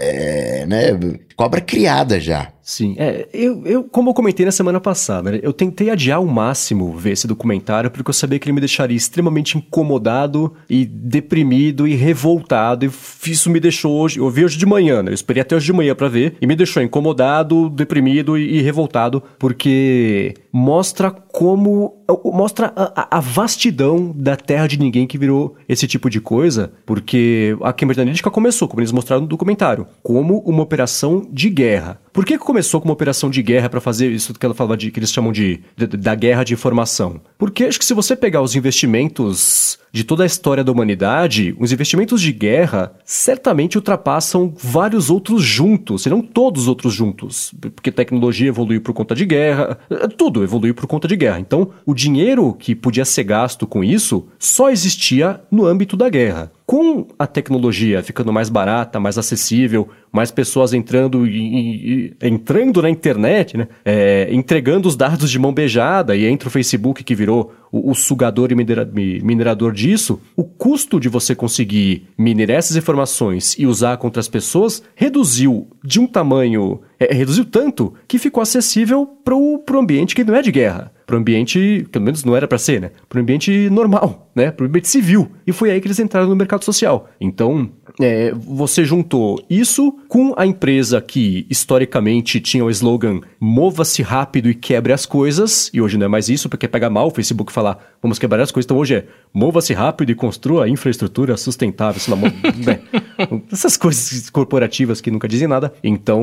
É, 0.00 0.66
né, 0.66 0.98
cobra 1.36 1.60
criada 1.60 2.18
já. 2.18 2.48
Sim, 2.62 2.96
é, 2.98 3.28
eu, 3.32 3.64
eu, 3.64 3.84
como 3.84 4.10
eu 4.10 4.14
comentei 4.14 4.44
na 4.44 4.50
semana 4.50 4.80
passada, 4.80 5.30
né, 5.30 5.38
eu 5.40 5.52
tentei 5.52 5.88
adiar 5.88 6.18
ao 6.18 6.26
máximo 6.26 6.96
ver 6.96 7.12
esse 7.12 7.24
documentário 7.24 7.92
porque 7.92 8.10
eu 8.10 8.12
sabia 8.12 8.40
que 8.40 8.46
ele 8.48 8.54
me 8.54 8.60
deixaria 8.60 8.96
extremamente 8.96 9.56
incomodado 9.56 10.52
e 10.68 10.84
deprimido 10.84 11.86
e 11.86 11.94
revoltado. 11.94 12.84
E 12.84 13.30
isso 13.30 13.50
me 13.50 13.60
deixou 13.60 13.94
hoje, 13.96 14.18
eu 14.18 14.28
vi 14.28 14.44
hoje 14.44 14.58
de 14.58 14.66
manhã, 14.66 15.00
né? 15.00 15.10
Eu 15.10 15.14
esperei 15.14 15.42
até 15.42 15.54
hoje 15.54 15.66
de 15.66 15.72
manhã 15.72 15.94
para 15.94 16.08
ver 16.08 16.36
e 16.40 16.46
me 16.46 16.56
deixou 16.56 16.82
incomodado, 16.82 17.70
deprimido 17.70 18.36
e, 18.36 18.56
e 18.56 18.62
revoltado 18.62 19.22
porque 19.38 20.34
mostra 20.52 21.12
como 21.12 22.02
mostra 22.24 22.72
a, 22.76 23.18
a, 23.18 23.20
vastidão 23.20 24.12
da 24.14 24.36
terra 24.36 24.66
de 24.66 24.78
ninguém 24.78 25.06
que 25.06 25.18
virou 25.18 25.56
esse 25.68 25.86
tipo 25.86 26.08
de 26.08 26.20
coisa, 26.20 26.72
porque 26.84 27.56
a 27.62 27.72
Cambridge 27.72 28.00
Analytica 28.00 28.30
começou, 28.30 28.68
como 28.68 28.80
eles 28.80 28.92
mostraram 28.92 29.22
no 29.22 29.28
documentário, 29.28 29.86
como 30.02 30.38
uma 30.40 30.62
operação 30.62 31.26
de 31.30 31.50
guerra. 31.50 32.00
Por 32.16 32.24
que 32.24 32.38
começou 32.38 32.80
como 32.80 32.92
uma 32.92 32.94
operação 32.94 33.28
de 33.28 33.42
guerra 33.42 33.68
para 33.68 33.78
fazer 33.78 34.10
isso 34.10 34.32
que 34.32 34.46
ela 34.46 34.54
falava 34.54 34.74
de 34.74 34.90
que 34.90 34.98
eles 34.98 35.12
chamam 35.12 35.30
de, 35.30 35.60
de, 35.76 35.86
da 35.86 36.14
guerra 36.14 36.44
de 36.44 36.54
informação? 36.54 37.20
Porque 37.36 37.64
acho 37.64 37.78
que 37.78 37.84
se 37.84 37.92
você 37.92 38.16
pegar 38.16 38.40
os 38.40 38.56
investimentos 38.56 39.78
de 39.92 40.02
toda 40.02 40.22
a 40.22 40.26
história 40.26 40.64
da 40.64 40.72
humanidade, 40.72 41.54
os 41.60 41.72
investimentos 41.72 42.22
de 42.22 42.32
guerra 42.32 42.94
certamente 43.04 43.76
ultrapassam 43.76 44.50
vários 44.56 45.10
outros 45.10 45.42
juntos, 45.42 46.04
se 46.04 46.08
não 46.08 46.22
todos 46.22 46.62
os 46.62 46.68
outros 46.68 46.94
juntos, 46.94 47.52
porque 47.74 47.92
tecnologia 47.92 48.48
evoluiu 48.48 48.80
por 48.80 48.94
conta 48.94 49.14
de 49.14 49.26
guerra, 49.26 49.78
tudo 50.16 50.42
evoluiu 50.42 50.74
por 50.74 50.86
conta 50.86 51.06
de 51.06 51.16
guerra. 51.16 51.38
Então, 51.38 51.68
o 51.84 51.92
dinheiro 51.92 52.54
que 52.54 52.74
podia 52.74 53.04
ser 53.04 53.24
gasto 53.24 53.66
com 53.66 53.84
isso 53.84 54.26
só 54.38 54.70
existia 54.70 55.42
no 55.50 55.66
âmbito 55.66 55.98
da 55.98 56.08
guerra. 56.08 56.50
Com 56.66 57.06
a 57.16 57.28
tecnologia 57.28 58.02
ficando 58.02 58.32
mais 58.32 58.48
barata, 58.48 58.98
mais 58.98 59.16
acessível, 59.16 59.88
mais 60.10 60.32
pessoas 60.32 60.72
entrando 60.72 61.24
e, 61.24 62.10
e 62.10 62.16
entrando 62.20 62.82
na 62.82 62.90
internet, 62.90 63.56
né? 63.56 63.68
É, 63.84 64.28
entregando 64.32 64.88
os 64.88 64.96
dados 64.96 65.30
de 65.30 65.38
mão 65.38 65.52
beijada, 65.52 66.16
e 66.16 66.26
entra 66.26 66.48
o 66.48 66.50
Facebook 66.50 67.04
que 67.04 67.14
virou 67.14 67.54
o, 67.76 67.90
o 67.90 67.94
sugador 67.94 68.50
e 68.50 68.54
minera, 68.54 68.88
minerador 68.94 69.72
disso, 69.72 70.20
o 70.34 70.44
custo 70.44 70.98
de 70.98 71.08
você 71.08 71.34
conseguir 71.34 72.08
minerar 72.16 72.56
essas 72.56 72.76
informações 72.76 73.54
e 73.58 73.66
usar 73.66 73.96
contra 73.98 74.20
as 74.20 74.28
pessoas 74.28 74.82
reduziu 74.94 75.68
de 75.84 76.00
um 76.00 76.06
tamanho. 76.06 76.80
É, 76.98 77.12
reduziu 77.12 77.44
tanto 77.44 77.92
que 78.08 78.18
ficou 78.18 78.42
acessível 78.42 79.06
para 79.24 79.34
o 79.34 79.62
ambiente 79.74 80.14
que 80.14 80.24
não 80.24 80.34
é 80.34 80.42
de 80.42 80.52
guerra 80.52 80.92
para 81.06 81.14
o 81.14 81.18
ambiente, 81.20 81.86
pelo 81.92 82.04
menos 82.04 82.24
não 82.24 82.34
era 82.34 82.48
para 82.48 82.58
ser, 82.58 82.80
né? 82.80 82.90
Para 83.08 83.18
o 83.18 83.22
ambiente 83.22 83.70
normal, 83.70 84.28
né? 84.34 84.50
Para 84.50 84.64
o 84.64 84.68
ambiente 84.68 84.88
civil. 84.88 85.30
E 85.46 85.52
foi 85.52 85.70
aí 85.70 85.80
que 85.80 85.86
eles 85.86 86.00
entraram 86.00 86.28
no 86.28 86.34
mercado 86.34 86.64
social. 86.64 87.08
Então, 87.20 87.70
é, 88.00 88.32
você 88.32 88.84
juntou 88.84 89.42
isso 89.48 89.92
com 90.08 90.34
a 90.36 90.46
empresa 90.46 91.00
que 91.00 91.46
historicamente 91.48 92.40
tinha 92.40 92.64
o 92.64 92.70
slogan 92.70 93.20
mova-se 93.40 94.02
rápido 94.02 94.50
e 94.50 94.54
quebre 94.54 94.92
as 94.92 95.06
coisas, 95.06 95.70
e 95.72 95.80
hoje 95.80 95.96
não 95.96 96.06
é 96.06 96.08
mais 96.08 96.28
isso, 96.28 96.48
porque 96.48 96.68
pega 96.68 96.90
mal 96.90 97.08
o 97.08 97.10
Facebook 97.10 97.52
falar 97.52 97.96
vamos 98.02 98.18
quebrar 98.18 98.42
as 98.42 98.50
coisas, 98.50 98.66
então 98.66 98.76
hoje 98.76 98.96
é 98.96 99.04
mova-se 99.32 99.72
rápido 99.72 100.10
e 100.10 100.14
construa 100.14 100.68
infraestrutura 100.68 101.36
sustentável, 101.36 102.00
sei 102.00 102.14
lá, 102.14 102.20
né? 102.20 102.80
essas 103.50 103.76
coisas 103.76 104.30
corporativas 104.30 105.00
que 105.00 105.10
nunca 105.10 105.26
dizem 105.26 105.48
nada. 105.48 105.72
Então, 105.82 106.22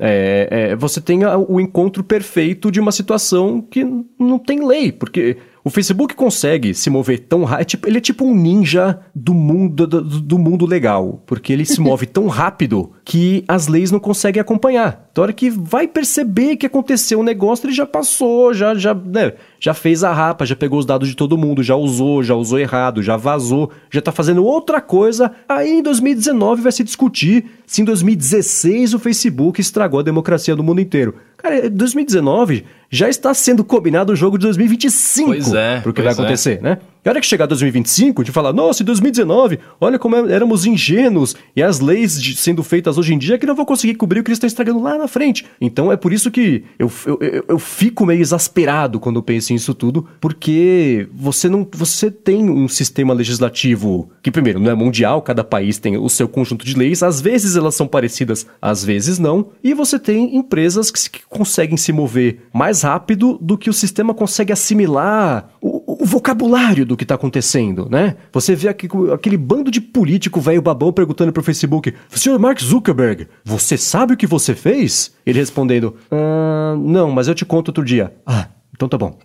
é, 0.00 0.48
é, 0.50 0.76
você 0.76 1.00
tem 1.00 1.20
o 1.24 1.60
encontro 1.60 2.02
perfeito 2.02 2.70
de 2.70 2.80
uma 2.80 2.92
situação 2.92 3.60
que 3.60 3.84
não 4.18 4.38
tem 4.38 4.66
lei, 4.66 4.90
porque 4.90 5.36
o 5.64 5.70
Facebook 5.70 6.14
consegue 6.14 6.74
se 6.74 6.90
mover 6.90 7.20
tão 7.20 7.44
rápido. 7.44 7.62
É 7.62 7.64
tipo, 7.64 7.88
ele 7.88 7.98
é 7.98 8.00
tipo 8.00 8.24
um 8.24 8.34
ninja 8.34 8.98
do 9.14 9.32
mundo, 9.32 9.86
do, 9.86 10.02
do 10.02 10.38
mundo 10.38 10.66
legal. 10.66 11.22
Porque 11.26 11.52
ele 11.52 11.64
se 11.64 11.78
move 11.80 12.06
tão 12.06 12.26
rápido 12.26 12.92
que 13.04 13.44
as 13.46 13.68
leis 13.68 13.90
não 13.90 14.00
conseguem 14.00 14.40
acompanhar. 14.40 15.08
Então, 15.12 15.22
a 15.22 15.26
hora 15.26 15.32
que 15.32 15.50
vai 15.50 15.86
perceber 15.86 16.56
que 16.56 16.66
aconteceu 16.66 17.20
um 17.20 17.24
negócio, 17.24 17.66
ele 17.66 17.74
já 17.74 17.86
passou, 17.86 18.52
já, 18.52 18.74
já, 18.74 18.94
né, 18.94 19.34
já 19.64 19.72
fez 19.72 20.02
a 20.02 20.12
rapa, 20.12 20.44
já 20.44 20.56
pegou 20.56 20.76
os 20.76 20.84
dados 20.84 21.08
de 21.08 21.14
todo 21.14 21.38
mundo, 21.38 21.62
já 21.62 21.76
usou, 21.76 22.20
já 22.20 22.34
usou 22.34 22.58
errado, 22.58 23.00
já 23.00 23.16
vazou, 23.16 23.70
já 23.92 24.02
tá 24.02 24.10
fazendo 24.10 24.44
outra 24.44 24.80
coisa. 24.80 25.30
Aí 25.48 25.70
em 25.78 25.82
2019 25.84 26.60
vai 26.62 26.72
se 26.72 26.82
discutir 26.82 27.44
se 27.64 27.80
em 27.80 27.84
2016 27.84 28.92
o 28.92 28.98
Facebook 28.98 29.60
estragou 29.60 30.00
a 30.00 30.02
democracia 30.02 30.56
do 30.56 30.64
mundo 30.64 30.80
inteiro. 30.80 31.14
Cara, 31.36 31.70
2019 31.70 32.64
já 32.90 33.08
está 33.08 33.32
sendo 33.32 33.64
combinado 33.64 34.12
o 34.12 34.16
jogo 34.16 34.36
de 34.36 34.42
2025 34.46 35.28
Pois 35.30 35.52
é, 35.54 35.80
pro 35.80 35.92
que 35.92 36.02
vai 36.02 36.10
é. 36.10 36.14
acontecer, 36.14 36.60
né? 36.60 36.78
E 37.04 37.08
a 37.08 37.10
hora 37.10 37.20
que 37.20 37.26
chegar 37.26 37.46
2025, 37.46 38.20
a 38.20 38.24
gente 38.24 38.32
fala, 38.34 38.52
nossa, 38.52 38.82
em 38.82 38.86
2019, 38.86 39.58
olha 39.80 39.98
como 39.98 40.14
é- 40.14 40.32
éramos 40.32 40.64
ingênuos 40.66 41.34
e 41.56 41.60
as 41.62 41.80
leis 41.80 42.20
de- 42.20 42.36
sendo 42.36 42.62
feitas 42.62 42.96
hoje 42.96 43.12
em 43.14 43.18
dia 43.18 43.38
que 43.38 43.46
não 43.46 43.56
vão 43.56 43.64
conseguir 43.64 43.94
cobrir 43.94 44.20
o 44.20 44.22
que 44.22 44.28
eles 44.30 44.36
estão 44.36 44.46
estragando 44.46 44.80
lá 44.80 44.96
na 44.98 45.08
frente. 45.08 45.44
Então 45.60 45.90
é 45.90 45.96
por 45.96 46.12
isso 46.12 46.30
que 46.30 46.62
eu, 46.78 46.92
eu, 47.06 47.18
eu, 47.20 47.44
eu 47.48 47.58
fico 47.58 48.04
meio 48.06 48.20
exasperado 48.20 49.00
quando 49.00 49.16
eu 49.16 49.22
penso 49.52 49.62
nisso 49.62 49.74
tudo, 49.74 50.06
porque 50.20 51.08
você 51.14 51.48
não 51.48 51.66
você 51.74 52.10
tem 52.10 52.48
um 52.50 52.66
sistema 52.68 53.12
legislativo 53.14 54.10
que, 54.22 54.30
primeiro, 54.30 54.58
não 54.58 54.70
é 54.70 54.74
mundial, 54.74 55.22
cada 55.22 55.44
país 55.44 55.78
tem 55.78 55.96
o 55.96 56.08
seu 56.08 56.26
conjunto 56.28 56.64
de 56.64 56.74
leis, 56.76 57.02
às 57.02 57.20
vezes 57.20 57.54
elas 57.56 57.74
são 57.74 57.86
parecidas, 57.86 58.46
às 58.60 58.84
vezes 58.84 59.18
não, 59.18 59.50
e 59.62 59.74
você 59.74 59.98
tem 59.98 60.36
empresas 60.36 60.90
que, 60.90 61.10
que 61.10 61.20
conseguem 61.28 61.76
se 61.76 61.92
mover 61.92 62.40
mais 62.52 62.82
rápido 62.82 63.38
do 63.40 63.56
que 63.58 63.70
o 63.70 63.72
sistema 63.72 64.14
consegue 64.14 64.52
assimilar 64.52 65.48
o, 65.60 66.02
o 66.02 66.06
vocabulário 66.06 66.84
do 66.86 66.96
que 66.96 67.04
está 67.04 67.14
acontecendo, 67.14 67.88
né? 67.90 68.16
Você 68.32 68.54
vê 68.56 68.68
aqui- 68.68 68.88
aquele 69.12 69.36
bando 69.36 69.70
de 69.70 69.80
político 69.80 70.40
velho 70.40 70.62
babão 70.62 70.92
perguntando 70.92 71.32
pro 71.32 71.42
Facebook: 71.42 71.94
Senhor 72.10 72.38
Mark 72.38 72.60
Zuckerberg, 72.60 73.28
você 73.44 73.76
sabe 73.76 74.14
o 74.14 74.16
que 74.16 74.26
você 74.26 74.54
fez? 74.54 75.12
Ele 75.26 75.38
respondendo: 75.38 75.94
"Ah, 76.10 76.74
Não, 76.78 77.10
mas 77.10 77.28
eu 77.28 77.34
te 77.34 77.44
conto 77.44 77.68
outro 77.68 77.84
dia. 77.84 78.12
Ah, 78.26 78.48
então 78.84 78.88
tá 78.88 78.98
bom. 78.98 79.16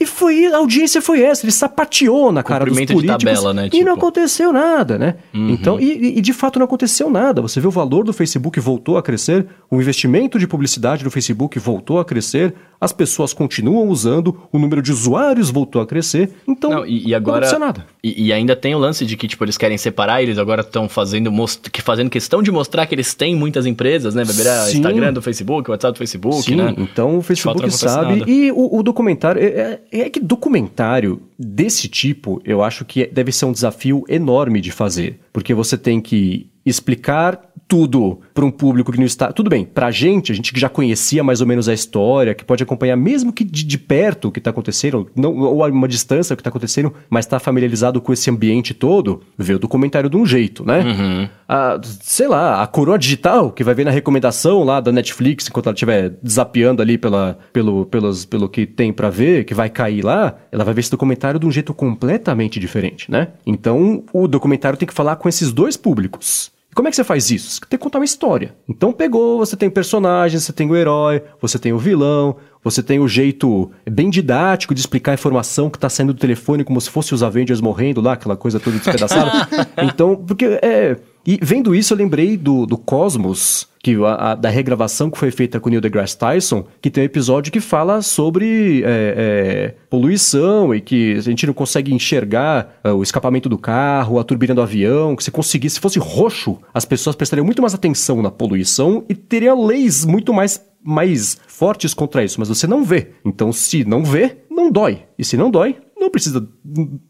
E 0.00 0.06
foi, 0.06 0.46
a 0.46 0.56
audiência 0.58 1.00
foi 1.02 1.22
essa, 1.22 1.44
ele 1.44 1.52
sapateou 1.52 2.30
na 2.32 2.42
cara 2.42 2.64
dos 2.64 2.70
Cumprimento 2.70 2.88
de 2.88 2.94
políticos 2.94 3.24
tabela, 3.34 3.54
né, 3.54 3.68
e 3.72 3.78
não 3.84 3.94
tipo. 3.94 4.06
aconteceu 4.06 4.52
nada, 4.52 4.98
né? 4.98 5.16
Então, 5.34 5.80
e, 5.80 6.18
e 6.18 6.20
de 6.20 6.32
fato 6.32 6.58
não 6.58 6.64
aconteceu 6.66 7.10
nada. 7.10 7.42
Você 7.42 7.60
vê 7.60 7.66
o 7.66 7.70
valor 7.70 8.04
do 8.04 8.12
Facebook 8.12 8.58
voltou 8.60 8.96
a 8.96 9.02
crescer, 9.02 9.46
o 9.70 9.76
investimento 9.76 10.38
de 10.38 10.46
publicidade 10.46 11.02
do 11.04 11.10
Facebook 11.10 11.58
voltou 11.58 11.98
a 11.98 12.04
crescer, 12.04 12.54
as 12.80 12.92
pessoas 12.92 13.32
continuam 13.32 13.88
usando, 13.88 14.36
o 14.52 14.58
número 14.58 14.80
de 14.80 14.92
usuários 14.92 15.50
voltou 15.50 15.82
a 15.82 15.86
crescer. 15.86 16.30
Então, 16.46 16.70
Não, 16.70 16.86
e, 16.86 17.06
e 17.06 17.10
não 17.10 17.16
agora. 17.16 17.38
aconteceu 17.38 17.58
nada. 17.58 17.84
E, 18.02 18.26
e 18.26 18.32
ainda 18.32 18.54
tem 18.54 18.74
o 18.74 18.78
lance 18.78 19.04
de 19.04 19.16
que, 19.16 19.26
tipo, 19.26 19.44
eles 19.44 19.58
querem 19.58 19.76
separar, 19.76 20.22
eles 20.22 20.38
agora 20.38 20.60
estão 20.60 20.88
fazendo, 20.88 21.32
most- 21.32 21.70
que 21.70 21.82
fazendo 21.82 22.08
questão 22.08 22.40
de 22.42 22.52
mostrar 22.52 22.86
que 22.86 22.94
eles 22.94 23.14
têm 23.14 23.34
muitas 23.34 23.66
empresas, 23.66 24.14
né? 24.14 24.24
Beber 24.24 24.46
a 24.46 24.60
Sim. 24.66 24.78
Instagram 24.78 25.12
do 25.12 25.20
Facebook, 25.20 25.68
WhatsApp 25.70 25.94
do 25.94 25.98
Facebook, 25.98 26.42
Sim, 26.42 26.54
né? 26.56 26.74
então 26.78 27.18
o 27.18 27.22
Facebook 27.22 27.60
não 27.62 27.70
sabe. 27.70 28.20
nada. 28.20 28.30
E 28.30 28.52
o, 28.52 28.67
o 28.70 28.82
documentário. 28.82 29.40
É, 29.42 29.80
é- 29.92 30.00
é 30.00 30.10
que 30.10 30.20
documentário 30.20 31.22
desse 31.38 31.88
tipo, 31.88 32.40
eu 32.44 32.62
acho 32.62 32.84
que 32.84 33.06
deve 33.06 33.32
ser 33.32 33.44
um 33.46 33.52
desafio 33.52 34.04
enorme 34.08 34.60
de 34.60 34.70
fazer. 34.70 35.20
Porque 35.32 35.54
você 35.54 35.76
tem 35.78 36.00
que 36.00 36.50
explicar 36.64 37.47
tudo 37.68 38.20
para 38.32 38.44
um 38.44 38.50
público 38.50 38.90
que 38.90 38.98
não 38.98 39.04
está. 39.04 39.30
Tudo 39.30 39.50
bem, 39.50 39.64
pra 39.64 39.90
gente, 39.90 40.32
a 40.32 40.34
gente 40.34 40.52
que 40.54 40.58
já 40.58 40.70
conhecia 40.70 41.22
mais 41.22 41.42
ou 41.42 41.46
menos 41.46 41.68
a 41.68 41.74
história, 41.74 42.34
que 42.34 42.44
pode 42.44 42.62
acompanhar 42.62 42.96
mesmo 42.96 43.30
que 43.30 43.44
de, 43.44 43.62
de 43.62 43.78
perto 43.78 44.28
o 44.28 44.32
que 44.32 44.40
está 44.40 44.50
acontecendo, 44.50 45.10
não, 45.14 45.36
ou 45.36 45.62
a 45.62 45.68
uma 45.68 45.86
distância 45.86 46.32
o 46.32 46.36
que 46.36 46.40
está 46.40 46.48
acontecendo, 46.48 46.92
mas 47.10 47.26
está 47.26 47.38
familiarizado 47.38 48.00
com 48.00 48.12
esse 48.12 48.30
ambiente 48.30 48.72
todo, 48.72 49.20
vê 49.36 49.52
o 49.52 49.58
documentário 49.58 50.08
de 50.08 50.16
um 50.16 50.24
jeito, 50.24 50.64
né? 50.64 50.80
Uhum. 50.80 51.28
A, 51.46 51.78
sei 52.00 52.26
lá, 52.26 52.62
a 52.62 52.66
coroa 52.66 52.98
digital, 52.98 53.52
que 53.52 53.62
vai 53.62 53.74
ver 53.74 53.84
na 53.84 53.90
recomendação 53.90 54.64
lá 54.64 54.80
da 54.80 54.90
Netflix, 54.90 55.46
enquanto 55.48 55.66
ela 55.66 55.74
estiver 55.74 56.10
desapiando 56.22 56.80
ali 56.80 56.96
pela, 56.96 57.38
pelo, 57.52 57.84
pelos, 57.84 58.24
pelo 58.24 58.48
que 58.48 58.66
tem 58.66 58.92
pra 58.92 59.10
ver, 59.10 59.44
que 59.44 59.52
vai 59.52 59.68
cair 59.68 60.02
lá, 60.02 60.36
ela 60.50 60.64
vai 60.64 60.72
ver 60.72 60.80
esse 60.80 60.90
documentário 60.90 61.38
de 61.38 61.46
um 61.46 61.52
jeito 61.52 61.74
completamente 61.74 62.58
diferente, 62.58 63.10
né? 63.10 63.28
Então, 63.46 64.04
o 64.12 64.26
documentário 64.26 64.78
tem 64.78 64.88
que 64.88 64.94
falar 64.94 65.16
com 65.16 65.28
esses 65.28 65.52
dois 65.52 65.76
públicos. 65.76 66.50
Como 66.78 66.86
é 66.86 66.90
que 66.92 66.96
você 66.96 67.02
faz 67.02 67.28
isso? 67.28 67.50
Você 67.50 67.60
tem 67.68 67.76
que 67.76 67.82
contar 67.82 67.98
uma 67.98 68.04
história. 68.04 68.54
Então 68.68 68.92
pegou, 68.92 69.38
você 69.38 69.56
tem 69.56 69.68
personagens, 69.68 70.44
você 70.44 70.52
tem 70.52 70.70
o 70.70 70.76
herói, 70.76 71.20
você 71.42 71.58
tem 71.58 71.72
o 71.72 71.78
vilão, 71.78 72.36
você 72.62 72.80
tem 72.80 73.00
o 73.00 73.08
jeito 73.08 73.68
bem 73.90 74.08
didático 74.08 74.72
de 74.72 74.78
explicar 74.78 75.10
a 75.10 75.14
informação 75.14 75.68
que 75.68 75.76
tá 75.76 75.88
saindo 75.88 76.12
do 76.12 76.20
telefone 76.20 76.62
como 76.62 76.80
se 76.80 76.88
fosse 76.88 77.12
os 77.12 77.20
Avengers 77.20 77.60
morrendo 77.60 78.00
lá, 78.00 78.12
aquela 78.12 78.36
coisa 78.36 78.60
toda 78.60 78.76
despedaçada. 78.76 79.48
então, 79.82 80.14
porque 80.14 80.44
é. 80.62 80.96
E 81.30 81.38
vendo 81.42 81.74
isso, 81.74 81.92
eu 81.92 81.98
lembrei 81.98 82.38
do, 82.38 82.64
do 82.64 82.78
Cosmos, 82.78 83.68
que 83.82 83.94
a, 84.02 84.30
a- 84.30 84.34
da 84.34 84.48
regravação 84.48 85.10
que 85.10 85.18
foi 85.18 85.30
feita 85.30 85.60
com 85.60 85.68
Neil 85.68 85.78
deGrasse 85.82 86.16
Tyson, 86.16 86.64
que 86.80 86.88
tem 86.90 87.02
um 87.02 87.04
episódio 87.04 87.52
que 87.52 87.60
fala 87.60 88.00
sobre 88.00 88.82
é, 88.82 88.86
é, 88.86 89.74
poluição 89.90 90.74
e 90.74 90.80
que 90.80 91.12
a 91.16 91.20
gente 91.20 91.46
não 91.46 91.52
consegue 91.52 91.92
enxergar 91.92 92.80
é, 92.82 92.90
o 92.92 93.02
escapamento 93.02 93.46
do 93.46 93.58
carro, 93.58 94.18
a 94.18 94.24
turbina 94.24 94.54
do 94.54 94.62
avião, 94.62 95.14
que 95.14 95.22
se 95.22 95.30
conseguisse, 95.30 95.74
se 95.74 95.80
fosse 95.82 95.98
roxo, 95.98 96.56
as 96.72 96.86
pessoas 96.86 97.14
prestariam 97.14 97.44
muito 97.44 97.60
mais 97.60 97.74
atenção 97.74 98.22
na 98.22 98.30
poluição 98.30 99.04
e 99.06 99.14
teriam 99.14 99.66
leis 99.66 100.06
muito 100.06 100.32
mais 100.32 100.66
mais 100.82 101.36
fortes 101.48 101.92
contra 101.92 102.24
isso, 102.24 102.38
mas 102.38 102.48
você 102.48 102.66
não 102.66 102.84
vê. 102.84 103.08
Então, 103.24 103.52
se 103.52 103.84
não 103.84 104.04
vê, 104.04 104.36
não 104.48 104.70
dói. 104.70 105.02
E 105.18 105.24
se 105.24 105.36
não 105.36 105.50
dói, 105.50 105.76
não 105.98 106.10
precisa 106.10 106.46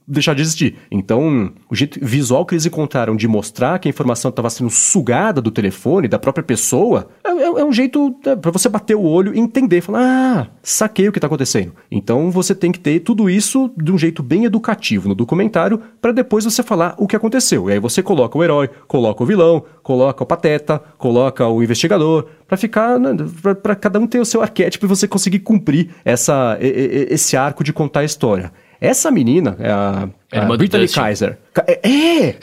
deixar 0.06 0.34
de 0.34 0.42
existir. 0.42 0.76
Então, 0.90 1.52
o 1.70 1.74
jeito 1.74 1.98
visual 2.02 2.44
que 2.46 2.54
eles 2.54 2.66
encontraram 2.66 3.16
de 3.16 3.28
mostrar 3.28 3.78
que 3.78 3.88
a 3.88 3.90
informação 3.90 4.30
estava 4.30 4.48
sendo 4.50 4.70
sugada 4.70 5.40
do 5.40 5.50
telefone, 5.50 6.08
da 6.08 6.18
própria 6.18 6.42
pessoa, 6.42 7.08
é, 7.24 7.28
é- 7.30 7.60
é 7.60 7.64
um 7.64 7.72
jeito 7.72 8.12
para 8.40 8.50
você 8.50 8.68
bater 8.68 8.96
o 8.96 9.02
olho 9.02 9.34
e 9.34 9.38
entender, 9.38 9.80
falar, 9.80 10.00
ah, 10.02 10.46
saquei 10.62 11.08
o 11.08 11.12
que 11.12 11.18
está 11.18 11.26
acontecendo. 11.26 11.74
Então, 11.90 12.30
você 12.30 12.54
tem 12.54 12.72
que 12.72 12.80
ter 12.80 13.00
tudo 13.00 13.28
isso 13.28 13.70
de 13.76 13.92
um 13.92 13.98
jeito 13.98 14.22
bem 14.22 14.44
educativo 14.44 15.08
no 15.08 15.14
documentário, 15.14 15.80
para 16.00 16.12
depois 16.12 16.44
você 16.44 16.62
falar 16.62 16.94
o 16.98 17.06
que 17.06 17.16
aconteceu. 17.16 17.68
E 17.68 17.74
aí 17.74 17.78
você 17.80 18.02
coloca 18.02 18.38
o 18.38 18.44
herói, 18.44 18.68
coloca 18.86 19.22
o 19.22 19.26
vilão, 19.26 19.64
coloca 19.82 20.22
o 20.22 20.26
pateta, 20.26 20.82
coloca 20.96 21.46
o 21.46 21.62
investigador, 21.62 22.26
para 22.46 22.56
ficar, 22.56 22.98
né, 22.98 23.10
para 23.62 23.76
cada 23.76 23.98
um 23.98 24.06
ter 24.06 24.18
o 24.20 24.24
seu 24.24 24.40
arquétipo 24.40 24.86
e 24.86 24.88
você 24.88 25.06
conseguir 25.06 25.40
cumprir 25.40 25.90
essa, 26.04 26.56
esse 26.60 27.36
arco 27.36 27.62
de 27.62 27.72
contar 27.72 28.00
a 28.00 28.04
história. 28.04 28.50
Essa 28.80 29.10
menina, 29.10 29.56
é 29.58 29.70
a, 29.70 30.08
É 30.30 30.38
a 30.38 30.44
Brittany 30.44 30.84
Dustin. 30.84 31.00
Kaiser. 31.00 31.38
É! 31.66 31.88
é! 31.88 32.36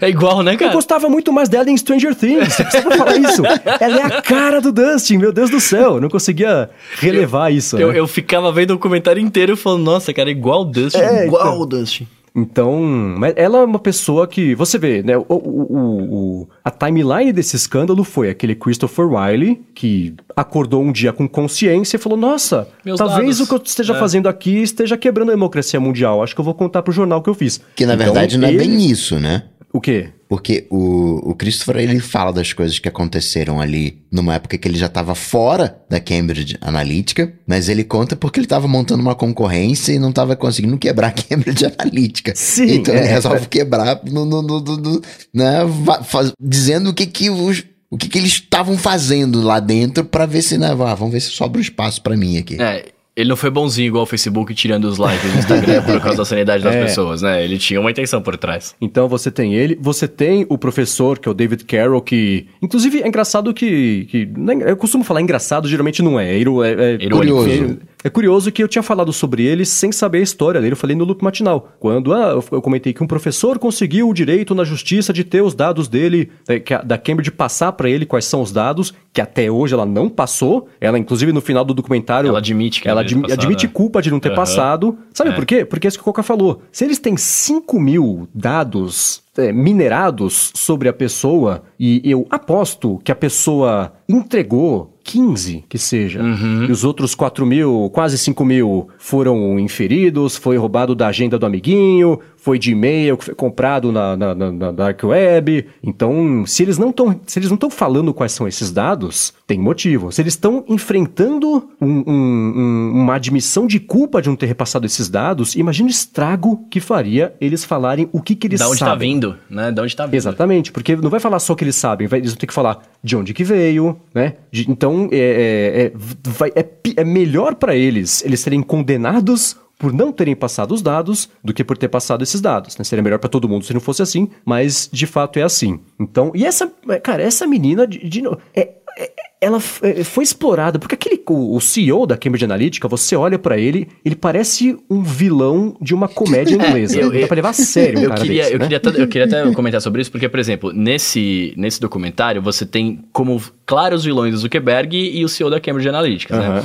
É 0.00 0.08
igual, 0.08 0.42
né, 0.42 0.54
Eu 0.54 0.58
cara? 0.58 0.72
gostava 0.72 1.08
muito 1.08 1.32
mais 1.32 1.48
dela 1.48 1.68
em 1.68 1.76
Stranger 1.76 2.14
Things. 2.14 2.54
Você 2.54 2.64
precisa 2.64 2.90
falar 2.96 3.16
isso. 3.16 3.42
Ela 3.78 4.00
é 4.00 4.02
a 4.02 4.22
cara 4.22 4.60
do 4.60 4.72
Dustin, 4.72 5.18
meu 5.18 5.32
Deus 5.32 5.50
do 5.50 5.60
céu. 5.60 5.96
Eu 5.96 6.00
não 6.00 6.08
conseguia 6.08 6.70
relevar 6.98 7.52
isso. 7.52 7.76
Eu, 7.76 7.92
né? 7.92 7.98
eu 7.98 8.06
ficava 8.06 8.50
vendo 8.50 8.70
o 8.72 8.78
comentário 8.78 9.20
inteiro 9.20 9.52
e 9.52 9.56
falando, 9.56 9.82
nossa, 9.84 10.14
cara, 10.14 10.30
é 10.30 10.32
igual 10.32 10.62
o 10.62 10.64
Dustin. 10.64 10.98
É, 10.98 11.26
igual 11.26 11.42
então. 11.42 11.60
o 11.60 11.66
Dustin. 11.66 12.08
Então, 12.34 12.80
mas 13.18 13.34
ela 13.36 13.58
é 13.58 13.64
uma 13.64 13.78
pessoa 13.78 14.26
que, 14.26 14.54
você 14.54 14.78
vê, 14.78 15.02
né, 15.02 15.16
o, 15.18 15.24
o- 15.28 15.36
o- 15.36 16.14
o- 16.42 16.48
a 16.64 16.70
timeline 16.70 17.30
desse 17.32 17.56
escândalo 17.56 18.02
foi 18.04 18.30
aquele 18.30 18.54
Christopher 18.54 19.06
Wiley, 19.06 19.60
que 19.74 20.14
acordou 20.34 20.82
um 20.82 20.90
dia 20.90 21.12
com 21.12 21.28
consciência 21.28 21.96
e 21.96 22.00
falou, 22.00 22.16
nossa, 22.16 22.66
Meus 22.84 22.96
talvez 22.98 23.36
dados. 23.36 23.40
o 23.40 23.46
que 23.46 23.54
eu 23.54 23.62
esteja 23.62 23.94
É. 23.94 23.98
fazendo 23.98 24.28
aqui 24.28 24.62
esteja 24.62 24.96
quebrando 24.96 25.28
a 25.30 25.34
democracia 25.34 25.78
mundial, 25.78 26.22
acho 26.22 26.34
que 26.34 26.40
eu 26.40 26.44
vou 26.44 26.54
contar 26.54 26.80
pro 26.82 26.92
jornal 26.92 27.20
que 27.22 27.28
eu 27.28 27.34
fiz. 27.34 27.60
Que 27.76 27.84
na 27.84 27.94
Então, 27.94 28.06
verdade 28.06 28.38
não 28.38 28.48
é 28.48 28.50
ele- 28.50 28.58
bem 28.66 28.86
isso, 28.90 29.20
né? 29.20 29.44
O 29.70 29.80
quê? 29.80 30.08
Porque 30.32 30.66
o, 30.70 31.32
o 31.32 31.34
Christopher, 31.34 31.76
ele 31.76 32.00
fala 32.00 32.32
das 32.32 32.54
coisas 32.54 32.78
que 32.78 32.88
aconteceram 32.88 33.60
ali 33.60 33.98
numa 34.10 34.34
época 34.36 34.56
que 34.56 34.66
ele 34.66 34.78
já 34.78 34.86
estava 34.86 35.14
fora 35.14 35.76
da 35.90 36.00
Cambridge 36.00 36.56
Analytica, 36.58 37.30
mas 37.46 37.68
ele 37.68 37.84
conta 37.84 38.16
porque 38.16 38.40
ele 38.40 38.46
estava 38.46 38.66
montando 38.66 39.02
uma 39.02 39.14
concorrência 39.14 39.92
e 39.92 39.98
não 39.98 40.08
estava 40.08 40.34
conseguindo 40.34 40.78
quebrar 40.78 41.08
a 41.08 41.10
Cambridge 41.12 41.66
Analytica. 41.66 42.32
Sim, 42.34 42.76
Então 42.76 42.94
ele 42.94 43.04
é. 43.08 43.10
resolve 43.12 43.46
quebrar 43.46 44.00
no, 44.10 44.24
no, 44.24 44.40
no- 44.40 44.60
no- 44.62 44.76
no- 44.78 45.02
né, 45.34 45.58
faz- 46.02 46.32
dizendo 46.40 46.88
o 46.88 46.94
que 46.94 47.04
que 47.06 47.28
os... 47.28 47.64
O 47.90 47.98
que, 47.98 48.08
que 48.08 48.16
eles 48.16 48.32
estavam 48.32 48.78
fazendo 48.78 49.42
lá 49.42 49.60
dentro 49.60 50.02
pra 50.02 50.24
ver 50.24 50.40
se, 50.40 50.56
né, 50.56 50.68
ah, 50.70 50.94
vamos 50.94 51.12
ver 51.12 51.20
se 51.20 51.28
sobra 51.28 51.58
um 51.58 51.62
espaço 51.62 52.00
pra 52.00 52.16
mim 52.16 52.38
aqui. 52.38 52.56
É, 52.58 52.86
ele 53.14 53.28
não 53.28 53.36
foi 53.36 53.50
bonzinho 53.50 53.88
igual 53.88 54.04
o 54.04 54.06
Facebook 54.06 54.54
tirando 54.54 54.84
os 54.84 54.96
likes 54.98 55.30
do 55.32 55.38
Instagram 55.38 55.82
por 55.84 56.00
causa 56.00 56.18
da 56.18 56.24
sanidade 56.24 56.64
das 56.64 56.74
É. 56.74 56.82
pessoas, 56.82 57.20
né? 57.22 57.44
Ele 57.44 57.58
tinha 57.58 57.78
uma 57.80 57.90
intenção 57.90 58.22
por 58.22 58.36
trás. 58.36 58.74
Então 58.80 59.06
você 59.08 59.30
tem 59.30 59.54
ele, 59.54 59.78
você 59.80 60.08
tem 60.08 60.46
o 60.48 60.56
professor, 60.56 61.18
que 61.18 61.28
é 61.28 61.30
o 61.30 61.34
David 61.34 61.64
Carroll, 61.64 62.00
que. 62.00 62.46
Inclusive, 62.62 63.02
é 63.02 63.08
engraçado 63.08 63.52
que. 63.52 64.06
que 64.10 64.28
eu 64.66 64.76
costumo 64.76 65.04
falar 65.04 65.20
engraçado, 65.20 65.68
geralmente 65.68 66.02
não 66.02 66.18
é. 66.18 66.34
É, 66.34 66.40
é, 66.40 66.94
é. 67.00 67.08
Curioso. 67.10 67.78
É 68.04 68.10
curioso 68.10 68.50
que 68.50 68.62
eu 68.62 68.68
tinha 68.68 68.82
falado 68.82 69.12
sobre 69.12 69.44
ele 69.44 69.64
sem 69.64 69.92
saber 69.92 70.18
a 70.18 70.22
história 70.22 70.60
dele. 70.60 70.72
Eu 70.72 70.76
falei 70.76 70.96
no 70.96 71.04
loop 71.04 71.22
matinal. 71.22 71.72
Quando 71.78 72.12
ah, 72.12 72.40
eu- 72.50 72.62
comentei 72.62 72.92
que 72.92 73.02
um 73.02 73.06
professor 73.06 73.58
conseguiu 73.58 74.08
o 74.08 74.14
direito 74.14 74.54
na 74.54 74.64
justiça 74.64 75.12
de 75.12 75.22
ter 75.24 75.40
os 75.42 75.54
dados 75.54 75.86
dele, 75.88 76.30
a- 76.48 76.82
da 76.82 76.98
Cambridge 76.98 77.30
passar 77.30 77.72
para 77.72 77.88
ele 77.88 78.04
quais 78.04 78.24
são 78.24 78.42
os 78.42 78.50
dados, 78.50 78.92
que 79.12 79.20
até 79.20 79.50
hoje 79.50 79.74
ela 79.74 79.86
não 79.86 80.08
passou. 80.08 80.68
Ela, 80.80 80.98
inclusive, 80.98 81.32
no 81.32 81.40
final 81.40 81.64
do 81.64 81.72
documentário. 81.74 82.28
Ela 82.28 82.38
admite 82.38 82.80
que 82.80 82.88
ela 82.88 83.02
admi- 83.02 83.22
passado, 83.22 83.38
admite 83.38 83.66
é. 83.66 83.68
culpa 83.68 84.02
de 84.02 84.10
não 84.10 84.18
ter 84.20 84.28
Aham. 84.30 84.36
passado. 84.36 84.98
Sabe 85.14 85.30
É. 85.30 85.32
por 85.34 85.46
quê? 85.46 85.64
Porque 85.64 85.86
é 85.86 85.88
isso 85.88 85.98
que 85.98 86.02
o 86.02 86.04
Coca 86.04 86.22
falou. 86.22 86.62
Se 86.72 86.84
eles 86.84 86.98
têm 86.98 87.16
5 87.16 87.78
mil 87.78 88.28
dados 88.34 89.21
é, 89.36 89.52
minerados 89.52 90.52
sobre 90.54 90.88
a 90.88 90.92
pessoa 90.92 91.62
e 91.78 92.00
eu 92.04 92.26
aposto 92.30 93.00
que 93.02 93.10
a 93.10 93.14
pessoa 93.14 93.92
entregou 94.08 94.92
15 95.04 95.64
que 95.68 95.78
seja, 95.78 96.22
Uhum. 96.22 96.66
e 96.68 96.70
os 96.70 96.84
outros 96.84 97.14
4 97.14 97.44
mil, 97.44 97.90
quase 97.92 98.16
5 98.18 98.44
mil 98.44 98.88
foram 98.98 99.58
inferidos, 99.58 100.36
foi 100.36 100.56
roubado 100.56 100.94
da 100.94 101.08
agenda 101.08 101.38
do 101.38 101.46
amiguinho, 101.46 102.20
foi 102.44 102.58
de 102.58 102.72
e-mail 102.72 103.16
que 103.16 103.24
foi 103.26 103.34
comprado 103.34 103.92
na, 103.92 104.16
na, 104.16 104.34
na, 104.34 104.50
na 104.52 104.72
Dark 104.72 105.00
Web. 105.04 105.66
Então, 105.82 106.44
se 106.44 106.62
eles 106.62 106.76
não 106.76 106.90
estão 106.90 107.20
se 107.26 107.38
eles 107.38 107.48
não 107.48 107.54
estão 107.54 107.70
falando 107.70 108.12
quais 108.12 108.32
são 108.32 108.48
esses 108.48 108.72
dados, 108.72 109.32
tem 109.46 109.58
motivo. 109.60 110.10
Se 110.10 110.20
eles 110.20 110.34
estão 110.34 110.64
enfrentando 110.68 111.70
um- 111.80 112.02
um- 112.06 112.52
um- 112.56 112.90
uma 113.02 113.14
admissão 113.14 113.66
de 113.66 113.78
culpa 113.78 114.20
de 114.20 114.28
não 114.28 114.36
ter 114.36 114.46
repassado 114.46 114.84
esses 114.86 115.08
dados, 115.08 115.54
imagina 115.54 115.86
o 115.88 115.90
estrago 115.90 116.66
que 116.70 116.80
faria 116.80 117.32
eles 117.40 117.64
falarem 117.64 118.08
o 118.12 118.20
que, 118.20 118.34
que 118.34 118.46
eles 118.48 118.58
Da 118.60 118.68
onde 118.68 118.80
tá 118.80 118.86
sabem. 118.86 119.14
vindo, 119.14 119.36
né? 119.48 119.70
Da 119.70 119.82
onde 119.82 119.94
tá 119.94 120.04
vindo. 120.06 120.14
Exatamente, 120.16 120.72
porque 120.72 120.96
não 120.96 121.10
vai 121.10 121.20
falar 121.20 121.38
só 121.38 121.52
o 121.52 121.56
que 121.56 121.62
eles 121.64 121.76
sabem, 121.76 122.08
vai- 122.08 122.18
eles 122.18 122.32
vão 122.32 122.38
ter 122.38 122.46
que 122.48 122.54
falar 122.54 122.82
de 123.04 123.16
onde 123.16 123.32
que 123.32 123.44
veio, 123.44 123.96
né? 124.14 124.34
De- 124.50 124.68
então 124.70 125.08
é, 125.12 125.16
é, 125.16 125.82
é, 125.86 125.92
vai- 126.28 126.52
é 126.56 126.66
é 126.96 127.04
melhor 127.04 127.54
para 127.54 127.74
eles 127.74 128.22
eles 128.24 128.40
serem 128.40 128.60
condenados 128.62 129.56
por 129.82 129.92
não 129.92 130.12
terem 130.12 130.36
passado 130.36 130.72
os 130.72 130.80
dados 130.80 131.28
do 131.42 131.52
que 131.52 131.64
por 131.64 131.76
ter 131.76 131.88
passado 131.88 132.22
esses 132.22 132.40
dados. 132.40 132.78
Né? 132.78 132.84
Seria 132.84 133.02
melhor 133.02 133.18
para 133.18 133.28
todo 133.28 133.48
mundo 133.48 133.64
se 133.64 133.74
não 133.74 133.80
fosse 133.80 134.00
assim, 134.00 134.28
mas 134.44 134.88
de 134.92 135.08
fato 135.08 135.40
é 135.40 135.42
assim. 135.42 135.80
Então, 135.98 136.30
e 136.36 136.46
essa, 136.46 136.70
cara, 137.02 137.20
essa 137.20 137.48
menina 137.48 137.84
de, 137.84 137.98
de 138.08 138.22
é, 138.54 138.60
é- 138.96 139.10
ela 139.40 139.58
é, 139.82 140.04
foi 140.04 140.22
explorada, 140.22 140.78
porque 140.78 140.94
aquele 140.94 141.20
o, 141.28 141.56
o 141.56 141.60
CEO 141.60 142.06
da 142.06 142.16
Cambridge 142.16 142.44
Analytica, 142.44 142.86
você 142.86 143.16
olha 143.16 143.40
pra 143.40 143.58
ele, 143.58 143.88
ele 144.04 144.14
parece 144.14 144.78
um 144.88 145.02
vilão 145.02 145.76
de 145.80 145.92
uma 145.92 146.06
comédia 146.06 146.54
inglesa. 146.54 146.96
eu- 147.00 147.10
Não 147.12 147.20
dá 147.20 147.26
pra 147.26 147.34
levar 147.34 147.48
a 147.48 147.52
sério 147.52 147.98
um 147.98 148.02
eu 148.04 148.08
cara 148.10 148.20
queria, 148.20 148.42
desse, 148.44 148.54
eu, 148.54 148.58
né? 148.60 148.64
queria 148.66 148.76
até, 148.78 148.88
eu 149.02 149.08
queria 149.08 149.24
até 149.26 149.52
comentar 149.52 149.80
sobre 149.80 150.00
isso, 150.00 150.12
porque, 150.12 150.28
por 150.28 150.38
exemplo, 150.38 150.72
nesse, 150.72 151.52
nesse 151.56 151.80
documentário 151.80 152.40
você 152.40 152.64
tem 152.64 153.00
como 153.12 153.42
claros 153.66 154.04
vilões 154.04 154.32
o 154.32 154.38
Zuckerberg 154.38 154.96
e 154.96 155.24
o 155.24 155.28
CEO 155.28 155.50
da 155.50 155.58
Cambridge 155.60 155.88
Analytica, 155.88 156.38
né? 156.38 156.62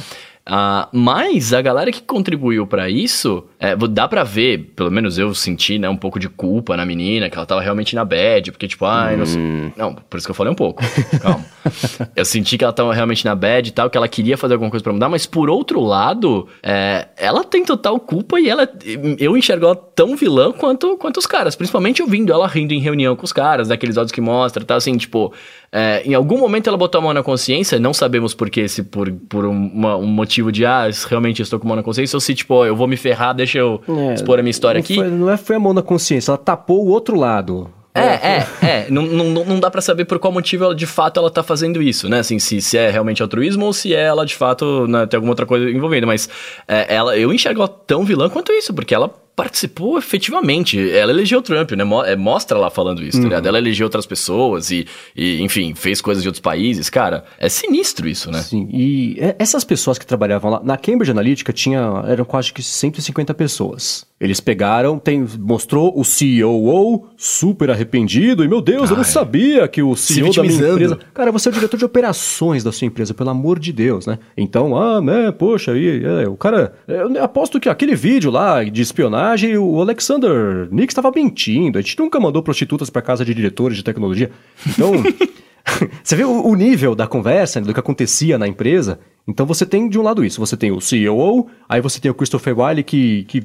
Ah, 0.50 0.88
mas 0.94 1.54
a 1.54 1.62
galera 1.62 1.92
que 1.92 2.02
contribuiu 2.02 2.66
pra 2.66 2.90
isso, 2.90 3.44
é, 3.60 3.76
dá 3.76 4.08
pra 4.08 4.24
ver, 4.24 4.72
pelo 4.76 4.92
menos 4.92 5.18
eu 5.18 5.34
senti, 5.34 5.80
né, 5.80 5.90
um 5.90 5.98
pouco 5.98 6.20
de 6.20 6.30
culpa 6.30 6.78
na 6.78 6.86
menina, 6.86 7.30
que 7.30 7.36
ela 7.38 7.46
tava 7.46 7.60
realmente 7.62 7.96
na 7.96 8.06
bad, 8.06 8.52
porque 8.52 8.68
tipo, 8.68 8.86
ai, 8.86 9.18
não 9.18 9.26
sei. 9.26 9.42
Não, 9.76 9.94
por 9.96 10.18
isso 10.18 10.28
que 10.28 10.32
eu 10.32 10.36
falei 10.36 10.52
um 10.52 10.56
pouco. 10.56 10.84
Calma. 11.20 11.44
eu 12.16 12.24
senti 12.24 12.58
que 12.58 12.64
ela 12.64 12.72
tava 12.74 12.94
realmente 12.94 13.26
na 13.26 13.34
bad 13.34 13.68
e 13.68 13.72
tal, 13.72 13.90
que 13.90 13.98
ela 13.98 14.08
queria 14.08 14.38
fazer 14.38 14.54
alguma 14.54 14.70
coisa 14.70 14.84
pra 14.84 14.94
mudar, 14.94 15.10
mas 15.10 15.26
por 15.26 15.50
outro 15.50 15.82
lado, 15.82 16.48
é, 16.62 17.08
ela 17.18 17.44
tem 17.44 17.66
total 17.66 18.00
culpa 18.00 18.40
e 18.40 18.48
ela, 18.48 18.70
eu 19.18 19.36
enxergo 19.36 19.66
ela 19.66 19.76
tão 19.76 20.16
vilã 20.16 20.52
quanto, 20.52 20.96
quanto 20.98 21.18
os 21.18 21.26
caras, 21.26 21.56
principalmente 21.56 22.02
ouvindo 22.02 22.32
ela 22.32 22.48
rindo 22.48 22.74
em 22.74 22.80
reunião 22.80 23.16
com 23.16 23.26
os 23.26 23.34
caras, 23.34 23.68
daqueles 23.70 23.98
áudios 23.98 24.12
que 24.12 24.22
mostra, 24.22 24.64
tá 24.64 24.76
assim, 24.76 24.96
tipo, 24.98 25.34
é, 25.72 26.04
em 26.06 26.14
algum 26.14 26.38
momento 26.38 26.68
ela 26.68 26.78
botou 26.78 27.00
a 27.00 27.02
mão 27.02 27.14
na 27.14 27.24
consciência, 27.24 27.80
não 27.80 27.94
sabemos 27.94 28.34
por 28.36 28.50
que, 28.50 28.68
se 28.68 28.84
por, 28.84 29.12
por 29.28 29.46
uma- 29.46 29.98
um 29.98 30.06
motivo 30.06 30.52
de, 30.52 30.64
ah, 30.66 30.88
realmente 31.08 31.40
eu 31.40 31.44
estou 31.44 31.60
com 31.60 31.66
a 31.66 31.70
mão 31.70 31.76
na 31.76 31.84
consciência, 31.84 32.16
ou 32.16 32.22
se, 32.22 32.36
tipo, 32.36 32.64
eu 32.64 32.76
vou 32.76 32.88
me 32.88 32.96
ferrar, 32.96 33.34
deixa 33.34 33.47
eu 33.56 33.82
É, 33.88 34.14
expor 34.14 34.40
a 34.40 34.42
minha 34.42 34.52
história 34.52 34.80
não 34.80 34.84
aqui. 34.84 34.96
Foi, 34.96 35.08
não 35.10 35.30
é, 35.30 35.38
foi 35.38 35.56
a 35.56 35.60
mão 35.60 35.74
na 35.74 35.82
consciência, 35.82 36.32
ela 36.32 36.38
tapou 36.38 36.86
o 36.86 36.90
outro 36.90 37.16
lado. 37.18 37.70
É, 37.94 38.00
é, 38.02 38.48
é. 38.62 38.88
Não, 38.92 39.02
não, 39.04 39.44
não- 39.44 39.60
dá 39.60 39.72
pra 39.72 39.82
saber 39.82 40.06
por 40.06 40.20
qual 40.20 40.32
motivo 40.32 40.64
ela, 40.66 40.76
de 40.76 40.86
fato 40.86 41.20
ela 41.20 41.32
tá 41.32 41.42
fazendo 41.42 41.82
isso, 41.82 42.08
né? 42.08 42.20
Assim, 42.20 42.38
se, 42.38 42.62
se 42.62 42.78
é 42.78 42.92
realmente 42.92 43.24
altruísmo 43.24 43.66
ou 43.66 43.74
se 43.74 43.94
é 43.96 44.04
ela 44.04 44.24
de 44.24 44.36
fato 44.36 44.86
né, 44.88 45.08
tem 45.08 45.18
alguma 45.18 45.32
outra 45.32 45.48
coisa 45.48 45.68
envolvida. 45.70 46.06
Mas 46.06 46.30
é, 46.68 46.94
ela, 46.94 47.18
eu 47.18 47.34
enxergo 47.34 47.60
ela 47.62 47.68
tão 47.68 48.04
vilã 48.04 48.30
quanto 48.30 48.52
isso, 48.52 48.72
porque 48.72 48.94
ela 48.94 49.12
participou 49.38 50.00
efetivamente.Ela 50.00 51.12
elegeu 51.12 51.38
o 51.38 51.42
Trump, 51.44 51.72
né? 51.74 51.84
É, 52.08 52.16
mostra 52.16 52.58
ela 52.58 52.72
falando 52.72 53.04
isso, 53.04 53.20
tá 53.20 53.24
ligado? 53.24 53.48
Ela 53.48 53.60
elegeu 53.60 53.86
outras 53.86 54.08
pessoas 54.08 54.72
e, 54.72 54.88
e, 55.16 55.40
enfim, 55.44 55.76
fez 55.76 56.02
coisas 56.02 56.24
de 56.24 56.28
outros 56.28 56.42
países. 56.42 56.90
Cara, 56.90 57.24
é 57.38 57.48
sinistro 57.48 58.10
isso, 58.10 58.32
né? 58.32 58.42
Sim, 58.42 58.68
e 58.74 59.16
é, 59.20 59.36
essas 59.38 59.64
pessoas 59.64 60.00
que 60.00 60.08
trabalhavam 60.08 60.50
lá, 60.50 60.62
na 60.64 60.76
Cambridge 60.76 61.12
Analytica 61.12 61.54
tinha, 61.54 62.04
eram 62.08 62.26
quase 62.26 62.52
que 62.52 62.64
150 62.64 63.32
pessoas. 63.36 64.08
Eles 64.20 64.40
pegaram, 64.40 64.98
tem, 64.98 65.28
mostrou 65.38 65.94
o 65.96 66.04
CEO 66.04 67.08
super 67.16 67.70
arrependido, 67.70 68.44
e 68.44 68.48
meu 68.48 68.62
Deus, 68.62 68.90
eu 68.90 68.96
não 68.96 69.04
Ai. 69.04 69.12
sabia 69.12 69.68
que 69.68 69.84
o 69.84 69.96
CEO 69.96 70.34
da 70.34 70.42
minha 70.42 70.70
empresa... 70.72 70.98
Cara, 71.14 71.32
você 71.32 71.50
é 71.50 71.52
o 71.52 71.54
diretor 71.54 71.78
de 71.78 71.86
operações 71.86 72.64
da 72.64 72.72
sua 72.72 72.88
empresa, 72.88 73.14
pelo 73.14 73.30
amor 73.30 73.60
de 73.60 73.72
Deus, 73.72 74.08
né? 74.08 74.18
Então, 74.36 74.76
ah, 74.76 75.00
né, 75.00 75.32
poxa, 75.32 75.74
aí, 75.74 76.04
é, 76.04 76.28
o 76.28 76.36
cara... 76.36 76.74
Eu 76.88 77.24
aposto 77.24 77.60
que 77.60 77.70
aquele 77.70 77.94
vídeo 77.94 78.32
lá 78.32 78.64
de 78.64 78.82
espionagem, 78.82 79.27
o 79.60 79.82
Alexander 79.82 80.68
Nix 80.72 80.92
estava 80.92 81.12
mentindo, 81.14 81.78
a 81.78 81.82
gente 81.82 81.98
nunca 82.00 82.20
mandou 82.20 82.42
prostitutas 82.44 82.90
para 82.90 83.02
casa 83.02 83.26
de 83.26 83.34
diretores 83.34 83.78
de 83.78 83.84
tecnologia. 83.84 84.32
Então... 84.68 84.92
Você 86.04 86.16
vê 86.16 86.24
o, 86.24 86.46
o 86.46 86.56
nível 86.56 86.96
da 86.96 87.08
conversa, 87.08 87.60
né, 87.60 87.68
do 87.68 87.74
que 87.74 87.80
acontecia 87.80 88.38
na 88.38 88.48
empresa. 88.48 89.00
Então 89.28 89.46
você 89.46 89.66
tem 89.66 89.90
de 89.90 90.00
um 90.00 90.02
lado 90.02 90.24
isso, 90.24 90.40
você 90.40 90.56
tem 90.56 90.72
o 90.72 90.80
CEO, 90.80 91.48
aí 91.68 91.82
você 91.82 92.00
tem 92.00 92.10
o 92.10 92.14
Christopher 92.14 92.58
Wiley 92.58 92.84
que, 92.84 93.26
que, 93.26 93.44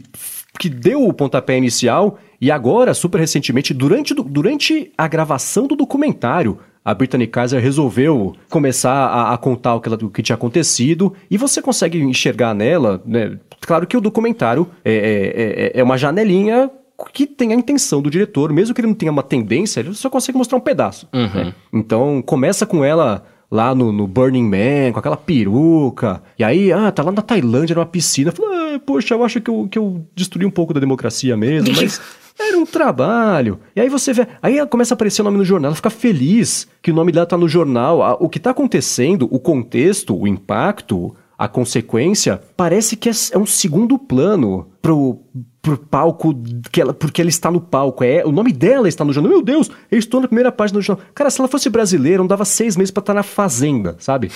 que 0.58 0.68
deu 0.68 1.06
o 1.06 1.12
pontapé 1.12 1.56
inicial, 1.56 2.18
e 2.40 2.50
agora, 2.50 2.94
super 2.94 3.18
recentemente, 3.18 3.74
durante, 3.74 4.14
durante 4.14 4.92
a 4.96 5.08
gravação 5.08 5.66
do 5.66 5.76
documentário, 5.76 6.58
a 6.84 6.94
Brittany 6.94 7.26
Kaiser 7.26 7.60
resolveu 7.62 8.34
começar 8.50 8.92
a, 8.92 9.32
a 9.34 9.38
contar 9.38 9.74
o 9.76 9.80
que, 9.80 9.88
ela- 9.88 9.98
o 10.02 10.10
que 10.10 10.22
tinha 10.22 10.34
acontecido, 10.34 11.12
e 11.30 11.36
você 11.38 11.62
consegue 11.62 12.00
enxergar 12.02 12.54
nela, 12.54 13.00
né? 13.06 13.38
Claro 13.60 13.86
que 13.86 13.96
o 13.96 14.00
documentário 14.00 14.66
é, 14.84 14.92
é, 14.92 15.78
é- 15.78 15.80
é 15.80 15.82
uma 15.82 15.96
janelinha 15.96 16.70
que 17.12 17.26
tem 17.26 17.52
a 17.52 17.56
intenção 17.56 18.00
do 18.02 18.10
diretor, 18.10 18.52
mesmo 18.52 18.74
que 18.74 18.80
ele 18.80 18.88
não 18.88 18.94
tenha 18.94 19.10
uma 19.12 19.22
tendência, 19.22 19.80
ele 19.80 19.94
só 19.94 20.08
consegue 20.10 20.38
mostrar 20.38 20.58
um 20.58 20.60
pedaço. 20.60 21.08
né? 21.12 21.54
Então 21.72 22.22
começa 22.22 22.64
com 22.66 22.84
ela 22.84 23.24
lá 23.50 23.74
no, 23.74 23.92
no 23.92 24.06
Burning 24.06 24.44
Man, 24.48 24.92
com 24.92 24.98
aquela 24.98 25.16
peruca, 25.16 26.22
e 26.38 26.44
aí, 26.44 26.72
ah, 26.72 26.90
tá 26.90 27.02
lá 27.02 27.12
na 27.12 27.20
Tailândia, 27.22 27.74
numa 27.74 27.84
piscina, 27.86 28.32
fala, 28.32 28.48
ah, 28.76 28.78
poxa, 28.84 29.14
eu 29.14 29.22
acho 29.24 29.40
que 29.40 29.50
eu, 29.50 29.68
que 29.70 29.78
eu 29.78 30.06
destruí 30.16 30.46
um 30.46 30.50
pouco 30.50 30.72
da 30.72 30.80
democracia 30.80 31.36
mesmo, 31.36 31.74
mas 31.76 32.00
era 32.38 32.58
um 32.58 32.64
trabalho. 32.66 33.60
E 33.76 33.80
aí 33.80 33.88
você 33.88 34.12
vê, 34.12 34.26
aí 34.42 34.58
ela 34.58 34.66
começa 34.66 34.94
a 34.94 34.96
aparecer 34.96 35.22
o 35.22 35.24
nome 35.24 35.38
no 35.38 35.44
jornal, 35.44 35.68
ela 35.68 35.76
fica 35.76 35.90
feliz 35.90 36.66
que 36.80 36.90
o 36.90 36.94
nome 36.94 37.12
dela 37.12 37.26
tá 37.26 37.36
no 37.36 37.48
jornal, 37.48 38.16
o 38.20 38.28
que 38.28 38.40
tá 38.40 38.50
acontecendo, 38.50 39.28
o 39.30 39.38
contexto, 39.38 40.16
o 40.18 40.26
impacto, 40.26 41.14
a 41.38 41.48
consequência, 41.48 42.40
parece 42.56 42.96
que 42.96 43.08
é, 43.08 43.12
é 43.32 43.38
um 43.38 43.46
segundo 43.46 43.98
plano 43.98 44.68
pro, 44.80 45.18
pro 45.60 45.76
palco, 45.76 46.34
que 46.70 46.80
ela, 46.80 46.92
porque 46.92 47.20
ela 47.20 47.30
está 47.30 47.50
no 47.50 47.60
palco. 47.60 48.04
É, 48.04 48.24
o 48.24 48.30
nome 48.32 48.52
dela 48.52 48.88
está 48.88 49.04
no 49.04 49.12
jornal. 49.12 49.32
Meu 49.32 49.42
Deus, 49.42 49.70
eu 49.90 49.98
estou 49.98 50.20
na 50.20 50.28
primeira 50.28 50.52
página 50.52 50.78
do 50.78 50.82
jornal. 50.82 51.04
Cara, 51.14 51.30
se 51.30 51.40
ela 51.40 51.48
fosse 51.48 51.68
brasileira, 51.68 52.18
não 52.18 52.26
dava 52.28 52.44
seis 52.44 52.76
meses 52.76 52.90
pra 52.92 53.00
estar 53.00 53.14
na 53.14 53.22
fazenda, 53.24 53.96
sabe? 53.98 54.30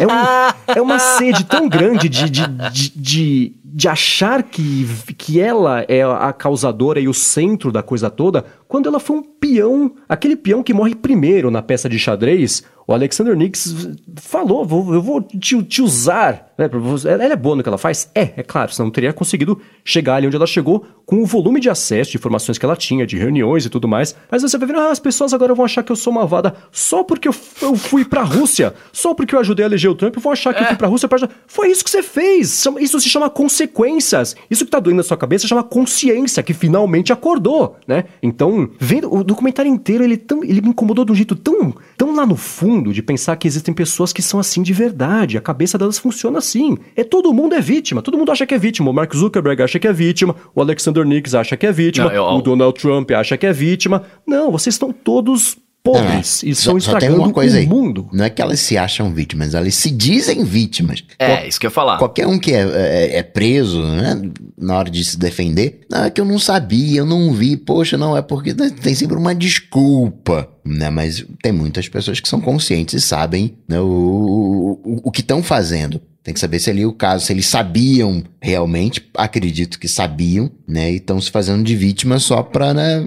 É, 0.00 0.06
um- 0.06 0.52
é 0.78 0.80
uma 0.82 0.98
sede 0.98 1.44
tão 1.44 1.68
grande 1.68 2.08
de, 2.08 2.28
de, 2.30 2.46
de, 2.48 2.90
de, 2.96 3.54
de 3.72 3.88
achar 3.88 4.42
que, 4.42 4.86
que 5.16 5.38
ela 5.40 5.84
é 5.88 6.02
a 6.02 6.32
causadora 6.32 6.98
e 7.00 7.08
o 7.08 7.14
centro 7.14 7.70
da 7.70 7.82
coisa 7.82 8.10
toda, 8.10 8.44
quando 8.66 8.88
ela 8.88 8.98
foi 9.00 9.16
um 9.16 9.22
peão, 9.22 9.92
aquele 10.08 10.36
peão 10.36 10.62
que 10.62 10.72
morre 10.74 10.94
primeiro 10.94 11.50
na 11.50 11.62
peça 11.62 11.88
de 11.88 11.98
xadrez. 11.98 12.62
O 12.86 12.92
Alexander 12.92 13.36
Nix 13.36 13.72
falou, 14.16 14.64
vou- 14.64 14.92
eu 14.94 15.00
vou 15.00 15.22
te, 15.22 15.62
te 15.62 15.80
usar. 15.80 16.52
Né, 16.58 16.68
ela 17.08 17.24
é 17.24 17.36
boa 17.36 17.54
no 17.56 17.62
que 17.62 17.68
ela 17.68 17.78
faz? 17.78 18.10
É, 18.14 18.32
é 18.36 18.42
claro, 18.42 18.72
senão 18.72 18.86
não 18.86 18.92
teria 18.92 19.12
conseguido 19.12 19.60
chegar 19.84 20.16
ali 20.16 20.26
onde 20.26 20.34
ela 20.36 20.46
chegou 20.46 20.84
com 21.06 21.22
o 21.22 21.26
volume 21.26 21.60
de 21.60 21.70
acesso, 21.70 22.10
de 22.10 22.16
informações 22.18 22.58
que 22.58 22.64
ela 22.64 22.74
tinha, 22.76 23.06
de 23.06 23.16
reuniões 23.16 23.64
e 23.64 23.70
tudo 23.70 23.86
mais. 23.86 24.14
Mas 24.30 24.42
você 24.42 24.58
vai 24.58 24.66
ver, 24.66 24.76
ah, 24.76 24.90
as 24.90 24.98
pessoas 24.98 25.32
agora 25.32 25.54
vão 25.54 25.64
achar 25.64 25.82
que 25.84 25.92
eu 25.92 25.96
sou 25.96 26.12
malvada 26.12 26.54
só 26.72 27.04
porque 27.04 27.28
eu, 27.28 27.34
eu 27.62 27.76
fui 27.76 28.04
pra 28.04 28.22
Rússia, 28.22 28.74
só 28.92 29.14
porque 29.14 29.34
eu 29.34 29.38
ajudei 29.40 29.64
a 29.64 29.68
eleger 29.68 29.90
o 29.90 29.94
Trump, 29.94 30.16
vão 30.18 30.32
achar 30.32 30.52
que 30.52 30.62
eu 30.62 30.66
fui 30.66 30.76
pra 30.76 30.88
Rússia 30.88 31.08
pra... 31.08 31.28
Foi 31.46 31.68
isso 31.70 31.84
que 31.84 31.90
você 31.90 32.02
fez! 32.02 32.66
Isso 32.80 33.00
se 33.00 33.08
chama 33.08 33.30
consequências. 33.66 34.36
Isso 34.50 34.64
que 34.64 34.70
tá 34.70 34.78
doendo 34.80 34.98
na 34.98 35.02
sua 35.02 35.16
cabeça 35.16 35.46
chama 35.46 35.62
consciência, 35.62 36.42
que 36.42 36.52
finalmente 36.54 37.12
acordou, 37.12 37.76
né? 37.86 38.04
Então, 38.22 38.68
vendo 38.78 39.12
o 39.12 39.22
documentário 39.24 39.70
inteiro, 39.70 40.04
ele, 40.04 40.16
tão, 40.16 40.42
ele 40.44 40.60
me 40.60 40.68
incomodou 40.68 41.04
de 41.04 41.12
um 41.12 41.14
jeito 41.14 41.34
tão, 41.36 41.74
tão 41.96 42.14
lá 42.14 42.26
no 42.26 42.36
fundo 42.36 42.92
de 42.92 43.02
pensar 43.02 43.36
que 43.36 43.46
existem 43.46 43.74
pessoas 43.74 44.12
que 44.12 44.22
são 44.22 44.40
assim 44.40 44.62
de 44.62 44.72
verdade. 44.72 45.36
A 45.38 45.40
cabeça 45.40 45.76
delas 45.78 45.98
funciona 45.98 46.38
assim. 46.38 46.76
É 46.96 47.04
todo 47.04 47.32
mundo 47.32 47.54
é 47.54 47.60
vítima, 47.60 48.02
todo 48.02 48.18
mundo 48.18 48.32
acha 48.32 48.46
que 48.46 48.54
é 48.54 48.58
vítima. 48.58 48.90
O 48.90 48.94
Mark 48.94 49.14
Zuckerberg 49.14 49.62
acha 49.62 49.78
que 49.78 49.86
é 49.88 49.92
vítima, 49.92 50.34
o 50.54 50.60
Alexander 50.60 51.04
Nix 51.04 51.34
acha 51.34 51.56
que 51.56 51.66
é 51.66 51.72
vítima, 51.72 52.06
Não, 52.06 52.12
eu- 52.14 52.24
o 52.24 52.42
Donald 52.42 52.78
Trump 52.80 53.10
acha 53.12 53.36
que 53.36 53.46
é 53.46 53.52
vítima. 53.52 54.02
Não, 54.26 54.50
vocês 54.50 54.74
estão 54.74 54.92
todos 54.92 55.56
podres 55.82 56.42
e 56.42 56.50
estão 56.50 56.78
só, 56.78 56.80
só 56.80 56.90
tem 56.92 56.96
estragando 57.08 57.22
uma 57.22 57.32
coisa 57.32 57.56
o 57.56 57.60
aí. 57.60 57.66
mundo. 57.66 58.08
Não 58.12 58.24
é 58.24 58.30
que 58.30 58.40
elas 58.42 58.60
se 58.60 58.76
acham 58.76 59.12
vítimas, 59.12 59.54
elas 59.54 59.74
se 59.74 59.90
dizem 59.90 60.44
vítimas. 60.44 61.02
É, 61.18 61.46
isso 61.48 61.58
que 61.58 61.66
eu 61.66 61.70
ia 61.70 61.74
falar. 61.74 61.98
Qualquer 61.98 62.26
um 62.26 62.38
que 62.38 62.52
é, 62.52 62.60
é- 62.62 63.16
é 63.18 63.22
preso, 63.22 63.82
né, 63.82 64.20
na 64.58 64.76
hora 64.78 64.90
de 64.90 65.02
se 65.04 65.18
defender, 65.18 65.80
não, 65.90 66.04
é 66.04 66.10
que 66.10 66.20
eu 66.20 66.24
não 66.24 66.38
sabia, 66.38 67.00
eu 67.00 67.06
não 67.06 67.32
vi, 67.32 67.56
poxa, 67.56 67.96
não, 67.96 68.16
é 68.16 68.22
porque 68.22 68.52
né, 68.54 68.70
tem 68.82 68.94
sempre 68.94 69.16
uma 69.16 69.34
desculpa. 69.34 70.48
né? 70.64 70.90
Mas 70.90 71.24
tem 71.42 71.52
muitas 71.52 71.88
pessoas 71.88 72.20
que 72.20 72.28
são 72.28 72.40
conscientes 72.40 72.94
e 72.94 73.00
sabem 73.00 73.56
né, 73.68 73.80
o, 73.80 74.78
o, 74.84 75.00
o 75.04 75.10
que 75.10 75.20
estão 75.20 75.42
fazendo. 75.42 76.00
Tem 76.22 76.34
que 76.34 76.40
saber 76.40 76.58
se 76.58 76.68
ali 76.68 76.84
o 76.84 76.92
caso, 76.92 77.24
se 77.24 77.32
eles 77.32 77.46
sabiam 77.46 78.22
realmente, 78.42 79.02
acredito 79.16 79.78
que 79.78 79.88
sabiam, 79.88 80.50
né? 80.68 80.92
E 80.92 80.96
estão 80.96 81.18
se 81.18 81.30
fazendo 81.30 81.64
de 81.64 81.74
vítima 81.74 82.18
só 82.18 82.42
pra 82.42 82.74
né, 82.74 83.02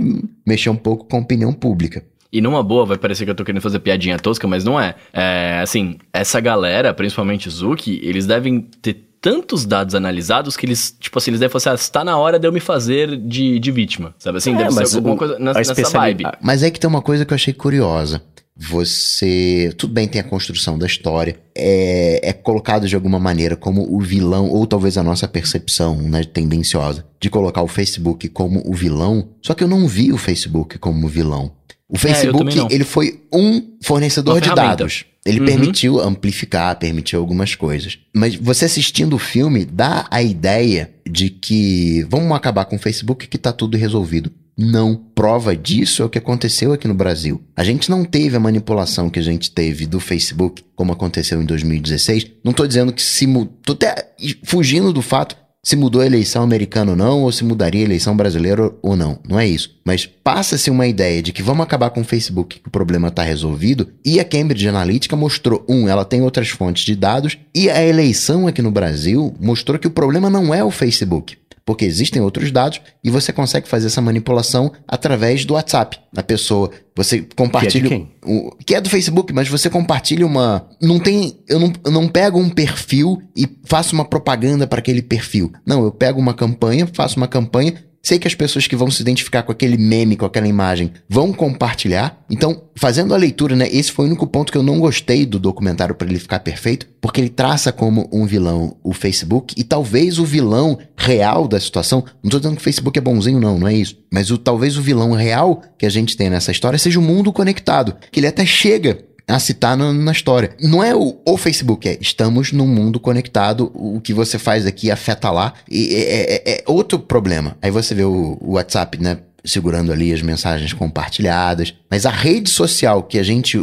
mexer 0.45 0.71
um 0.71 0.75
pouco 0.75 1.05
com 1.07 1.17
a 1.17 1.19
opinião 1.19 1.53
pública. 1.53 2.03
E 2.33 2.41
numa 2.41 2.63
boa, 2.63 2.83
vai 2.85 2.97
parecer 2.97 3.23
que 3.25 3.29
eu 3.31 3.35
tô 3.35 3.45
querendo 3.45 3.61
fazer 3.61 3.77
piadinha 3.79 4.17
tosca, 4.17 4.47
mas 4.47 4.63
não 4.63 4.79
é. 4.79 4.95
É, 5.13 5.59
assim, 5.61 5.99
essa 6.11 6.39
galera, 6.41 6.91
principalmente 6.93 7.47
Zuki, 7.47 8.01
eles 8.03 8.25
devem 8.25 8.59
ter 8.81 9.09
tantos 9.21 9.65
dados 9.65 9.93
analisados 9.95 10.57
que 10.57 10.65
eles, 10.65 10.97
tipo 10.99 11.17
assim, 11.17 11.29
eles 11.31 11.39
devem 11.39 11.51
falar 11.51 11.75
assim, 11.75 11.81
ah, 11.83 11.85
está 11.85 12.03
na 12.03 12.17
hora 12.17 12.37
de 12.39 12.45
eu 12.47 12.51
me 12.51 12.59
fazer 12.59 13.15
de, 13.15 13.59
de 13.59 13.71
vítima, 13.71 14.13
sabe 14.17 14.39
assim? 14.39 14.53
É, 14.53 14.57
deve 14.57 14.73
mas 14.75 14.89
ser 14.89 14.95
alguma 14.97 15.13
o- 15.13 15.17
coisa 15.17 15.37
nessa, 15.39 15.59
nessa 15.75 15.97
vibe. 15.97 16.25
Mas 16.41 16.63
é 16.63 16.71
que 16.71 16.79
tem 16.79 16.89
uma 16.89 17.01
coisa 17.03 17.23
que 17.23 17.31
eu 17.31 17.35
achei 17.35 17.53
curiosa. 17.53 18.21
Você. 18.55 19.73
Tudo 19.77 19.93
bem, 19.93 20.07
tem 20.07 20.19
a 20.21 20.23
construção 20.23 20.77
da 20.77 20.85
história. 20.85 21.37
É, 21.55 22.29
é 22.29 22.33
colocado 22.33 22.87
de 22.87 22.95
alguma 22.95 23.19
maneira 23.19 23.55
como 23.55 23.81
o 23.95 23.99
vilão, 23.99 24.49
ou 24.49 24.65
talvez 24.67 24.97
a 24.97 25.03
nossa 25.03 25.27
percepção 25.27 25.95
né, 26.01 26.23
tendenciosa, 26.23 27.05
de 27.19 27.29
colocar 27.29 27.61
o 27.61 27.67
Facebook 27.67 28.27
como 28.29 28.61
o 28.65 28.73
vilão. 28.73 29.29
Só 29.41 29.53
que 29.53 29.63
eu 29.63 29.67
não 29.67 29.87
vi 29.87 30.11
o 30.11 30.17
Facebook 30.17 30.77
como 30.77 31.07
vilão. 31.07 31.51
O 31.89 31.95
É, 31.95 31.99
Facebook, 31.99 32.55
não. 32.55 32.67
ele 32.71 32.83
foi 32.83 33.21
um 33.31 33.75
fornecedor 33.83 34.35
Uma 34.35 34.41
de 34.41 34.47
ferramenta. 34.49 34.77
dados. 34.77 35.05
Ele 35.25 35.39
Uhum. 35.39 35.45
permitiu 35.45 35.99
amplificar, 36.01 36.77
permitiu 36.77 37.19
algumas 37.19 37.55
coisas. 37.55 37.97
Mas 38.13 38.35
você 38.35 38.65
assistindo 38.65 39.13
o 39.15 39.19
filme 39.19 39.63
dá 39.63 40.05
a 40.11 40.21
ideia 40.21 40.89
de 41.09 41.29
que 41.29 42.05
vamos 42.09 42.31
acabar 42.35 42.65
com 42.65 42.75
o 42.75 42.79
Facebook 42.79 43.27
que 43.27 43.37
tá 43.37 43.51
tudo 43.53 43.77
resolvido. 43.77 44.31
Não. 44.57 44.95
Prova 45.15 45.55
disso 45.55 46.01
é 46.03 46.05
o 46.05 46.09
que 46.09 46.17
aconteceu 46.17 46.73
aqui 46.73 46.87
no 46.87 46.93
Brasil. 46.93 47.41
A 47.55 47.63
gente 47.63 47.89
não 47.89 48.03
teve 48.05 48.35
a 48.35 48.39
manipulação 48.39 49.09
que 49.09 49.17
a 49.17 49.23
gente 49.23 49.49
teve 49.49 49.85
do 49.87 49.99
Facebook, 49.99 50.63
como 50.75 50.91
aconteceu 50.91 51.41
em 51.41 51.45
2016. 51.45 52.27
Não 52.43 52.53
tô 52.53 52.67
dizendo 52.67 52.93
que 52.93 53.01
se 53.01 53.25
mudou. 53.25 53.53
Tô 53.65 53.73
até 53.73 54.11
fugindo 54.43 54.91
do 54.93 55.01
fato 55.01 55.35
se 55.63 55.77
mudou 55.77 56.01
a 56.01 56.05
eleição 56.05 56.43
americana 56.43 56.91
ou 56.91 56.97
não, 56.97 57.21
ou 57.21 57.31
se 57.31 57.43
mudaria 57.45 57.81
a 57.81 57.85
eleição 57.85 58.17
brasileira 58.17 58.69
ou 58.81 58.97
não. 58.97 59.17
Não 59.27 59.39
é 59.39 59.47
isso. 59.47 59.79
Mas 59.85 60.05
passa-se 60.05 60.69
uma 60.69 60.85
ideia 60.85 61.23
de 61.23 61.31
que 61.31 61.41
vamos 61.41 61.63
acabar 61.63 61.89
com 61.89 62.01
o 62.01 62.05
Facebook, 62.05 62.59
que 62.59 62.67
o 62.67 62.71
problema 62.71 63.07
está 63.07 63.23
resolvido, 63.23 63.87
e 64.03 64.19
a 64.19 64.25
Cambridge 64.25 64.67
Analytica 64.67 65.15
mostrou, 65.15 65.65
um, 65.67 65.87
ela 65.87 66.03
tem 66.03 66.21
outras 66.21 66.49
fontes 66.49 66.83
de 66.83 66.95
dados, 66.95 67.37
e 67.55 67.69
a 67.69 67.81
eleição 67.81 68.45
aqui 68.45 68.61
no 68.61 68.71
Brasil 68.71 69.33
mostrou 69.39 69.79
que 69.79 69.87
o 69.87 69.91
problema 69.91 70.29
não 70.29 70.53
é 70.53 70.61
o 70.63 70.71
Facebook. 70.71 71.37
Porque 71.65 71.85
existem 71.85 72.21
outros 72.21 72.51
dados 72.51 72.81
e 73.03 73.09
você 73.09 73.31
consegue 73.31 73.67
fazer 73.69 73.87
essa 73.87 74.01
manipulação 74.01 74.71
através 74.87 75.45
do 75.45 75.53
WhatsApp. 75.53 75.97
A 76.15 76.21
pessoa, 76.21 76.69
você 76.95 77.25
compartilha. 77.35 77.87
quem? 77.87 78.11
o- 78.25 78.51
que 78.65 78.75
é 78.75 78.81
do 78.81 78.89
Facebook, 78.89 79.31
mas 79.33 79.47
você 79.47 79.69
compartilha 79.69 80.25
uma. 80.25 80.67
Não 80.81 80.99
tem. 80.99 81.39
Eu 81.47 81.59
não, 81.59 81.73
eu 81.85 81.91
não 81.91 82.07
pego 82.09 82.37
um 82.37 82.49
perfil 82.49 83.21
e 83.35 83.47
faço 83.65 83.95
uma 83.95 84.03
propaganda 84.05 84.67
para 84.67 84.79
aquele 84.79 85.01
perfil. 85.01 85.53
Não, 85.65 85.83
eu 85.85 85.91
pego 85.91 86.19
uma 86.19 86.33
campanha, 86.33 86.87
faço 86.91 87.15
uma 87.17 87.27
campanha. 87.27 87.73
Sei 88.05 88.19
que 88.19 88.27
as 88.27 88.35
pessoas 88.35 88.67
que 88.67 88.75
vão 88.75 88.91
se 88.91 89.01
identificar 89.01 89.43
com 89.43 89.53
aquele 89.53 89.77
meme, 89.77 90.17
com 90.17 90.25
aquela 90.25 90.45
imagem, 90.45 90.91
vão 91.07 91.31
compartilhar. 91.31 92.21
Então, 92.29 92.63
fazendo 92.75 93.13
a 93.13 93.17
leitura, 93.17 93.55
né? 93.55 93.65
Esse 93.71 93.93
foi 93.93 94.03
o 94.03 94.07
único 94.09 94.27
ponto 94.27 94.51
que 94.51 94.57
eu 94.57 94.63
não 94.63 94.77
gostei 94.77 95.25
do 95.25 95.39
documentário 95.39 95.95
para 95.95 96.09
ele 96.09 96.19
ficar 96.19 96.41
perfeito, 96.41 96.85
porque 96.99 97.21
ele 97.21 97.29
traça 97.29 97.71
como 97.71 98.09
um 98.11 98.25
vilão 98.25 98.75
o 98.83 98.91
Facebook 98.91 99.55
e 99.57 99.63
talvez 99.63 100.19
o 100.19 100.25
vilão 100.25 100.77
real 100.97 101.47
da 101.47 101.57
situação. 101.61 102.03
Não 102.21 102.29
tô 102.29 102.39
dizendo 102.39 102.55
que 102.55 102.61
o 102.61 102.63
Facebook 102.65 102.99
é 102.99 103.01
bonzinho, 103.01 103.39
não, 103.39 103.57
não 103.57 103.69
é 103.69 103.73
isso. 103.73 103.97
Mas 104.11 104.29
o 104.31 104.37
talvez 104.37 104.77
o 104.77 104.81
vilão 104.81 105.13
real 105.13 105.61
que 105.77 105.85
a 105.85 105.89
gente 105.89 106.17
tem 106.17 106.29
nessa 106.29 106.51
história 106.51 106.77
seja 106.77 106.99
o 106.99 107.01
mundo 107.01 107.31
conectado, 107.31 107.95
que 108.11 108.19
ele 108.19 108.27
até 108.27 108.45
chega 108.45 108.99
a 109.27 109.39
citar 109.39 109.77
no- 109.77 109.93
na 109.93 110.11
história. 110.11 110.55
Não 110.61 110.83
é 110.83 110.93
o, 110.95 111.17
o 111.25 111.37
Facebook, 111.37 111.87
é 111.87 111.97
estamos 112.01 112.51
num 112.51 112.67
mundo 112.67 112.99
conectado, 112.99 113.71
o 113.73 113.99
que 114.01 114.13
você 114.13 114.37
faz 114.37 114.65
aqui 114.65 114.91
afeta 114.91 115.31
lá. 115.31 115.53
E 115.69 115.95
é, 115.95 116.33
é- 116.35 116.51
é 116.59 116.63
outro 116.67 116.99
problema. 116.99 117.57
Aí 117.61 117.71
você 117.71 117.95
vê 117.95 118.03
o, 118.03 118.37
o 118.41 118.53
WhatsApp, 118.53 119.01
né? 119.01 119.17
Segurando 119.45 119.91
ali 119.91 120.13
as 120.13 120.21
mensagens 120.21 120.71
compartilhadas. 120.73 121.73
Mas 121.89 122.05
a 122.05 122.09
rede 122.11 122.49
social 122.49 123.03
que 123.03 123.19
a 123.19 123.23
gente 123.23 123.57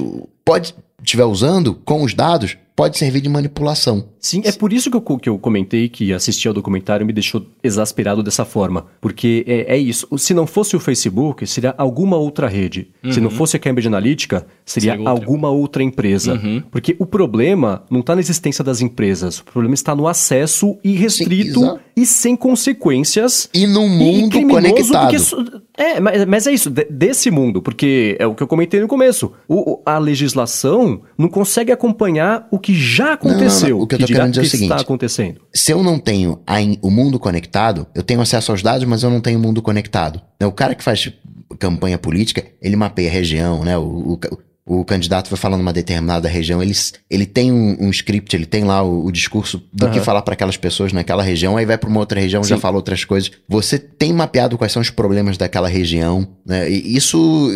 pode 0.44 0.74
estiver 1.02 1.24
usando 1.24 1.74
com 1.74 2.02
os 2.02 2.12
dados 2.12 2.56
pode 2.80 2.96
servir 2.98 3.20
de 3.20 3.28
manipulação. 3.28 4.04
Sim, 4.18 4.42
é 4.44 4.52
por 4.52 4.72
isso 4.72 4.90
que 4.90 4.96
eu, 4.96 5.18
que 5.18 5.28
eu 5.28 5.38
comentei 5.38 5.88
que 5.88 6.12
assistir 6.12 6.48
ao 6.48 6.54
documentário 6.54 7.06
me 7.06 7.12
deixou 7.12 7.44
exasperado 7.62 8.22
dessa 8.22 8.44
forma. 8.44 8.86
Porque 9.00 9.44
é, 9.46 9.74
é 9.74 9.78
isso. 9.78 10.06
Se 10.18 10.34
não 10.34 10.46
fosse 10.46 10.76
o 10.76 10.80
Facebook, 10.80 11.46
seria 11.46 11.74
alguma 11.78 12.16
outra 12.16 12.46
rede. 12.48 12.88
Se 13.10 13.20
não 13.20 13.30
fosse 13.30 13.56
a 13.56 13.58
Cambridge 13.58 13.88
Analytica, 13.88 14.46
seria, 14.64 14.92
Seria 14.92 15.08
outra. 15.10 15.24
alguma 15.24 15.48
outra 15.50 15.82
empresa. 15.82 16.38
Porque 16.70 16.94
o 16.98 17.06
problema 17.06 17.82
não 17.90 18.00
está 18.00 18.14
na 18.14 18.20
existência 18.20 18.62
das 18.62 18.80
empresas. 18.82 19.38
O 19.38 19.44
problema 19.44 19.74
está 19.74 19.94
no 19.94 20.06
acesso 20.06 20.76
irrestrito 20.84 21.60
exato. 21.60 21.80
e 21.96 22.04
sem 22.06 22.36
consequências 22.36 23.48
E 23.54 23.66
num 23.66 23.86
e 23.86 23.88
mundo 23.98 24.30
criminoso, 24.30 24.60
conectado. 24.68 25.10
porque 25.10 25.60
é, 25.78 25.98
mas, 25.98 26.24
mas 26.26 26.46
é 26.46 26.52
isso, 26.52 26.68
de- 26.68 26.84
desse 26.90 27.30
mundo, 27.30 27.62
porque 27.62 28.14
é 28.18 28.26
o 28.26 28.34
que 28.34 28.42
eu 28.42 28.46
comentei 28.46 28.80
no 28.80 28.86
começo. 28.88 29.32
O- 29.48 29.80
a 29.86 29.98
legislação 29.98 31.00
não 31.16 31.28
consegue 31.28 31.72
acompanhar 31.72 32.46
o 32.50 32.58
que 32.58 32.69
já 32.74 33.14
aconteceu. 33.14 33.80
O 33.80 33.86
que 33.86 33.94
eu 33.94 33.98
tô 33.98 34.06
querendo 34.06 34.30
dizer 34.30 34.40
é 34.40 34.42
o 34.42 34.44
que 34.44 34.50
seguinte. 34.50 34.70
está 34.70 34.82
acontecendo. 34.82 35.40
se 35.54 35.72
eu 35.72 35.82
não 35.82 35.98
tenho 35.98 36.40
a 36.46 36.56
o 36.82 36.90
mundo 36.90 37.18
conectado, 37.18 37.86
eu 37.94 38.02
tenho 38.02 38.20
acesso 38.20 38.50
aos 38.52 38.62
dados, 38.62 38.84
mas 38.86 39.02
eu 39.02 39.10
não 39.10 39.20
tenho 39.20 39.38
o 39.38 39.42
mundo 39.42 39.62
conectado. 39.62 40.20
Né, 40.40 40.46
O 40.46 40.52
cara 40.52 40.74
que 40.74 40.84
faz 40.84 41.12
campanha 41.58 41.98
política, 41.98 42.44
ele 42.62 42.76
mapeia 42.76 43.08
a 43.08 43.12
região, 43.12 43.64
né? 43.64 43.76
O, 43.76 43.82
o, 44.14 44.20
o 44.66 44.84
candidato 44.84 45.28
vai 45.28 45.36
falando 45.38 45.62
uma 45.62 45.72
determinada 45.72 46.28
região, 46.28 46.62
ele, 46.62 46.72
ele 47.10 47.26
tem 47.26 47.50
um, 47.50 47.76
um 47.80 47.90
script, 47.90 48.36
ele 48.36 48.46
tem 48.46 48.62
lá 48.62 48.82
o, 48.82 49.04
o 49.06 49.10
discurso 49.10 49.60
do 49.72 49.90
que 49.90 49.96
Aham. 49.96 50.04
falar 50.04 50.22
para 50.22 50.34
aquelas 50.34 50.56
pessoas 50.56 50.92
naquela 50.92 51.24
região, 51.24 51.56
aí 51.56 51.66
vai 51.66 51.76
para 51.76 51.90
uma 51.90 51.98
outra 51.98 52.20
região, 52.20 52.44
já 52.44 52.54
Sim. 52.54 52.60
fala 52.60 52.76
outras 52.76 53.04
coisas. 53.04 53.32
Você 53.48 53.78
tem 53.78 54.12
mapeado 54.12 54.56
quais 54.56 54.72
são 54.72 54.80
os 54.80 54.90
problemas 54.90 55.36
daquela 55.36 55.68
região, 55.68 56.26
né? 56.46 56.70
E 56.70 56.96
isso 56.96 57.50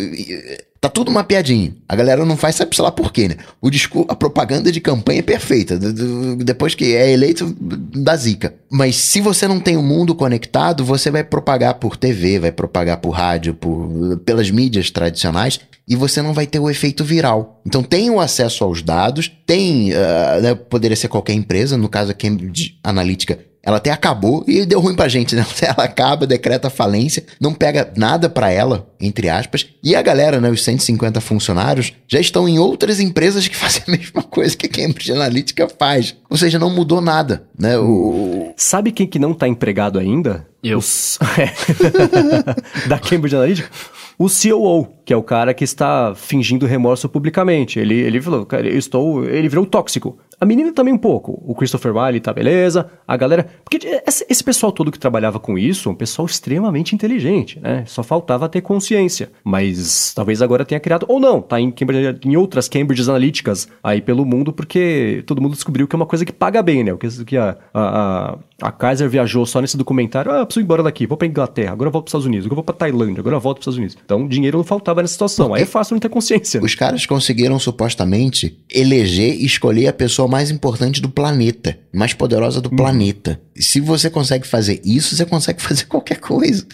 Tá 0.85 0.89
tudo 0.89 1.11
mapeadinho. 1.11 1.73
A 1.89 1.95
galera 1.95 2.23
não 2.23 2.37
faz, 2.37 2.57
sabe 2.57 2.75
sei 2.75 2.83
lá 2.83 2.91
por 2.91 3.11
quê, 3.11 3.27
né? 3.27 3.37
O 3.59 3.71
discurso, 3.71 4.05
a 4.07 4.15
propaganda 4.15 4.71
de 4.71 4.79
campanha 4.79 5.17
é 5.17 5.23
perfeita. 5.23 5.79
Depois 5.79 6.75
que 6.75 6.95
é 6.95 7.11
eleito, 7.11 7.55
dá 7.59 8.15
zica. 8.15 8.53
Mas 8.69 8.95
se 8.95 9.19
você 9.19 9.47
não 9.47 9.59
tem 9.59 9.77
o 9.77 9.81
mundo 9.81 10.13
conectado, 10.13 10.85
você 10.85 11.09
vai 11.09 11.23
propagar 11.23 11.73
por 11.79 11.97
TV, 11.97 12.37
vai 12.37 12.51
propagar 12.51 12.97
por 12.97 13.09
rádio, 13.09 13.55
por, 13.55 14.19
pelas 14.25 14.51
mídias 14.51 14.91
tradicionais, 14.91 15.59
e 15.87 15.95
você 15.95 16.21
não 16.21 16.35
vai 16.35 16.45
ter 16.45 16.59
o 16.59 16.69
efeito 16.69 17.03
viral. 17.03 17.59
Então 17.65 17.81
tem 17.81 18.11
o 18.11 18.19
acesso 18.19 18.63
aos 18.63 18.83
dados, 18.83 19.31
tem. 19.43 19.91
ah, 19.91 20.39
né, 20.39 20.53
poderia 20.53 20.95
ser 20.95 21.07
qualquer 21.07 21.33
empresa, 21.33 21.77
no 21.77 21.89
caso 21.89 22.11
a 22.11 22.13
Cambridge 22.13 22.77
Analytica 22.83 23.39
ela 23.65 23.77
até 23.77 23.89
acabou 23.91 24.43
e 24.47 24.63
deu 24.65 24.79
ruim 24.79 24.95
pra 24.95 25.07
gente, 25.07 25.35
né? 25.35 25.43
Ela 25.61 25.85
acaba, 25.85 26.27
decreta 26.27 26.69
falência, 26.69 27.25
não 27.41 27.51
pega 27.53 27.91
nada 27.97 28.29
pra 28.29 28.51
ela, 28.51 28.87
entre 29.01 29.27
aspas. 29.27 29.65
E 29.83 29.95
a 29.95 30.01
galera, 30.03 30.39
né, 30.39 30.49
os 30.51 30.63
150 30.63 31.19
funcionários, 31.19 31.91
já 32.07 32.19
estão 32.19 32.47
em 32.47 32.59
outras 32.59 32.99
empresas 32.99 33.47
que 33.47 33.55
fazem 33.57 33.81
a 33.87 33.91
mesma 33.91 34.21
coisa 34.21 34.55
que 34.55 34.67
a 34.67 34.69
Cambridge 34.69 35.11
Analytica 35.11 35.67
faz. 35.79 36.15
Ou 36.29 36.37
seja, 36.37 36.59
não 36.59 36.69
mudou 36.69 37.01
nada, 37.01 37.43
né? 37.57 37.77
O, 37.79 38.53
Sabe 38.55 38.91
quem 38.91 39.07
que 39.07 39.17
não 39.17 39.31
está 39.31 39.47
empregado 39.47 39.97
ainda? 39.97 40.45
Eu. 40.63 40.77
Os- 40.77 41.17
É. 41.37 42.87
da 42.87 42.99
Cambridge 42.99 43.35
Analytica? 43.35 43.69
O 44.17 44.27
COO, 44.29 44.87
que 45.03 45.11
é 45.11 45.17
o 45.17 45.21
cara 45.23 45.53
que 45.53 45.63
está 45.65 46.13
fingindo 46.15 46.65
remorso 46.65 47.09
publicamente. 47.09 47.79
Ele, 47.79 47.95
ele 47.95 48.21
falou, 48.21 48.45
cara, 48.45 48.65
eu 48.67 48.77
estou. 48.77 49.25
Ele 49.25 49.49
virou 49.49 49.65
tóxico. 49.65 50.17
A 50.45 50.47
menina 50.47 50.71
também 50.71 50.93
um 50.93 50.97
pouco. 50.97 51.41
O 51.43 51.55
Christopher 51.55 51.97
Wiley 51.97 52.19
tá 52.19 52.31
beleza. 52.31 52.87
A 53.07 53.17
galera. 53.17 53.47
Porque 53.63 53.99
esse, 54.05 54.43
pessoal 54.43 54.71
todo 54.71 54.91
que 54.91 54.99
trabalhava 54.99 55.39
com 55.39 55.57
isso, 55.57 55.89
é 55.89 55.91
um 55.91 55.95
pessoal 55.95 56.27
extremamente 56.27 56.93
inteligente, 56.93 57.59
né? 57.59 57.83
Só 57.87 58.03
faltava 58.03 58.47
ter 58.47 58.61
consciência. 58.61 59.31
Mas 59.43 60.13
talvez 60.13 60.43
agora 60.43 60.63
tenha 60.63 60.79
criado. 60.79 61.03
Ou 61.09 61.19
não, 61.19 61.41
tá 61.41 61.59
em, 61.59 61.71
Cambridge, 61.71 62.19
em 62.23 62.37
outras 62.37 62.69
Cambridge 62.69 63.09
Analyticas 63.09 63.67
aí 63.83 64.03
pelo 64.03 64.23
mundo, 64.23 64.53
porque 64.53 65.23
todo 65.25 65.41
mundo 65.41 65.53
descobriu 65.53 65.87
que 65.87 65.95
é 65.95 65.97
uma 65.97 66.05
coisa 66.05 66.23
que 66.23 66.31
paga 66.31 66.61
bem, 66.61 66.83
né? 66.83 66.93
O 66.93 66.97
que, 66.99 67.37
a, 67.37 67.57
a, 67.73 68.37
a, 68.61 68.71
Kaiser 68.71 69.09
viajou 69.09 69.47
só 69.47 69.59
nesse 69.59 69.75
documentário. 69.75 70.31
Ah, 70.31 70.45
preciso 70.45 70.61
ir 70.61 70.65
embora 70.65 70.83
daqui, 70.83 71.07
vou 71.07 71.17
pra 71.17 71.25
Inglaterra, 71.25 71.71
agora 71.71 71.89
volto 71.89 72.05
pros 72.05 72.11
Estados 72.11 72.27
Unidos, 72.27 72.45
agora 72.45 72.57
vou 72.57 72.63
pra 72.63 72.75
Tailândia, 72.75 73.21
agora 73.21 73.39
volto 73.39 73.57
pros 73.57 73.63
Estados 73.63 73.77
Unidos. 73.77 73.97
Então, 74.05 74.27
dinheiro 74.27 74.59
não 74.59 74.63
faltava 74.63 75.01
nessa 75.01 75.13
situação. 75.13 75.55
Aí 75.55 75.63
é 75.63 75.65
fácil 75.65 75.95
não 75.95 75.99
ter 75.99 76.09
consciência. 76.09 76.59
né? 76.59 76.65
os 76.67 76.75
caras 76.75 77.03
conseguiram 77.07 77.57
supostamente 77.57 78.59
eleger 78.71 79.33
e 79.41 79.45
escolher 79.45 79.87
a 79.87 79.93
pessoa 79.93 80.27
mais 80.27 80.34
importante 80.51 81.01
do 81.01 81.09
planeta, 81.09 81.77
mais 81.93 82.13
poderosa 82.13 82.61
do 82.61 82.69
planeta. 82.69 83.39
Se 83.55 83.79
você 83.79 84.09
consegue 84.09 84.45
fazer 84.47 84.81
isso, 84.83 85.15
você 85.15 85.25
consegue 85.25 85.61
fazer 85.63 85.85
qualquer 85.85 86.19
coisa. 86.19 86.65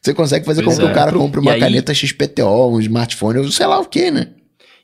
Você 0.00 0.12
consegue 0.14 0.44
fazer 0.44 0.62
Pois 0.62 0.76
com 0.76 0.82
que 0.82 0.88
é. 0.88 0.90
o 0.90 0.94
cara 0.94 1.12
compre 1.12 1.40
uma 1.40 1.50
E 1.50 1.54
aí- 1.54 1.60
caneta 1.60 1.92
XPTO, 1.94 2.68
um 2.70 2.80
smartphone, 2.80 3.38
ou 3.38 3.50
sei 3.50 3.66
lá 3.66 3.78
o 3.80 3.84
que, 3.86 4.10
né? 4.10 4.28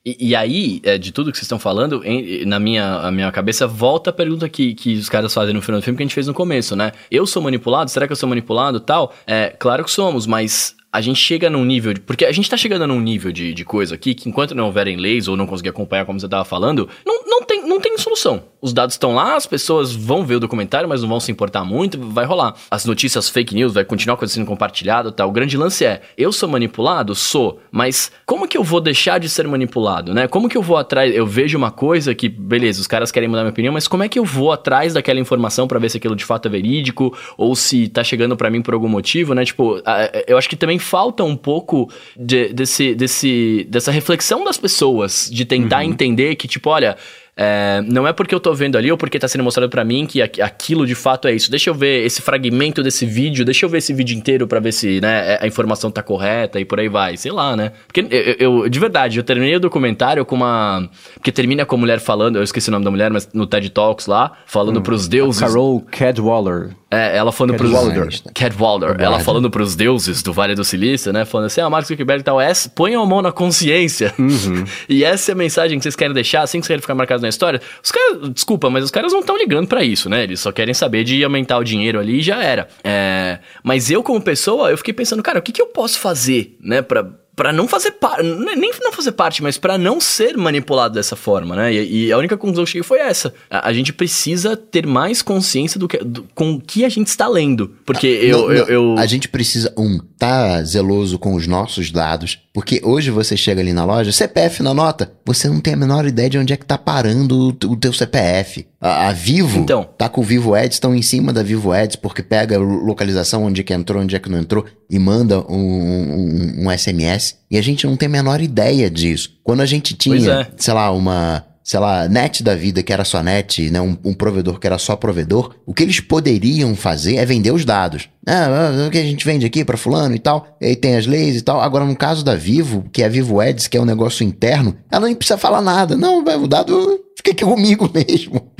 E, 0.05 0.28
e 0.31 0.35
aí, 0.35 0.81
é, 0.83 0.97
de 0.97 1.12
tudo 1.12 1.31
que 1.31 1.37
vocês 1.37 1.45
estão 1.45 1.59
falando, 1.59 2.03
na 2.47 2.59
minha, 2.59 2.95
a 3.01 3.11
minha 3.11 3.31
cabeça 3.31 3.66
volta 3.66 4.09
a 4.09 4.12
pergunta 4.12 4.49
que, 4.49 4.72
que 4.74 4.95
os 4.97 5.11
caras 5.11 5.33
fazem 5.35 5.53
no 5.55 5.61
final 5.61 5.78
do 5.78 5.85
filme 5.85 5.97
que 5.99 6.03
a 6.03 6.07
gente 6.07 6.14
fez 6.14 6.26
no 6.26 6.33
começo, 6.33 6.74
né? 6.74 6.93
Eu 7.11 7.26
sou 7.26 7.43
manipulado? 7.43 7.91
Será 7.91 8.07
que 8.07 8.12
eu 8.12 8.16
sou 8.16 8.26
manipulado 8.28 8.81
tal? 8.81 9.12
É, 9.26 9.55
claro 9.59 9.85
que 9.85 9.91
somos, 9.91 10.26
mas 10.26 10.74
a 10.93 11.01
gente 11.01 11.18
chega 11.18 11.49
num 11.49 11.64
nível. 11.64 11.95
De, 11.95 12.01
porque 12.01 12.24
a 12.24 12.32
gente 12.32 12.51
tá 12.51 12.57
chegando 12.57 12.86
num 12.86 13.01
nível 13.01 13.30
de, 13.30 13.55
de 13.55 13.64
coisa 13.64 13.95
aqui 13.95 14.14
que 14.14 14.28
enquanto 14.28 14.55
não 14.55 14.66
houverem 14.66 14.97
leis 14.97 15.28
ou 15.28 15.36
não 15.36 15.47
conseguir 15.47 15.69
acompanhar 15.69 16.05
como 16.05 16.19
você 16.19 16.28
tava 16.28 16.44
falando, 16.44 16.89
não, 17.06 17.24
não, 17.27 17.43
tem, 17.43 17.66
não 17.66 17.81
tem 17.81 17.97
solução. 17.97 18.43
Os 18.60 18.73
dados 18.73 18.94
estão 18.94 19.14
lá, 19.14 19.36
as 19.36 19.47
pessoas 19.47 19.94
vão 19.94 20.24
ver 20.24 20.36
o 20.36 20.40
documentário, 20.40 20.89
mas 20.89 21.02
não 21.02 21.09
vão 21.09 21.20
se 21.20 21.31
importar 21.31 21.64
muito, 21.64 21.98
vai 22.10 22.24
rolar. 22.24 22.55
As 22.70 22.85
notícias 22.85 23.28
fake 23.28 23.55
news 23.55 23.73
vai 23.73 23.85
continuar 23.85 24.14
acontecendo 24.14 24.47
compartilhado 24.47 25.12
tá? 25.12 25.24
O 25.24 25.32
grande 25.32 25.56
lance 25.56 25.85
é, 25.85 26.02
eu 26.16 26.32
sou 26.32 26.48
manipulado? 26.48 27.14
Sou. 27.14 27.60
Mas 27.70 28.10
como 28.27 28.48
que 28.48 28.59
eu 28.59 28.64
vou 28.64 28.81
deixar 28.81 29.19
de 29.19 29.28
ser 29.28 29.47
manipulado, 29.47 30.12
né? 30.12 30.27
Como 30.27 30.48
que 30.48 30.56
eu 30.56 30.62
vou 30.62 30.77
atrás. 30.77 31.14
Eu 31.14 31.27
vejo 31.27 31.56
uma 31.56 31.70
coisa 31.70 32.14
que, 32.14 32.28
beleza, 32.28 32.81
os 32.81 32.86
caras 32.86 33.10
querem 33.12 33.28
mudar 33.28 33.43
minha 33.43 33.51
opinião, 33.51 33.73
mas 33.73 33.86
como 33.86 34.02
é 34.02 34.09
que 34.09 34.19
eu 34.19 34.24
vou 34.24 34.52
atrás 34.52 34.94
daquela 34.94 35.20
informação 35.20 35.69
para 35.69 35.78
ver 35.78 35.89
se 35.89 35.98
aquilo 35.98 36.16
de 36.16 36.24
fato 36.24 36.47
é 36.47 36.51
verídico 36.51 37.16
ou 37.36 37.55
se 37.55 37.89
tá 37.89 38.02
chegando 38.02 38.36
para 38.36 38.51
mim 38.51 38.60
por 38.60 38.74
algum 38.74 38.89
motivo, 38.89 39.35
né? 39.35 39.44
Tipo, 39.44 39.81
eu 40.27 40.36
acho 40.36 40.48
que 40.48 40.56
também 40.56 40.80
falta 40.81 41.23
um 41.23 41.36
pouco 41.36 41.89
de, 42.16 42.52
desse, 42.52 42.94
desse, 42.94 43.66
dessa 43.69 43.90
reflexão 43.90 44.44
das 44.44 44.59
pessoas, 44.59 45.28
de 45.31 45.44
tentar 45.44 45.78
uhum. 45.78 45.90
entender 45.90 46.35
que, 46.36 46.48
tipo, 46.48 46.70
olha, 46.70 46.97
é, 47.36 47.82
não 47.86 48.07
é 48.07 48.12
porque 48.12 48.35
eu 48.35 48.40
tô 48.40 48.52
vendo 48.52 48.77
ali 48.77 48.90
ou 48.90 48.98
porque 48.98 49.19
tá 49.19 49.28
sendo 49.28 49.44
mostrado 49.44 49.70
para 49.70 49.85
mim 49.85 50.07
que 50.07 50.20
aquilo 50.20 50.86
de 50.86 50.94
fato 50.94 51.28
é 51.28 51.32
isso. 51.32 51.51
Deixa 51.51 51.70
eu 51.70 51.74
ver 51.74 52.05
esse 52.05 52.20
fragmento 52.20 52.82
desse 52.82 53.07
vídeo, 53.07 53.44
deixa 53.44 53.65
eu 53.65 53.69
ver 53.70 53.78
esse 53.78 53.93
vídeo 53.93 54.16
inteiro 54.16 54.47
para 54.47 54.61
ver 54.61 54.73
se 54.73 55.01
né, 55.01 55.39
a 55.40 55.47
informação 55.47 55.90
tá 55.90 56.02
correta 56.02 56.61
e 56.61 56.65
por 56.65 56.81
aí 56.81 56.89
vai. 56.89 57.16
Sei 57.16 57.32
lá, 57.32 57.57
né? 57.57 57.73
Porque 57.86 58.07
eu, 58.11 58.62
eu, 58.62 58.69
de 58.69 58.78
verdade, 58.78 59.19
eu 59.19 59.24
terminei 59.24 59.57
o 59.57 59.61
documentário 59.61 60.24
com 60.24 60.36
uma. 60.36 60.89
Porque 61.15 61.32
termina 61.32 61.65
com 61.65 61.77
a 61.77 61.78
mulher 61.78 62.01
falando, 62.01 62.36
eu 62.36 62.43
esqueci 62.43 62.69
o 62.69 62.73
nome 62.73 62.85
da 62.85 62.90
mulher, 62.90 63.11
mas 63.11 63.28
no 63.32 63.47
TED 63.47 63.70
Talks 63.70 64.07
lá, 64.07 64.32
falando 64.47 64.78
hum, 64.78 64.82
pros 64.82 65.09
deuses. 65.09 65.40
Carol 65.40 65.81
Cadwaller. 65.90 66.70
É, 66.90 67.16
ela 67.16 67.31
falando 67.31 67.52
Cat 67.52 67.59
pros... 67.59 67.73
Walder. 67.73 68.09
Cat 68.35 68.57
Walder. 68.57 68.97
Ela 68.98 69.20
falando 69.20 69.48
pros 69.48 69.77
deuses 69.77 70.24
do 70.24 70.32
Vale 70.32 70.57
do 70.57 70.65
Silício, 70.65 71.12
né? 71.12 71.24
Falando 71.24 71.47
assim, 71.47 71.61
ah, 71.61 71.70
Marcos 71.70 71.86
Zuckerberg 71.86 72.20
e 72.20 72.24
tal, 72.24 72.40
essa, 72.40 72.69
ponham 72.69 73.01
a 73.01 73.07
mão 73.07 73.23
na 73.23 73.31
consciência. 73.31 74.12
Uhum. 74.19 74.65
e 74.89 75.05
essa 75.05 75.31
é 75.31 75.35
a 75.35 75.36
mensagem 75.36 75.78
que 75.78 75.85
vocês 75.85 75.94
querem 75.94 76.12
deixar, 76.12 76.43
assim 76.43 76.59
que 76.59 76.66
vocês 76.66 76.73
querem 76.73 76.81
ficar 76.81 76.97
marcados 76.97 77.19
na 77.20 77.28
história. 77.28 77.60
Os 77.82 77.90
caras, 77.90 78.30
desculpa, 78.30 78.70
mas 78.70 78.84
os 78.84 78.90
caras 78.90 79.12
não 79.12 79.20
estão 79.20 79.36
ligando 79.36 79.66
para 79.66 79.84
isso, 79.84 80.09
né? 80.09 80.24
Eles 80.24 80.40
só 80.40 80.52
querem 80.52 80.74
saber 80.74 81.05
de 81.05 81.22
aumentar 81.22 81.59
o 81.59 81.64
dinheiro 81.64 81.98
ali 81.98 82.18
e 82.18 82.22
já 82.22 82.42
era. 82.42 82.68
É... 82.82 83.38
Mas 83.62 83.90
eu, 83.90 84.02
como 84.02 84.20
pessoa, 84.20 84.70
eu 84.70 84.76
fiquei 84.76 84.94
pensando, 84.94 85.22
cara, 85.22 85.38
o 85.38 85.42
que, 85.42 85.52
que 85.52 85.62
eu 85.62 85.66
posso 85.66 85.98
fazer, 85.98 86.56
né, 86.60 86.82
pra 86.82 87.06
para 87.40 87.55
não 87.55 87.66
fazer 87.66 87.92
parte, 87.92 88.22
nem 88.22 88.70
não 88.82 88.92
fazer 88.92 89.12
parte, 89.12 89.42
mas 89.42 89.56
para 89.56 89.78
não 89.78 89.98
ser 89.98 90.36
manipulado 90.36 90.92
dessa 90.92 91.16
forma, 91.16 91.56
né? 91.56 91.72
E, 91.72 92.09
e, 92.09 92.12
a 92.12 92.18
única 92.18 92.36
conclusão 92.36 92.64
que 92.64 92.68
eu 92.68 92.72
cheguei 92.72 92.82
foi 92.82 92.98
essa. 92.98 93.32
A, 93.48 93.68
a 93.68 93.72
gente 93.72 93.94
precisa 93.94 94.59
ter 94.59 94.86
mais 94.86 95.22
consciência 95.22 95.80
do 95.80 95.88
que 95.88 95.97
do, 96.05 96.26
com 96.34 96.52
o 96.52 96.60
que 96.60 96.84
a 96.84 96.88
gente 96.90 97.06
está 97.06 97.26
lendo, 97.26 97.74
porque 97.86 98.06
ah, 98.06 98.26
eu, 98.26 98.38
não, 98.40 98.52
eu, 98.52 98.66
eu, 98.66 98.98
a 98.98 99.06
gente 99.06 99.26
precisa 99.26 99.72
um 99.74 99.98
tá 100.18 100.62
zeloso 100.62 101.18
com 101.18 101.34
os 101.34 101.47
nossos 101.47 101.90
dados, 101.90 102.38
porque 102.52 102.81
hoje 102.82 103.10
você 103.10 103.36
chega 103.36 103.60
ali 103.60 103.72
na 103.72 103.85
loja, 103.85 104.10
CPF 104.10 104.62
na 104.62 104.74
nota, 104.74 105.12
você 105.24 105.48
não 105.48 105.60
tem 105.60 105.74
a 105.74 105.77
menor 105.77 106.05
ideia 106.05 106.28
de 106.28 106.39
onde 106.39 106.52
é 106.52 106.56
que 106.56 106.66
tá 106.66 106.77
parando 106.77 107.56
o, 107.64 107.72
o 107.72 107.77
teu 107.77 107.93
CPF. 107.93 108.66
A, 108.81 109.09
a 109.09 109.12
Vivo 109.12 109.60
então, 109.60 109.89
tá 109.97 110.09
com 110.09 110.20
o 110.20 110.24
Vivo 110.24 110.55
Ads, 110.55 110.77
estão 110.77 110.94
em 110.94 111.02
cima 111.02 111.32
da 111.32 111.43
Vivo 111.43 111.72
Ads 111.72 111.97
porque 111.97 112.22
pega 112.22 112.59
localização 112.59 113.44
onde 113.44 113.60
é 113.60 113.64
que 113.64 113.72
entrou, 113.72 114.02
onde 114.02 114.16
é 114.16 114.18
que 114.18 114.28
não 114.28 114.39
entrou 114.39 114.64
e 114.89 114.98
manda 114.98 115.40
um, 115.48 115.55
um, 115.55 116.66
um 116.66 116.77
SMS 116.77 117.36
e 117.51 117.56
a 117.56 117.62
gente 117.62 117.86
não 117.86 117.97
tem 117.97 118.06
a 118.06 118.10
menor 118.10 118.40
ideia 118.40 118.90
disso. 118.90 119.39
Quando 119.44 119.60
a 119.60 119.66
gente 119.66 119.94
tinha, 119.94 120.40
é. 120.40 120.47
sei 120.56 120.74
lá, 120.74 120.90
uma 120.90 121.44
sei 121.62 121.78
lá, 121.78 122.09
net 122.09 122.43
da 122.43 122.55
vida 122.55 122.82
que 122.82 122.93
era 122.93 123.05
só 123.05 123.23
net, 123.23 123.70
né, 123.70 123.81
um, 123.81 123.97
um, 124.05 124.15
provedor 124.15 124.59
que 124.59 124.66
era 124.66 124.78
só 124.78 124.97
provedor, 124.97 125.55
o 125.66 125.74
que 125.74 125.82
eles 125.82 126.01
poderiam 126.01 126.74
fazer 126.74 127.16
é 127.16 127.27
vender 127.27 127.53
os 127.53 127.65
dados. 127.65 128.09
Ah, 128.27 128.47
ah 128.47 128.87
o 128.87 128.91
que 128.91 128.99
a 128.99 129.03
gente 129.03 129.24
vende 129.24 129.47
aqui 129.47 129.65
para 129.65 129.77
fulano 129.77 130.15
e 130.15 130.19
tal, 130.19 130.57
e 130.61 130.66
aí 130.66 130.77
tem 130.77 130.97
as 130.97 131.07
leis 131.07 131.37
e 131.37 131.43
tal. 131.43 131.61
Agora, 131.61 131.85
no 131.85 131.97
caso 131.97 132.24
da 132.24 132.35
Vivo, 132.35 132.85
que 132.93 133.03
é 133.03 133.07
a 133.07 133.09
Vivo 133.09 133.41
Ads, 133.41 133.66
que 133.66 133.77
é 133.77 133.81
um 133.81 133.85
negócio 133.85 134.24
interno, 134.24 134.77
ela 134.91 135.07
nem 135.07 135.15
precisa 135.15 135.39
falar 135.39 135.61
nada. 135.61 135.97
Não, 135.97 136.20
o 136.20 136.49
dado 136.49 137.01
fica 137.16 137.31
aqui 137.31 137.45
comigo 137.45 137.91
mesmo. 137.95 138.51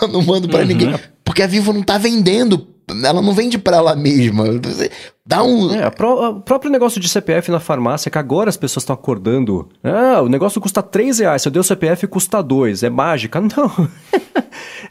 Eu 0.00 0.08
não 0.08 0.22
mando 0.22 0.48
para 0.48 0.60
uhum. 0.60 0.66
ninguém. 0.66 0.94
Porque 1.28 1.42
a 1.42 1.46
Vivo 1.46 1.74
não 1.74 1.82
tá 1.82 1.98
vendendo 1.98 2.66
ela 3.04 3.20
não 3.20 3.34
vende 3.34 3.58
para 3.58 3.76
ela 3.76 3.94
mesma. 3.94 4.44
Dá 5.26 5.42
um. 5.42 5.70
É, 5.74 5.86
o 5.86 6.40
próprio 6.40 6.70
negócio 6.70 6.98
de 6.98 7.06
CPF 7.06 7.50
na 7.50 7.60
farmácia, 7.60 8.10
que 8.10 8.16
agora 8.16 8.48
as 8.48 8.56
pessoas 8.56 8.82
estão 8.82 8.94
acordando. 8.94 9.68
Ah, 9.84 10.22
o 10.22 10.28
negócio 10.28 10.58
custa 10.58 10.82
3 10.82 11.18
reais. 11.18 11.42
Se 11.42 11.48
eu 11.48 11.52
der 11.52 11.60
o 11.60 11.64
CPF, 11.64 12.06
custa 12.06 12.42
2. 12.42 12.82
É 12.82 12.88
mágica? 12.88 13.40
Não. 13.44 13.88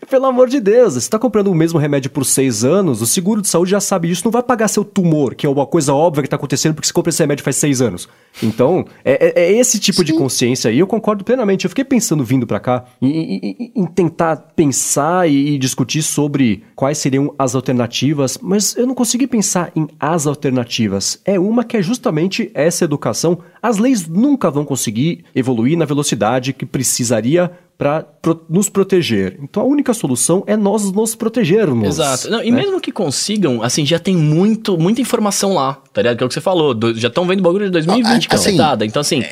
Pelo 0.09 0.25
amor 0.25 0.47
de 0.47 0.59
Deus, 0.59 0.93
você 0.93 0.99
está 0.99 1.19
comprando 1.19 1.47
o 1.47 1.55
mesmo 1.55 1.79
remédio 1.79 2.09
por 2.09 2.23
6 2.23 2.63
anos, 2.63 3.01
o 3.01 3.05
seguro 3.05 3.41
de 3.41 3.47
saúde 3.47 3.71
já 3.71 3.79
sabe 3.79 4.07
disso, 4.07 4.21
não 4.23 4.31
vai 4.31 4.43
pagar 4.43 4.67
seu 4.67 4.85
tumor, 4.85 5.35
que 5.35 5.45
é 5.45 5.49
uma 5.49 5.65
coisa 5.65 5.93
óbvia 5.93 6.21
que 6.21 6.27
está 6.27 6.37
acontecendo 6.37 6.73
porque 6.75 6.87
você 6.87 6.93
compra 6.93 7.09
esse 7.09 7.21
remédio 7.21 7.43
faz 7.43 7.55
6 7.57 7.81
anos. 7.81 8.07
Então, 8.41 8.85
é, 9.03 9.27
é, 9.27 9.43
é 9.43 9.51
esse 9.57 9.79
tipo 9.79 9.99
Sim. 9.99 10.05
de 10.05 10.13
consciência 10.13 10.69
aí, 10.69 10.79
eu 10.79 10.87
concordo 10.87 11.23
plenamente. 11.23 11.65
Eu 11.65 11.69
fiquei 11.69 11.83
pensando 11.83 12.23
vindo 12.23 12.45
para 12.47 12.59
cá 12.59 12.85
em, 13.01 13.09
em, 13.09 13.71
em, 13.75 13.85
tentar 13.85 14.37
pensar 14.55 15.29
e, 15.29 15.55
e 15.55 15.57
discutir 15.57 16.01
sobre 16.01 16.26
quais 16.75 16.97
seriam 16.97 17.33
as 17.37 17.55
alternativas, 17.55 18.37
mas 18.41 18.75
eu 18.75 18.85
não 18.85 18.95
consegui 18.95 19.27
pensar 19.27 19.71
em 19.75 19.87
as 19.99 20.27
alternativas. 20.27 21.19
É 21.25 21.39
uma 21.39 21.63
que 21.63 21.77
é 21.77 21.81
justamente 21.81 22.51
essa 22.53 22.85
educação. 22.85 23.39
As 23.61 23.77
leis 23.77 24.07
nunca 24.07 24.49
vão 24.49 24.65
conseguir 24.65 25.23
evoluir 25.35 25.77
na 25.77 25.85
velocidade 25.85 26.53
que 26.53 26.65
precisaria 26.65 27.51
para 27.77 28.01
pro, 28.01 28.43
nos 28.49 28.69
proteger. 28.69 29.37
Então 29.41 29.61
a 29.61 29.65
única 29.65 29.93
solução 29.93 30.43
é 30.47 30.57
nós 30.57 30.91
nos 30.91 31.13
protegermos. 31.13 31.87
Exato. 31.87 32.29
Não, 32.29 32.43
e 32.43 32.49
né? 32.49 32.61
mesmo 32.61 32.81
que 32.81 32.91
consigam, 32.91 33.61
assim, 33.61 33.85
já 33.85 33.99
tem 33.99 34.15
muito, 34.15 34.77
muita 34.77 34.99
informação 34.99 35.53
lá, 35.53 35.79
tá 35.93 36.01
ligado? 36.01 36.17
Que 36.17 36.23
é 36.23 36.25
o 36.25 36.27
que 36.27 36.33
você 36.33 36.41
falou. 36.41 36.73
Do, 36.73 36.97
já 36.97 37.07
estão 37.07 37.25
vendo 37.25 37.39
o 37.39 37.43
bagulho 37.43 37.65
de 37.65 37.71
2020 37.71 38.07
ah, 38.07 38.17
assim, 38.17 38.27
cacetada. 38.27 38.85
Então, 38.85 38.99
assim. 38.99 39.23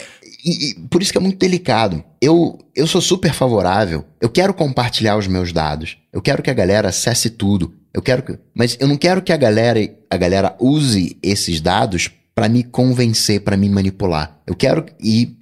E, 0.46 0.70
e, 0.70 0.74
por 0.90 1.02
isso 1.02 1.12
que 1.12 1.18
é 1.18 1.22
muito 1.22 1.40
delicado. 1.40 2.04
Eu, 2.22 2.60
eu 2.76 2.86
sou 2.86 3.02
super 3.02 3.34
favorável. 3.34 4.06
Eu 4.22 4.30
quero 4.30 4.54
compartilhar 4.54 5.18
os 5.18 5.28
meus 5.28 5.52
dados. 5.52 5.98
Eu 6.14 6.22
quero 6.22 6.44
que 6.44 6.52
a 6.52 6.54
galera 6.54 6.90
acesse 6.90 7.32
tudo. 7.32 7.74
Eu 7.92 8.02
quero 8.02 8.22
que, 8.22 8.38
mas 8.54 8.78
eu 8.80 8.88
não 8.88 8.98
quero 8.98 9.22
que 9.22 9.34
a 9.34 9.38
galera, 9.38 9.80
a 10.10 10.18
galera 10.18 10.56
use 10.60 11.18
esses 11.24 11.60
dados 11.60 12.12
para 12.36 12.50
me 12.50 12.64
convencer, 12.64 13.40
para 13.40 13.58
me 13.58 13.70
manipular. 13.70 14.38
Eu 14.46 14.54
quero 14.54 14.86
e 15.02 15.36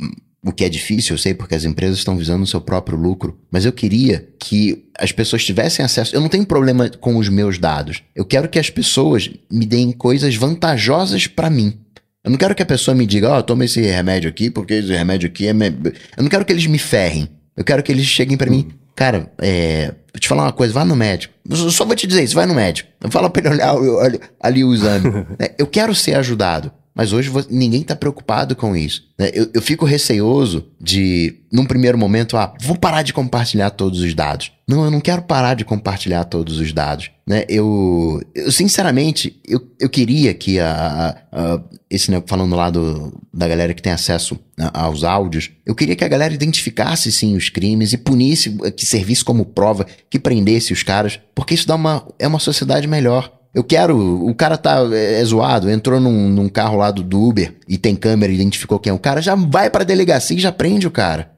o 0.45 0.51
que 0.51 0.65
é 0.65 0.69
difícil, 0.69 1.15
eu 1.15 1.17
sei, 1.17 1.33
porque 1.33 1.55
as 1.55 1.63
empresas 1.63 1.97
estão 1.97 2.17
visando 2.17 2.43
o 2.43 2.47
seu 2.47 2.59
próprio 2.61 2.97
lucro, 2.97 3.39
mas 3.49 3.65
eu 3.65 3.71
queria 3.71 4.27
que 4.37 4.85
as 4.99 5.11
pessoas 5.11 5.43
tivessem 5.43 5.83
acesso. 5.83 6.15
Eu 6.15 6.21
não 6.21 6.27
tenho 6.29 6.45
problema 6.45 6.89
com 6.89 7.17
os 7.17 7.29
meus 7.29 7.57
dados. 7.57 8.03
Eu 8.13 8.25
quero 8.25 8.49
que 8.49 8.59
as 8.59 8.69
pessoas 8.69 9.29
me 9.49 9.65
deem 9.65 9.91
coisas 9.91 10.35
vantajosas 10.35 11.27
para 11.27 11.49
mim. 11.49 11.79
Eu 12.23 12.31
não 12.31 12.37
quero 12.37 12.55
que 12.55 12.63
a 12.63 12.65
pessoa 12.65 12.95
me 12.95 13.05
diga, 13.05 13.29
ó, 13.29 13.39
oh, 13.39 13.43
toma 13.43 13.65
esse 13.65 13.81
remédio 13.81 14.29
aqui, 14.29 14.49
porque 14.49 14.75
esse 14.75 14.93
remédio 14.93 15.27
aqui 15.27 15.47
é. 15.47 15.53
Me... 15.53 15.67
Eu 16.15 16.23
não 16.23 16.29
quero 16.29 16.45
que 16.45 16.53
eles 16.53 16.65
me 16.67 16.79
ferrem. 16.79 17.27
Eu 17.55 17.65
quero 17.65 17.83
que 17.83 17.91
eles 17.91 18.05
cheguem 18.05 18.37
para 18.37 18.49
mim, 18.49 18.69
cara, 18.95 19.31
é. 19.39 19.93
Vou 20.13 20.19
te 20.19 20.27
falar 20.27 20.43
uma 20.43 20.51
coisa, 20.51 20.73
vá 20.73 20.85
no 20.85 20.95
médico. 20.95 21.33
Eu 21.49 21.71
só 21.71 21.85
vou 21.85 21.95
te 21.95 22.05
dizer 22.05 22.23
isso, 22.23 22.35
vai 22.35 22.45
no 22.45 22.53
médico. 22.53 22.89
Fala 23.09 23.29
pra 23.29 23.41
ele 23.41 23.55
olhar 23.55 23.75
ali, 23.75 24.19
ali 24.39 24.63
o 24.63 24.73
exame. 24.73 25.25
É, 25.39 25.55
eu 25.57 25.65
quero 25.65 25.95
ser 25.95 26.15
ajudado. 26.15 26.71
Mas 26.95 27.11
hoje 27.11 27.31
ninguém 27.49 27.81
está 27.81 27.95
preocupado 27.95 28.55
com 28.55 28.75
isso. 28.75 29.03
Né? 29.17 29.31
Eu, 29.33 29.49
eu, 29.55 29.61
fico 29.61 29.83
receoso 29.83 30.67
de, 30.79 31.39
num 31.51 31.65
primeiro 31.65 31.97
momento, 31.97 32.37
ah, 32.37 32.53
vou 32.61 32.77
parar 32.77 33.01
de 33.01 33.11
compartilhar 33.11 33.71
todos 33.71 33.99
os 34.01 34.13
dados. 34.13 34.51
Não, 34.67 34.85
eu 34.85 34.91
não 34.91 35.01
quero 35.01 35.23
parar 35.23 35.55
de 35.55 35.65
compartilhar 35.65 36.23
todos 36.25 36.59
os 36.59 36.71
dados. 36.71 37.09
Né? 37.25 37.45
Eu, 37.49 38.21
eu 38.35 38.51
sinceramente, 38.51 39.41
eu, 39.47 39.59
eu 39.79 39.89
queria 39.89 40.33
que 40.35 40.59
a, 40.59 41.15
a, 41.31 41.55
a 41.55 41.61
esse 41.89 42.11
né, 42.11 42.21
falando 42.27 42.55
lá 42.55 42.69
do, 42.69 43.13
da 43.33 43.47
galera 43.47 43.73
que 43.73 43.81
tem 43.81 43.91
acesso 43.91 44.39
aos 44.73 45.03
áudios, 45.03 45.51
eu 45.65 45.73
queria 45.73 45.95
que 45.95 46.03
a 46.03 46.07
galera 46.07 46.33
identificasse 46.33 47.11
sim 47.11 47.35
os 47.35 47.49
crimes 47.49 47.93
e 47.93 47.97
punisse, 47.97 48.55
que 48.75 48.85
servisse 48.85 49.23
como 49.23 49.45
prova, 49.45 49.85
que 50.13 50.19
prendesse 50.19 50.71
os 50.71 50.83
caras, 50.83 51.19
porque 51.33 51.55
isso 51.55 51.67
dá 51.67 51.73
uma, 51.73 52.07
é 52.19 52.27
uma 52.27 52.37
sociedade 52.37 52.87
melhor. 52.87 53.33
Eu 53.51 53.63
quero. 53.63 53.97
O 53.97 54.35
cara 54.35 54.57
tá 54.57 54.87
é, 54.91 55.19
é 55.19 55.25
zoado, 55.25 55.71
entrou 55.71 55.99
num, 55.99 56.29
num, 56.29 56.47
carro 56.47 56.77
lá 56.77 56.91
do, 56.91 57.19
Uber 57.19 57.55
e 57.67 57.79
tem 57.79 57.95
câmera 57.95 58.31
e 58.31 58.35
identificou 58.35 58.77
quem 58.77 58.91
é 58.91 58.93
o 58.93 58.99
cara, 58.99 59.23
já 59.23 59.33
vai 59.33 59.71
pra 59.71 59.83
delegacia 59.83 60.37
e 60.37 60.39
já 60.39 60.51
prende 60.51 60.85
o 60.85 60.91
cara. 60.91 61.31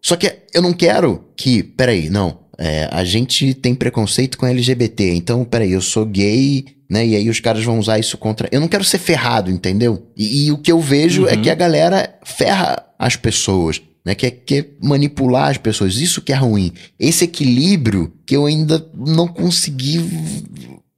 Só 0.00 0.16
que 0.16 0.34
eu 0.54 0.62
não 0.62 0.72
quero 0.72 1.22
que. 1.36 1.62
Peraí, 1.62 2.08
não. 2.08 2.38
É, 2.58 2.88
a 2.90 3.04
gente 3.04 3.52
tem 3.52 3.74
preconceito 3.74 4.38
com 4.38 4.46
LGBT, 4.46 5.12
então, 5.14 5.44
peraí, 5.44 5.72
eu 5.72 5.82
sou 5.82 6.06
gay, 6.06 6.64
né? 6.88 7.06
E 7.06 7.14
aí 7.14 7.28
os 7.28 7.40
caras 7.40 7.62
vão 7.62 7.78
usar 7.78 7.98
isso 7.98 8.16
contra. 8.16 8.48
Eu 8.50 8.60
não 8.62 8.68
quero 8.68 8.84
ser 8.84 8.96
ferrado, 8.96 9.50
entendeu? 9.50 10.06
E, 10.16 10.46
e 10.46 10.52
o 10.52 10.56
que 10.56 10.72
eu 10.72 10.80
vejo 10.80 11.26
é 11.26 11.34
uhum. 11.34 11.40
é 11.40 11.42
que 11.42 11.50
a 11.50 11.54
galera 11.54 12.14
ferra 12.24 12.82
as 12.98 13.16
pessoas. 13.16 13.82
Né, 14.06 14.14
quer, 14.14 14.30
quer 14.30 14.70
manipular 14.80 15.50
as 15.50 15.58
pessoas, 15.58 15.96
isso 15.96 16.22
que 16.22 16.32
é 16.32 16.36
ruim. 16.36 16.72
Esse 16.96 17.24
equilíbrio 17.24 18.12
que 18.24 18.36
eu 18.36 18.46
ainda 18.46 18.88
não 18.94 19.26
consegui 19.26 19.98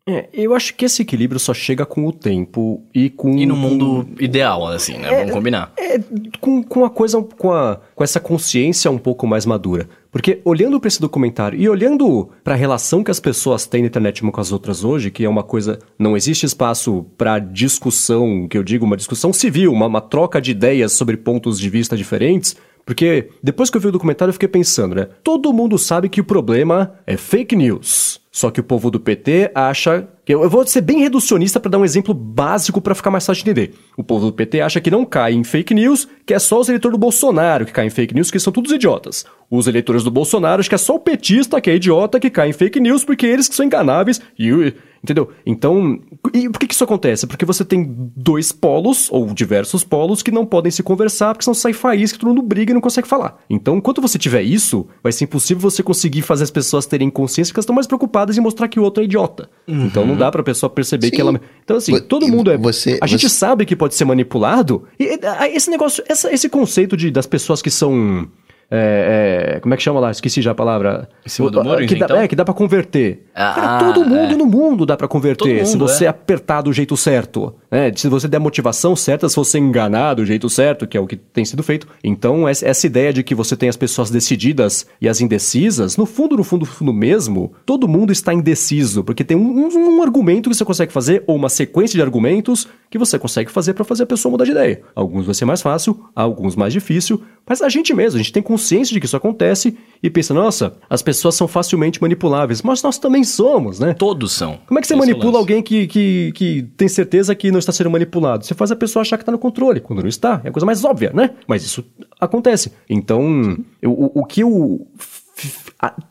É, 0.06 0.28
eu 0.32 0.54
acho 0.54 0.74
que 0.74 0.84
esse 0.84 1.00
equilíbrio 1.00 1.40
só 1.40 1.54
chega 1.54 1.86
com 1.86 2.06
o 2.06 2.12
tempo 2.12 2.82
e 2.94 3.08
com. 3.08 3.38
E 3.38 3.46
no 3.46 3.56
mundo 3.56 4.06
ideal, 4.20 4.66
assim, 4.66 4.98
né? 4.98 5.08
Vamos 5.10 5.32
combinar. 5.32 5.72
É, 5.78 5.98
com, 6.38 6.62
com 6.62 6.84
a 6.84 6.90
coisa, 6.90 7.22
com, 7.22 7.50
a, 7.50 7.80
com 7.94 8.04
essa 8.04 8.20
consciência 8.20 8.90
um 8.90 8.98
pouco 8.98 9.26
mais 9.26 9.46
madura. 9.46 9.88
Porque 10.10 10.40
olhando 10.44 10.78
para 10.78 10.88
esse 10.88 11.00
documentário 11.00 11.58
e 11.58 11.66
olhando 11.66 12.30
para 12.44 12.54
a 12.54 12.56
relação 12.56 13.02
que 13.04 13.10
as 13.10 13.20
pessoas 13.20 13.66
têm 13.66 13.82
na 13.82 13.88
internet 13.88 14.22
uma 14.22 14.32
com 14.32 14.40
as 14.40 14.52
outras 14.52 14.84
hoje, 14.84 15.10
que 15.10 15.24
é 15.24 15.28
uma 15.28 15.42
coisa. 15.42 15.78
Não 15.98 16.14
existe 16.14 16.44
espaço 16.44 17.06
para 17.16 17.38
discussão, 17.38 18.46
que 18.48 18.56
eu 18.56 18.62
digo, 18.62 18.84
uma 18.84 18.96
discussão 18.96 19.32
civil, 19.32 19.72
uma, 19.72 19.86
uma 19.86 20.00
troca 20.00 20.40
de 20.40 20.50
ideias 20.50 20.92
sobre 20.92 21.16
pontos 21.16 21.58
de 21.58 21.70
vista 21.70 21.96
diferentes. 21.96 22.56
Porque 22.88 23.28
depois 23.42 23.68
que 23.68 23.76
eu 23.76 23.82
vi 23.82 23.88
o 23.88 23.92
documentário 23.92 24.30
eu 24.30 24.32
fiquei 24.32 24.48
pensando, 24.48 24.94
né? 24.94 25.08
Todo 25.22 25.52
mundo 25.52 25.76
sabe 25.76 26.08
que 26.08 26.22
o 26.22 26.24
problema 26.24 26.94
é 27.06 27.18
fake 27.18 27.54
news. 27.54 28.18
Só 28.32 28.50
que 28.50 28.60
o 28.60 28.64
povo 28.64 28.90
do 28.90 28.98
PT 28.98 29.50
acha. 29.54 30.08
Eu 30.26 30.48
vou 30.48 30.66
ser 30.66 30.80
bem 30.80 31.00
reducionista 31.00 31.60
para 31.60 31.72
dar 31.72 31.78
um 31.78 31.84
exemplo 31.84 32.14
básico 32.14 32.80
para 32.80 32.94
ficar 32.94 33.10
mais 33.10 33.26
fácil 33.26 33.44
de 33.44 33.50
entender. 33.50 33.74
O 33.94 34.02
povo 34.02 34.26
do 34.26 34.32
PT 34.32 34.62
acha 34.62 34.80
que 34.80 34.90
não 34.90 35.04
cai 35.04 35.34
em 35.34 35.44
fake 35.44 35.74
news, 35.74 36.08
que 36.24 36.32
é 36.32 36.38
só 36.38 36.60
os 36.60 36.68
eleitores 36.70 36.96
do 36.96 37.00
Bolsonaro 37.00 37.66
que 37.66 37.72
caem 37.72 37.88
em 37.88 37.90
fake 37.90 38.14
news, 38.14 38.30
que 38.30 38.38
são 38.38 38.52
todos 38.52 38.72
idiotas. 38.72 39.26
Os 39.50 39.66
eleitores 39.66 40.02
do 40.02 40.10
Bolsonaro 40.10 40.60
acham 40.60 40.70
que 40.70 40.74
é 40.74 40.78
só 40.78 40.94
o 40.94 41.00
petista 41.00 41.60
que 41.60 41.68
é 41.68 41.74
idiota 41.74 42.18
que 42.18 42.30
cai 42.30 42.48
em 42.48 42.54
fake 42.54 42.80
news, 42.80 43.04
porque 43.04 43.26
eles 43.26 43.48
que 43.48 43.54
são 43.54 43.66
enganáveis 43.66 44.18
e 44.38 44.72
Entendeu? 45.02 45.30
Então, 45.46 46.00
e 46.34 46.48
por 46.48 46.58
que, 46.58 46.66
que 46.66 46.74
isso 46.74 46.84
acontece? 46.84 47.26
Porque 47.26 47.44
você 47.44 47.64
tem 47.64 47.94
dois 48.16 48.52
polos, 48.52 49.08
ou 49.10 49.26
diversos 49.32 49.84
polos, 49.84 50.22
que 50.22 50.30
não 50.30 50.44
podem 50.44 50.70
se 50.70 50.82
conversar, 50.82 51.34
porque 51.34 51.44
são 51.44 51.54
sci-fi 51.54 51.98
que 52.12 52.18
todo 52.18 52.28
mundo 52.28 52.42
briga 52.42 52.72
e 52.72 52.74
não 52.74 52.80
consegue 52.80 53.08
falar. 53.08 53.38
Então, 53.48 53.76
enquanto 53.76 54.00
você 54.00 54.18
tiver 54.18 54.42
isso, 54.42 54.86
vai 55.02 55.12
ser 55.12 55.24
impossível 55.24 55.60
você 55.60 55.82
conseguir 55.82 56.22
fazer 56.22 56.44
as 56.44 56.50
pessoas 56.50 56.86
terem 56.86 57.10
consciência 57.10 57.52
que 57.52 57.58
elas 57.58 57.64
estão 57.64 57.74
mais 57.74 57.86
preocupadas 57.86 58.36
em 58.36 58.40
mostrar 58.40 58.68
que 58.68 58.80
o 58.80 58.82
outro 58.82 59.02
é 59.02 59.06
idiota. 59.06 59.48
Uhum. 59.66 59.86
Então, 59.86 60.06
não 60.06 60.16
dá 60.16 60.30
pra 60.30 60.42
pessoa 60.42 60.68
perceber 60.70 61.08
Sim. 61.08 61.12
que 61.12 61.20
ela. 61.20 61.40
Então, 61.64 61.76
assim, 61.76 61.98
todo 62.00 62.26
mundo 62.28 62.50
é. 62.50 62.58
Você, 62.58 62.98
a 63.00 63.06
você... 63.06 63.12
gente 63.12 63.30
sabe 63.30 63.64
que 63.64 63.76
pode 63.76 63.94
ser 63.94 64.04
manipulado, 64.04 64.84
e 64.98 65.18
esse 65.54 65.70
negócio, 65.70 66.02
essa, 66.08 66.32
esse 66.32 66.48
conceito 66.48 66.96
de, 66.96 67.10
das 67.10 67.26
pessoas 67.26 67.62
que 67.62 67.70
são 67.70 68.28
é, 68.70 69.54
é, 69.56 69.60
como 69.60 69.72
é 69.72 69.76
que 69.76 69.82
chama 69.82 69.98
lá? 69.98 70.10
Esqueci 70.10 70.42
já 70.42 70.50
a 70.50 70.54
palavra. 70.54 71.08
Em 71.24 71.28
cima 71.28 71.50
do 71.50 71.64
muro, 71.64 71.86
que 71.86 71.94
dá, 71.94 72.04
então? 72.04 72.16
É, 72.18 72.28
que 72.28 72.36
dá 72.36 72.44
pra 72.44 72.52
converter. 72.52 73.26
Ah, 73.34 73.52
Cara, 73.54 73.84
todo 73.84 74.04
mundo 74.04 74.34
é. 74.34 74.36
no 74.36 74.46
mundo 74.46 74.84
dá 74.84 74.96
pra 74.96 75.08
converter, 75.08 75.66
se 75.66 75.76
você 75.76 76.04
é. 76.04 76.08
apertar 76.08 76.60
do 76.60 76.72
jeito 76.72 76.96
certo. 76.96 77.54
Né? 77.70 77.90
Se 77.94 78.08
você 78.08 78.28
der 78.28 78.36
a 78.36 78.40
motivação 78.40 78.94
certa, 78.94 79.28
se 79.28 79.36
você 79.36 79.58
enganar 79.58 80.14
do 80.14 80.26
jeito 80.26 80.50
certo, 80.50 80.86
que 80.86 80.96
é 80.96 81.00
o 81.00 81.06
que 81.06 81.16
tem 81.16 81.44
sido 81.44 81.62
feito. 81.62 81.88
Então, 82.04 82.46
essa 82.46 82.86
ideia 82.86 83.12
de 83.12 83.22
que 83.22 83.34
você 83.34 83.56
tem 83.56 83.68
as 83.68 83.76
pessoas 83.76 84.10
decididas 84.10 84.86
e 85.00 85.08
as 85.08 85.20
indecisas, 85.20 85.96
no 85.96 86.04
fundo, 86.04 86.36
no 86.36 86.44
fundo, 86.44 86.60
no 86.60 86.66
fundo 86.66 86.92
mesmo, 86.92 87.52
todo 87.64 87.88
mundo 87.88 88.12
está 88.12 88.34
indeciso, 88.34 89.02
porque 89.02 89.24
tem 89.24 89.36
um, 89.36 89.66
um, 89.66 89.98
um 89.98 90.02
argumento 90.02 90.50
que 90.50 90.56
você 90.56 90.64
consegue 90.64 90.92
fazer, 90.92 91.22
ou 91.26 91.36
uma 91.36 91.48
sequência 91.48 91.96
de 91.96 92.02
argumentos 92.02 92.68
que 92.90 92.98
você 92.98 93.18
consegue 93.18 93.50
fazer 93.50 93.72
para 93.72 93.84
fazer 93.84 94.02
a 94.02 94.06
pessoa 94.06 94.30
mudar 94.30 94.44
de 94.44 94.50
ideia. 94.50 94.82
Alguns 94.94 95.26
vai 95.26 95.34
ser 95.34 95.44
mais 95.44 95.62
fácil, 95.62 95.98
alguns 96.14 96.56
mais 96.56 96.72
difícil, 96.72 97.22
mas 97.46 97.62
a 97.62 97.68
gente 97.68 97.94
mesmo, 97.94 98.18
a 98.18 98.22
gente 98.22 98.32
tem 98.32 98.42
consciência 98.58 98.92
de 98.92 99.00
que 99.00 99.06
isso 99.06 99.16
acontece 99.16 99.76
e 100.02 100.10
pensa, 100.10 100.34
nossa, 100.34 100.74
as 100.90 101.00
pessoas 101.00 101.36
são 101.36 101.46
facilmente 101.46 102.02
manipuláveis, 102.02 102.60
mas 102.60 102.82
nós 102.82 102.98
também 102.98 103.22
somos, 103.22 103.78
né? 103.78 103.94
Todos 103.94 104.32
são. 104.32 104.58
Como 104.66 104.78
é 104.78 104.82
que 104.82 104.88
você 104.88 104.96
manipula 104.96 105.38
alguém 105.38 105.62
que, 105.62 105.86
que, 105.86 106.32
que 106.34 106.62
tem 106.76 106.88
certeza 106.88 107.34
que 107.34 107.50
não 107.50 107.58
está 107.58 107.72
sendo 107.72 107.90
manipulado? 107.90 108.44
Você 108.44 108.54
faz 108.54 108.72
a 108.72 108.76
pessoa 108.76 109.02
achar 109.02 109.16
que 109.16 109.22
está 109.22 109.32
no 109.32 109.38
controle, 109.38 109.80
quando 109.80 110.02
não 110.02 110.08
está. 110.08 110.40
É 110.44 110.48
a 110.48 110.52
coisa 110.52 110.66
mais 110.66 110.84
óbvia, 110.84 111.12
né? 111.14 111.30
Mas 111.46 111.64
isso 111.64 111.84
acontece. 112.20 112.72
Então, 112.88 113.56
eu, 113.80 113.92
o, 113.92 114.20
o 114.20 114.24
que 114.24 114.42
eu 114.42 114.86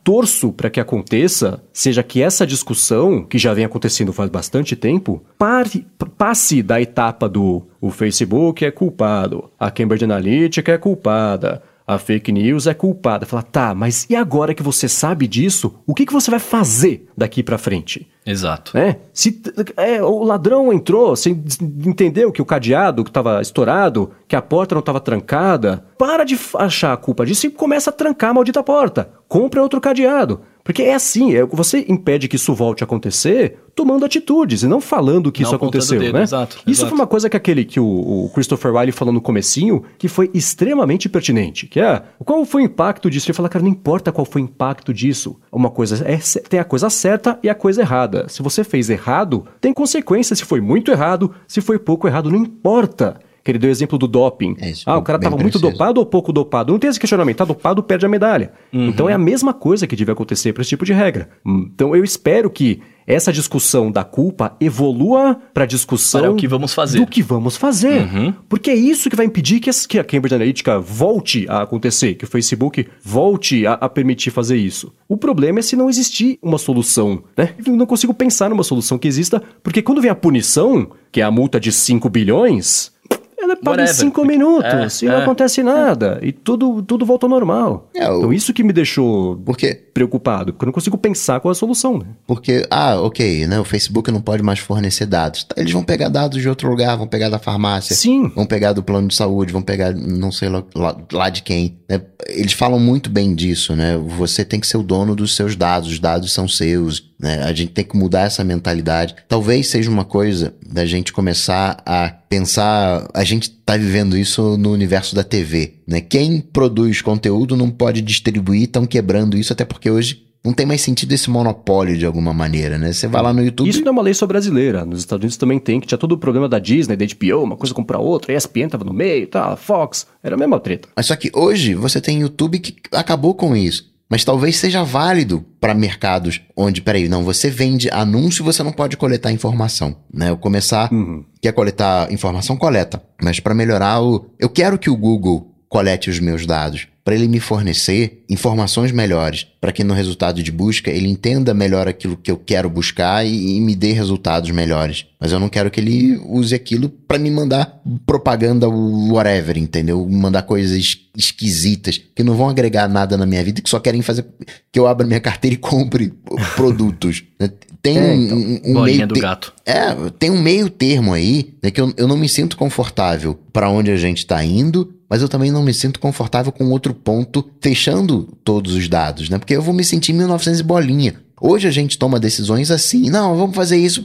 torço 0.02 0.52
para 0.52 0.70
que 0.70 0.80
aconteça 0.80 1.62
seja 1.72 2.02
que 2.02 2.22
essa 2.22 2.46
discussão, 2.46 3.22
que 3.22 3.36
já 3.36 3.52
vem 3.52 3.64
acontecendo 3.64 4.12
faz 4.12 4.30
bastante 4.30 4.74
tempo, 4.74 5.22
pare, 5.38 5.86
passe 6.16 6.62
da 6.62 6.80
etapa 6.80 7.28
do 7.28 7.62
o 7.80 7.90
Facebook 7.90 8.64
é 8.64 8.70
culpado, 8.70 9.50
a 9.58 9.70
Cambridge 9.70 10.04
Analytica 10.04 10.72
é 10.72 10.78
culpada, 10.78 11.62
a 11.88 11.98
fake 11.98 12.30
news 12.30 12.66
é 12.66 12.74
culpada. 12.74 13.24
Fala, 13.24 13.42
tá, 13.42 13.74
mas 13.74 14.06
e 14.10 14.14
agora 14.14 14.52
que 14.52 14.62
você 14.62 14.86
sabe 14.86 15.26
disso, 15.26 15.74
o 15.86 15.94
que, 15.94 16.04
que 16.04 16.12
você 16.12 16.30
vai 16.30 16.38
fazer 16.38 17.08
daqui 17.16 17.42
para 17.42 17.56
frente? 17.56 18.06
Exato. 18.26 18.76
É, 18.76 18.98
se 19.10 19.40
é, 19.74 20.02
o 20.02 20.22
ladrão 20.22 20.70
entrou, 20.70 21.16
você 21.16 21.30
entendeu 21.30 22.30
que 22.30 22.42
o 22.42 22.44
cadeado 22.44 23.00
estava 23.00 23.40
estourado, 23.40 24.10
que 24.28 24.36
a 24.36 24.42
porta 24.42 24.74
não 24.74 24.80
estava 24.80 25.00
trancada, 25.00 25.82
para 25.96 26.24
de 26.24 26.38
achar 26.56 26.92
a 26.92 26.96
culpa 26.98 27.24
disso 27.24 27.46
e 27.46 27.50
começa 27.50 27.88
a 27.88 27.92
trancar 27.92 28.30
a 28.30 28.34
maldita 28.34 28.62
porta. 28.62 29.08
Compra 29.26 29.62
outro 29.62 29.80
cadeado. 29.80 30.42
Porque 30.68 30.82
é 30.82 30.92
assim, 30.92 31.34
é, 31.34 31.46
você 31.46 31.86
impede 31.88 32.28
que 32.28 32.36
isso 32.36 32.54
volte 32.54 32.82
a 32.82 32.84
acontecer 32.84 33.56
tomando 33.74 34.04
atitudes 34.04 34.62
e 34.62 34.66
não 34.66 34.82
falando 34.82 35.32
que 35.32 35.40
não 35.40 35.48
isso 35.48 35.56
aconteceu, 35.56 35.98
dedo, 35.98 36.12
né? 36.12 36.24
Exato, 36.24 36.58
isso 36.58 36.82
exato. 36.82 36.90
foi 36.90 36.98
uma 36.98 37.06
coisa 37.06 37.30
que 37.30 37.38
aquele 37.38 37.64
que 37.64 37.80
o, 37.80 37.86
o, 37.86 38.30
Christopher 38.34 38.74
Wiley 38.74 38.92
falou 38.92 39.14
no 39.14 39.20
comecinho, 39.22 39.82
que 39.96 40.08
foi 40.08 40.30
extremamente 40.34 41.08
pertinente, 41.08 41.66
que 41.66 41.80
é 41.80 42.02
qual 42.22 42.44
foi 42.44 42.60
o 42.60 42.64
impacto 42.66 43.08
disso? 43.08 43.30
Ele 43.30 43.34
fala, 43.34 43.48
cara, 43.48 43.62
não 43.62 43.70
importa 43.70 44.12
qual 44.12 44.26
foi 44.26 44.42
o 44.42 44.44
impacto 44.44 44.92
disso. 44.92 45.40
Uma 45.50 45.70
coisa 45.70 46.06
é 46.06 46.18
tem 46.50 46.60
a 46.60 46.64
coisa 46.64 46.90
certa 46.90 47.38
e 47.42 47.48
a 47.48 47.54
coisa 47.54 47.80
errada. 47.80 48.28
Se 48.28 48.42
você 48.42 48.62
fez 48.62 48.90
errado, 48.90 49.46
tem 49.62 49.72
consequência 49.72 50.36
se 50.36 50.44
foi 50.44 50.60
muito 50.60 50.90
errado, 50.90 51.34
se 51.46 51.62
foi 51.62 51.78
pouco 51.78 52.06
errado, 52.06 52.30
não 52.30 52.36
importa 52.38 53.18
que 53.42 53.50
ele 53.50 53.58
deu 53.58 53.68
o 53.68 53.70
exemplo 53.70 53.98
do 53.98 54.06
doping. 54.06 54.56
É 54.60 54.70
isso, 54.70 54.84
ah, 54.86 54.96
o 54.96 55.02
cara 55.02 55.18
estava 55.18 55.36
muito 55.36 55.58
dopado 55.58 56.00
ou 56.00 56.06
pouco 56.06 56.32
dopado? 56.32 56.72
Não 56.72 56.78
tem 56.78 56.90
esse 56.90 57.00
questionamento. 57.00 57.36
Tá 57.36 57.44
dopado, 57.44 57.82
perde 57.82 58.06
a 58.06 58.08
medalha. 58.08 58.52
Uhum. 58.72 58.88
Então 58.88 59.08
é 59.08 59.12
a 59.12 59.18
mesma 59.18 59.54
coisa 59.54 59.86
que 59.86 59.96
deve 59.96 60.12
acontecer 60.12 60.52
para 60.52 60.62
esse 60.62 60.70
tipo 60.70 60.84
de 60.84 60.92
regra. 60.92 61.28
Então 61.46 61.94
eu 61.94 62.04
espero 62.04 62.50
que 62.50 62.80
essa 63.08 63.32
discussão 63.32 63.90
da 63.90 64.04
culpa 64.04 64.54
evolua 64.60 65.40
para 65.54 65.64
a 65.64 65.66
discussão 65.66 66.20
para 66.20 66.30
o 66.30 66.36
que 66.36 66.46
vamos 66.46 66.74
fazer. 66.74 66.98
do 66.98 67.06
que 67.06 67.22
vamos 67.22 67.56
fazer. 67.56 68.02
Uhum. 68.02 68.34
Porque 68.46 68.70
é 68.70 68.74
isso 68.74 69.08
que 69.08 69.16
vai 69.16 69.24
impedir 69.24 69.60
que, 69.60 69.70
que, 69.88 69.98
a 69.98 70.04
Cambridge 70.04 70.34
Analytica 70.34 70.78
volte 70.78 71.46
a 71.48 71.62
acontecer, 71.62 72.16
que 72.16 72.24
o 72.24 72.28
Facebook 72.28 72.86
volte 73.02 73.66
a, 73.66 73.72
a, 73.72 73.88
permitir 73.88 74.30
fazer 74.30 74.58
isso. 74.58 74.92
O 75.08 75.16
problema 75.16 75.60
é 75.60 75.62
se 75.62 75.74
não 75.74 75.88
existir 75.88 76.38
uma 76.42 76.58
solução. 76.58 77.22
Né? 77.34 77.54
Eu 77.64 77.74
não 77.74 77.86
consigo 77.86 78.12
pensar 78.12 78.50
numa 78.50 78.62
solução 78.62 78.98
que 78.98 79.08
exista, 79.08 79.42
porque 79.62 79.80
quando 79.80 80.02
vem 80.02 80.10
a 80.10 80.14
punição, 80.14 80.90
que 81.10 81.22
é 81.22 81.24
a 81.24 81.30
multa 81.30 81.58
de 81.58 81.72
5 81.72 82.10
bilhões, 82.10 82.92
ela 83.40 83.52
é 83.52 83.56
paga 83.56 83.84
em 83.84 83.86
cinco 83.86 84.24
minutos 84.24 85.02
é, 85.02 85.06
e 85.06 85.08
não 85.08 85.18
é, 85.18 85.22
acontece 85.22 85.62
nada. 85.62 86.18
E 86.22 86.32
tudo, 86.32 86.82
tudo 86.82 87.06
volta 87.06 87.26
ao 87.26 87.30
normal. 87.30 87.88
É, 87.94 88.10
o... 88.10 88.18
Então 88.18 88.32
isso 88.32 88.52
que 88.52 88.62
me 88.62 88.72
deixou 88.72 89.36
porque... 89.44 89.74
preocupado, 89.94 90.52
porque 90.52 90.64
eu 90.64 90.66
não 90.66 90.72
consigo 90.72 90.98
pensar 90.98 91.40
qual 91.40 91.50
é 91.50 91.52
a 91.52 91.54
solução. 91.54 91.98
Né? 91.98 92.06
Porque, 92.26 92.66
ah, 92.70 93.00
ok, 93.00 93.46
né? 93.46 93.60
O 93.60 93.64
Facebook 93.64 94.10
não 94.10 94.20
pode 94.20 94.42
mais 94.42 94.58
fornecer 94.58 95.06
dados. 95.06 95.44
Tá, 95.44 95.54
eles 95.56 95.72
vão 95.72 95.82
pegar 95.82 96.08
dados 96.08 96.40
de 96.40 96.48
outro 96.48 96.68
lugar, 96.68 96.96
vão 96.96 97.06
pegar 97.06 97.28
da 97.28 97.38
farmácia. 97.38 97.94
Sim. 97.94 98.28
Vão 98.34 98.46
pegar 98.46 98.72
do 98.72 98.82
plano 98.82 99.08
de 99.08 99.14
saúde, 99.14 99.52
vão 99.52 99.62
pegar 99.62 99.92
não 99.94 100.32
sei 100.32 100.48
lá, 100.48 100.96
lá 101.12 101.30
de 101.30 101.42
quem. 101.42 101.78
Né? 101.88 102.00
Eles 102.26 102.52
falam 102.52 102.78
muito 102.78 103.08
bem 103.08 103.34
disso, 103.34 103.74
né? 103.76 103.96
Você 104.16 104.44
tem 104.44 104.58
que 104.58 104.66
ser 104.66 104.76
o 104.76 104.82
dono 104.82 105.14
dos 105.14 105.36
seus 105.36 105.54
dados, 105.54 105.88
os 105.90 105.98
dados 105.98 106.32
são 106.32 106.48
seus. 106.48 107.07
Né? 107.18 107.42
A 107.42 107.52
gente 107.52 107.72
tem 107.72 107.84
que 107.84 107.96
mudar 107.96 108.22
essa 108.22 108.44
mentalidade. 108.44 109.16
Talvez 109.28 109.68
seja 109.68 109.90
uma 109.90 110.04
coisa 110.04 110.54
da 110.64 110.86
gente 110.86 111.12
começar 111.12 111.82
a 111.84 112.08
pensar. 112.08 113.08
A 113.12 113.24
gente 113.24 113.50
está 113.50 113.76
vivendo 113.76 114.16
isso 114.16 114.56
no 114.56 114.72
universo 114.72 115.14
da 115.14 115.24
TV. 115.24 115.74
Né? 115.86 116.00
Quem 116.00 116.40
produz 116.40 117.02
conteúdo 117.02 117.56
não 117.56 117.70
pode 117.70 118.00
distribuir, 118.00 118.64
estão 118.64 118.86
quebrando 118.86 119.36
isso, 119.36 119.52
até 119.52 119.64
porque 119.64 119.90
hoje 119.90 120.28
não 120.44 120.52
tem 120.52 120.64
mais 120.64 120.80
sentido 120.80 121.12
esse 121.12 121.28
monopólio 121.28 121.98
de 121.98 122.06
alguma 122.06 122.32
maneira, 122.32 122.78
né? 122.78 122.92
Você 122.92 123.06
vai 123.06 123.22
lá 123.22 123.32
no 123.32 123.42
YouTube. 123.42 123.68
Isso 123.68 123.80
não 123.80 123.88
é 123.88 123.90
uma 123.90 124.02
lei 124.02 124.14
só 124.14 124.26
brasileira. 124.26 124.84
Nos 124.84 125.00
Estados 125.00 125.22
Unidos 125.22 125.36
também 125.36 125.58
tem, 125.58 125.80
que 125.80 125.86
tinha 125.86 125.98
todo 125.98 126.12
o 126.12 126.18
problema 126.18 126.48
da 126.48 126.58
Disney, 126.58 126.96
da 126.96 127.04
HBO, 127.04 127.42
uma 127.42 127.56
coisa 127.56 127.74
comprar 127.74 127.98
outra, 127.98 128.32
a 128.32 128.36
ESPN 128.36 128.68
tava 128.68 128.84
no 128.84 128.92
meio, 128.92 129.26
tá, 129.26 129.56
Fox, 129.56 130.06
era 130.22 130.36
a 130.36 130.38
mesma 130.38 130.60
treta. 130.60 130.88
Mas 130.96 131.06
só 131.06 131.16
que 131.16 131.30
hoje 131.34 131.74
você 131.74 132.00
tem 132.00 132.20
YouTube 132.20 132.60
que 132.60 132.76
acabou 132.92 133.34
com 133.34 133.56
isso. 133.56 133.90
Mas 134.10 134.24
talvez 134.24 134.56
seja 134.56 134.82
válido 134.82 135.44
para 135.60 135.74
mercados 135.74 136.40
onde, 136.56 136.80
peraí, 136.80 137.08
não, 137.08 137.24
você 137.24 137.50
vende 137.50 137.90
anúncio, 137.90 138.44
você 138.44 138.62
não 138.62 138.72
pode 138.72 138.96
coletar 138.96 139.30
informação, 139.32 139.96
né? 140.12 140.30
Eu 140.30 140.36
começar, 140.38 140.90
uhum. 140.92 141.24
quer 141.42 141.52
coletar 141.52 142.10
informação, 142.10 142.56
coleta. 142.56 143.02
Mas 143.22 143.38
para 143.38 143.54
melhorar 143.54 144.02
o, 144.02 144.30
eu 144.38 144.48
quero 144.48 144.78
que 144.78 144.88
o 144.88 144.96
Google 144.96 145.47
colete 145.68 146.10
os 146.10 146.18
meus 146.18 146.46
dados 146.46 146.86
para 147.08 147.14
ele 147.14 147.26
me 147.26 147.40
fornecer 147.40 148.22
informações 148.28 148.92
melhores, 148.92 149.46
para 149.58 149.72
que 149.72 149.82
no 149.82 149.94
resultado 149.94 150.42
de 150.42 150.52
busca 150.52 150.90
ele 150.90 151.08
entenda 151.08 151.54
melhor 151.54 151.88
aquilo 151.88 152.18
que 152.18 152.30
eu 152.30 152.36
quero 152.36 152.68
buscar 152.68 153.24
e, 153.26 153.56
e 153.56 153.60
me 153.62 153.74
dê 153.74 153.92
resultados 153.92 154.50
melhores. 154.50 155.06
Mas 155.18 155.32
eu 155.32 155.40
não 155.40 155.48
quero 155.48 155.70
que 155.70 155.80
ele 155.80 156.18
use 156.26 156.54
aquilo 156.54 156.90
para 156.90 157.18
me 157.18 157.30
mandar 157.30 157.80
propaganda 158.04 158.68
whatever, 158.68 159.56
entendeu? 159.56 160.06
Mandar 160.06 160.42
coisas 160.42 160.98
esquisitas 161.16 161.98
que 162.14 162.22
não 162.22 162.34
vão 162.34 162.50
agregar 162.50 162.86
nada 162.88 163.16
na 163.16 163.24
minha 163.24 163.42
vida, 163.42 163.62
que 163.62 163.70
só 163.70 163.80
querem 163.80 164.02
fazer 164.02 164.26
que 164.70 164.78
eu 164.78 164.86
abra 164.86 165.06
minha 165.06 165.18
carteira 165.18 165.54
e 165.54 165.58
compre 165.58 166.12
produtos. 166.56 167.24
Né? 167.40 167.50
Tem 167.80 167.96
é, 167.96 168.14
então, 168.14 168.36
um, 168.36 168.60
um 168.80 168.82
meio 168.82 169.06
do 169.06 169.18
gato. 169.18 169.54
É, 169.64 169.94
tem 170.18 170.30
um 170.30 170.42
meio 170.42 170.68
termo 170.68 171.14
aí, 171.14 171.54
né, 171.62 171.70
que 171.70 171.80
eu, 171.80 171.90
eu 171.96 172.06
não 172.06 172.18
me 172.18 172.28
sinto 172.28 172.54
confortável 172.54 173.38
para 173.50 173.70
onde 173.70 173.90
a 173.90 173.96
gente 173.96 174.18
está 174.18 174.44
indo, 174.44 174.92
mas 175.08 175.22
eu 175.22 175.28
também 175.28 175.50
não 175.50 175.62
me 175.62 175.72
sinto 175.72 176.00
confortável 176.00 176.52
com 176.52 176.70
outro 176.70 176.92
ponto 176.92 177.48
fechando 177.60 178.24
todos 178.44 178.74
os 178.74 178.88
dados, 178.88 179.28
né? 179.28 179.38
Porque 179.38 179.54
eu 179.54 179.62
vou 179.62 179.74
me 179.74 179.84
sentir 179.84 180.12
1900 180.12 180.60
bolinha 180.60 181.28
Hoje 181.40 181.68
a 181.68 181.70
gente 181.70 181.98
toma 181.98 182.18
decisões 182.18 182.70
assim, 182.70 183.10
não, 183.10 183.36
vamos 183.36 183.54
fazer 183.54 183.76
isso. 183.76 184.02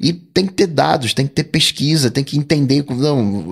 E 0.00 0.12
tem 0.12 0.46
que 0.46 0.54
ter 0.54 0.66
dados, 0.66 1.12
tem 1.12 1.26
que 1.26 1.34
ter 1.34 1.44
pesquisa, 1.44 2.10
tem 2.10 2.24
que 2.24 2.38
entender. 2.38 2.84
Não, 2.88 3.44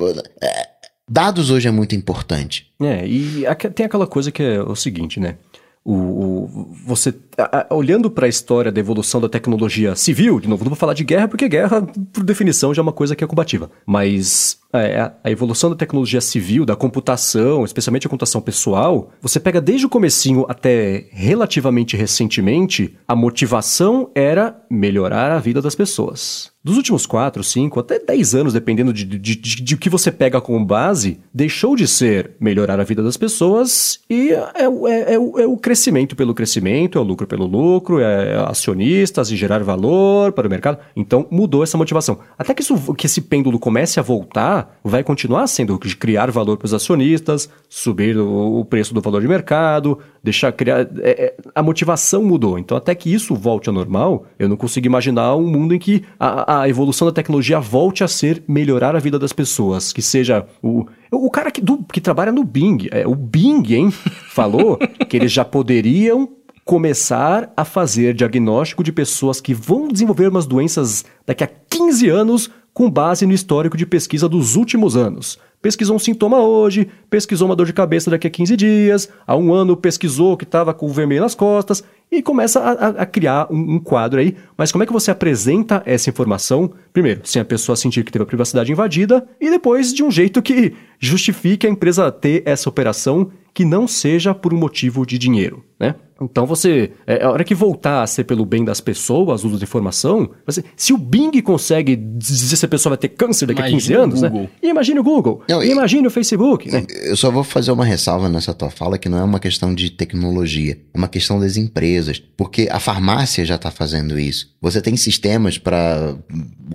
é, 0.43 0.69
dados 1.09 1.51
hoje 1.51 1.69
é 1.69 1.71
muito 1.71 1.95
importante. 1.95 2.73
É, 2.81 3.07
e 3.07 3.45
tem 3.75 3.87
aquela 3.87 4.07
coisa 4.07 4.33
que 4.33 4.43
é 4.43 4.63
o 4.63 4.75
seguinte, 4.75 5.21
né? 5.21 5.37
O, 5.85 5.95
o, 5.95 6.77
você 6.87 7.15
a, 7.41 7.67
a, 7.69 7.75
olhando 7.75 8.11
para 8.11 8.27
a 8.27 8.29
história 8.29 8.71
da 8.71 8.81
evolução 8.81 9.21
da 9.21 9.29
tecnologia 9.29 9.95
civil, 9.97 10.39
de 10.41 10.49
novo, 10.49 10.65
não 10.65 10.71
vou 10.71 10.77
falar 10.77 10.95
de 10.95 11.05
guerra, 11.05 11.29
porque 11.29 11.49
guerra, 11.49 11.83
por 12.13 12.23
definição, 12.23 12.75
já 12.75 12.81
é 12.81 12.85
uma 12.85 12.93
coisa 12.93 13.17
que 13.17 13.25
é 13.25 13.27
combativa. 13.27 13.71
Mas 13.87 14.61
é, 14.73 15.11
a 15.23 15.31
evolução 15.31 15.71
da 15.71 15.77
tecnologia 15.77 16.21
civil, 16.21 16.65
da 16.65 16.77
computação, 16.77 17.65
especialmente 17.65 18.07
a 18.07 18.11
computação 18.11 18.41
pessoal, 18.41 19.11
você 19.21 19.41
pega 19.41 19.61
desde 19.61 19.87
o 19.87 19.89
comecinho 19.89 20.47
até 20.49 21.07
relativamente 21.11 21.97
recentemente, 21.97 22.97
a 23.07 23.17
motivação 23.17 24.11
era 24.15 24.61
melhorar 24.71 25.33
a 25.33 25.39
vida 25.39 25.61
das 25.61 25.75
pessoas. 25.75 26.53
Dos 26.63 26.77
últimos 26.77 27.07
4, 27.07 27.43
5, 27.43 27.81
até 27.81 27.99
10 27.99 28.35
anos, 28.35 28.53
dependendo 28.53 28.93
de, 28.93 29.05
de, 29.05 29.19
de, 29.19 29.63
de, 29.63 29.77
que 29.79 29.89
você 29.89 30.13
pega 30.13 30.43
como 30.43 30.63
base, 30.63 31.19
deixou 31.33 31.75
de 31.75 31.89
ser 31.89 32.33
melhorar 32.39 32.79
a 32.79 32.85
vida 32.85 33.03
das 33.03 33.17
pessoas 33.17 33.99
e 34.11 34.31
é, 34.31 34.53
é, 34.57 34.65
é, 34.65 35.15
é 35.15 35.47
o 35.47 35.57
crescimento 35.57 36.15
pelo 36.15 36.35
crescimento, 36.35 36.99
é 36.99 37.01
o 37.01 37.05
lucro 37.05 37.27
pelo 37.31 37.47
lucro, 37.47 38.01
é 38.01 38.45
acionistas 38.49 39.31
e 39.31 39.37
gerar 39.37 39.63
valor 39.63 40.33
para 40.33 40.49
o 40.49 40.51
mercado. 40.51 40.79
Então 40.97 41.27
mudou 41.31 41.63
essa 41.63 41.79
motivação. 41.79 42.19
Até 42.37 42.53
que, 42.53 42.61
isso, 42.61 42.95
que 42.95 43.07
esse 43.07 43.21
pêndulo 43.21 43.59
comece 43.59 44.01
a 44.01 44.03
voltar, 44.03 44.79
vai 44.83 45.05
continuar 45.05 45.47
sendo 45.47 45.79
de 45.79 45.97
criar 45.97 46.31
valor 46.33 46.57
para 46.57 46.67
os 46.67 46.75
acionistas, 46.75 47.49
subir 47.69 48.19
o, 48.19 48.59
o 48.59 48.65
preço 48.65 48.93
do 48.93 49.01
valor 49.01 49.23
de 49.23 49.29
mercado, 49.29 49.99
deixar 50.23 50.51
criar. 50.53 50.81
É, 50.99 51.11
é, 51.11 51.37
a 51.55 51.63
motivação 51.63 52.25
mudou. 52.25 52.59
Então, 52.59 52.77
até 52.77 52.95
que 52.95 53.13
isso 53.13 53.35
volte 53.37 53.69
ao 53.69 53.75
normal, 53.75 54.27
eu 54.37 54.49
não 54.49 54.57
consigo 54.57 54.87
imaginar 54.87 55.37
um 55.37 55.47
mundo 55.47 55.73
em 55.73 55.79
que 55.79 56.03
a, 56.19 56.63
a 56.63 56.69
evolução 56.69 57.07
da 57.07 57.13
tecnologia 57.13 57.61
volte 57.61 58.03
a 58.03 58.09
ser 58.09 58.43
melhorar 58.49 58.97
a 58.97 58.99
vida 58.99 59.19
das 59.19 59.33
pessoas. 59.33 59.93
Que 59.93 60.03
seja 60.03 60.45
o. 60.61 60.87
O 61.13 61.29
cara 61.29 61.51
que, 61.51 61.61
do, 61.61 61.85
que 61.93 62.01
trabalha 62.01 62.31
no 62.31 62.45
Bing, 62.45 62.89
é, 62.93 63.05
o 63.05 63.17
Bing, 63.17 63.65
hein, 63.75 63.91
falou 64.31 64.79
que 65.09 65.17
eles 65.17 65.33
já 65.33 65.45
poderiam 65.45 66.29
começar 66.71 67.53
a 67.57 67.65
fazer 67.65 68.15
diagnóstico 68.15 68.85
de 68.85 68.93
pessoas 68.93 69.41
que 69.41 69.53
vão 69.53 69.89
desenvolver 69.89 70.29
umas 70.29 70.47
doenças 70.47 71.05
daqui 71.27 71.43
a 71.43 71.51
15 71.69 72.09
anos 72.09 72.49
com 72.73 72.89
base 72.89 73.27
no 73.27 73.33
histórico 73.33 73.77
de 73.77 73.85
pesquisa 73.85 74.29
dos 74.29 74.55
últimos 74.55 74.97
anos. 74.97 75.37
Pesquisou 75.61 75.97
um 75.97 75.99
sintoma 75.99 76.39
hoje, 76.39 76.87
pesquisou 77.11 77.49
uma 77.49 77.57
dor 77.57 77.67
de 77.67 77.73
cabeça 77.73 78.09
daqui 78.09 78.29
a 78.29 78.31
15 78.31 78.57
dias, 78.57 79.09
há 79.27 79.37
um 79.37 79.53
ano 79.53 79.77
pesquisou 79.77 80.37
que 80.37 80.45
estava 80.45 80.73
com 80.73 80.87
vermelho 80.91 81.23
nas 81.23 81.35
costas, 81.35 81.83
e 82.09 82.23
começa 82.23 82.61
a, 82.61 83.03
a 83.03 83.07
criar 83.07 83.49
um, 83.51 83.75
um, 83.75 83.79
quadro 83.81 84.21
aí. 84.21 84.37
Mas 84.57 84.71
como 84.71 84.85
é 84.85 84.87
que 84.87 84.93
você 84.93 85.11
apresenta 85.11 85.83
essa 85.85 86.09
informação? 86.09 86.73
Primeiro, 86.93 87.23
sem 87.25 87.43
a 87.43 87.45
pessoa 87.45 87.75
sentir 87.75 88.05
que 88.05 88.13
teve 88.13 88.23
a 88.23 88.27
privacidade 88.27 88.71
invadida, 88.71 89.27
e 89.41 89.51
depois 89.51 89.93
de 89.93 90.05
um 90.05 90.11
jeito 90.11 90.41
que 90.41 90.73
justifique 91.01 91.67
a 91.67 91.71
empresa 91.71 92.13
ter 92.13 92.45
essa 92.47 92.69
operação 92.69 93.31
que 93.53 93.65
não 93.65 93.87
seja 93.87 94.35
por 94.35 94.55
um 94.55 94.59
motivo 94.59 95.05
de 95.05 95.19
dinheiro, 95.19 95.65
né? 95.79 95.95
Então 96.23 96.45
você, 96.45 96.93
é, 97.07 97.25
a 97.25 97.31
hora 97.31 97.43
que 97.43 97.55
voltar 97.55 98.03
a 98.03 98.07
ser 98.07 98.25
pelo 98.25 98.45
bem 98.45 98.63
das 98.63 98.79
pessoas, 98.79 99.43
uso 99.43 99.57
de 99.57 99.65
informação, 99.65 100.31
você, 100.45 100.63
se 100.77 100.93
o 100.93 100.99
Bing 100.99 101.41
consegue 101.41 101.97
dizer 101.97 102.57
se 102.57 102.65
a 102.65 102.69
pessoa 102.69 102.91
vai 102.91 102.99
ter 102.99 103.09
câncer 103.09 103.47
daqui 103.47 103.61
imagine 103.61 103.77
a 103.77 103.81
15 103.81 103.95
anos, 103.95 104.23
né? 104.23 104.49
E 104.63 104.69
imagine 104.69 105.01
o 105.01 105.03
Google, 105.03 105.43
não, 105.49 105.63
e 105.63 105.71
imagine 105.71 106.07
o 106.07 106.11
Facebook, 106.11 106.71
né? 106.71 106.85
Eu 107.05 107.17
só 107.17 107.31
vou 107.31 107.43
fazer 107.43 107.73
uma 107.73 107.87
ressalva 107.87 108.29
nessa 108.29 108.53
tua 108.53 108.71
fala 108.71 108.99
que 108.99 109.09
não 109.09 109.19
é 109.19 109.25
uma 109.25 109.41
questão 109.41 109.75
de 109.75 109.91
tecnologia, 109.91 110.79
é 110.93 110.99
uma 110.99 111.09
questão 111.09 111.41
das 111.41 111.57
empresas, 111.57 112.19
porque 112.37 112.69
a 112.71 112.79
farmácia 112.79 113.45
já 113.47 113.55
está 113.55 113.71
fazendo 113.71 114.19
isso. 114.19 114.55
Você 114.61 114.83
tem 114.83 114.97
sistemas 114.97 115.57
para 115.57 116.15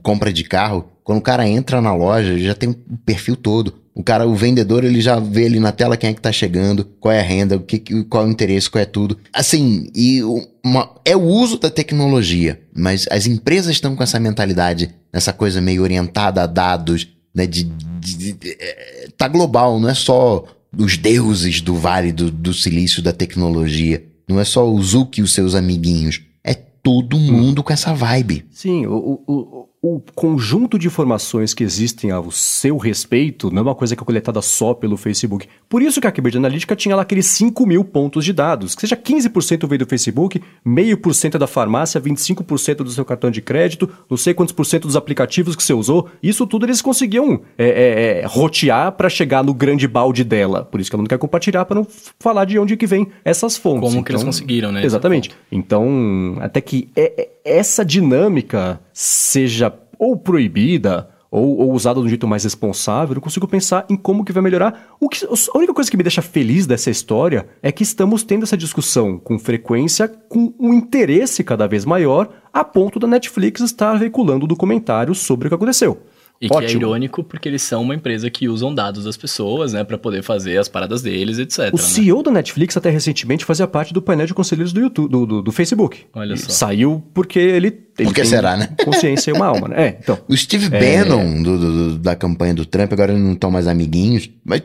compra 0.02 0.34
de 0.34 0.44
carro, 0.44 0.90
quando 1.04 1.20
o 1.20 1.22
cara 1.22 1.48
entra 1.48 1.80
na 1.82 1.94
loja, 1.94 2.36
já 2.40 2.56
tem 2.56 2.70
o 2.70 2.98
perfil 3.06 3.36
todo. 3.36 3.85
O 3.96 4.04
cara, 4.04 4.28
o 4.28 4.36
vendedor, 4.36 4.84
ele 4.84 5.00
já 5.00 5.22
vê 5.22 5.46
ali 5.46 5.58
na 5.58 5.72
tela 5.72 5.96
quem 5.96 6.10
é 6.10 6.14
que 6.14 6.20
tá 6.20 6.32
chegando, 6.32 6.84
qual 7.00 7.14
é 7.14 7.22
a 7.22 7.24
renda, 7.24 7.56
o 7.56 7.62
que, 7.62 7.80
qual 8.04 8.26
é 8.26 8.28
o 8.28 8.30
interesse, 8.30 8.70
qual 8.70 8.82
é 8.82 8.86
tudo. 8.86 9.18
Assim, 9.32 9.90
e 9.96 10.22
uma, 10.62 10.94
é 11.06 11.16
o 11.16 11.22
uso 11.22 11.58
da 11.58 11.70
tecnologia, 11.70 12.60
mas 12.76 13.08
as 13.10 13.26
empresas 13.26 13.72
estão 13.72 13.96
com 13.96 14.04
essa 14.04 14.20
mentalidade, 14.20 14.94
essa 15.14 15.32
coisa 15.32 15.62
meio 15.62 15.82
orientada 15.82 16.44
a 16.44 16.46
dados, 16.46 17.08
né? 17.34 17.48
De, 17.48 17.64
de, 17.64 18.34
de, 18.34 18.58
é, 18.60 19.08
tá 19.18 19.30
global, 19.30 19.80
não 19.80 19.88
é 19.88 19.94
só 19.94 20.44
os 20.78 20.98
deuses 20.98 21.62
do 21.62 21.76
Vale 21.76 22.12
do, 22.12 22.30
do 22.30 22.54
Silício 22.54 23.02
da 23.02 23.14
tecnologia. 23.14 24.04
Não 24.28 24.40
é 24.40 24.44
só 24.44 24.70
o 24.70 24.82
Zuki 24.82 25.22
e 25.22 25.24
os 25.24 25.34
seus 25.34 25.56
amiguinhos. 25.56 26.22
É 26.44 26.54
todo 26.54 27.18
mundo 27.18 27.64
com 27.64 27.72
essa 27.72 27.94
vibe. 27.94 28.46
Sim, 28.52 28.86
o, 28.88 29.22
o, 29.26 29.34
o 29.36 29.70
conjunto 30.16 30.80
de 30.80 30.88
informações 30.88 31.54
que 31.54 31.64
existem 31.64 32.10
ao 32.12 32.32
seu 32.32 32.78
respeito 32.78 33.52
não 33.52 33.60
é 33.60 33.62
uma 33.62 33.76
coisa 33.76 33.96
que 33.96 34.02
é 34.02 34.06
coletada 34.06 34.42
só 34.42 34.74
pelo 34.74 34.98
Facebook. 34.98 35.48
Por 35.70 35.82
isso 35.82 36.02
que 36.02 36.08
a 36.08 36.12
Cambridge 36.12 36.38
Analytica 36.38 36.76
tinha 36.76 36.96
lá 36.96 37.04
aqueles 37.04 37.26
5 37.28 37.66
mil 37.66 37.84
pontos 37.84 38.26
de 38.26 38.34
dados, 38.34 38.74
que 38.74 38.82
seja 38.82 38.96
15% 38.96 39.68
veio 39.68 39.80
do 39.80 39.86
Facebook, 39.86 40.42
meio 40.64 40.98
por 40.98 41.14
cento 41.14 41.36
é 41.36 41.40
da 41.40 41.48
farmácia, 41.48 42.02
25% 42.02 42.78
do 42.78 42.90
seu 42.90 43.06
cartão 43.06 43.30
de 43.30 43.42
crédito, 43.42 43.90
não 44.10 44.18
sei 44.18 44.34
quantos 44.34 44.54
por 44.54 44.66
cento 44.66 44.88
dos 44.88 44.96
aplicativos 44.96 45.56
que 45.56 45.64
você 45.64 45.74
usou. 45.74 46.10
Isso 46.22 46.48
tudo 46.48 46.66
eles 46.66 46.82
conseguiam 46.82 47.42
é, 47.58 47.68
é, 47.68 48.22
é, 48.22 48.26
rotear 48.26 48.92
para 48.94 49.10
chegar 49.10 49.44
no 49.44 49.54
grande 49.54 49.88
balde 49.88 50.24
dela. 50.24 50.64
Por 50.64 50.80
isso 50.80 50.90
que 50.90 50.96
ela 50.96 51.04
não 51.04 51.08
quer 51.08 51.18
compartilhar 51.18 51.66
para 51.66 51.76
não 51.76 51.88
falar 52.20 52.46
de 52.46 52.58
onde 52.58 52.76
que 52.76 52.88
vem 52.88 53.08
essas 53.24 53.58
fontes. 53.58 53.82
Como 53.82 53.92
então, 53.92 54.04
que 54.04 54.12
eles 54.12 54.22
então, 54.22 54.32
conseguiram, 54.32 54.72
né? 54.72 54.84
Exatamente. 54.84 55.32
Então, 55.52 56.38
até 56.40 56.62
que 56.62 56.90
é, 56.96 57.22
é, 57.22 57.30
essa 57.44 57.86
dinâmica 57.86 58.80
seja 58.98 59.74
ou 60.00 60.16
proibida 60.16 61.10
ou, 61.30 61.58
ou 61.58 61.74
usada 61.74 62.00
de 62.00 62.06
um 62.06 62.10
jeito 62.10 62.26
mais 62.26 62.46
responsável, 62.46 63.16
eu 63.16 63.22
consigo 63.22 63.46
pensar 63.46 63.86
em 63.90 63.98
como 63.98 64.24
que 64.24 64.32
vai 64.32 64.42
melhorar. 64.42 64.96
O 65.02 65.10
que, 65.10 65.26
a 65.26 65.58
única 65.58 65.74
coisa 65.74 65.92
que 65.92 65.98
me 65.98 66.04
deixa 66.04 66.22
feliz 66.22 66.66
dessa 66.66 66.90
história 66.90 67.46
é 67.62 67.74
que 67.74 67.84
estamos 67.84 68.24
tendo 68.24 68.44
essa 68.44 68.56
discussão 68.56 69.20
com 69.20 69.38
frequência, 69.38 70.08
com 70.08 70.54
um 70.58 70.74
interesse 70.74 71.44
cada 71.44 71.68
vez 71.68 71.84
maior, 71.84 72.30
a 72.54 72.64
ponto 72.64 72.98
da 72.98 73.06
Netflix 73.06 73.60
estar 73.60 73.96
veiculando 73.96 74.48
documentários 74.48 75.20
sobre 75.20 75.48
o 75.48 75.50
que 75.50 75.56
aconteceu. 75.56 76.02
E 76.42 76.48
Ótimo. 76.48 76.60
que 76.60 76.66
é 76.66 76.72
irônico 76.78 77.24
porque 77.24 77.48
eles 77.48 77.62
são 77.62 77.82
uma 77.82 77.96
empresa 77.96 78.30
que 78.30 78.50
usam 78.50 78.74
dados 78.74 79.06
das 79.06 79.16
pessoas, 79.16 79.72
né, 79.74 79.84
para 79.84 79.98
poder 79.98 80.22
fazer 80.22 80.58
as 80.58 80.68
paradas 80.68 81.02
deles, 81.02 81.40
etc. 81.40 81.74
O 81.74 81.78
né? 81.78 81.82
CEO 81.82 82.22
da 82.22 82.32
Netflix 82.32 82.76
até 82.76 82.90
recentemente 82.90 83.46
fazia 83.46 83.68
parte 83.68 83.94
do 83.94 84.02
painel 84.02 84.28
de 84.28 84.34
conselheiros 84.34 84.74
do 84.74 84.82
YouTube, 84.82 85.10
do, 85.10 85.26
do, 85.26 85.42
do 85.42 85.52
Facebook. 85.52 86.06
Olha 86.14 86.36
só. 86.36 86.50
Saiu 86.50 87.04
porque 87.14 87.40
ele, 87.40 87.72
ele 87.98 88.10
porque 88.10 88.26
será, 88.26 88.58
né? 88.58 88.70
Consciência 88.84 89.32
e 89.32 89.34
uma 89.34 89.46
alma, 89.46 89.70
né? 89.70 89.88
É, 89.88 89.98
então. 90.02 90.18
O 90.28 90.36
Steve 90.36 90.70
é... 90.76 91.04
Bannon 91.04 91.42
do, 91.42 91.58
do, 91.58 91.98
da 91.98 92.16
campanha 92.16 92.54
do 92.54 92.66
Trump 92.66 92.92
agora 92.92 93.18
não 93.18 93.34
estão 93.34 93.50
mais 93.50 93.68
amiguinhos, 93.68 94.30
mas 94.44 94.62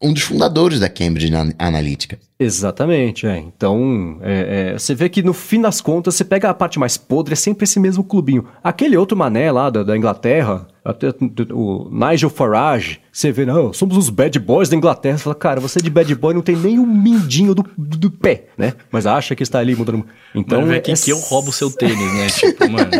um 0.00 0.12
dos 0.12 0.22
fundadores 0.22 0.80
da 0.80 0.88
Cambridge 0.88 1.32
Analytica. 1.58 2.18
Exatamente, 2.38 3.26
é. 3.26 3.38
Então, 3.38 4.18
é, 4.20 4.72
é, 4.74 4.78
você 4.78 4.94
vê 4.94 5.08
que 5.08 5.22
no 5.22 5.32
fim 5.32 5.60
das 5.62 5.80
contas, 5.80 6.14
você 6.14 6.24
pega 6.24 6.50
a 6.50 6.54
parte 6.54 6.78
mais 6.78 6.96
podre, 6.98 7.32
é 7.32 7.36
sempre 7.36 7.64
esse 7.64 7.80
mesmo 7.80 8.04
clubinho. 8.04 8.46
Aquele 8.62 8.96
outro 8.96 9.16
mané 9.16 9.50
lá 9.50 9.70
da, 9.70 9.82
da 9.82 9.96
Inglaterra, 9.96 10.66
até 10.84 11.14
o 11.52 11.88
Nigel 11.90 12.28
Farage, 12.28 13.00
você 13.14 13.30
vê, 13.30 13.46
não, 13.46 13.72
somos 13.72 13.96
os 13.96 14.10
bad 14.10 14.36
boys 14.40 14.68
da 14.68 14.74
Inglaterra. 14.76 15.16
Você 15.16 15.22
fala, 15.22 15.36
cara, 15.36 15.60
você 15.60 15.80
de 15.80 15.88
bad 15.88 16.12
boy 16.16 16.34
não 16.34 16.42
tem 16.42 16.56
nem 16.56 16.80
um 16.80 16.86
mindinho 16.86 17.54
do, 17.54 17.64
do, 17.78 18.10
pé, 18.10 18.46
né? 18.58 18.72
Mas 18.90 19.06
acha 19.06 19.36
que 19.36 19.42
está 19.44 19.60
ali 19.60 19.76
mudando. 19.76 20.04
Então, 20.34 20.62
Mano, 20.62 20.74
é 20.74 20.78
aqui 20.78 20.92
que 20.94 21.10
eu 21.10 21.18
roubo 21.20 21.52
seu 21.52 21.70
tênis, 21.70 22.12
né? 22.12 22.26
tipo, 22.26 22.66
mano 22.68 22.90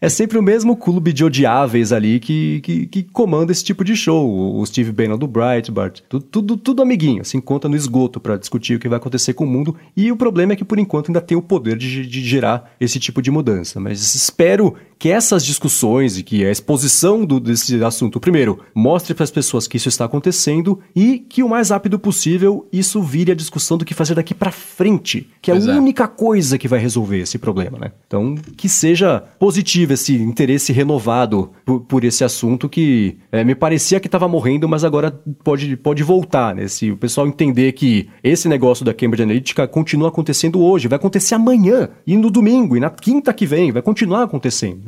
é 0.00 0.08
sempre 0.08 0.38
o 0.38 0.42
mesmo 0.42 0.76
clube 0.76 1.12
de 1.12 1.24
odiáveis 1.24 1.92
ali 1.92 2.20
que, 2.20 2.60
que, 2.60 2.86
que 2.86 3.02
comanda 3.02 3.50
esse 3.50 3.64
tipo 3.64 3.84
de 3.84 3.96
show. 3.96 4.56
O 4.56 4.64
Steve 4.64 4.92
Bannon 4.92 5.18
do 5.18 5.26
Breitbart, 5.26 6.00
tudo, 6.08 6.24
tudo, 6.24 6.56
tudo 6.56 6.82
amiguinho, 6.82 7.24
se 7.24 7.36
encontra 7.36 7.68
no 7.68 7.76
esgoto 7.76 8.20
para 8.20 8.36
discutir 8.36 8.76
o 8.76 8.78
que 8.78 8.88
vai 8.88 8.98
acontecer 8.98 9.34
com 9.34 9.44
o 9.44 9.46
mundo. 9.46 9.76
E 9.96 10.10
o 10.12 10.16
problema 10.16 10.52
é 10.52 10.56
que, 10.56 10.64
por 10.64 10.78
enquanto, 10.78 11.08
ainda 11.08 11.20
tem 11.20 11.36
o 11.36 11.42
poder 11.42 11.76
de, 11.76 12.06
de 12.06 12.22
gerar 12.22 12.72
esse 12.80 13.00
tipo 13.00 13.20
de 13.20 13.30
mudança. 13.30 13.80
Mas 13.80 14.14
espero 14.14 14.74
que 14.98 15.08
essas 15.10 15.44
discussões 15.44 16.18
e 16.18 16.22
que 16.22 16.44
a 16.44 16.50
exposição 16.50 17.24
do, 17.24 17.38
desse 17.38 17.82
assunto, 17.84 18.18
primeiro, 18.18 18.58
mostre 18.74 19.14
para 19.14 19.24
as 19.24 19.30
pessoas 19.30 19.68
que 19.68 19.76
isso 19.76 19.88
está 19.88 20.04
acontecendo 20.04 20.80
e 20.94 21.18
que 21.18 21.42
o 21.42 21.48
mais 21.48 21.70
rápido 21.70 21.98
possível 21.98 22.66
isso 22.72 23.00
vire 23.00 23.30
a 23.30 23.34
discussão 23.34 23.78
do 23.78 23.84
que 23.84 23.94
fazer 23.94 24.14
daqui 24.14 24.34
para 24.34 24.50
frente, 24.50 25.28
que 25.40 25.50
é 25.50 25.54
a 25.54 25.58
única 25.58 26.08
coisa 26.08 26.58
que 26.58 26.66
vai 26.66 26.80
resolver 26.80 27.18
esse 27.18 27.38
problema, 27.38 27.78
né? 27.78 27.92
Então, 28.06 28.34
que 28.56 28.68
seja 28.68 29.22
positivo 29.38 29.92
esse 29.92 30.14
interesse 30.14 30.72
renovado 30.72 31.52
por, 31.64 31.80
por 31.80 32.04
esse 32.04 32.24
assunto 32.24 32.68
que 32.68 33.18
é, 33.30 33.44
me 33.44 33.54
parecia 33.54 34.00
que 34.00 34.08
estava 34.08 34.26
morrendo, 34.26 34.68
mas 34.68 34.82
agora 34.82 35.10
pode, 35.44 35.76
pode 35.76 36.02
voltar, 36.02 36.54
né? 36.54 36.66
Se 36.66 36.90
o 36.90 36.96
pessoal 36.96 37.26
entender 37.26 37.72
que 37.72 38.08
esse 38.22 38.48
negócio 38.48 38.84
da 38.84 38.92
Cambridge 38.92 39.22
Analytica 39.22 39.68
continua 39.68 40.08
acontecendo 40.08 40.60
hoje, 40.60 40.88
vai 40.88 40.96
acontecer 40.96 41.34
amanhã, 41.34 41.88
e 42.06 42.16
no 42.16 42.30
domingo, 42.30 42.76
e 42.76 42.80
na 42.80 42.90
quinta 42.90 43.32
que 43.32 43.46
vem, 43.46 43.70
vai 43.70 43.82
continuar 43.82 44.24
acontecendo. 44.24 44.87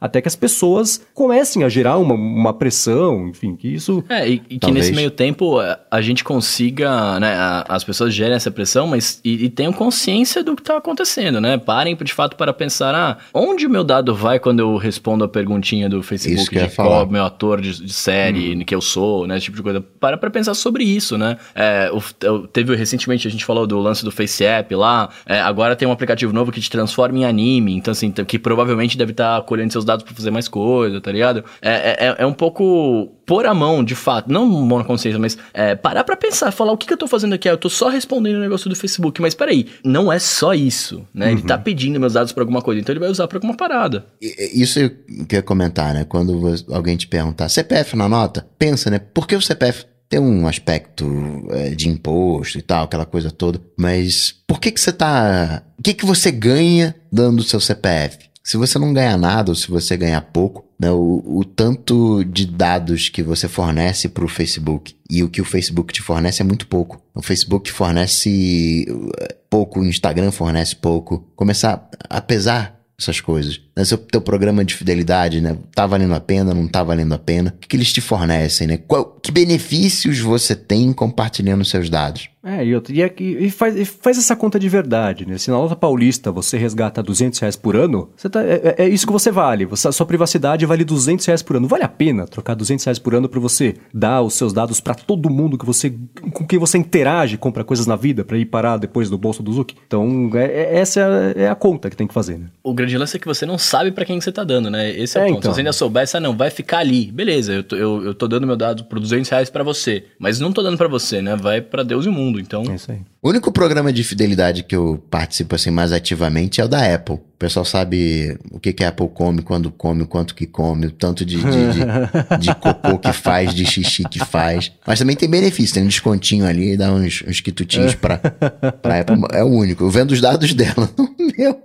até 0.00 0.20
que 0.20 0.28
as 0.28 0.36
pessoas 0.36 1.04
comecem 1.12 1.64
a 1.64 1.68
gerar 1.68 1.98
uma, 1.98 2.14
uma 2.14 2.54
pressão, 2.54 3.28
enfim, 3.28 3.56
que 3.56 3.68
isso... 3.68 4.04
É, 4.08 4.28
e, 4.28 4.42
e 4.48 4.58
que 4.58 4.70
nesse 4.70 4.92
meio 4.92 5.10
tempo 5.10 5.58
a, 5.58 5.78
a 5.90 6.00
gente 6.00 6.22
consiga, 6.22 7.18
né, 7.18 7.34
a, 7.34 7.64
as 7.68 7.82
pessoas 7.82 8.14
gerem 8.14 8.34
essa 8.34 8.50
pressão, 8.50 8.86
mas 8.86 9.20
e, 9.24 9.44
e 9.44 9.50
tenham 9.50 9.72
consciência 9.72 10.42
do 10.44 10.54
que 10.54 10.62
está 10.62 10.76
acontecendo, 10.76 11.40
né? 11.40 11.58
Parem 11.58 11.96
de 11.96 12.14
fato 12.14 12.36
para 12.36 12.52
pensar, 12.52 12.94
ah, 12.94 13.18
onde 13.34 13.66
o 13.66 13.70
meu 13.70 13.82
dado 13.82 14.14
vai 14.14 14.38
quando 14.38 14.60
eu 14.60 14.76
respondo 14.76 15.24
a 15.24 15.28
perguntinha 15.28 15.88
do 15.88 16.02
Facebook 16.02 16.56
de 16.56 16.68
qual 16.74 17.06
meu 17.06 17.24
ator 17.24 17.60
de, 17.60 17.84
de 17.84 17.92
série 17.92 18.54
hum. 18.54 18.64
que 18.64 18.74
eu 18.74 18.80
sou, 18.80 19.26
né, 19.26 19.36
esse 19.36 19.46
tipo 19.46 19.56
de 19.56 19.62
coisa. 19.62 19.80
Para 19.80 20.16
pra 20.16 20.30
pensar 20.30 20.54
sobre 20.54 20.84
isso, 20.84 21.18
né? 21.18 21.36
É, 21.54 21.90
o, 21.92 22.46
teve 22.46 22.74
recentemente, 22.76 23.26
a 23.26 23.30
gente 23.30 23.44
falou 23.44 23.66
do 23.66 23.78
lance 23.78 24.04
do 24.04 24.12
Face 24.12 24.44
App 24.44 24.72
lá, 24.74 25.08
é, 25.26 25.40
agora 25.40 25.74
tem 25.74 25.88
um 25.88 25.92
aplicativo 25.92 26.32
novo 26.32 26.52
que 26.52 26.60
te 26.60 26.70
transforma 26.70 27.18
em 27.18 27.24
anime, 27.24 27.74
então 27.74 27.90
assim, 27.90 28.12
que 28.12 28.38
provavelmente 28.38 28.96
deve 28.96 29.10
estar 29.12 29.40
tá 29.40 29.42
colhendo 29.42 29.72
seus 29.72 29.87
dados 29.88 30.04
para 30.04 30.14
fazer 30.14 30.30
mais 30.30 30.46
coisa, 30.46 31.00
tá 31.00 31.10
ligado? 31.10 31.44
É, 31.60 32.06
é, 32.06 32.16
é 32.18 32.26
um 32.26 32.32
pouco 32.32 33.12
pôr 33.26 33.44
a 33.44 33.52
mão, 33.52 33.84
de 33.84 33.94
fato, 33.94 34.32
não 34.32 34.46
mão 34.46 34.78
na 34.78 34.84
consciência, 34.84 35.18
mas 35.18 35.36
é, 35.52 35.74
parar 35.74 36.04
pra 36.04 36.16
pensar, 36.16 36.50
falar 36.50 36.72
o 36.72 36.76
que, 36.78 36.86
que 36.86 36.92
eu 36.92 36.96
tô 36.96 37.06
fazendo 37.06 37.34
aqui, 37.34 37.48
ah, 37.48 37.52
eu 37.52 37.58
tô 37.58 37.68
só 37.68 37.88
respondendo 37.88 38.36
o 38.36 38.40
negócio 38.40 38.70
do 38.70 38.76
Facebook, 38.76 39.20
mas 39.20 39.34
peraí, 39.34 39.66
não 39.84 40.10
é 40.10 40.18
só 40.18 40.54
isso, 40.54 41.04
né? 41.12 41.26
Uhum. 41.26 41.32
Ele 41.32 41.42
tá 41.42 41.58
pedindo 41.58 42.00
meus 42.00 42.14
dados 42.14 42.32
pra 42.32 42.42
alguma 42.42 42.62
coisa, 42.62 42.80
então 42.80 42.92
ele 42.92 43.00
vai 43.00 43.10
usar 43.10 43.28
pra 43.28 43.36
alguma 43.36 43.54
parada. 43.54 44.06
Isso 44.20 44.78
eu 44.78 44.90
queria 45.26 45.42
comentar, 45.42 45.92
né? 45.92 46.04
Quando 46.04 46.54
alguém 46.70 46.96
te 46.96 47.06
perguntar, 47.06 47.48
CPF 47.48 47.96
na 47.96 48.08
nota, 48.08 48.46
pensa, 48.58 48.90
né? 48.90 48.98
Por 48.98 49.26
que 49.26 49.36
o 49.36 49.42
CPF 49.42 49.84
tem 50.08 50.18
um 50.18 50.48
aspecto 50.48 51.06
é, 51.50 51.70
de 51.70 51.88
imposto 51.88 52.58
e 52.58 52.62
tal, 52.62 52.84
aquela 52.84 53.04
coisa 53.04 53.30
toda, 53.30 53.60
mas 53.78 54.34
por 54.46 54.58
que 54.58 54.72
que 54.72 54.80
você 54.80 54.90
tá... 54.90 55.62
O 55.78 55.82
que 55.82 55.92
que 55.92 56.06
você 56.06 56.32
ganha 56.32 56.94
dando 57.12 57.40
o 57.40 57.42
seu 57.42 57.60
CPF? 57.60 58.27
Se 58.48 58.56
você 58.56 58.78
não 58.78 58.94
ganha 58.94 59.14
nada 59.18 59.50
ou 59.50 59.54
se 59.54 59.68
você 59.68 59.94
ganha 59.94 60.22
pouco, 60.22 60.64
né, 60.80 60.90
o, 60.90 61.22
o 61.22 61.44
tanto 61.44 62.24
de 62.24 62.46
dados 62.46 63.10
que 63.10 63.22
você 63.22 63.46
fornece 63.46 64.08
para 64.08 64.24
o 64.24 64.28
Facebook 64.28 64.96
e 65.10 65.22
o 65.22 65.28
que 65.28 65.42
o 65.42 65.44
Facebook 65.44 65.92
te 65.92 66.00
fornece 66.00 66.40
é 66.40 66.46
muito 66.46 66.66
pouco. 66.66 66.98
O 67.14 67.20
Facebook 67.20 67.70
fornece 67.70 68.86
eh, 69.20 69.36
pouco, 69.50 69.80
o 69.80 69.84
Instagram 69.84 70.30
fornece 70.30 70.74
pouco. 70.74 71.28
Começar 71.36 71.90
a 72.08 72.22
pesar 72.22 72.80
essas 72.98 73.20
coisas. 73.20 73.60
Né? 73.76 73.84
Seu 73.84 73.98
teu 73.98 74.22
programa 74.22 74.64
de 74.64 74.74
fidelidade, 74.74 75.42
né? 75.42 75.54
Tá 75.74 75.86
valendo 75.86 76.14
a 76.14 76.20
pena, 76.20 76.54
não 76.54 76.66
tá 76.66 76.82
valendo 76.82 77.12
a 77.12 77.18
pena? 77.18 77.54
O 77.54 77.60
que, 77.60 77.68
que 77.68 77.76
eles 77.76 77.92
te 77.92 78.00
fornecem, 78.00 78.66
né? 78.66 78.78
Qual, 78.78 79.04
que 79.22 79.30
benefícios 79.30 80.18
você 80.20 80.56
tem 80.56 80.90
compartilhando 80.94 81.66
seus 81.66 81.90
dados? 81.90 82.30
É, 82.48 82.64
e, 82.64 82.70
e, 82.88 83.02
é 83.02 83.14
e, 83.18 83.50
faz, 83.50 83.76
e 83.76 83.84
faz 83.84 84.16
essa 84.16 84.34
conta 84.34 84.58
de 84.58 84.70
verdade, 84.70 85.26
né? 85.26 85.36
Se 85.36 85.50
na 85.50 85.58
nota 85.58 85.76
paulista 85.76 86.32
você 86.32 86.56
resgata 86.56 87.02
200 87.02 87.38
reais 87.38 87.56
por 87.56 87.76
ano, 87.76 88.08
tá, 88.30 88.42
é, 88.42 88.74
é, 88.78 88.84
é 88.84 88.88
isso 88.88 89.06
que 89.06 89.12
você 89.12 89.30
vale. 89.30 89.66
Você, 89.66 89.86
a 89.86 89.92
sua 89.92 90.06
privacidade 90.06 90.64
vale 90.64 90.82
200 90.82 91.26
reais 91.26 91.42
por 91.42 91.56
ano. 91.56 91.68
Vale 91.68 91.84
a 91.84 91.88
pena 91.88 92.26
trocar 92.26 92.54
200 92.54 92.82
reais 92.86 92.98
por 92.98 93.14
ano 93.14 93.28
para 93.28 93.38
você 93.38 93.74
dar 93.92 94.22
os 94.22 94.32
seus 94.32 94.54
dados 94.54 94.80
para 94.80 94.94
todo 94.94 95.28
mundo 95.28 95.58
que 95.58 95.66
você, 95.66 95.92
com 96.32 96.46
quem 96.46 96.58
você 96.58 96.78
interage, 96.78 97.36
compra 97.36 97.62
coisas 97.62 97.86
na 97.86 97.96
vida 97.96 98.24
para 98.24 98.38
ir 98.38 98.46
parar 98.46 98.78
depois 98.78 99.10
do 99.10 99.18
bolso 99.18 99.42
do 99.42 99.52
Zuki? 99.52 99.76
Então, 99.86 100.30
é, 100.34 100.46
é 100.46 100.78
essa 100.78 101.00
é 101.00 101.02
a, 101.02 101.42
é 101.44 101.48
a, 101.50 101.54
conta 101.54 101.90
que 101.90 101.96
tem 101.96 102.06
que 102.06 102.14
fazer, 102.14 102.38
né? 102.38 102.46
O 102.62 102.72
grande 102.72 102.96
lance 102.96 103.16
é 103.16 103.20
que 103.20 103.26
você 103.26 103.44
não 103.44 103.58
sabe 103.58 103.92
para 103.92 104.06
quem 104.06 104.18
você 104.18 104.32
tá 104.32 104.42
dando, 104.42 104.70
né? 104.70 104.90
Esse 104.90 105.18
é, 105.18 105.22
o 105.22 105.26
ponto. 105.26 105.38
Então. 105.38 105.50
Se 105.52 105.56
você 105.56 105.60
ainda 105.60 105.72
soubesse, 105.72 106.16
ah, 106.16 106.20
não, 106.20 106.34
vai 106.34 106.48
ficar 106.48 106.78
ali. 106.78 107.12
Beleza, 107.12 107.52
eu 107.52 107.62
tô, 107.62 107.76
eu, 107.76 108.04
eu 108.06 108.14
tô 108.14 108.26
dando 108.26 108.46
meu 108.46 108.56
dado 108.56 108.84
por 108.84 108.98
200 108.98 109.28
reais 109.28 109.50
para 109.50 109.62
você. 109.62 110.06
Mas 110.18 110.40
não 110.40 110.50
tô 110.50 110.62
dando 110.62 110.78
para 110.78 110.88
você, 110.88 111.20
né? 111.20 111.36
Vai 111.36 111.60
para 111.60 111.82
Deus 111.82 112.06
e 112.06 112.08
o 112.08 112.12
mundo. 112.38 112.64
Então. 112.64 112.72
É 112.72 112.74
isso 112.74 112.92
aí. 112.92 113.00
O 113.20 113.28
único 113.28 113.50
programa 113.50 113.92
de 113.92 114.04
fidelidade 114.04 114.62
que 114.62 114.74
eu 114.76 115.02
participo 115.10 115.54
assim 115.54 115.70
mais 115.70 115.92
ativamente 115.92 116.60
é 116.60 116.64
o 116.64 116.68
da 116.68 116.94
Apple. 116.94 117.16
O 117.16 117.38
pessoal 117.38 117.64
sabe 117.64 118.38
o 118.50 118.58
que, 118.58 118.72
que 118.72 118.84
a 118.84 118.88
Apple 118.88 119.08
come, 119.08 119.42
quando 119.42 119.70
come, 119.70 120.04
quanto 120.06 120.34
que 120.34 120.46
come, 120.46 120.86
o 120.86 120.90
tanto 120.90 121.24
de, 121.24 121.36
de, 121.36 121.42
de, 121.42 122.38
de 122.40 122.54
cocô 122.54 122.98
que 122.98 123.12
faz, 123.12 123.54
de 123.54 123.64
xixi 123.64 124.04
que 124.04 124.18
faz. 124.18 124.72
Mas 124.86 124.98
também 124.98 125.16
tem 125.16 125.28
benefício, 125.28 125.74
tem 125.74 125.82
um 125.82 125.88
descontinho 125.88 126.46
ali, 126.46 126.76
dá 126.76 126.92
uns, 126.92 127.22
uns 127.26 127.40
quitutinhos 127.40 127.94
pra, 127.94 128.18
pra 128.18 129.00
Apple. 129.00 129.16
É 129.32 129.42
o 129.42 129.48
único. 129.48 129.84
Eu 129.84 129.90
vendo 129.90 130.12
os 130.12 130.20
dados 130.20 130.54
dela, 130.54 130.88
não 130.96 131.14
meu. 131.36 131.62